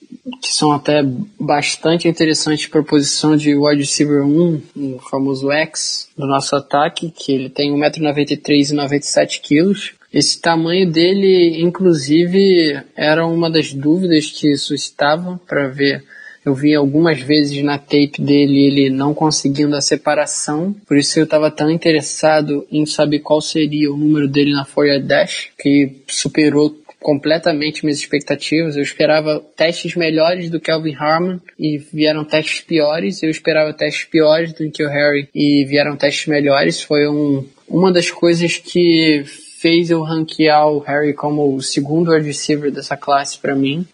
que 0.42 0.48
são 0.48 0.72
até 0.72 1.02
bastante 1.40 2.06
interessantes 2.06 2.66
para 2.66 2.82
a 2.82 2.84
posição 2.84 3.34
de 3.34 3.56
wide 3.56 3.80
receiver 3.80 4.22
1, 4.26 4.62
o 4.76 4.98
famoso 5.10 5.50
X 5.50 6.10
do 6.18 6.26
nosso 6.26 6.54
ataque, 6.54 7.10
que 7.10 7.32
ele 7.32 7.48
tem 7.48 7.72
1,93m 7.72 8.72
e 8.72 8.76
97kg. 8.76 9.92
Esse 10.12 10.38
tamanho 10.38 10.90
dele, 10.92 11.62
inclusive, 11.62 12.78
era 12.94 13.26
uma 13.26 13.50
das 13.50 13.72
dúvidas 13.72 14.26
que 14.30 14.54
suscitavam 14.58 15.38
para 15.48 15.66
ver 15.68 16.04
eu 16.48 16.54
vi 16.54 16.74
algumas 16.74 17.20
vezes 17.20 17.62
na 17.62 17.78
tape 17.78 18.20
dele 18.20 18.66
ele 18.66 18.90
não 18.90 19.12
conseguindo 19.12 19.76
a 19.76 19.80
separação, 19.80 20.74
por 20.86 20.96
isso 20.96 21.18
eu 21.18 21.24
estava 21.24 21.50
tão 21.50 21.70
interessado 21.70 22.66
em 22.70 22.86
saber 22.86 23.20
qual 23.20 23.40
seria 23.40 23.92
o 23.92 23.96
número 23.96 24.26
dele 24.26 24.52
na 24.52 24.64
4 24.64 25.00
Dash, 25.00 25.50
que 25.58 26.02
superou 26.08 26.74
completamente 27.00 27.84
minhas 27.84 27.98
expectativas. 27.98 28.76
Eu 28.76 28.82
esperava 28.82 29.40
testes 29.56 29.94
melhores 29.94 30.50
do 30.50 30.60
Kelvin 30.60 30.94
Harmon 30.94 31.38
e 31.58 31.78
vieram 31.78 32.24
testes 32.24 32.60
piores. 32.60 33.22
Eu 33.22 33.30
esperava 33.30 33.72
testes 33.72 34.04
piores 34.04 34.52
do 34.52 34.70
que 34.70 34.82
o 34.82 34.88
Harry 34.88 35.28
e 35.34 35.64
vieram 35.64 35.96
testes 35.96 36.26
melhores. 36.26 36.82
Foi 36.82 37.06
um, 37.06 37.46
uma 37.68 37.92
das 37.92 38.10
coisas 38.10 38.56
que 38.56 39.22
fez 39.60 39.90
eu 39.90 40.02
ranquear 40.02 40.68
o 40.68 40.80
Harry 40.80 41.12
como 41.12 41.54
o 41.54 41.62
segundo 41.62 42.12
wide 42.12 42.26
receiver 42.26 42.70
dessa 42.70 42.96
classe 42.96 43.38
para 43.38 43.54
mim. 43.54 43.86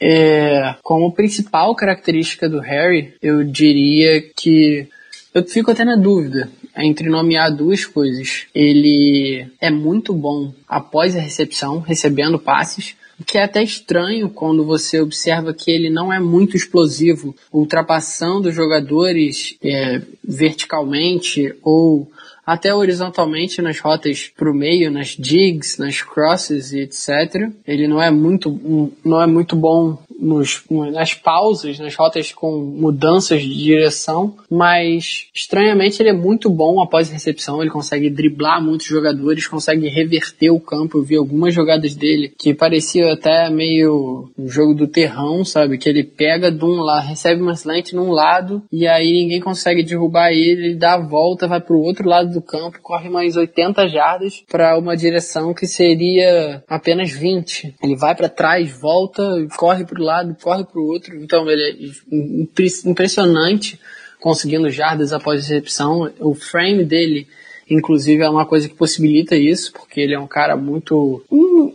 É, 0.00 0.74
como 0.82 1.12
principal 1.12 1.74
característica 1.74 2.48
do 2.48 2.60
Harry, 2.60 3.14
eu 3.22 3.44
diria 3.44 4.22
que 4.36 4.88
eu 5.34 5.44
fico 5.44 5.70
até 5.70 5.84
na 5.84 5.96
dúvida 5.96 6.48
entre 6.76 7.08
nomear 7.08 7.54
duas 7.54 7.84
coisas. 7.84 8.46
Ele 8.54 9.46
é 9.60 9.70
muito 9.70 10.12
bom 10.12 10.52
após 10.68 11.16
a 11.16 11.20
recepção, 11.20 11.80
recebendo 11.80 12.38
passes, 12.38 12.94
o 13.18 13.24
que 13.24 13.38
é 13.38 13.44
até 13.44 13.62
estranho 13.62 14.28
quando 14.28 14.64
você 14.64 15.00
observa 15.00 15.54
que 15.54 15.70
ele 15.70 15.88
não 15.88 16.12
é 16.12 16.20
muito 16.20 16.56
explosivo, 16.56 17.34
ultrapassando 17.50 18.52
jogadores 18.52 19.56
é, 19.62 20.02
verticalmente 20.22 21.54
ou 21.62 22.10
até 22.46 22.72
horizontalmente 22.72 23.60
nas 23.60 23.80
rotas 23.80 24.30
para 24.36 24.48
o 24.48 24.54
meio, 24.54 24.90
nas 24.90 25.08
digs, 25.08 25.78
nas 25.78 26.00
crosses 26.00 26.72
e 26.72 26.80
etc. 26.80 27.50
Ele 27.66 27.88
não 27.88 28.00
é 28.00 28.10
muito, 28.10 28.92
não 29.04 29.20
é 29.20 29.26
muito 29.26 29.56
bom 29.56 29.98
nos, 30.18 30.62
nas 30.92 31.14
pausas, 31.14 31.78
nas 31.78 31.94
rotas 31.94 32.32
com 32.32 32.56
mudanças 32.58 33.42
de 33.42 33.54
direção, 33.54 34.34
mas 34.50 35.28
estranhamente 35.34 36.00
ele 36.02 36.10
é 36.10 36.12
muito 36.12 36.48
bom 36.50 36.80
após 36.80 37.10
a 37.10 37.12
recepção, 37.12 37.60
ele 37.60 37.70
consegue 37.70 38.10
driblar 38.10 38.62
muitos 38.62 38.86
jogadores, 38.86 39.46
consegue 39.46 39.88
reverter 39.88 40.50
o 40.50 40.60
campo. 40.60 40.98
Eu 40.98 41.02
vi 41.02 41.16
algumas 41.16 41.54
jogadas 41.54 41.94
dele 41.94 42.32
que 42.38 42.54
parecia 42.54 43.12
até 43.12 43.50
meio 43.50 44.30
um 44.38 44.48
jogo 44.48 44.74
do 44.74 44.86
terrão, 44.86 45.44
sabe? 45.44 45.78
Que 45.78 45.88
ele 45.88 46.02
pega 46.02 46.50
de 46.50 46.64
um 46.64 46.80
lado, 46.80 47.06
recebe 47.06 47.40
uma 47.40 47.52
slant 47.52 47.92
num 47.92 48.10
lado 48.10 48.62
e 48.72 48.86
aí 48.86 49.12
ninguém 49.12 49.40
consegue 49.40 49.82
derrubar 49.82 50.30
ele, 50.30 50.66
ele 50.66 50.74
dá 50.74 50.94
a 50.94 51.06
volta, 51.06 51.46
vai 51.46 51.60
pro 51.60 51.78
outro 51.78 52.08
lado 52.08 52.32
do 52.32 52.42
campo, 52.42 52.80
corre 52.82 53.08
mais 53.08 53.36
80 53.36 53.88
jardas 53.88 54.44
para 54.50 54.78
uma 54.78 54.96
direção 54.96 55.52
que 55.52 55.66
seria 55.66 56.62
apenas 56.68 57.10
20. 57.10 57.76
Ele 57.82 57.96
vai 57.96 58.14
para 58.14 58.28
trás, 58.28 58.70
volta, 58.80 59.22
corre 59.56 59.84
pro 59.84 60.02
lado, 60.06 60.36
corre 60.40 60.64
para 60.64 60.80
o 60.80 60.86
outro. 60.86 61.16
Então 61.16 61.48
ele 61.50 61.62
é 61.62 62.88
impressionante 62.88 63.78
conseguindo 64.20 64.70
jardas 64.70 65.12
após 65.12 65.46
recepção. 65.46 66.10
O 66.18 66.34
frame 66.34 66.84
dele, 66.84 67.28
inclusive, 67.68 68.22
é 68.22 68.30
uma 68.30 68.46
coisa 68.46 68.68
que 68.68 68.74
possibilita 68.74 69.36
isso, 69.36 69.72
porque 69.72 70.00
ele 70.00 70.14
é 70.14 70.18
um 70.18 70.26
cara 70.26 70.56
muito 70.56 71.22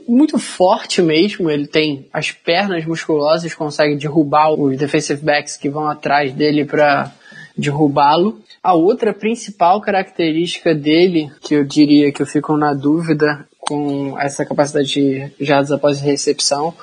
muito 0.07 0.37
forte 0.37 1.01
mesmo. 1.01 1.49
Ele 1.49 1.67
tem 1.67 2.07
as 2.11 2.31
pernas 2.31 2.85
musculosas, 2.85 3.53
consegue 3.53 3.95
derrubar 3.95 4.51
os 4.51 4.77
defensive 4.77 5.21
backs 5.23 5.55
que 5.55 5.69
vão 5.69 5.87
atrás 5.87 6.33
dele 6.33 6.65
para 6.65 7.11
derrubá-lo. 7.57 8.41
A 8.63 8.73
outra 8.73 9.13
principal 9.13 9.81
característica 9.81 10.75
dele, 10.75 11.31
que 11.41 11.55
eu 11.55 11.63
diria 11.63 12.11
que 12.11 12.21
eu 12.21 12.27
fico 12.27 12.55
na 12.57 12.73
dúvida 12.73 13.47
com 13.59 14.19
essa 14.19 14.45
capacidade 14.45 14.89
de 14.89 15.31
jardas 15.39 15.71
após 15.71 15.99
recepção, 15.99 16.73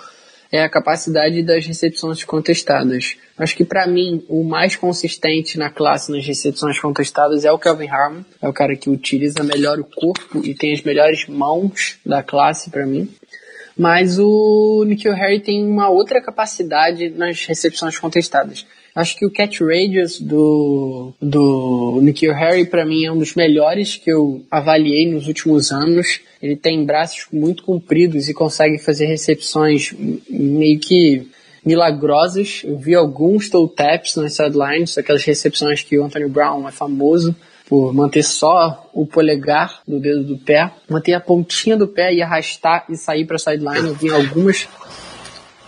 é 0.50 0.62
a 0.62 0.68
capacidade 0.68 1.42
das 1.42 1.66
recepções 1.66 2.24
contestadas. 2.24 3.16
Acho 3.38 3.56
que 3.56 3.64
para 3.64 3.86
mim 3.86 4.24
o 4.28 4.42
mais 4.42 4.76
consistente 4.76 5.58
na 5.58 5.70
classe 5.70 6.10
nas 6.10 6.26
recepções 6.26 6.78
contestadas 6.80 7.44
é 7.44 7.52
o 7.52 7.58
Kelvin 7.58 7.88
Harmon, 7.88 8.22
é 8.40 8.48
o 8.48 8.52
cara 8.52 8.74
que 8.74 8.90
utiliza 8.90 9.44
melhor 9.44 9.78
o 9.78 9.84
corpo 9.84 10.40
e 10.44 10.54
tem 10.54 10.72
as 10.72 10.82
melhores 10.82 11.26
mãos 11.28 11.98
da 12.04 12.22
classe 12.22 12.70
para 12.70 12.86
mim. 12.86 13.08
Mas 13.76 14.18
o 14.18 14.84
Nikhil 14.86 15.14
Harry 15.14 15.38
tem 15.38 15.64
uma 15.64 15.88
outra 15.88 16.20
capacidade 16.20 17.10
nas 17.10 17.44
recepções 17.44 17.96
contestadas. 17.96 18.66
Acho 18.98 19.16
que 19.16 19.24
o 19.24 19.30
catch 19.30 19.60
radius 19.60 20.20
do, 20.20 21.12
do 21.22 22.00
Nikhil 22.02 22.34
Harry 22.34 22.66
para 22.66 22.84
mim 22.84 23.04
é 23.04 23.12
um 23.12 23.16
dos 23.16 23.36
melhores 23.36 23.94
que 23.94 24.10
eu 24.10 24.44
avaliei 24.50 25.08
nos 25.08 25.28
últimos 25.28 25.70
anos. 25.70 26.18
Ele 26.42 26.56
tem 26.56 26.84
braços 26.84 27.26
muito 27.32 27.62
compridos 27.62 28.28
e 28.28 28.34
consegue 28.34 28.76
fazer 28.76 29.06
recepções 29.06 29.94
meio 30.28 30.80
que 30.80 31.30
milagrosas. 31.64 32.62
Eu 32.64 32.76
vi 32.76 32.96
alguns 32.96 33.48
toe 33.48 33.68
taps 33.68 34.16
nas 34.16 34.34
sidelines, 34.34 34.98
aquelas 34.98 35.22
recepções 35.22 35.80
que 35.80 35.96
o 35.96 36.04
Anthony 36.04 36.28
Brown 36.28 36.66
é 36.66 36.72
famoso 36.72 37.36
por 37.68 37.94
manter 37.94 38.24
só 38.24 38.90
o 38.92 39.06
polegar 39.06 39.80
do 39.86 40.00
dedo 40.00 40.24
do 40.24 40.38
pé, 40.38 40.72
manter 40.90 41.12
a 41.12 41.20
pontinha 41.20 41.76
do 41.76 41.86
pé 41.86 42.12
e 42.12 42.20
arrastar 42.20 42.84
e 42.88 42.96
sair 42.96 43.24
para 43.24 43.38
sideline. 43.38 43.86
Eu 43.86 43.94
vi 43.94 44.10
algumas 44.10 44.66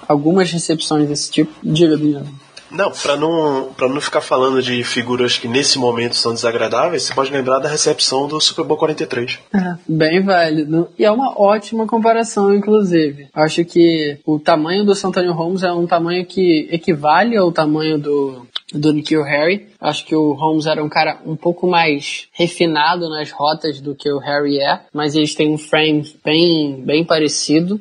algumas 0.08 0.50
recepções 0.50 1.08
desse 1.08 1.30
tipo. 1.30 1.52
Diga, 1.62 1.96
Bruno. 1.96 2.49
Não, 2.70 2.90
para 2.90 3.16
não, 3.16 3.72
pra 3.76 3.88
não 3.88 4.00
ficar 4.00 4.20
falando 4.20 4.62
de 4.62 4.82
figuras 4.84 5.36
que 5.36 5.48
nesse 5.48 5.78
momento 5.78 6.14
são 6.16 6.32
desagradáveis, 6.32 7.02
você 7.02 7.14
pode 7.14 7.32
lembrar 7.32 7.58
da 7.58 7.68
recepção 7.68 8.28
do 8.28 8.40
Super 8.40 8.64
Bowl 8.64 8.78
43. 8.78 9.38
É, 9.52 9.74
bem 9.88 10.22
válido. 10.22 10.88
E 10.98 11.04
é 11.04 11.10
uma 11.10 11.38
ótima 11.40 11.86
comparação, 11.86 12.54
inclusive. 12.54 13.28
Acho 13.34 13.64
que 13.64 14.18
o 14.24 14.38
tamanho 14.38 14.84
do 14.84 14.94
Santana 14.94 15.32
Holmes 15.32 15.62
é 15.62 15.72
um 15.72 15.86
tamanho 15.86 16.24
que 16.24 16.68
equivale 16.70 17.36
ao 17.36 17.50
tamanho 17.50 17.98
do, 17.98 18.46
do 18.72 18.92
Nikhil 18.92 19.22
Harry. 19.22 19.68
Acho 19.80 20.04
que 20.04 20.14
o 20.14 20.32
Holmes 20.32 20.66
era 20.66 20.82
um 20.82 20.88
cara 20.88 21.18
um 21.26 21.36
pouco 21.36 21.66
mais 21.66 22.28
refinado 22.32 23.08
nas 23.08 23.30
rotas 23.30 23.80
do 23.80 23.94
que 23.94 24.10
o 24.10 24.18
Harry 24.18 24.60
é, 24.60 24.80
mas 24.92 25.14
eles 25.14 25.34
têm 25.34 25.52
um 25.52 25.58
frame 25.58 26.14
bem, 26.24 26.82
bem 26.84 27.04
parecido 27.04 27.80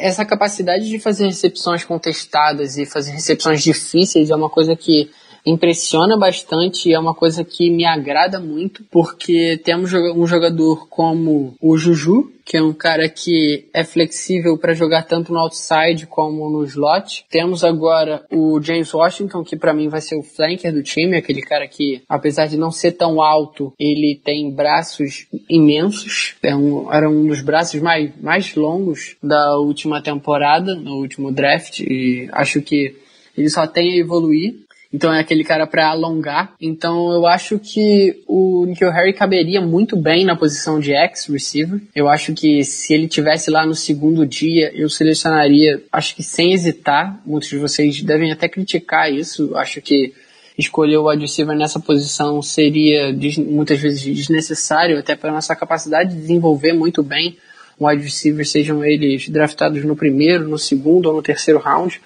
essa 0.00 0.24
capacidade 0.24 0.88
de 0.88 0.98
fazer 0.98 1.26
recepções 1.26 1.84
contestadas 1.84 2.76
e 2.76 2.86
fazer 2.86 3.12
recepções 3.12 3.62
difíceis 3.62 4.30
é 4.30 4.34
uma 4.34 4.48
coisa 4.48 4.74
que 4.74 5.10
impressiona 5.44 6.16
bastante 6.16 6.92
é 6.92 6.98
uma 6.98 7.14
coisa 7.14 7.44
que 7.44 7.70
me 7.70 7.84
agrada 7.84 8.40
muito, 8.40 8.84
porque 8.90 9.60
temos 9.64 9.92
um 9.92 10.26
jogador 10.26 10.88
como 10.88 11.54
o 11.60 11.76
Juju, 11.76 12.30
que 12.44 12.56
é 12.56 12.62
um 12.62 12.72
cara 12.72 13.08
que 13.08 13.68
é 13.72 13.84
flexível 13.84 14.58
para 14.58 14.74
jogar 14.74 15.04
tanto 15.04 15.32
no 15.32 15.38
outside 15.38 16.04
como 16.06 16.50
no 16.50 16.64
slot. 16.64 17.24
Temos 17.30 17.62
agora 17.62 18.24
o 18.28 18.60
James 18.60 18.92
Washington, 18.92 19.44
que 19.44 19.56
para 19.56 19.72
mim 19.72 19.88
vai 19.88 20.00
ser 20.00 20.16
o 20.16 20.22
flanker 20.24 20.72
do 20.72 20.82
time, 20.82 21.16
aquele 21.16 21.42
cara 21.42 21.68
que, 21.68 22.02
apesar 22.08 22.46
de 22.46 22.56
não 22.56 22.72
ser 22.72 22.92
tão 22.92 23.22
alto, 23.22 23.72
ele 23.78 24.20
tem 24.24 24.50
braços 24.50 25.28
imensos. 25.48 26.34
É 26.42 26.56
um, 26.56 26.92
era 26.92 27.08
um 27.08 27.28
dos 27.28 27.40
braços 27.40 27.80
mais, 27.80 28.10
mais 28.20 28.52
longos 28.56 29.16
da 29.22 29.56
última 29.58 30.02
temporada, 30.02 30.74
no 30.74 30.96
último 30.96 31.30
draft, 31.30 31.78
e 31.78 32.28
acho 32.32 32.60
que 32.60 32.96
ele 33.38 33.48
só 33.48 33.64
tem 33.64 33.92
a 33.92 33.96
evoluir. 33.98 34.56
Então 34.92 35.12
é 35.14 35.20
aquele 35.20 35.44
cara 35.44 35.66
para 35.66 35.88
alongar. 35.88 36.52
Então 36.60 37.12
eu 37.12 37.26
acho 37.26 37.58
que 37.58 38.22
o 38.26 38.64
Nikhil 38.66 38.90
Harry 38.90 39.12
caberia 39.12 39.60
muito 39.60 39.96
bem 39.96 40.24
na 40.24 40.34
posição 40.34 40.80
de 40.80 40.92
X 40.92 41.26
receiver. 41.26 41.80
Eu 41.94 42.08
acho 42.08 42.34
que 42.34 42.64
se 42.64 42.92
ele 42.92 43.06
tivesse 43.06 43.50
lá 43.50 43.64
no 43.64 43.74
segundo 43.74 44.26
dia, 44.26 44.72
eu 44.74 44.88
selecionaria, 44.88 45.82
acho 45.92 46.16
que 46.16 46.22
sem 46.22 46.52
hesitar. 46.52 47.20
Muitos 47.24 47.48
de 47.48 47.58
vocês 47.58 48.02
devem 48.02 48.32
até 48.32 48.48
criticar 48.48 49.12
isso. 49.12 49.56
Acho 49.56 49.80
que 49.80 50.12
escolher 50.58 50.96
o 50.98 51.08
wide 51.08 51.22
receiver 51.22 51.56
nessa 51.56 51.78
posição 51.78 52.42
seria 52.42 53.14
muitas 53.38 53.78
vezes 53.78 54.02
desnecessário, 54.02 54.98
até 54.98 55.14
pela 55.14 55.34
nossa 55.34 55.54
capacidade 55.54 56.10
de 56.10 56.20
desenvolver 56.20 56.72
muito 56.72 57.02
bem 57.02 57.36
wide 57.80 58.02
receivers, 58.02 58.50
sejam 58.50 58.84
eles 58.84 59.28
draftados 59.28 59.82
no 59.84 59.96
primeiro, 59.96 60.46
no 60.46 60.58
segundo 60.58 61.06
ou 61.06 61.14
no 61.14 61.22
terceiro 61.22 61.58
round. 61.58 62.00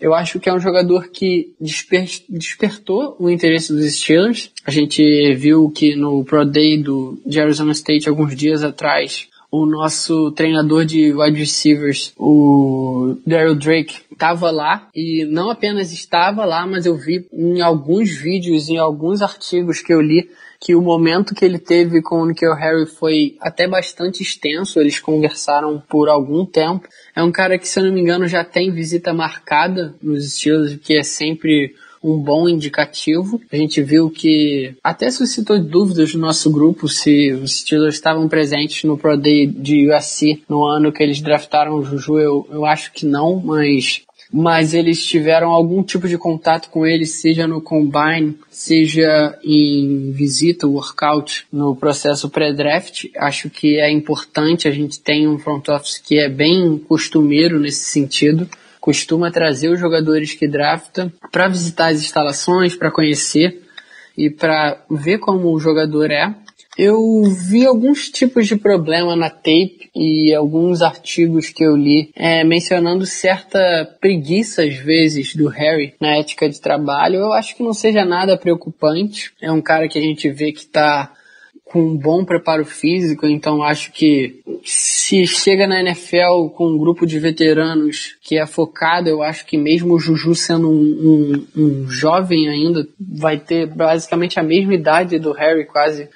Eu 0.00 0.14
acho 0.14 0.40
que 0.40 0.48
é 0.48 0.54
um 0.54 0.58
jogador 0.58 1.08
que 1.08 1.52
desper 1.60 2.08
despertou 2.28 3.16
o 3.18 3.28
interesse 3.28 3.72
dos 3.72 3.84
Steelers. 3.92 4.50
A 4.64 4.70
gente 4.70 5.34
viu 5.34 5.70
que 5.70 5.94
no 5.94 6.24
Pro 6.24 6.44
Day 6.44 6.82
do 6.82 7.20
Arizona 7.36 7.72
State 7.72 8.08
alguns 8.08 8.34
dias 8.34 8.64
atrás, 8.64 9.28
o 9.50 9.66
nosso 9.66 10.30
treinador 10.30 10.84
de 10.84 11.12
wide 11.12 11.38
receivers, 11.38 12.12
o 12.16 13.16
Daryl 13.26 13.54
Drake, 13.54 13.96
estava 14.10 14.50
lá 14.50 14.88
e 14.94 15.24
não 15.24 15.50
apenas 15.50 15.92
estava 15.92 16.44
lá, 16.44 16.66
mas 16.66 16.86
eu 16.86 16.96
vi 16.96 17.26
em 17.32 17.60
alguns 17.60 18.10
vídeos, 18.10 18.68
em 18.68 18.78
alguns 18.78 19.20
artigos 19.20 19.80
que 19.80 19.92
eu 19.92 20.00
li, 20.00 20.30
que 20.60 20.74
o 20.74 20.82
momento 20.82 21.34
que 21.34 21.44
ele 21.44 21.58
teve 21.58 22.02
com 22.02 22.20
o 22.20 22.26
Nikhil 22.26 22.54
Harry 22.54 22.84
foi 22.84 23.36
até 23.40 23.66
bastante 23.66 24.22
extenso, 24.22 24.78
eles 24.78 25.00
conversaram 25.00 25.82
por 25.88 26.08
algum 26.08 26.44
tempo. 26.44 26.86
É 27.16 27.22
um 27.22 27.32
cara 27.32 27.58
que, 27.58 27.66
se 27.66 27.80
eu 27.80 27.84
não 27.84 27.92
me 27.92 28.00
engano, 28.02 28.28
já 28.28 28.44
tem 28.44 28.70
visita 28.70 29.14
marcada 29.14 29.94
nos 30.02 30.34
Steelers, 30.34 30.76
que 30.76 30.94
é 30.94 31.02
sempre 31.02 31.74
um 32.02 32.18
bom 32.18 32.48
indicativo. 32.48 33.40
A 33.50 33.56
gente 33.56 33.82
viu 33.82 34.10
que 34.10 34.74
até 34.84 35.10
suscitou 35.10 35.58
dúvidas 35.58 36.14
no 36.14 36.20
nosso 36.20 36.50
grupo 36.50 36.88
se 36.88 37.32
os 37.32 37.60
Steelers 37.60 37.94
estavam 37.94 38.28
presentes 38.28 38.84
no 38.84 38.98
Pro 38.98 39.16
Day 39.16 39.46
de 39.46 39.90
USC 39.90 40.42
no 40.48 40.64
ano 40.64 40.92
que 40.92 41.02
eles 41.02 41.20
draftaram 41.20 41.74
o 41.74 41.84
Juju. 41.84 42.18
Eu, 42.18 42.48
eu 42.50 42.66
acho 42.66 42.92
que 42.92 43.06
não, 43.06 43.40
mas 43.40 44.02
mas 44.32 44.74
eles 44.74 45.04
tiveram 45.04 45.50
algum 45.50 45.82
tipo 45.82 46.06
de 46.06 46.16
contato 46.16 46.70
com 46.70 46.86
ele, 46.86 47.04
seja 47.04 47.46
no 47.46 47.60
combine, 47.60 48.38
seja 48.50 49.38
em 49.44 50.12
visita, 50.12 50.66
workout, 50.66 51.46
no 51.52 51.74
processo 51.74 52.28
pré-draft. 52.28 53.06
Acho 53.16 53.50
que 53.50 53.80
é 53.80 53.90
importante, 53.90 54.68
a 54.68 54.70
gente 54.70 55.00
tem 55.00 55.26
um 55.26 55.38
front 55.38 55.68
office 55.68 55.98
que 55.98 56.18
é 56.18 56.28
bem 56.28 56.78
costumeiro 56.78 57.58
nesse 57.58 57.84
sentido. 57.84 58.48
Costuma 58.80 59.30
trazer 59.30 59.68
os 59.68 59.80
jogadores 59.80 60.32
que 60.32 60.48
drafta 60.48 61.12
para 61.30 61.48
visitar 61.48 61.88
as 61.88 62.00
instalações, 62.00 62.76
para 62.76 62.90
conhecer 62.90 63.62
e 64.16 64.30
para 64.30 64.82
ver 64.90 65.18
como 65.18 65.52
o 65.52 65.60
jogador 65.60 66.10
é. 66.10 66.34
Eu 66.82 67.24
vi 67.24 67.66
alguns 67.66 68.08
tipos 68.08 68.46
de 68.46 68.56
problema 68.56 69.14
na 69.14 69.28
tape 69.28 69.90
e 69.94 70.34
alguns 70.34 70.80
artigos 70.80 71.50
que 71.50 71.62
eu 71.62 71.76
li 71.76 72.10
é, 72.16 72.42
mencionando 72.42 73.04
certa 73.04 73.84
preguiça 74.00 74.62
às 74.62 74.76
vezes 74.76 75.34
do 75.36 75.46
Harry 75.48 75.92
na 76.00 76.16
ética 76.16 76.48
de 76.48 76.58
trabalho. 76.58 77.16
Eu 77.16 77.34
acho 77.34 77.54
que 77.54 77.62
não 77.62 77.74
seja 77.74 78.02
nada 78.02 78.38
preocupante. 78.38 79.30
É 79.42 79.52
um 79.52 79.60
cara 79.60 79.88
que 79.88 79.98
a 79.98 80.00
gente 80.00 80.30
vê 80.30 80.52
que 80.52 80.60
está 80.60 81.12
com 81.66 81.82
um 81.82 81.98
bom 81.98 82.24
preparo 82.24 82.64
físico, 82.64 83.26
então 83.26 83.62
acho 83.62 83.92
que 83.92 84.40
se 84.64 85.26
chega 85.26 85.66
na 85.66 85.80
NFL 85.80 86.48
com 86.56 86.66
um 86.66 86.78
grupo 86.78 87.06
de 87.06 87.18
veteranos 87.18 88.16
que 88.22 88.38
é 88.38 88.46
focado, 88.46 89.08
eu 89.10 89.22
acho 89.22 89.44
que 89.44 89.58
mesmo 89.58 89.94
o 89.94 90.00
Juju 90.00 90.34
sendo 90.34 90.68
um, 90.70 91.46
um, 91.54 91.62
um 91.62 91.90
jovem 91.90 92.48
ainda, 92.48 92.88
vai 92.98 93.38
ter 93.38 93.66
basicamente 93.66 94.40
a 94.40 94.42
mesma 94.42 94.74
idade 94.74 95.18
do 95.18 95.32
Harry 95.32 95.66
quase 95.66 96.08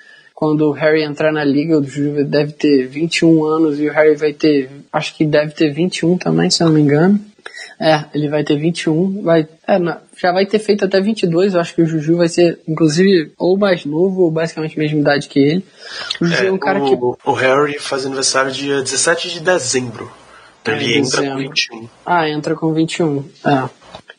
quando 0.45 0.69
o 0.69 0.73
Harry 0.73 1.03
entrar 1.03 1.33
na 1.33 1.43
liga, 1.43 1.79
o 1.79 1.83
Juve 1.83 2.23
deve 2.23 2.53
ter 2.53 2.87
21 2.87 3.45
anos 3.47 3.81
e 3.81 3.89
o 3.89 3.93
Harry 3.95 4.15
vai 4.15 4.35
ter, 4.35 4.71
acho 4.93 5.17
que 5.17 5.25
deve 5.25 5.55
ter 5.55 5.73
21 5.73 6.19
também, 6.19 6.51
se 6.51 6.63
eu 6.63 6.67
não 6.67 6.75
me 6.75 6.83
engano. 6.83 7.19
É, 7.81 8.05
ele 8.13 8.29
vai 8.29 8.45
ter 8.45 8.59
21, 8.59 9.23
vai, 9.23 9.49
é, 9.67 9.79
já 10.21 10.33
vai 10.33 10.45
ter 10.45 10.59
feito 10.59 10.85
até 10.85 11.01
22, 11.01 11.55
eu 11.55 11.61
acho 11.63 11.75
que 11.75 11.81
o 11.81 11.87
Juju 11.87 12.19
vai 12.19 12.29
ser, 12.29 12.59
inclusive, 12.69 13.33
ou 13.39 13.57
mais 13.57 13.87
novo, 13.87 14.21
ou 14.21 14.31
basicamente 14.31 14.79
a 14.79 14.83
mesma 14.83 15.01
idade 15.01 15.29
que 15.31 15.39
ele. 15.39 15.65
O 16.21 16.27
Juju 16.27 16.45
é, 16.45 16.47
é 16.49 16.53
um 16.53 16.59
cara 16.59 16.79
o, 16.79 17.17
que... 17.17 17.31
O 17.31 17.33
Harry 17.33 17.79
faz 17.79 18.05
aniversário 18.05 18.53
dia 18.53 18.83
17 18.83 19.31
de 19.31 19.41
dezembro. 19.41 20.13
Então 20.61 20.75
ele 20.75 20.99
entra 20.99 21.23
com 21.23 21.37
21. 21.39 21.89
Ah, 22.05 22.29
entra 22.29 22.55
com 22.55 22.75
21, 22.75 23.25
é. 23.47 23.71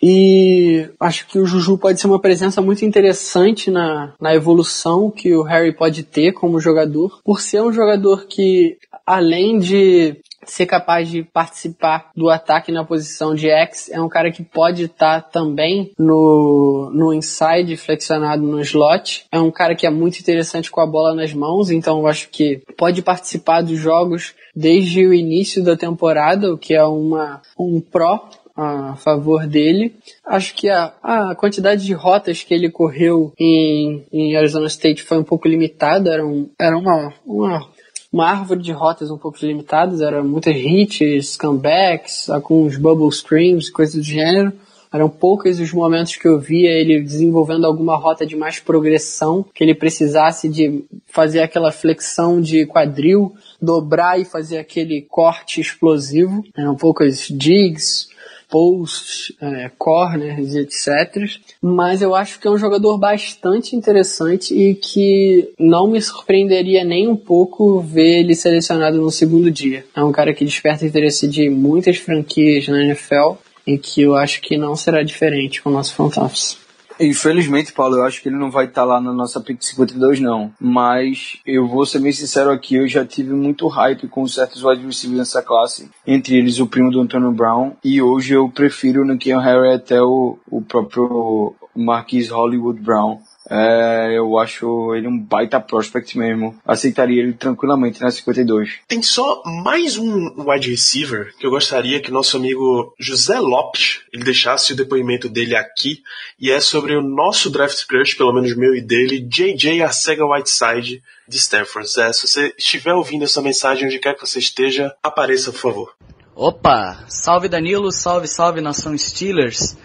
E 0.07 0.88
acho 0.99 1.26
que 1.26 1.40
o 1.40 1.48
Juju 1.48 1.80
pode 1.80 1.99
ser 1.99 2.06
uma 2.06 2.22
presença 2.22 2.61
muito 2.61 2.86
interessante 2.86 3.72
na, 3.72 4.14
na 4.22 4.36
evolução 4.36 5.10
que 5.10 5.36
o 5.36 5.41
Harry 5.41 5.76
pode 5.76 6.03
ter 6.03 6.32
como 6.32 6.60
jogador, 6.60 7.19
por 7.23 7.41
ser 7.41 7.64
um 7.64 7.73
jogador 7.73 8.27
que 8.27 8.77
além 9.03 9.57
de 9.57 10.15
ser 10.45 10.68
capaz 10.68 11.10
de 11.10 11.23
participar 11.23 12.11
do 12.15 12.30
ataque 12.30 12.72
na 12.72 12.84
posição 12.84 13.34
de 13.34 13.49
X, 13.49 13.90
é 13.90 13.99
um 13.99 14.07
cara 14.07 14.32
que 14.32 14.44
pode 14.44 14.84
estar 14.84 15.22
tá 15.22 15.27
também 15.27 15.91
no, 15.98 16.91
no 16.94 17.11
inside, 17.11 17.76
flexionado 17.76 18.44
no 18.44 18.61
slot. 18.61 19.26
É 19.32 19.40
um 19.40 19.49
cara 19.49 19.73
que 19.73 19.88
é 19.88 19.90
muito 19.90 20.19
interessante 20.19 20.69
com 20.69 20.82
a 20.82 20.86
bola 20.86 21.15
nas 21.15 21.34
mãos, 21.34 21.72
então 21.72 21.98
eu 21.98 22.07
acho 22.07 22.30
que 22.30 22.61
pode 22.77 23.02
participar 23.02 23.61
dos 23.61 23.80
jogos 23.80 24.36
desde 24.56 25.03
o 25.07 25.15
início 25.15 25.64
da 25.64 25.76
temporada, 25.76 26.53
o 26.53 26.60
que 26.60 26.76
é 26.76 26.84
uma, 26.84 27.41
um 27.57 27.82
pró 27.82 28.30
a 28.56 28.95
favor 28.95 29.45
dele. 29.45 29.95
Acho 30.26 30.56
que 30.56 30.69
a, 30.69 30.94
a 31.03 31.36
quantidade 31.36 31.86
de 31.86 31.94
rotas 31.94 32.44
que 32.44 32.53
ele 32.53 32.69
correu 32.69 33.34
em, 33.38 34.06
em 34.11 34.36
Arizona 34.36 34.68
State 34.68 35.03
foi 35.03 35.18
um 35.18 35.23
pouco 35.23 35.48
limitada, 35.48 36.14
era, 36.14 36.26
um, 36.26 36.49
era 36.57 36.77
uma, 36.77 37.14
uma, 37.26 37.68
uma 38.11 38.30
árvore 38.30 38.61
de 38.61 38.72
rotas 38.72 39.11
um 39.11 39.18
pouco 39.18 39.38
limitadas, 39.41 39.99
era 40.02 40.23
muitas 40.23 40.56
hits, 40.56 41.36
comebacks, 41.36 42.30
alguns 42.30 42.77
bubble 42.77 43.11
screens, 43.11 43.69
coisas 43.69 43.95
do 43.95 44.03
gênero. 44.03 44.53
Eram 44.94 45.10
poucos 45.10 45.60
os 45.60 45.73
momentos 45.73 46.15
que 46.15 46.26
eu 46.26 46.40
via 46.40 46.69
ele 46.69 47.02
desenvolvendo 47.02 47.65
alguma 47.65 47.98
rota 47.98 48.26
de 48.26 48.34
mais 48.34 48.61
progressão, 48.61 49.45
que 49.53 49.61
ele 49.61 49.76
precisasse 49.76 50.48
de 50.48 50.86
fazer 51.07 51.41
aquela 51.41 51.69
flexão 51.69 52.40
de 52.40 52.65
quadril, 52.65 53.36
dobrar 53.61 54.18
e 54.18 54.23
fazer 54.23 54.57
aquele 54.57 55.02
corte 55.02 55.60
explosivo. 55.60 56.41
Eram 56.57 56.76
poucas 56.77 57.27
digs, 57.27 58.07
posts, 58.56 59.34
é, 59.41 59.69
corners, 59.77 60.56
etc. 60.56 61.30
Mas 61.61 62.02
eu 62.02 62.15
acho 62.15 62.40
que 62.40 62.48
é 62.48 62.49
um 62.49 62.57
jogador 62.57 62.98
bastante 62.98 63.76
interessante 63.76 64.53
e 64.53 64.76
que 64.76 65.49
não 65.60 65.90
me 65.91 66.02
surpreenderia 66.02 66.86
nem 66.86 67.06
um 67.06 67.18
pouco 67.18 67.82
ver 67.82 68.19
ele 68.22 68.34
selecionado 68.34 68.95
no 68.95 69.11
segundo 69.11 69.52
dia. 69.52 69.84
É 69.94 70.02
um 70.02 70.14
cara 70.14 70.34
que 70.34 70.45
desperta 70.45 70.86
interesse 70.86 71.27
de 71.27 71.49
muitas 71.49 71.98
franquias 71.98 72.65
na 72.69 72.82
NFL 72.82 73.34
e 73.68 73.77
que 73.77 74.03
eu 74.03 74.15
acho 74.15 74.40
que 74.40 74.56
não 74.56 74.73
será 74.73 75.03
diferente 75.03 75.61
com 75.61 75.69
o 75.69 75.73
nosso 75.73 75.94
front 75.94 76.15
office. 76.15 76.57
Infelizmente, 77.00 77.74
Paulo, 77.74 77.98
eu 77.98 78.04
acho 78.04 78.22
que 78.22 78.30
ele 78.30 78.38
não 78.38 78.50
vai 78.50 78.66
estar 78.66 78.82
tá 78.82 78.86
lá 78.86 79.02
na 79.02 79.14
nossa 79.14 79.42
pick 79.42 79.62
52, 79.62 80.20
não. 80.20 80.52
Mas 80.60 81.40
eu 81.46 81.68
vou 81.68 81.86
ser 81.86 82.00
bem 82.00 82.12
sincero 82.12 82.52
aqui, 82.52 82.76
eu 82.76 82.88
já 82.88 83.06
tive 83.06 83.34
muito 83.34 83.68
hype 83.68 84.08
com 84.08 84.28
certos 84.28 84.64
wide 84.64 84.86
receivers 84.86 85.20
nessa 85.20 85.42
classe. 85.42 85.90
Entre 86.06 86.36
eles 86.36 86.60
o 86.60 86.68
primo 86.68 86.92
do 86.92 87.02
Antonio 87.02 87.32
Brown. 87.32 87.74
E 87.84 88.02
hoje 88.02 88.34
eu 88.34 88.50
prefiro 88.50 89.02
o 89.02 89.06
Nikhil 89.06 89.40
Harry 89.40 89.74
até 89.74 90.02
o, 90.02 90.38
o 90.50 90.62
próprio 90.62 91.56
Marquis 91.76 92.30
Hollywood 92.30 92.80
Brown. 92.80 93.20
É, 93.50 94.18
eu 94.18 94.38
acho 94.40 94.96
ele 94.96 95.08
um 95.08 95.20
baita 95.20 95.60
prospect 95.60 96.18
mesmo. 96.18 96.58
Aceitaria 96.66 97.22
ele 97.22 97.34
tranquilamente 97.34 98.02
na 98.02 98.10
52. 98.10 98.80
Tem 98.88 99.02
só 99.02 99.42
mais 99.64 99.98
um 99.98 100.50
wide 100.50 100.70
receiver 100.70 101.34
que 101.38 101.46
eu 101.46 101.52
gostaria 101.52 102.00
que 102.00 102.12
nosso 102.12 102.38
amigo 102.38 102.94
José 103.00 103.40
Lopes 103.40 104.02
ele 104.12 104.24
deixasse 104.24 104.74
o 104.74 104.76
depoimento 104.76 105.30
dele 105.30 105.56
aqui 105.56 106.02
e 106.40 106.52
é 106.52 106.60
sobre 106.60 106.96
o 106.96 107.02
nosso 107.02 107.50
draft 107.50 107.86
crush, 107.86 108.16
pelo 108.16 108.34
menos 108.34 108.56
meu 108.56 108.76
e 108.76 108.82
dele, 108.82 109.20
JJ 109.20 109.82
Arcega 109.84 110.26
Whiteside 110.26 111.02
de 111.28 111.38
Stanford. 111.38 111.90
Zé, 111.90 112.12
se 112.14 112.28
você 112.28 112.54
estiver 112.58 112.94
ouvindo 112.94 113.24
essa 113.24 113.42
mensagem 113.42 113.86
onde 113.86 114.00
quer 114.00 114.16
que 114.16 114.22
você 114.22 114.40
esteja, 114.40 114.94
apareça 115.04 115.52
por 115.52 115.60
favor. 115.60 115.94
Opa! 116.36 117.06
Salve 117.08 117.48
Danilo, 117.48 117.92
salve, 117.92 118.28
salve 118.28 118.60
nação 118.60 118.98
Steelers. 118.98 119.78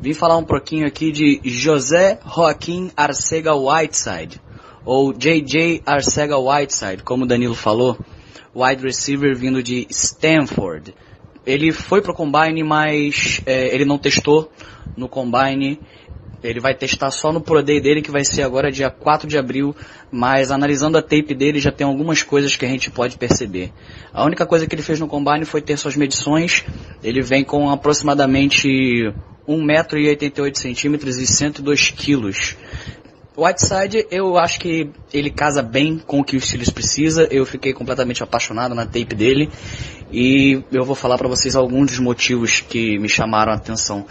Vim 0.00 0.12
falar 0.12 0.36
um 0.36 0.44
pouquinho 0.44 0.86
aqui 0.86 1.10
de 1.10 1.40
José 1.42 2.20
Joaquim 2.24 2.90
Arcega 2.96 3.54
Whiteside, 3.54 4.40
ou 4.84 5.12
JJ 5.12 5.82
Arcega 5.86 6.38
Whiteside, 6.38 7.02
como 7.02 7.24
o 7.24 7.26
Danilo 7.26 7.54
falou, 7.54 7.98
wide 8.54 8.82
receiver 8.82 9.36
vindo 9.36 9.62
de 9.62 9.86
Stanford. 9.90 10.94
Ele 11.44 11.72
foi 11.72 12.02
pro 12.02 12.14
combine, 12.14 12.62
mas 12.62 13.40
é, 13.46 13.74
ele 13.74 13.84
não 13.84 13.98
testou 13.98 14.50
no 14.96 15.08
combine. 15.08 15.80
Ele 16.48 16.60
vai 16.60 16.74
testar 16.74 17.10
só 17.10 17.32
no 17.32 17.40
Pro 17.40 17.62
Day 17.62 17.80
dele, 17.80 18.02
que 18.02 18.10
vai 18.10 18.24
ser 18.24 18.42
agora 18.42 18.70
dia 18.70 18.90
4 18.90 19.28
de 19.28 19.36
abril, 19.36 19.74
mas 20.10 20.50
analisando 20.50 20.96
a 20.96 21.02
tape 21.02 21.34
dele 21.34 21.58
já 21.58 21.72
tem 21.72 21.86
algumas 21.86 22.22
coisas 22.22 22.56
que 22.56 22.64
a 22.64 22.68
gente 22.68 22.90
pode 22.90 23.18
perceber. 23.18 23.72
A 24.12 24.24
única 24.24 24.46
coisa 24.46 24.66
que 24.66 24.74
ele 24.74 24.82
fez 24.82 25.00
no 25.00 25.08
combine 25.08 25.44
foi 25.44 25.60
ter 25.60 25.76
suas 25.76 25.96
medições. 25.96 26.64
Ele 27.02 27.20
vem 27.20 27.44
com 27.44 27.68
aproximadamente 27.70 29.12
1,88m 29.48 31.20
e 31.20 31.26
102 31.26 31.90
kg. 31.90 32.56
Whiteside, 33.36 34.06
eu 34.10 34.38
acho 34.38 34.58
que 34.58 34.88
ele 35.12 35.28
casa 35.28 35.62
bem 35.62 35.98
com 35.98 36.20
o 36.20 36.24
que 36.24 36.36
o 36.36 36.40
Steelers 36.40 36.70
precisa. 36.70 37.28
Eu 37.30 37.44
fiquei 37.44 37.74
completamente 37.74 38.22
apaixonado 38.22 38.74
na 38.74 38.86
tape 38.86 39.14
dele. 39.14 39.50
E 40.10 40.62
eu 40.72 40.84
vou 40.84 40.94
falar 40.94 41.18
para 41.18 41.28
vocês 41.28 41.54
alguns 41.54 41.90
dos 41.90 41.98
motivos 41.98 42.60
que 42.60 42.98
me 42.98 43.08
chamaram 43.08 43.52
a 43.52 43.56
atenção. 43.56 44.06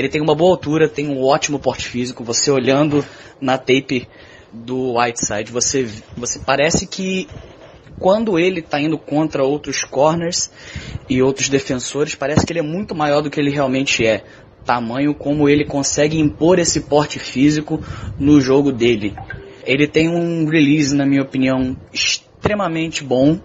Ele 0.00 0.08
tem 0.08 0.22
uma 0.22 0.34
boa 0.34 0.52
altura, 0.52 0.88
tem 0.88 1.08
um 1.08 1.22
ótimo 1.22 1.58
porte 1.58 1.86
físico. 1.86 2.24
Você 2.24 2.50
olhando 2.50 3.04
na 3.38 3.58
tape 3.58 4.08
do 4.50 4.98
Whiteside, 4.98 5.52
você, 5.52 5.86
você 6.16 6.38
parece 6.38 6.86
que 6.86 7.28
quando 7.98 8.38
ele 8.38 8.60
está 8.60 8.80
indo 8.80 8.96
contra 8.96 9.44
outros 9.44 9.84
corners 9.84 10.50
e 11.06 11.20
outros 11.20 11.50
defensores, 11.50 12.14
parece 12.14 12.46
que 12.46 12.52
ele 12.52 12.60
é 12.60 12.62
muito 12.62 12.94
maior 12.94 13.20
do 13.20 13.28
que 13.28 13.38
ele 13.38 13.50
realmente 13.50 14.06
é 14.06 14.24
tamanho 14.64 15.14
como 15.14 15.50
ele 15.50 15.66
consegue 15.66 16.18
impor 16.18 16.58
esse 16.58 16.80
porte 16.80 17.18
físico 17.18 17.78
no 18.18 18.40
jogo 18.40 18.72
dele. 18.72 19.14
Ele 19.66 19.86
tem 19.86 20.08
um 20.08 20.46
release, 20.46 20.94
na 20.94 21.04
minha 21.04 21.20
opinião, 21.20 21.76
extremamente 21.92 23.04
bom. 23.04 23.38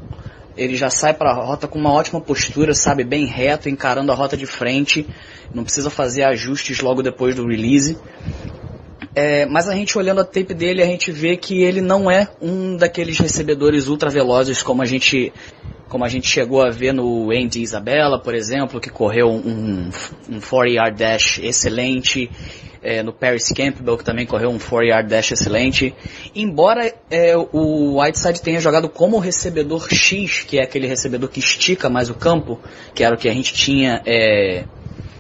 Ele 0.58 0.76
já 0.76 0.90
sai 0.90 1.14
para 1.14 1.32
a 1.32 1.34
rota 1.34 1.68
com 1.68 1.78
uma 1.78 1.92
ótima 1.92 2.22
postura, 2.22 2.74
sabe, 2.74 3.04
bem 3.04 3.26
reto, 3.26 3.68
encarando 3.70 4.12
a 4.12 4.16
rota 4.16 4.38
de 4.38 4.46
frente. 4.46 5.06
Não 5.54 5.64
precisa 5.64 5.90
fazer 5.90 6.24
ajustes 6.24 6.80
logo 6.80 7.02
depois 7.02 7.36
do 7.36 7.48
release. 7.48 7.98
É, 9.14 9.46
mas 9.46 9.68
a 9.70 9.74
gente 9.74 9.98
olhando 9.98 10.22
a 10.22 10.26
tape 10.26 10.54
dele, 10.54 10.82
a 10.82 10.86
gente 10.86 11.12
vê 11.12 11.38
que 11.38 11.64
ele 11.64 11.82
não 11.82 12.12
é 12.12 12.28
um 12.42 12.76
daqueles 12.76 13.18
recebedores 13.18 13.88
ultra 13.88 14.10
velozes 14.10 14.62
como 14.62 14.82
a 14.82 14.86
gente 14.86 15.32
como 15.88 16.04
a 16.04 16.10
gente 16.10 16.28
chegou 16.28 16.64
a 16.64 16.70
ver 16.70 16.94
no 16.94 17.32
Andy 17.32 17.62
Isabella, 17.62 18.20
por 18.20 18.34
exemplo, 18.34 18.80
que 18.80 18.90
correu 18.90 19.30
um, 19.30 19.90
um 20.30 20.40
40-yard 20.40 20.98
dash 20.98 21.40
excelente, 21.40 22.30
é, 22.82 23.02
no 23.02 23.12
Paris 23.12 23.52
Campbell, 23.52 23.98
que 23.98 24.04
também 24.04 24.26
correu 24.26 24.50
um 24.50 24.60
40-yard 24.60 25.10
dash 25.10 25.32
excelente. 25.32 25.94
Embora 26.36 26.94
é, 27.10 27.36
o 27.36 28.00
Whiteside 28.00 28.42
tenha 28.42 28.60
jogado 28.60 28.88
como 28.88 29.18
recebedor 29.18 29.88
X, 29.92 30.44
que 30.44 30.60
é 30.60 30.64
aquele 30.64 30.88
recebedor 30.88 31.30
que 31.30 31.40
estica 31.40 31.90
mais 31.90 32.10
o 32.10 32.14
campo, 32.14 32.60
que 32.94 33.04
era 33.04 33.16
o 33.16 33.18
que 33.18 33.28
a 33.28 33.34
gente 33.34 33.54
tinha 33.54 34.02
é, 34.06 34.66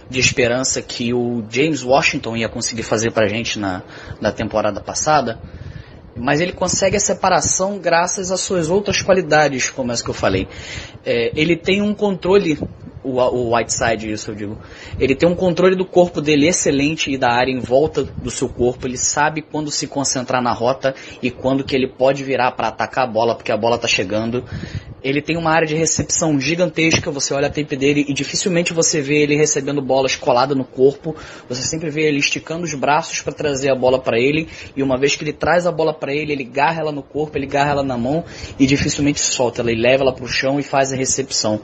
de 0.09 0.19
esperança 0.19 0.81
que 0.81 1.13
o 1.13 1.43
James 1.49 1.83
Washington 1.83 2.37
ia 2.37 2.47
conseguir 2.47 2.83
fazer 2.83 3.11
pra 3.11 3.27
gente 3.27 3.57
na, 3.57 3.81
na 4.21 4.31
temporada 4.31 4.79
passada, 4.79 5.39
mas 6.15 6.39
ele 6.39 6.53
consegue 6.53 6.95
a 6.95 6.99
separação 6.99 7.77
graças 7.77 8.31
às 8.31 8.39
suas 8.39 8.69
outras 8.69 9.01
qualidades, 9.01 9.69
como 9.69 9.91
as 9.91 10.01
que 10.01 10.09
eu 10.09 10.13
falei. 10.13 10.47
É, 11.05 11.31
ele 11.35 11.57
tem 11.57 11.81
um 11.81 11.93
controle, 11.93 12.57
o, 13.05 13.19
o 13.19 13.55
Whiteside, 13.55 14.11
isso 14.11 14.31
eu 14.31 14.35
digo, 14.35 14.57
ele 14.99 15.15
tem 15.15 15.29
um 15.29 15.35
controle 15.35 15.75
do 15.75 15.85
corpo 15.85 16.19
dele 16.19 16.47
excelente 16.47 17.11
e 17.11 17.17
da 17.17 17.31
área 17.31 17.51
em 17.51 17.59
volta 17.59 18.03
do 18.03 18.31
seu 18.31 18.49
corpo. 18.49 18.87
Ele 18.87 18.97
sabe 18.97 19.41
quando 19.41 19.69
se 19.69 19.87
concentrar 19.87 20.41
na 20.41 20.51
rota 20.51 20.95
e 21.21 21.29
quando 21.29 21.63
que 21.63 21.75
ele 21.75 21.87
pode 21.87 22.23
virar 22.23 22.51
para 22.53 22.69
atacar 22.69 23.05
a 23.05 23.07
bola, 23.07 23.35
porque 23.35 23.51
a 23.51 23.57
bola 23.57 23.75
está 23.75 23.87
chegando. 23.87 24.43
Ele 25.03 25.21
tem 25.21 25.37
uma 25.37 25.51
área 25.51 25.67
de 25.67 25.75
recepção 25.75 26.39
gigantesca, 26.39 27.11
você 27.11 27.31
olha 27.31 27.45
a 27.45 27.51
tape 27.51 27.75
dele 27.75 28.05
e 28.09 28.13
dificilmente 28.13 28.73
você 28.73 29.01
vê 29.01 29.21
ele 29.21 29.35
recebendo 29.35 29.79
bolas 29.79 30.15
colada 30.15 30.55
no 30.55 30.65
corpo. 30.65 31.15
Você 31.47 31.61
sempre 31.61 31.91
vê 31.91 32.07
ele 32.07 32.17
esticando 32.17 32.63
os 32.63 32.73
braços 32.73 33.21
para 33.21 33.31
trazer 33.31 33.69
a 33.69 33.75
bola 33.75 33.99
para 33.99 34.17
ele 34.17 34.49
e 34.75 34.81
uma 34.81 34.97
vez 34.97 35.15
que 35.15 35.23
ele 35.23 35.33
traz 35.33 35.67
a 35.67 35.71
bola 35.71 35.93
para 35.93 36.11
ele, 36.11 36.31
ele 36.31 36.43
garra 36.43 36.81
ela 36.81 36.91
no 36.91 37.03
corpo, 37.03 37.37
ele 37.37 37.45
garra 37.45 37.71
ela 37.71 37.83
na 37.83 37.95
mão 37.95 38.25
e 38.57 38.65
dificilmente 38.65 39.19
solta 39.19 39.61
ela, 39.61 39.71
ele 39.71 39.81
leva 39.81 40.01
ela 40.01 40.13
para 40.13 40.25
o 40.25 40.27
chão 40.27 40.59
e 40.59 40.63
faz 40.63 40.91
a 40.91 40.95
recepção. 40.95 41.61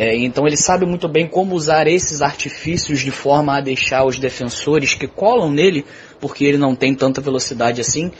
É, 0.00 0.16
então 0.16 0.46
ele 0.46 0.56
sabe 0.56 0.86
muito 0.86 1.08
bem 1.08 1.26
como 1.26 1.56
usar 1.56 1.88
esses 1.88 2.22
artifícios 2.22 3.00
de 3.00 3.10
forma 3.10 3.56
a 3.56 3.60
deixar 3.60 4.06
os 4.06 4.16
defensores 4.16 4.94
que 4.94 5.08
colam 5.08 5.50
nele 5.50 5.84
porque 6.20 6.44
ele 6.44 6.56
não 6.56 6.72
tem 6.76 6.94
tanta 6.94 7.20
velocidade 7.20 7.80
assim, 7.80 8.12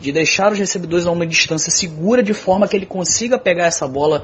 de 0.00 0.12
deixar 0.12 0.50
os 0.50 0.58
recebedores 0.58 1.06
a 1.06 1.10
uma 1.10 1.26
distância 1.26 1.70
segura 1.70 2.22
de 2.22 2.32
forma 2.32 2.66
que 2.66 2.74
ele 2.74 2.86
consiga 2.86 3.38
pegar 3.38 3.66
essa 3.66 3.86
bola 3.86 4.22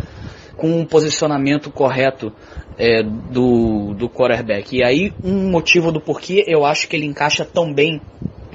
com 0.57 0.81
um 0.81 0.87
posicionamento 0.87 1.71
correto 1.71 2.33
é, 2.79 3.03
do, 3.03 3.93
do 3.93 4.09
quarterback. 4.09 4.75
E 4.75 4.83
aí 4.83 5.13
um 5.23 5.51
motivo 5.51 5.93
do 5.93 6.01
porquê 6.01 6.47
eu 6.47 6.65
acho 6.65 6.89
que 6.89 6.97
ele 6.97 7.05
encaixa 7.05 7.45
tão 7.45 7.75
bem 7.75 8.01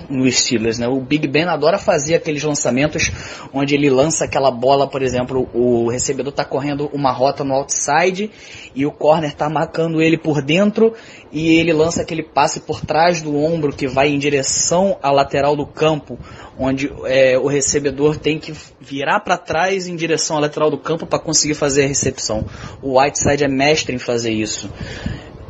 no 0.10 0.30
Steelers, 0.32 0.80
né? 0.80 0.88
O 0.88 1.00
Big 1.00 1.28
Ben 1.28 1.46
adora 1.46 1.78
fazer 1.78 2.16
aqueles 2.16 2.44
lançamentos 2.44 3.12
onde 3.54 3.76
ele 3.76 3.90
lança 3.90 4.26
aquela 4.26 4.52
bola, 4.52 4.88
por 4.88 5.02
exemplo, 5.02 5.50
o 5.54 5.90
recebedor 5.90 6.32
está 6.32 6.46
correndo 6.46 6.90
uma 6.94 7.12
rota 7.12 7.44
no 7.44 7.54
outside 7.54 8.32
e 8.76 8.86
o 8.86 8.92
corner 8.92 9.30
está 9.30 9.50
marcando 9.50 10.02
ele 10.02 10.18
por 10.18 10.42
dentro 10.42 10.94
e 11.32 11.60
ele 11.60 11.74
lança 11.74 12.02
aquele 12.02 12.24
passe 12.24 12.60
por 12.60 12.82
trás 12.82 13.22
do 13.22 13.36
ombro 13.36 13.74
que 13.74 13.88
vai 13.88 14.10
em 14.10 14.18
direção 14.18 14.98
à 15.02 15.12
lateral 15.12 15.56
do 15.56 15.66
campo, 15.66 16.18
onde 16.58 16.92
é, 17.06 17.38
o 17.38 17.48
recebedor 17.48 18.18
tem 18.18 18.40
que 18.40 18.54
virar 18.80 19.20
para 19.20 19.38
trás 19.38 19.88
em 19.88 19.96
direção 19.96 20.38
à 20.38 20.40
lateral 20.40 20.70
do 20.70 20.78
campo 20.78 21.06
para 21.06 21.20
conseguir 21.20 21.56
fazer 21.56 21.84
a 21.84 21.88
recepção. 21.88 22.46
O 22.82 23.00
Whiteside 23.00 23.44
é 23.44 23.48
mestre 23.48 23.96
em 23.96 24.00
fazer 24.00 24.32
isso. 24.32 24.70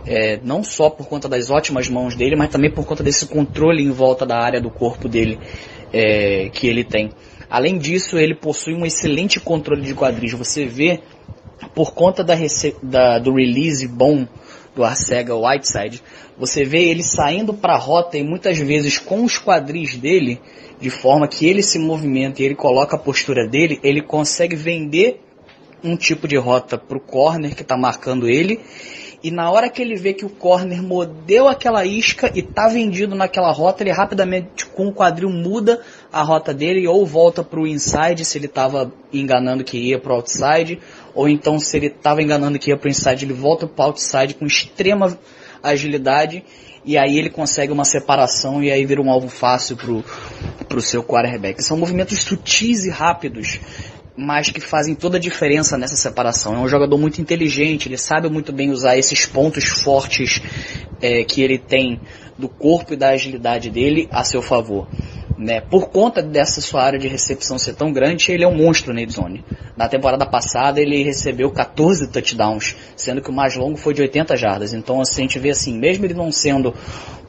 É, 0.08 0.40
não 0.42 0.64
só 0.64 0.90
por 0.90 1.08
conta 1.08 1.28
das 1.28 1.50
ótimas 1.50 1.90
mãos 1.90 2.16
dele, 2.16 2.36
mas 2.36 2.50
também 2.50 2.72
por 2.72 2.86
conta 2.86 3.04
desse 3.04 3.26
controle 3.26 3.84
em 3.84 3.92
volta 3.92 4.26
da 4.26 4.38
área 4.38 4.62
do 4.62 4.70
corpo 4.70 5.10
dele 5.10 5.38
é, 5.92 6.50
que 6.50 6.68
ele 6.68 6.84
tem. 6.84 7.12
Além 7.50 7.78
disso, 7.78 8.18
ele 8.18 8.36
possui 8.36 8.74
um 8.74 8.86
excelente 8.86 9.40
controle 9.40 9.82
de 9.82 9.94
quadris. 9.94 10.34
Você 10.34 10.66
vê, 10.66 11.02
por 11.74 11.94
conta 11.94 12.24
da, 12.24 12.36
da 12.84 13.20
do 13.20 13.34
release 13.34 13.88
bom 13.88 14.28
do 14.76 14.84
Arcega 14.84 15.36
Whiteside, 15.36 16.04
você 16.38 16.64
vê 16.64 16.90
ele 16.90 17.02
saindo 17.02 17.54
para 17.54 17.74
a 17.74 17.78
rota 17.78 18.18
e 18.18 18.24
muitas 18.24 18.58
vezes 18.60 19.00
com 19.00 19.24
os 19.24 19.40
quadris 19.40 19.98
dele, 19.98 20.40
de 20.80 20.90
forma 20.90 21.28
que 21.28 21.48
ele 21.48 21.64
se 21.64 21.80
movimenta 21.80 22.42
e 22.42 22.46
ele 22.46 22.56
coloca 22.56 22.96
a 22.96 23.00
postura 23.00 23.48
dele, 23.48 23.80
ele 23.82 24.02
consegue 24.02 24.56
vender 24.56 25.20
um 25.84 25.96
tipo 25.96 26.28
de 26.28 26.38
rota 26.38 26.78
para 26.78 26.98
o 26.98 27.02
corner 27.02 27.56
que 27.56 27.64
está 27.64 27.76
marcando 27.76 28.28
ele 28.28 28.60
e 29.28 29.32
na 29.32 29.52
hora 29.52 29.70
que 29.70 29.82
ele 29.82 29.98
vê 29.98 30.14
que 30.14 30.24
o 30.26 30.30
corner 30.30 30.82
mordeu 30.82 31.50
aquela 31.50 31.84
isca 31.84 32.32
e 32.34 32.42
tá 32.42 32.70
vendido 32.70 33.14
naquela 33.14 33.52
rota, 33.52 33.84
ele 33.84 33.92
rapidamente 33.92 34.66
com 34.68 34.88
o 34.88 34.94
quadril 34.94 35.30
muda 35.30 35.82
a 36.10 36.22
rota 36.22 36.54
dele 36.54 36.88
ou 36.88 37.06
volta 37.06 37.44
para 37.44 37.60
o 37.60 37.68
inside 37.68 38.24
se 38.24 38.38
ele 38.38 38.46
estava 38.46 38.90
enganando 39.12 39.66
que 39.66 39.78
ia 39.78 40.00
para 40.00 40.14
o 40.14 40.16
outside, 40.16 40.80
ou 41.14 41.28
então 41.28 41.60
se 41.60 41.76
ele 41.76 41.88
estava 41.88 42.24
enganando 42.24 42.58
que 42.58 42.70
ia 42.70 42.78
para 42.78 42.88
o 42.88 42.90
inside, 42.90 43.26
ele 43.26 43.34
volta 43.34 43.68
para 43.68 43.84
o 43.84 43.88
outside 43.88 44.34
com 44.34 44.46
extrema 44.46 45.20
agilidade. 45.62 46.46
E 46.86 46.98
aí 46.98 47.18
ele 47.20 47.30
consegue 47.30 47.74
uma 47.74 47.84
separação 47.84 48.64
e 48.64 48.72
aí 48.72 48.86
vira 48.86 49.02
um 49.02 49.12
alvo 49.12 49.28
fácil 49.28 49.76
para 49.76 50.78
o 50.78 50.82
seu 50.82 51.04
quarterback. 51.04 51.62
São 51.62 51.76
movimentos 51.76 52.18
sutis 52.20 52.86
e 52.86 52.90
rápidos 52.90 53.60
mas 54.18 54.50
que 54.50 54.60
fazem 54.60 54.96
toda 54.96 55.18
a 55.18 55.20
diferença 55.20 55.78
nessa 55.78 55.96
separação. 55.96 56.56
É 56.56 56.58
um 56.58 56.68
jogador 56.68 56.98
muito 56.98 57.22
inteligente, 57.22 57.88
ele 57.88 57.98
sabe 57.98 58.28
muito 58.30 58.52
bem 58.52 58.72
usar 58.72 58.98
esses 58.98 59.26
pontos 59.26 59.66
fortes 59.66 60.42
é, 61.00 61.24
que 61.24 61.42
ele 61.42 61.60
tem 61.60 62.02
do 62.38 62.48
corpo 62.48 62.94
e 62.94 62.98
da 62.98 63.10
agilidade 63.10 63.70
dele 63.70 64.08
a 64.12 64.24
seu 64.24 64.42
favor. 64.42 64.88
Né? 65.38 65.62
Por 65.62 65.90
conta 65.90 66.22
dessa 66.24 66.60
sua 66.62 66.82
área 66.82 66.98
de 66.98 67.08
recepção 67.08 67.60
ser 67.60 67.76
tão 67.76 67.94
grande, 67.94 68.32
ele 68.32 68.44
é 68.44 68.48
um 68.48 68.56
monstro 68.56 68.92
na 68.92 69.06
zone. 69.06 69.46
Na 69.76 69.88
temporada 69.88 70.26
passada 70.26 70.82
ele 70.82 71.04
recebeu 71.04 71.52
14 71.52 72.08
touchdowns, 72.08 72.76
sendo 72.96 73.22
que 73.22 73.30
o 73.30 73.34
mais 73.34 73.56
longo 73.56 73.78
foi 73.78 73.94
de 73.94 74.02
80 74.02 74.36
jardas. 74.36 74.74
Então 74.74 75.00
assim, 75.00 75.22
a 75.22 75.26
gente 75.26 75.38
vê 75.38 75.52
assim, 75.52 75.78
mesmo 75.78 76.06
ele 76.06 76.16
não 76.16 76.32
sendo 76.32 76.74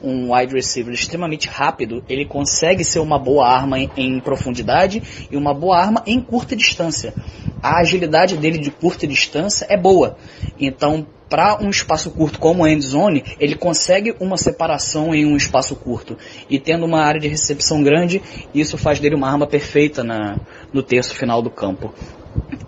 um 0.01 0.33
wide 0.33 0.55
receiver 0.55 0.91
extremamente 0.91 1.47
rápido, 1.47 2.03
ele 2.09 2.25
consegue 2.25 2.83
ser 2.83 2.99
uma 2.99 3.19
boa 3.19 3.47
arma 3.47 3.77
em, 3.77 3.91
em 3.95 4.19
profundidade 4.19 5.03
e 5.29 5.37
uma 5.37 5.53
boa 5.53 5.77
arma 5.77 6.01
em 6.07 6.19
curta 6.19 6.55
distância. 6.55 7.13
A 7.61 7.79
agilidade 7.79 8.37
dele 8.37 8.57
de 8.57 8.71
curta 8.71 9.05
distância 9.05 9.67
é 9.69 9.77
boa. 9.77 10.17
Então, 10.59 11.05
para 11.29 11.61
um 11.61 11.69
espaço 11.69 12.09
curto 12.09 12.39
como 12.39 12.65
a 12.65 12.71
end 12.71 12.85
zone, 12.85 13.23
ele 13.39 13.55
consegue 13.55 14.15
uma 14.19 14.37
separação 14.37 15.13
em 15.13 15.25
um 15.25 15.37
espaço 15.37 15.75
curto. 15.75 16.17
E 16.49 16.59
tendo 16.59 16.85
uma 16.85 17.01
área 17.01 17.19
de 17.19 17.27
recepção 17.27 17.83
grande, 17.83 18.21
isso 18.53 18.77
faz 18.77 18.99
dele 18.99 19.15
uma 19.15 19.29
arma 19.29 19.45
perfeita 19.45 20.03
na, 20.03 20.37
no 20.73 20.81
terço 20.81 21.13
final 21.13 21.41
do 21.41 21.49
campo. 21.49 21.93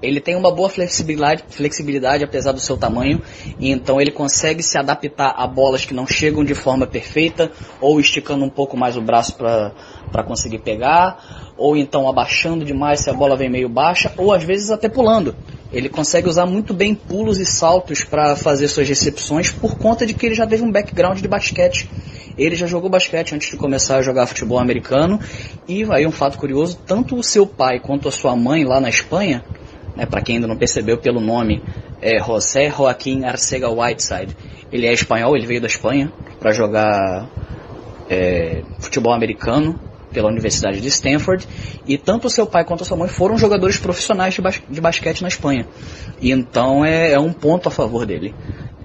Ele 0.02 0.20
tem 0.20 0.36
uma 0.36 0.52
boa 0.52 0.70
flexibilidade, 0.70 1.44
flexibilidade 1.50 2.24
apesar 2.24 2.52
do 2.52 2.60
seu 2.60 2.76
tamanho, 2.78 3.22
e 3.60 3.70
então 3.70 4.02
ele 4.02 4.12
consegue 4.12 4.64
se 4.64 4.78
adaptar 4.78 5.36
a 5.38 5.46
bolas 5.46 5.86
que 5.86 5.94
não 5.94 6.08
chegam 6.08 6.44
de 6.44 6.56
forma 6.56 6.88
perfeita, 6.88 7.52
ou 7.80 8.00
esticando 8.00 8.44
um 8.44 8.50
pouco 8.50 8.76
mais 8.76 8.98
o 8.98 9.02
braço 9.02 9.36
para 9.36 10.24
conseguir 10.24 10.60
pegar, 10.60 11.51
ou 11.62 11.78
então 11.78 12.10
abaixando 12.10 12.66
demais 12.66 13.02
se 13.02 13.10
a 13.10 13.14
bola 13.14 13.38
vem 13.38 13.50
meio 13.50 13.70
baixa, 13.70 14.12
ou 14.18 14.34
às 14.34 14.44
vezes 14.44 14.72
até 14.72 14.90
pulando. 14.90 15.36
Ele 15.72 15.88
consegue 15.88 16.28
usar 16.28 16.46
muito 16.46 16.74
bem 16.74 16.94
pulos 16.96 17.40
e 17.40 17.46
saltos 17.46 18.04
para 18.04 18.36
fazer 18.36 18.68
suas 18.68 18.90
recepções 18.90 19.52
por 19.52 19.78
conta 19.78 20.06
de 20.06 20.14
que 20.14 20.26
ele 20.26 20.36
já 20.36 20.46
teve 20.46 20.64
um 20.64 20.72
background 20.72 21.20
de 21.20 21.28
basquete. 21.28 21.90
Ele 22.38 22.56
já 22.56 22.66
jogou 22.66 22.90
basquete 22.90 23.36
antes 23.36 23.52
de 23.52 23.58
começar 23.58 23.98
a 23.98 24.02
jogar 24.02 24.26
futebol 24.26 24.58
americano. 24.58 25.20
E 25.68 25.86
aí 25.92 26.06
um 26.06 26.12
fato 26.12 26.38
curioso, 26.38 26.80
tanto 26.86 27.16
o 27.16 27.24
seu 27.24 27.46
pai 27.46 27.80
quanto 27.80 28.10
a 28.10 28.12
sua 28.12 28.36
mãe 28.36 28.66
lá 28.66 28.82
na 28.82 28.90
Espanha, 28.90 29.46
né, 29.96 30.06
para 30.06 30.22
quem 30.22 30.36
ainda 30.36 30.48
não 30.48 30.58
percebeu 30.58 30.98
pelo 30.98 31.22
nome, 31.22 31.64
é 32.02 32.18
José 32.18 32.70
Joaquim 32.70 33.24
Arcega 33.24 33.70
Whiteside. 33.70 34.36
Ele 34.72 34.88
é 34.88 34.94
espanhol, 34.94 35.38
ele 35.38 35.46
veio 35.46 35.62
da 35.62 35.68
Espanha 35.68 36.12
para 36.40 36.52
jogar 36.52 37.30
é, 38.10 38.64
futebol 38.80 39.14
americano 39.14 39.80
pela 40.12 40.30
Universidade 40.30 40.82
de 40.82 40.88
Stanford, 40.88 41.48
e 41.88 41.98
tanto 41.98 42.30
seu 42.30 42.46
pai 42.46 42.64
quanto 42.64 42.86
sua 42.86 42.98
mãe 42.98 43.08
foram 43.08 43.38
jogadores 43.38 43.78
profissionais 43.78 44.34
de, 44.34 44.42
bas 44.42 44.62
de 44.70 44.82
basquete 44.82 45.22
na 45.22 45.28
Espanha. 45.28 45.68
E 46.22 46.32
então 46.32 46.86
é, 46.86 47.12
é 47.12 47.20
um 47.20 47.34
ponto 47.34 47.68
a 47.68 47.72
favor 47.72 48.06
dele. 48.06 48.34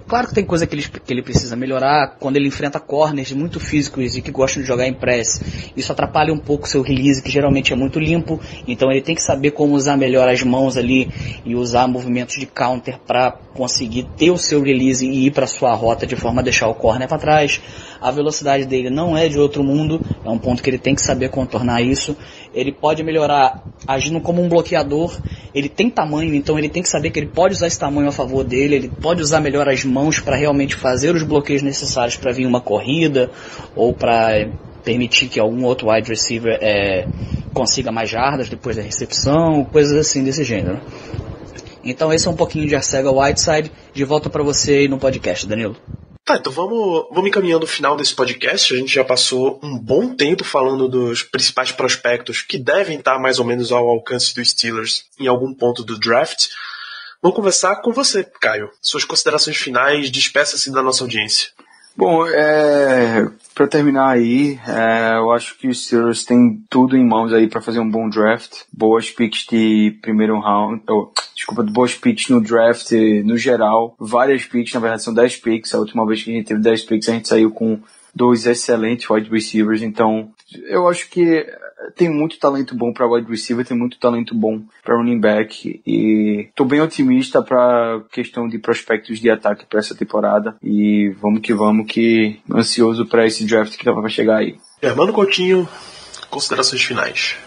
Claro 0.08 0.28
que 0.28 0.34
tem 0.34 0.44
coisa 0.44 0.68
que 0.68 0.74
ele, 0.76 0.82
que 0.82 1.12
ele 1.12 1.22
precisa 1.22 1.56
melhorar 1.56 2.16
quando 2.20 2.36
ele 2.36 2.46
enfrenta 2.46 2.78
corners 2.78 3.32
muito 3.32 3.58
físicos 3.58 4.16
e 4.16 4.22
que 4.22 4.30
gostam 4.30 4.62
de 4.62 4.68
jogar 4.68 4.86
em 4.86 4.94
press. 4.94 5.42
Isso 5.76 5.90
atrapalha 5.90 6.32
um 6.32 6.38
pouco 6.38 6.64
o 6.64 6.68
seu 6.68 6.80
release, 6.80 7.20
que 7.20 7.30
geralmente 7.30 7.72
é 7.72 7.76
muito 7.76 7.98
limpo. 7.98 8.40
Então 8.68 8.88
ele 8.90 9.02
tem 9.02 9.16
que 9.16 9.22
saber 9.22 9.50
como 9.50 9.74
usar 9.74 9.96
melhor 9.96 10.28
as 10.28 10.44
mãos 10.44 10.76
ali 10.76 11.10
e 11.44 11.56
usar 11.56 11.88
movimentos 11.88 12.36
de 12.36 12.46
counter 12.46 13.00
para 13.04 13.32
conseguir 13.52 14.06
ter 14.16 14.30
o 14.30 14.38
seu 14.38 14.62
release 14.62 15.04
e 15.04 15.26
ir 15.26 15.32
para 15.32 15.46
sua 15.46 15.74
rota 15.74 16.06
de 16.06 16.14
forma 16.14 16.40
a 16.40 16.44
deixar 16.44 16.68
o 16.68 16.74
corner 16.74 17.08
para 17.08 17.18
trás. 17.18 17.60
A 18.00 18.12
velocidade 18.12 18.64
dele 18.64 18.90
não 18.90 19.16
é 19.16 19.28
de 19.28 19.40
outro 19.40 19.64
mundo, 19.64 20.00
é 20.24 20.30
um 20.30 20.38
ponto 20.38 20.62
que 20.62 20.70
ele 20.70 20.78
tem 20.78 20.94
que 20.94 21.02
saber 21.02 21.30
contornar 21.30 21.82
isso 21.82 22.16
ele 22.56 22.72
pode 22.72 23.04
melhorar 23.04 23.62
agindo 23.86 24.18
como 24.18 24.42
um 24.42 24.48
bloqueador, 24.48 25.20
ele 25.54 25.68
tem 25.68 25.90
tamanho, 25.90 26.34
então 26.34 26.58
ele 26.58 26.70
tem 26.70 26.82
que 26.82 26.88
saber 26.88 27.10
que 27.10 27.20
ele 27.20 27.26
pode 27.26 27.54
usar 27.54 27.66
esse 27.66 27.78
tamanho 27.78 28.08
a 28.08 28.12
favor 28.12 28.42
dele, 28.42 28.74
ele 28.74 28.88
pode 28.88 29.20
usar 29.20 29.40
melhor 29.40 29.68
as 29.68 29.84
mãos 29.84 30.18
para 30.18 30.36
realmente 30.36 30.74
fazer 30.74 31.14
os 31.14 31.22
bloqueios 31.22 31.60
necessários 31.60 32.16
para 32.16 32.32
vir 32.32 32.46
uma 32.46 32.60
corrida 32.60 33.30
ou 33.76 33.92
para 33.92 34.48
permitir 34.82 35.28
que 35.28 35.38
algum 35.38 35.64
outro 35.64 35.90
wide 35.90 36.08
receiver 36.08 36.58
é, 36.62 37.06
consiga 37.52 37.92
mais 37.92 38.08
jardas 38.08 38.48
depois 38.48 38.74
da 38.74 38.82
recepção, 38.82 39.62
coisas 39.64 39.94
assim 39.94 40.24
desse 40.24 40.42
gênero. 40.42 40.80
Então 41.84 42.10
esse 42.10 42.26
é 42.26 42.30
um 42.30 42.36
pouquinho 42.36 42.66
de 42.66 42.74
Arcega 42.74 43.12
Whiteside, 43.12 43.70
de 43.92 44.04
volta 44.04 44.30
para 44.30 44.42
você 44.42 44.72
aí 44.72 44.88
no 44.88 44.98
podcast, 44.98 45.46
Danilo. 45.46 45.76
Tá, 46.26 46.34
então 46.34 46.52
vamos, 46.52 47.06
vamos 47.10 47.28
encaminhando 47.28 47.62
o 47.62 47.68
final 47.68 47.96
desse 47.96 48.12
podcast. 48.12 48.74
A 48.74 48.76
gente 48.76 48.92
já 48.92 49.04
passou 49.04 49.60
um 49.62 49.78
bom 49.78 50.12
tempo 50.12 50.42
falando 50.42 50.88
dos 50.88 51.22
principais 51.22 51.70
prospectos 51.70 52.42
que 52.42 52.58
devem 52.58 52.98
estar 52.98 53.16
mais 53.20 53.38
ou 53.38 53.44
menos 53.44 53.70
ao 53.70 53.88
alcance 53.88 54.34
dos 54.34 54.50
Steelers 54.50 55.04
em 55.20 55.28
algum 55.28 55.54
ponto 55.54 55.84
do 55.84 55.96
draft. 55.96 56.48
Vamos 57.22 57.36
conversar 57.36 57.76
com 57.76 57.92
você, 57.92 58.24
Caio. 58.24 58.68
Suas 58.82 59.04
considerações 59.04 59.56
finais, 59.56 60.10
despeça-se 60.10 60.72
da 60.72 60.82
nossa 60.82 61.04
audiência. 61.04 61.50
Bom, 61.96 62.26
é, 62.26 63.26
para 63.54 63.66
terminar 63.66 64.10
aí, 64.10 64.60
é, 64.68 65.16
eu 65.16 65.32
acho 65.32 65.56
que 65.56 65.66
os 65.66 65.86
Steelers 65.86 66.26
têm 66.26 66.62
tudo 66.68 66.94
em 66.94 67.02
mãos 67.02 67.32
aí 67.32 67.48
para 67.48 67.62
fazer 67.62 67.80
um 67.80 67.90
bom 67.90 68.06
draft, 68.10 68.64
boas 68.70 69.10
picks 69.10 69.46
de 69.46 69.98
primeiro 70.02 70.38
round, 70.38 70.82
desculpa, 71.34 71.62
boas 71.62 71.94
picks 71.94 72.28
no 72.28 72.38
draft 72.38 72.92
no 73.24 73.38
geral, 73.38 73.96
várias 73.98 74.44
picks, 74.44 74.74
na 74.74 74.80
verdade 74.80 75.04
são 75.04 75.14
10 75.14 75.36
picks, 75.36 75.74
a 75.74 75.78
última 75.78 76.06
vez 76.06 76.22
que 76.22 76.30
a 76.30 76.34
gente 76.34 76.46
teve 76.46 76.60
10 76.60 76.82
picks 76.82 77.08
a 77.08 77.12
gente 77.12 77.28
saiu 77.28 77.50
com 77.50 77.80
dois 78.14 78.46
excelentes 78.46 79.08
wide 79.08 79.30
receivers, 79.30 79.80
então 79.80 80.30
eu 80.68 80.86
acho 80.86 81.08
que 81.08 81.46
tem 81.94 82.08
muito 82.08 82.38
talento 82.38 82.74
bom 82.74 82.92
para 82.92 83.06
wide 83.06 83.30
receiver, 83.30 83.64
tem 83.64 83.76
muito 83.76 83.98
talento 83.98 84.34
bom 84.34 84.62
para 84.82 84.96
running 84.96 85.20
back 85.20 85.80
e 85.86 86.48
tô 86.54 86.64
bem 86.64 86.80
otimista 86.80 87.42
para 87.42 88.02
questão 88.10 88.48
de 88.48 88.58
prospectos 88.58 89.20
de 89.20 89.30
ataque 89.30 89.66
para 89.66 89.78
essa 89.78 89.94
temporada 89.94 90.56
e 90.62 91.10
vamos 91.20 91.40
que 91.40 91.54
vamos 91.54 91.86
que 91.86 92.40
ansioso 92.52 93.06
para 93.06 93.26
esse 93.26 93.44
draft 93.44 93.76
que 93.76 93.90
vai 93.90 94.10
chegar 94.10 94.38
aí. 94.38 94.56
Hermano 94.82 95.12
Coutinho, 95.12 95.68
considerações 96.30 96.82
finais. 96.82 97.45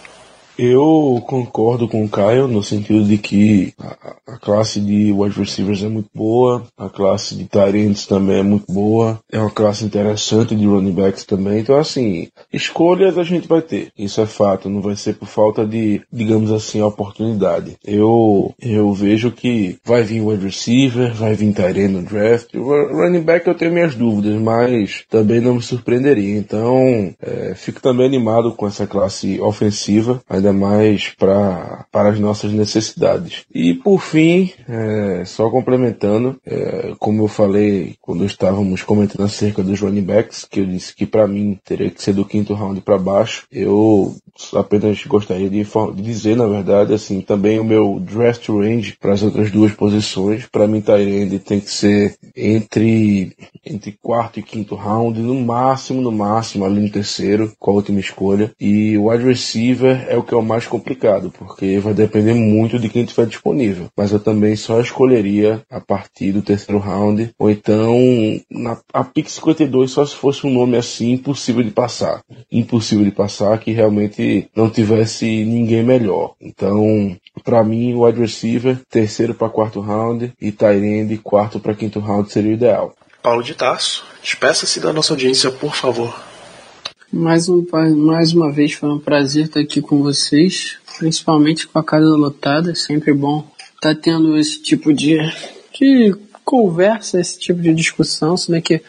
Eu 0.61 1.23
concordo 1.26 1.88
com 1.88 2.03
o 2.03 2.10
Caio 2.10 2.45
no 2.45 2.61
sentido 2.61 3.06
de 3.06 3.18
que 3.18 3.73
a, 3.80 4.18
a 4.27 4.38
classe 4.38 4.81
de 4.81 5.10
wide 5.14 5.40
receivers 5.40 5.81
é 5.81 5.88
muito 5.88 6.10
boa, 6.14 6.65
a 6.77 6.90
classe 6.90 7.34
de 7.34 7.48
ends 7.77 8.06
também 8.06 8.40
é 8.40 8.44
muito 8.44 8.69
boa, 8.69 9.22
é 9.31 9.40
uma 9.40 9.49
classe 9.49 9.86
interessante 9.86 10.53
de 10.53 10.65
running 10.65 10.91
backs 10.91 11.23
também. 11.23 11.60
Então, 11.60 11.77
assim, 11.77 12.27
escolhas 12.52 13.18
a 13.18 13.23
gente 13.23 13.48
vai 13.48 13.61
ter. 13.61 13.94
Isso 13.98 14.19
é 14.19 14.26
fato, 14.26 14.69
não 14.69 14.81
vai 14.81 14.98
ser 14.98 15.14
por 15.14 15.30
falta 15.30 15.65
de, 15.65 16.02
digamos 16.11 16.52
assim, 16.52 16.81
oportunidade. 16.81 17.77
Eu, 17.81 18.53
eu 18.61 18.91
vejo 18.91 19.31
que 19.31 19.77
vai 19.86 20.03
vir 20.03 20.19
wide 20.19 20.44
receiver, 20.44 21.14
vai 21.14 21.36
vir 21.36 21.57
end 21.57 21.88
no 21.88 22.02
draft. 22.02 22.53
Running 22.53 23.22
back 23.22 23.48
eu 23.48 23.56
tenho 23.56 23.72
minhas 23.72 23.95
dúvidas, 23.95 24.36
mas 24.41 25.06
também 25.10 25.40
não 25.40 25.56
me 25.56 25.61
surpreenderia. 25.61 26.38
Então, 26.38 27.15
é, 27.22 27.53
fico 27.56 27.81
também 27.81 28.06
animado 28.06 28.52
com 28.52 28.68
essa 28.68 28.86
classe 28.86 29.40
ofensiva, 29.40 30.22
ainda 30.30 30.48
mais 30.51 31.09
para 31.17 31.85
para 31.91 32.09
as 32.09 32.19
nossas 32.19 32.51
necessidades. 32.51 33.43
E 33.53 33.73
por 33.73 33.99
fim, 33.99 34.51
é, 34.67 35.23
só 35.26 35.49
complementando, 35.49 36.39
é, 36.45 36.93
como 36.99 37.23
eu 37.23 37.27
falei 37.27 37.95
quando 38.01 38.26
estávamos 38.26 38.84
comentando 38.84 39.26
acerca 39.26 39.63
dos 39.63 39.80
running 39.81 40.03
backs, 40.03 40.45
que 40.45 40.59
eu 40.59 40.65
disse 40.65 40.95
que 40.95 41.05
para 41.05 41.27
mim 41.27 41.59
teria 41.63 41.89
que 41.89 42.01
ser 42.01 42.13
do 42.13 42.26
quinto 42.26 42.53
round 42.53 42.81
para 42.81 42.97
baixo, 42.97 43.45
eu 43.51 44.15
apenas 44.53 45.03
gostaria 45.05 45.49
de, 45.49 45.63
de, 45.63 46.01
dizer, 46.01 46.35
na 46.35 46.47
verdade, 46.47 46.93
assim, 46.93 47.21
também 47.21 47.59
o 47.59 47.63
meu 47.63 47.99
draft 47.99 48.47
range 48.49 48.95
para 48.99 49.13
as 49.13 49.23
outras 49.23 49.51
duas 49.51 49.73
posições, 49.73 50.45
para 50.45 50.67
mim 50.67 50.81
Tyrande 50.81 51.39
tem 51.39 51.59
que 51.59 51.71
ser 51.71 52.15
entre 52.35 53.35
entre 53.65 53.91
quarto 54.01 54.39
e 54.39 54.43
quinto 54.43 54.76
round, 54.76 55.19
no 55.19 55.35
máximo, 55.35 56.01
no 56.01 56.11
máximo 56.11 56.65
ali 56.65 56.80
no 56.80 56.89
terceiro, 56.89 57.53
com 57.59 57.71
a 57.71 57.73
última 57.76 57.99
escolha. 57.99 58.51
E 58.59 58.97
o 58.97 59.09
wide 59.09 59.26
receiver 59.26 60.05
é 60.09 60.17
o 60.17 60.23
que 60.23 60.34
é 60.34 60.38
o 60.40 60.45
mais 60.45 60.66
complicado, 60.66 61.32
porque 61.38 61.80
vai 61.80 61.94
depender 61.94 62.34
muito 62.34 62.80
de 62.80 62.90
quem 62.90 63.03
estiver 63.03 63.28
disponível. 63.28 63.88
Mas 63.95 64.11
eu 64.11 64.20
também 64.20 64.56
só 64.56 64.80
escolheria 64.80 65.61
a 65.70 65.80
partir 65.80 66.32
do 66.32 66.41
terceiro 66.41 66.80
round, 66.80 67.32
ou 67.38 67.49
então 67.49 67.98
na 68.49 68.78
a 68.94 69.03
pick 69.03 69.30
52 69.30 69.91
só 69.91 70.06
se 70.06 70.16
fosse 70.16 70.45
um 70.45 70.52
nome 70.52 70.78
assim 70.78 71.11
impossível 71.14 71.64
de 71.64 71.72
passar. 71.72 72.22
Impossível 72.52 73.06
de 73.06 73.11
passar, 73.11 73.57
que 73.60 73.72
realmente 73.72 74.49
não 74.56 74.70
tivesse 74.70 75.26
ninguém 75.45 75.84
melhor. 75.84 76.34
Então, 76.41 77.16
para 77.44 77.64
mim, 77.64 77.94
o 77.94 78.06
wide 78.06 78.20
receiver, 78.20 78.80
terceiro 78.90 79.34
para 79.34 79.49
quarto 79.49 79.80
round 79.80 80.34
e 80.41 80.53
end, 80.61 81.18
quarto 81.18 81.60
para 81.60 81.74
quinto 81.74 81.99
round 81.99 82.32
seria 82.32 82.52
o 82.52 82.53
ideal. 82.53 82.94
Paulo 83.22 83.44
de 83.44 83.53
Tarso, 83.53 84.06
despeça-se 84.22 84.80
da 84.80 84.94
nossa 84.94 85.14
audiência, 85.14 85.52
por 85.52 85.76
favor. 85.76 86.28
Mais, 87.11 87.49
um, 87.49 87.65
mais 87.95 88.34
uma 88.34 88.52
vez 88.52 88.73
foi 88.73 88.90
um 88.90 88.99
prazer 88.99 89.45
estar 89.45 89.60
aqui 89.60 89.81
com 89.81 90.03
vocês, 90.03 90.77
principalmente 90.99 91.68
com 91.68 91.80
a 91.80 91.84
casa 91.84 92.06
lotada, 92.06 92.76
sempre 92.76 93.11
bom 93.14 93.49
estar 93.76 93.95
tendo 93.95 94.38
esse 94.38 94.61
tipo 94.61 94.94
de, 94.94 95.18
de 95.73 96.15
conversa, 96.45 97.19
esse 97.19 97.40
tipo 97.40 97.61
de 97.61 97.73
discussão, 97.73 98.38
se 98.38 98.52
bem 98.52 98.61
que 98.61 98.81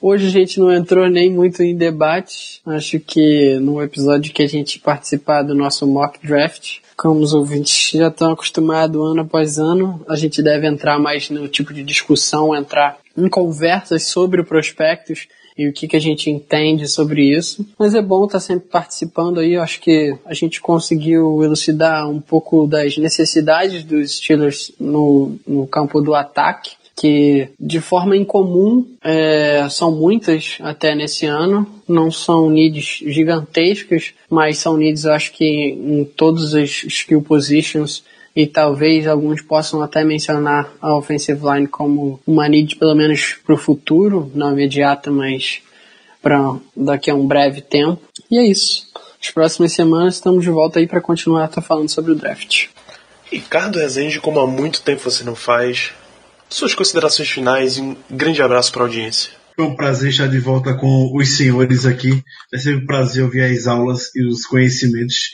hoje 0.00 0.28
a 0.28 0.30
gente 0.30 0.60
não 0.60 0.72
entrou 0.72 1.08
nem 1.08 1.32
muito 1.32 1.64
em 1.64 1.76
debate, 1.76 2.60
acho 2.64 3.00
que 3.00 3.58
no 3.58 3.82
episódio 3.82 4.32
que 4.32 4.42
a 4.42 4.48
gente 4.48 4.78
participar 4.78 5.42
do 5.42 5.54
nosso 5.54 5.84
mock 5.84 6.24
draft, 6.24 6.78
como 6.96 7.18
os 7.20 7.34
ouvintes 7.34 7.90
já 7.90 8.06
estão 8.06 8.32
acostumados 8.32 9.00
ano 9.00 9.22
após 9.22 9.58
ano, 9.58 10.04
a 10.08 10.14
gente 10.14 10.40
deve 10.42 10.68
entrar 10.68 10.98
mais 11.00 11.28
no 11.28 11.48
tipo 11.48 11.74
de 11.74 11.82
discussão, 11.82 12.54
entrar 12.54 12.98
em 13.16 13.28
conversas 13.28 14.04
sobre 14.04 14.44
prospectos 14.44 15.26
e 15.56 15.68
o 15.68 15.72
que, 15.72 15.86
que 15.86 15.96
a 15.96 16.00
gente 16.00 16.30
entende 16.30 16.88
sobre 16.88 17.22
isso. 17.22 17.64
Mas 17.78 17.94
é 17.94 18.02
bom 18.02 18.24
estar 18.24 18.40
sempre 18.40 18.68
participando 18.68 19.38
aí. 19.38 19.54
Eu 19.54 19.62
acho 19.62 19.80
que 19.80 20.16
a 20.24 20.34
gente 20.34 20.60
conseguiu 20.60 21.42
elucidar 21.42 22.08
um 22.08 22.20
pouco 22.20 22.66
das 22.66 22.96
necessidades 22.96 23.84
dos 23.84 24.16
Steelers 24.16 24.72
no, 24.78 25.36
no 25.46 25.66
campo 25.66 26.00
do 26.00 26.14
ataque 26.14 26.72
que 26.96 27.48
de 27.58 27.80
forma 27.80 28.16
incomum 28.16 28.86
é, 29.02 29.66
são 29.68 29.90
muitas 29.90 30.58
até 30.60 30.94
nesse 30.94 31.26
ano, 31.26 31.66
não 31.88 32.10
são 32.10 32.48
needs 32.48 33.02
gigantescas, 33.04 34.14
mas 34.30 34.58
são 34.58 34.76
needs 34.76 35.04
eu 35.04 35.12
acho 35.12 35.32
que 35.32 35.44
em 35.44 36.04
todas 36.04 36.54
as 36.54 36.84
skill 36.84 37.20
positions 37.20 38.04
e 38.34 38.46
talvez 38.46 39.06
alguns 39.06 39.40
possam 39.40 39.80
até 39.82 40.02
mencionar 40.02 40.72
a 40.80 40.96
offensive 40.96 41.40
line 41.44 41.68
como 41.68 42.20
uma 42.26 42.48
need 42.48 42.76
pelo 42.76 42.94
menos 42.94 43.36
para 43.44 43.54
o 43.54 43.58
futuro, 43.58 44.30
não 44.34 44.52
imediata, 44.52 45.10
mas 45.10 45.62
para 46.20 46.56
daqui 46.76 47.10
a 47.10 47.14
um 47.14 47.26
breve 47.26 47.60
tempo. 47.60 48.00
E 48.30 48.38
é 48.38 48.46
isso. 48.46 48.88
As 49.22 49.30
próximas 49.30 49.72
semanas 49.72 50.14
estamos 50.14 50.42
de 50.42 50.50
volta 50.50 50.78
aí 50.78 50.86
para 50.86 51.00
continuar 51.00 51.48
tá 51.48 51.62
falando 51.62 51.88
sobre 51.88 52.12
o 52.12 52.14
draft. 52.14 52.66
Ricardo 53.30 53.78
Rezende, 53.78 54.20
como 54.20 54.40
há 54.40 54.46
muito 54.46 54.82
tempo 54.82 55.02
você 55.02 55.24
não 55.24 55.34
faz, 55.34 55.92
suas 56.48 56.74
considerações 56.74 57.28
finais 57.28 57.78
e 57.78 57.80
um 57.80 57.96
grande 58.10 58.42
abraço 58.42 58.72
para 58.72 58.82
a 58.82 58.86
audiência. 58.86 59.30
Foi 59.56 59.66
um 59.66 59.76
prazer 59.76 60.10
estar 60.10 60.26
de 60.26 60.38
volta 60.40 60.74
com 60.74 61.16
os 61.16 61.36
senhores 61.36 61.86
aqui. 61.86 62.22
É 62.52 62.58
sempre 62.58 62.82
um 62.82 62.86
prazer 62.86 63.22
ouvir 63.22 63.42
as 63.42 63.66
aulas 63.66 64.14
e 64.14 64.26
os 64.26 64.44
conhecimentos 64.46 65.30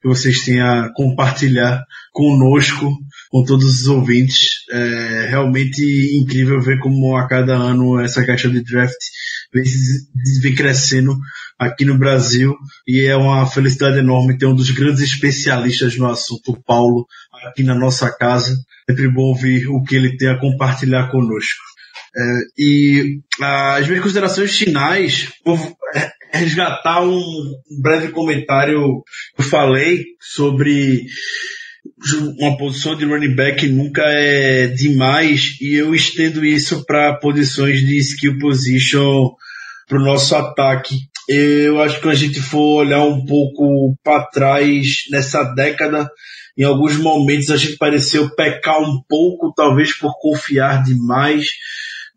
que 0.00 0.08
vocês 0.08 0.44
têm 0.44 0.60
a 0.60 0.90
compartilhar 0.94 1.84
conosco, 2.12 2.90
com 3.30 3.44
todos 3.44 3.82
os 3.82 3.88
ouvintes. 3.88 4.64
É 4.70 5.26
realmente 5.28 5.82
incrível 6.20 6.60
ver 6.60 6.78
como 6.78 7.16
a 7.16 7.28
cada 7.28 7.54
ano 7.54 8.00
essa 8.00 8.24
caixa 8.24 8.48
de 8.48 8.62
draft 8.62 8.96
vem, 10.42 10.54
crescendo 10.54 11.16
aqui 11.58 11.84
no 11.84 11.98
Brasil 11.98 12.56
e 12.86 13.06
é 13.06 13.16
uma 13.16 13.46
felicidade 13.46 13.98
enorme 13.98 14.38
ter 14.38 14.46
um 14.46 14.54
dos 14.54 14.70
grandes 14.70 15.02
especialistas 15.02 15.96
no 15.96 16.08
assunto, 16.08 16.52
o 16.52 16.62
Paulo, 16.62 17.06
aqui 17.46 17.62
na 17.62 17.74
nossa 17.74 18.10
casa. 18.10 18.56
Sempre 18.88 19.08
bom 19.10 19.22
ouvir 19.22 19.66
o 19.68 19.82
que 19.82 19.96
ele 19.96 20.16
tem 20.16 20.28
a 20.28 20.38
compartilhar 20.38 21.10
conosco. 21.10 21.60
É, 22.16 22.40
e 22.56 23.20
as 23.40 23.86
minhas 23.86 24.02
considerações 24.02 24.56
finais, 24.56 25.28
resgatar 26.32 27.02
um 27.02 27.52
breve 27.80 28.08
comentário 28.08 29.02
que 29.34 29.42
eu 29.42 29.46
falei 29.46 30.04
sobre 30.20 31.06
uma 32.38 32.56
posição 32.56 32.94
de 32.94 33.04
running 33.04 33.34
back 33.34 33.66
nunca 33.68 34.02
é 34.04 34.68
demais 34.68 35.56
e 35.60 35.74
eu 35.74 35.94
estendo 35.94 36.44
isso 36.44 36.84
para 36.84 37.14
posições 37.14 37.80
de 37.80 37.98
skill 37.98 38.38
position 38.38 39.30
para 39.88 39.98
o 39.98 40.04
nosso 40.04 40.34
ataque. 40.36 40.96
Eu 41.28 41.80
acho 41.80 42.00
que 42.00 42.08
a 42.08 42.14
gente 42.14 42.40
for 42.40 42.84
olhar 42.84 43.04
um 43.04 43.24
pouco 43.24 43.96
para 44.02 44.24
trás 44.24 45.04
nessa 45.10 45.42
década, 45.44 46.10
em 46.56 46.64
alguns 46.64 46.96
momentos 46.96 47.50
a 47.50 47.56
gente 47.56 47.76
pareceu 47.76 48.34
pecar 48.34 48.80
um 48.80 49.00
pouco, 49.08 49.52
talvez 49.54 49.96
por 49.96 50.12
confiar 50.20 50.82
demais 50.82 51.48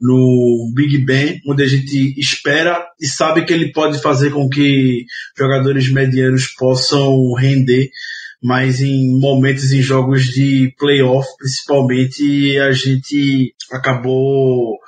no 0.01 0.71
Big 0.73 0.97
Ben, 0.99 1.39
onde 1.47 1.63
a 1.63 1.67
gente 1.67 2.19
espera 2.19 2.83
e 2.99 3.07
sabe 3.07 3.45
que 3.45 3.53
ele 3.53 3.71
pode 3.71 4.01
fazer 4.01 4.31
com 4.31 4.49
que 4.49 5.05
jogadores 5.37 5.89
medianos 5.91 6.47
possam 6.47 7.33
render, 7.33 7.89
mas 8.43 8.81
em 8.81 9.19
momentos 9.19 9.71
em 9.71 9.81
jogos 9.81 10.25
de 10.25 10.73
playoff, 10.79 11.27
principalmente, 11.37 12.57
a 12.57 12.71
gente 12.71 13.53
acabou 13.71 14.79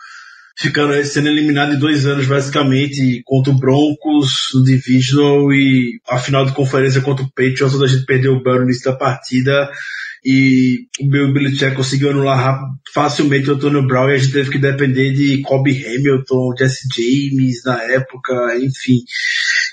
ficando 0.57 1.03
sendo 1.03 1.30
eliminado 1.30 1.73
em 1.73 1.80
dois 1.80 2.05
anos 2.05 2.27
basicamente 2.27 3.21
contra 3.25 3.51
o 3.51 3.57
Broncos 3.57 4.49
no 4.53 4.63
Divisional 4.63 5.51
e 5.51 5.99
a 6.07 6.19
final 6.19 6.45
de 6.45 6.53
conferência 6.53 7.01
contra 7.01 7.25
o 7.25 7.30
Patriots 7.30 7.73
onde 7.73 7.85
a 7.85 7.88
gente 7.88 8.05
perdeu 8.05 8.34
o 8.34 8.43
Bell 8.43 8.57
no 8.57 8.63
início 8.63 8.91
da 8.91 8.97
partida 8.97 9.69
e 10.25 10.88
o 11.01 11.09
Bill 11.09 11.34
Belichick 11.34 11.75
conseguiu 11.75 12.11
anular 12.11 12.61
facilmente 12.93 13.49
o 13.49 13.55
Antonio 13.55 13.85
Brown 13.85 14.09
e 14.09 14.13
a 14.13 14.17
gente 14.17 14.31
teve 14.31 14.51
que 14.51 14.57
depender 14.57 15.11
de 15.11 15.41
Kobe 15.41 15.85
Hamilton, 15.85 16.53
Jesse 16.57 16.88
James 16.95 17.63
na 17.65 17.84
época, 17.84 18.57
enfim. 18.57 18.99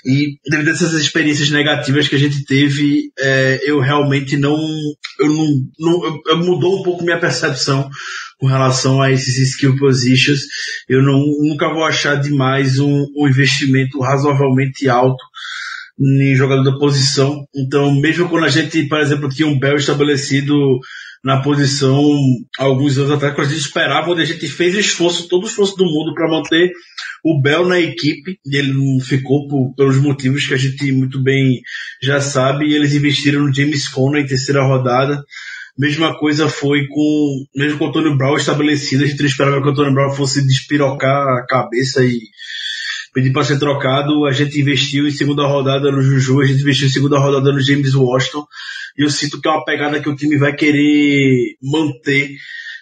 E 0.05 0.37
devido 0.49 0.69
a 0.69 0.71
essas 0.71 0.93
experiências 0.93 1.49
negativas 1.51 2.07
que 2.07 2.15
a 2.15 2.19
gente 2.19 2.43
teve, 2.45 3.11
é, 3.19 3.59
eu 3.63 3.79
realmente 3.79 4.35
não, 4.35 4.57
eu 5.19 5.27
não, 5.27 5.47
não 5.79 6.05
eu, 6.05 6.21
eu 6.27 6.37
mudou 6.37 6.79
um 6.79 6.83
pouco 6.83 7.03
minha 7.03 7.19
percepção 7.19 7.89
com 8.39 8.47
relação 8.47 9.01
a 9.01 9.11
esses 9.11 9.37
skill 9.51 9.77
positions. 9.77 10.41
Eu 10.89 11.03
não, 11.03 11.19
nunca 11.43 11.71
vou 11.71 11.83
achar 11.83 12.15
demais 12.15 12.79
um, 12.79 13.05
um 13.15 13.27
investimento 13.27 13.99
razoavelmente 13.99 14.89
alto 14.89 15.23
em 15.99 16.35
jogador 16.35 16.63
da 16.63 16.79
posição. 16.79 17.45
Então, 17.55 17.93
mesmo 17.93 18.27
quando 18.27 18.45
a 18.45 18.49
gente, 18.49 18.87
por 18.87 18.99
exemplo, 18.99 19.29
tinha 19.29 19.47
um 19.47 19.59
Bell 19.59 19.75
estabelecido 19.75 20.79
na 21.23 21.41
posição 21.41 22.03
alguns 22.57 22.97
anos 22.97 23.11
atrás, 23.11 23.35
quando 23.35 23.47
a 23.47 23.49
gente 23.51 23.61
esperava, 23.61 24.11
onde 24.11 24.21
a 24.21 24.25
gente 24.25 24.47
fez 24.47 24.75
esforço, 24.75 25.27
todo 25.27 25.43
o 25.43 25.47
esforço 25.47 25.77
do 25.77 25.85
mundo 25.85 26.13
para 26.15 26.29
manter 26.29 26.71
o 27.23 27.39
Bell 27.39 27.67
na 27.67 27.79
equipe, 27.79 28.39
e 28.45 28.57
ele 28.57 28.73
não 28.73 28.99
ficou 28.99 29.47
por, 29.47 29.73
pelos 29.75 29.97
motivos 29.97 30.47
que 30.47 30.53
a 30.55 30.57
gente 30.57 30.91
muito 30.91 31.21
bem 31.21 31.61
já 32.01 32.19
sabe, 32.19 32.65
e 32.65 32.73
eles 32.73 32.93
investiram 32.93 33.45
no 33.45 33.53
James 33.53 33.87
Conner 33.87 34.23
em 34.23 34.27
terceira 34.27 34.63
rodada. 34.63 35.23
Mesma 35.77 36.17
coisa 36.17 36.49
foi 36.49 36.87
com, 36.87 37.45
mesmo 37.55 37.77
com 37.77 37.85
o 37.85 37.89
Antônio 37.89 38.17
Brown 38.17 38.35
estabelecido, 38.35 39.03
a 39.03 39.07
gente 39.07 39.19
não 39.19 39.27
esperava 39.27 39.61
que 39.61 39.67
o 39.67 39.71
Antônio 39.71 39.93
Brown 39.93 40.15
fosse 40.15 40.45
despirocar 40.45 41.27
a 41.37 41.45
cabeça 41.45 42.03
e 42.03 42.19
pedir 43.13 43.31
para 43.31 43.43
ser 43.43 43.59
trocado, 43.59 44.25
a 44.25 44.31
gente 44.31 44.59
investiu 44.59 45.07
em 45.07 45.11
segunda 45.11 45.45
rodada 45.45 45.91
no 45.91 46.01
Juju, 46.01 46.41
a 46.41 46.45
gente 46.45 46.61
investiu 46.61 46.87
em 46.87 46.91
segunda 46.91 47.19
rodada 47.19 47.51
no 47.51 47.61
James 47.61 47.93
Washington, 47.93 48.45
e 48.97 49.03
eu 49.03 49.09
sinto 49.09 49.41
que 49.41 49.47
é 49.47 49.51
uma 49.51 49.65
pegada 49.65 49.99
que 49.99 50.09
o 50.09 50.15
time 50.15 50.37
vai 50.37 50.55
querer 50.55 51.55
manter 51.61 52.31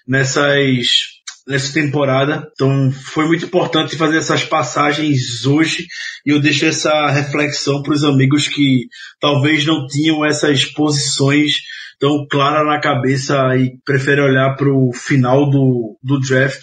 nessas 0.07 1.19
nessa 1.49 1.73
temporada. 1.73 2.47
Então 2.53 2.91
foi 2.91 3.25
muito 3.25 3.45
importante 3.45 3.97
fazer 3.97 4.17
essas 4.17 4.43
passagens 4.43 5.45
hoje 5.45 5.87
e 6.25 6.29
eu 6.29 6.39
deixo 6.39 6.65
essa 6.65 7.09
reflexão 7.09 7.81
para 7.81 7.93
os 7.93 8.03
amigos 8.03 8.47
que 8.47 8.87
talvez 9.19 9.65
não 9.65 9.87
tinham 9.87 10.23
essas 10.23 10.63
posições 10.63 11.55
tão 11.99 12.25
claras 12.29 12.65
na 12.65 12.79
cabeça 12.79 13.35
e 13.57 13.75
preferem 13.83 14.23
olhar 14.23 14.55
para 14.55 14.71
o 14.71 14.93
final 14.93 15.49
do, 15.49 15.97
do 16.03 16.19
draft 16.19 16.61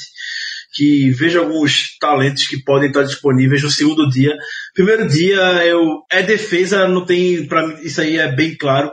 que 0.73 1.11
veja 1.11 1.41
alguns 1.41 1.97
talentos 1.99 2.47
que 2.47 2.63
podem 2.63 2.89
estar 2.89 3.03
disponíveis 3.03 3.63
no 3.63 3.71
segundo 3.71 4.09
dia. 4.09 4.37
Primeiro 4.75 5.09
dia 5.09 5.41
eu 5.65 6.03
é 6.13 6.23
defesa, 6.23 6.87
não 6.87 7.05
tem 7.05 7.47
para 7.47 7.81
isso 7.83 8.01
aí 8.01 8.19
é 8.19 8.31
bem 8.31 8.55
claro 8.55 8.91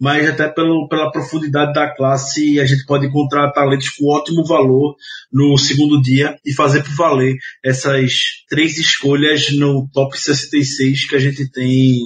mas 0.00 0.28
até 0.28 0.48
pelo, 0.48 0.88
pela 0.88 1.10
profundidade 1.10 1.72
da 1.72 1.94
classe 1.94 2.60
a 2.60 2.66
gente 2.66 2.84
pode 2.84 3.06
encontrar 3.06 3.50
talentos 3.52 3.88
com 3.90 4.12
ótimo 4.12 4.44
valor 4.44 4.94
no 5.32 5.56
segundo 5.56 6.00
dia 6.00 6.38
e 6.44 6.52
fazer 6.52 6.82
por 6.82 6.94
valer 6.94 7.36
essas 7.64 8.12
três 8.48 8.76
escolhas 8.78 9.50
no 9.52 9.88
top 9.92 10.18
66 10.18 11.08
que 11.08 11.16
a 11.16 11.18
gente 11.18 11.50
tem 11.50 11.98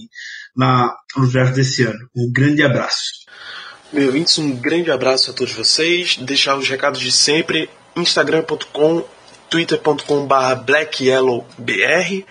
na, 0.56 0.94
no 1.16 1.28
draft 1.28 1.54
desse 1.54 1.82
ano. 1.84 2.08
Um 2.16 2.30
grande 2.30 2.62
abraço. 2.62 3.20
Meu 3.92 4.06
ouvintes, 4.06 4.38
um 4.38 4.52
grande 4.52 4.90
abraço 4.90 5.30
a 5.30 5.34
todos 5.34 5.52
vocês. 5.52 6.16
Deixar 6.16 6.56
os 6.56 6.68
recados 6.68 7.00
de 7.00 7.10
sempre: 7.10 7.68
instagram.com, 7.96 9.04
twitter.com 9.48 10.28
blackyellowbr 10.64 12.24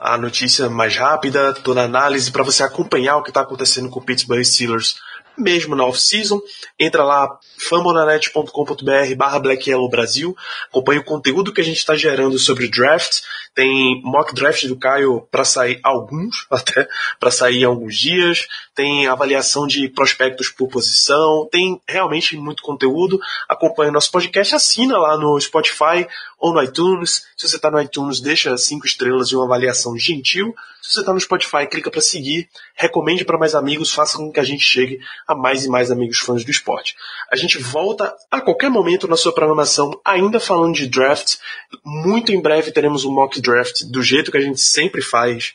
a 0.00 0.16
notícia 0.16 0.68
mais 0.70 0.96
rápida, 0.96 1.52
toda 1.52 1.82
a 1.82 1.84
análise 1.84 2.30
para 2.30 2.44
você 2.44 2.62
acompanhar 2.62 3.16
o 3.16 3.22
que 3.22 3.30
está 3.30 3.40
acontecendo 3.40 3.88
com 3.88 4.00
o 4.00 4.04
Pittsburgh 4.04 4.44
Steelers 4.44 4.96
mesmo 5.38 5.74
na 5.74 5.84
off-season. 5.86 6.40
Entra 6.78 7.04
lá, 7.04 7.38
fambonanet.com.br 7.58 9.14
barra 9.16 9.38
Black 9.38 9.70
Yellow 9.70 9.88
Brasil. 9.88 10.36
Acompanhe 10.68 11.00
o 11.00 11.04
conteúdo 11.04 11.52
que 11.52 11.60
a 11.60 11.64
gente 11.64 11.78
está 11.78 11.94
gerando 11.94 12.38
sobre 12.38 12.68
draft. 12.68 13.20
Tem 13.54 14.00
mock 14.02 14.34
draft 14.34 14.66
do 14.66 14.76
Caio 14.76 15.26
para 15.30 15.44
sair 15.44 15.80
alguns, 15.82 16.46
até 16.50 16.88
para 17.18 17.30
sair 17.30 17.64
alguns 17.64 17.96
dias. 17.96 18.46
Tem 18.74 19.06
avaliação 19.06 19.66
de 19.66 19.88
prospectos 19.88 20.48
por 20.48 20.68
posição. 20.68 21.48
Tem 21.50 21.80
realmente 21.88 22.36
muito 22.36 22.62
conteúdo. 22.62 23.18
Acompanhe 23.48 23.90
o 23.90 23.94
nosso 23.94 24.10
podcast, 24.10 24.54
assina 24.54 24.98
lá 24.98 25.16
no 25.16 25.40
Spotify 25.40 26.06
ou 26.38 26.54
no 26.54 26.62
iTunes. 26.62 27.26
Se 27.36 27.48
você 27.48 27.56
está 27.56 27.70
no 27.70 27.80
iTunes, 27.80 28.20
deixa 28.20 28.56
cinco 28.56 28.86
estrelas 28.86 29.28
e 29.28 29.36
uma 29.36 29.44
avaliação 29.44 29.96
gentil. 29.98 30.54
Se 30.80 30.94
você 30.94 31.00
está 31.00 31.12
no 31.12 31.20
Spotify, 31.20 31.66
clica 31.66 31.90
para 31.90 32.00
seguir, 32.00 32.48
recomende 32.74 33.24
para 33.24 33.38
mais 33.38 33.54
amigos, 33.54 33.92
faça 33.92 34.16
com 34.16 34.32
que 34.32 34.40
a 34.40 34.44
gente 34.44 34.62
chegue 34.62 35.00
a 35.26 35.34
mais 35.34 35.64
e 35.64 35.68
mais 35.68 35.90
amigos 35.90 36.18
fãs 36.18 36.44
do 36.44 36.50
esporte. 36.50 36.96
A 37.30 37.36
gente 37.36 37.58
volta 37.58 38.14
a 38.30 38.40
qualquer 38.40 38.70
momento 38.70 39.08
na 39.08 39.16
sua 39.16 39.34
programação, 39.34 40.00
ainda 40.04 40.38
falando 40.38 40.74
de 40.74 40.86
draft. 40.86 41.36
Muito 41.84 42.32
em 42.32 42.40
breve 42.40 42.70
teremos 42.70 43.04
um 43.04 43.12
mock 43.12 43.40
draft 43.40 43.84
do 43.84 44.02
jeito 44.02 44.30
que 44.30 44.38
a 44.38 44.42
gente 44.42 44.60
sempre 44.60 45.02
faz, 45.02 45.54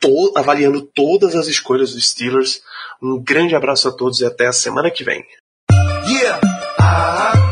to 0.00 0.32
avaliando 0.34 0.82
todas 0.82 1.34
as 1.34 1.46
escolhas 1.46 1.92
dos 1.92 2.08
Steelers. 2.08 2.62
Um 3.02 3.18
grande 3.22 3.54
abraço 3.54 3.88
a 3.88 3.92
todos 3.92 4.20
e 4.20 4.24
até 4.24 4.46
a 4.46 4.52
semana 4.52 4.90
que 4.90 5.04
vem. 5.04 5.24
Yeah. 6.06 6.40
Uh 6.78 6.82
-huh. 6.82 7.49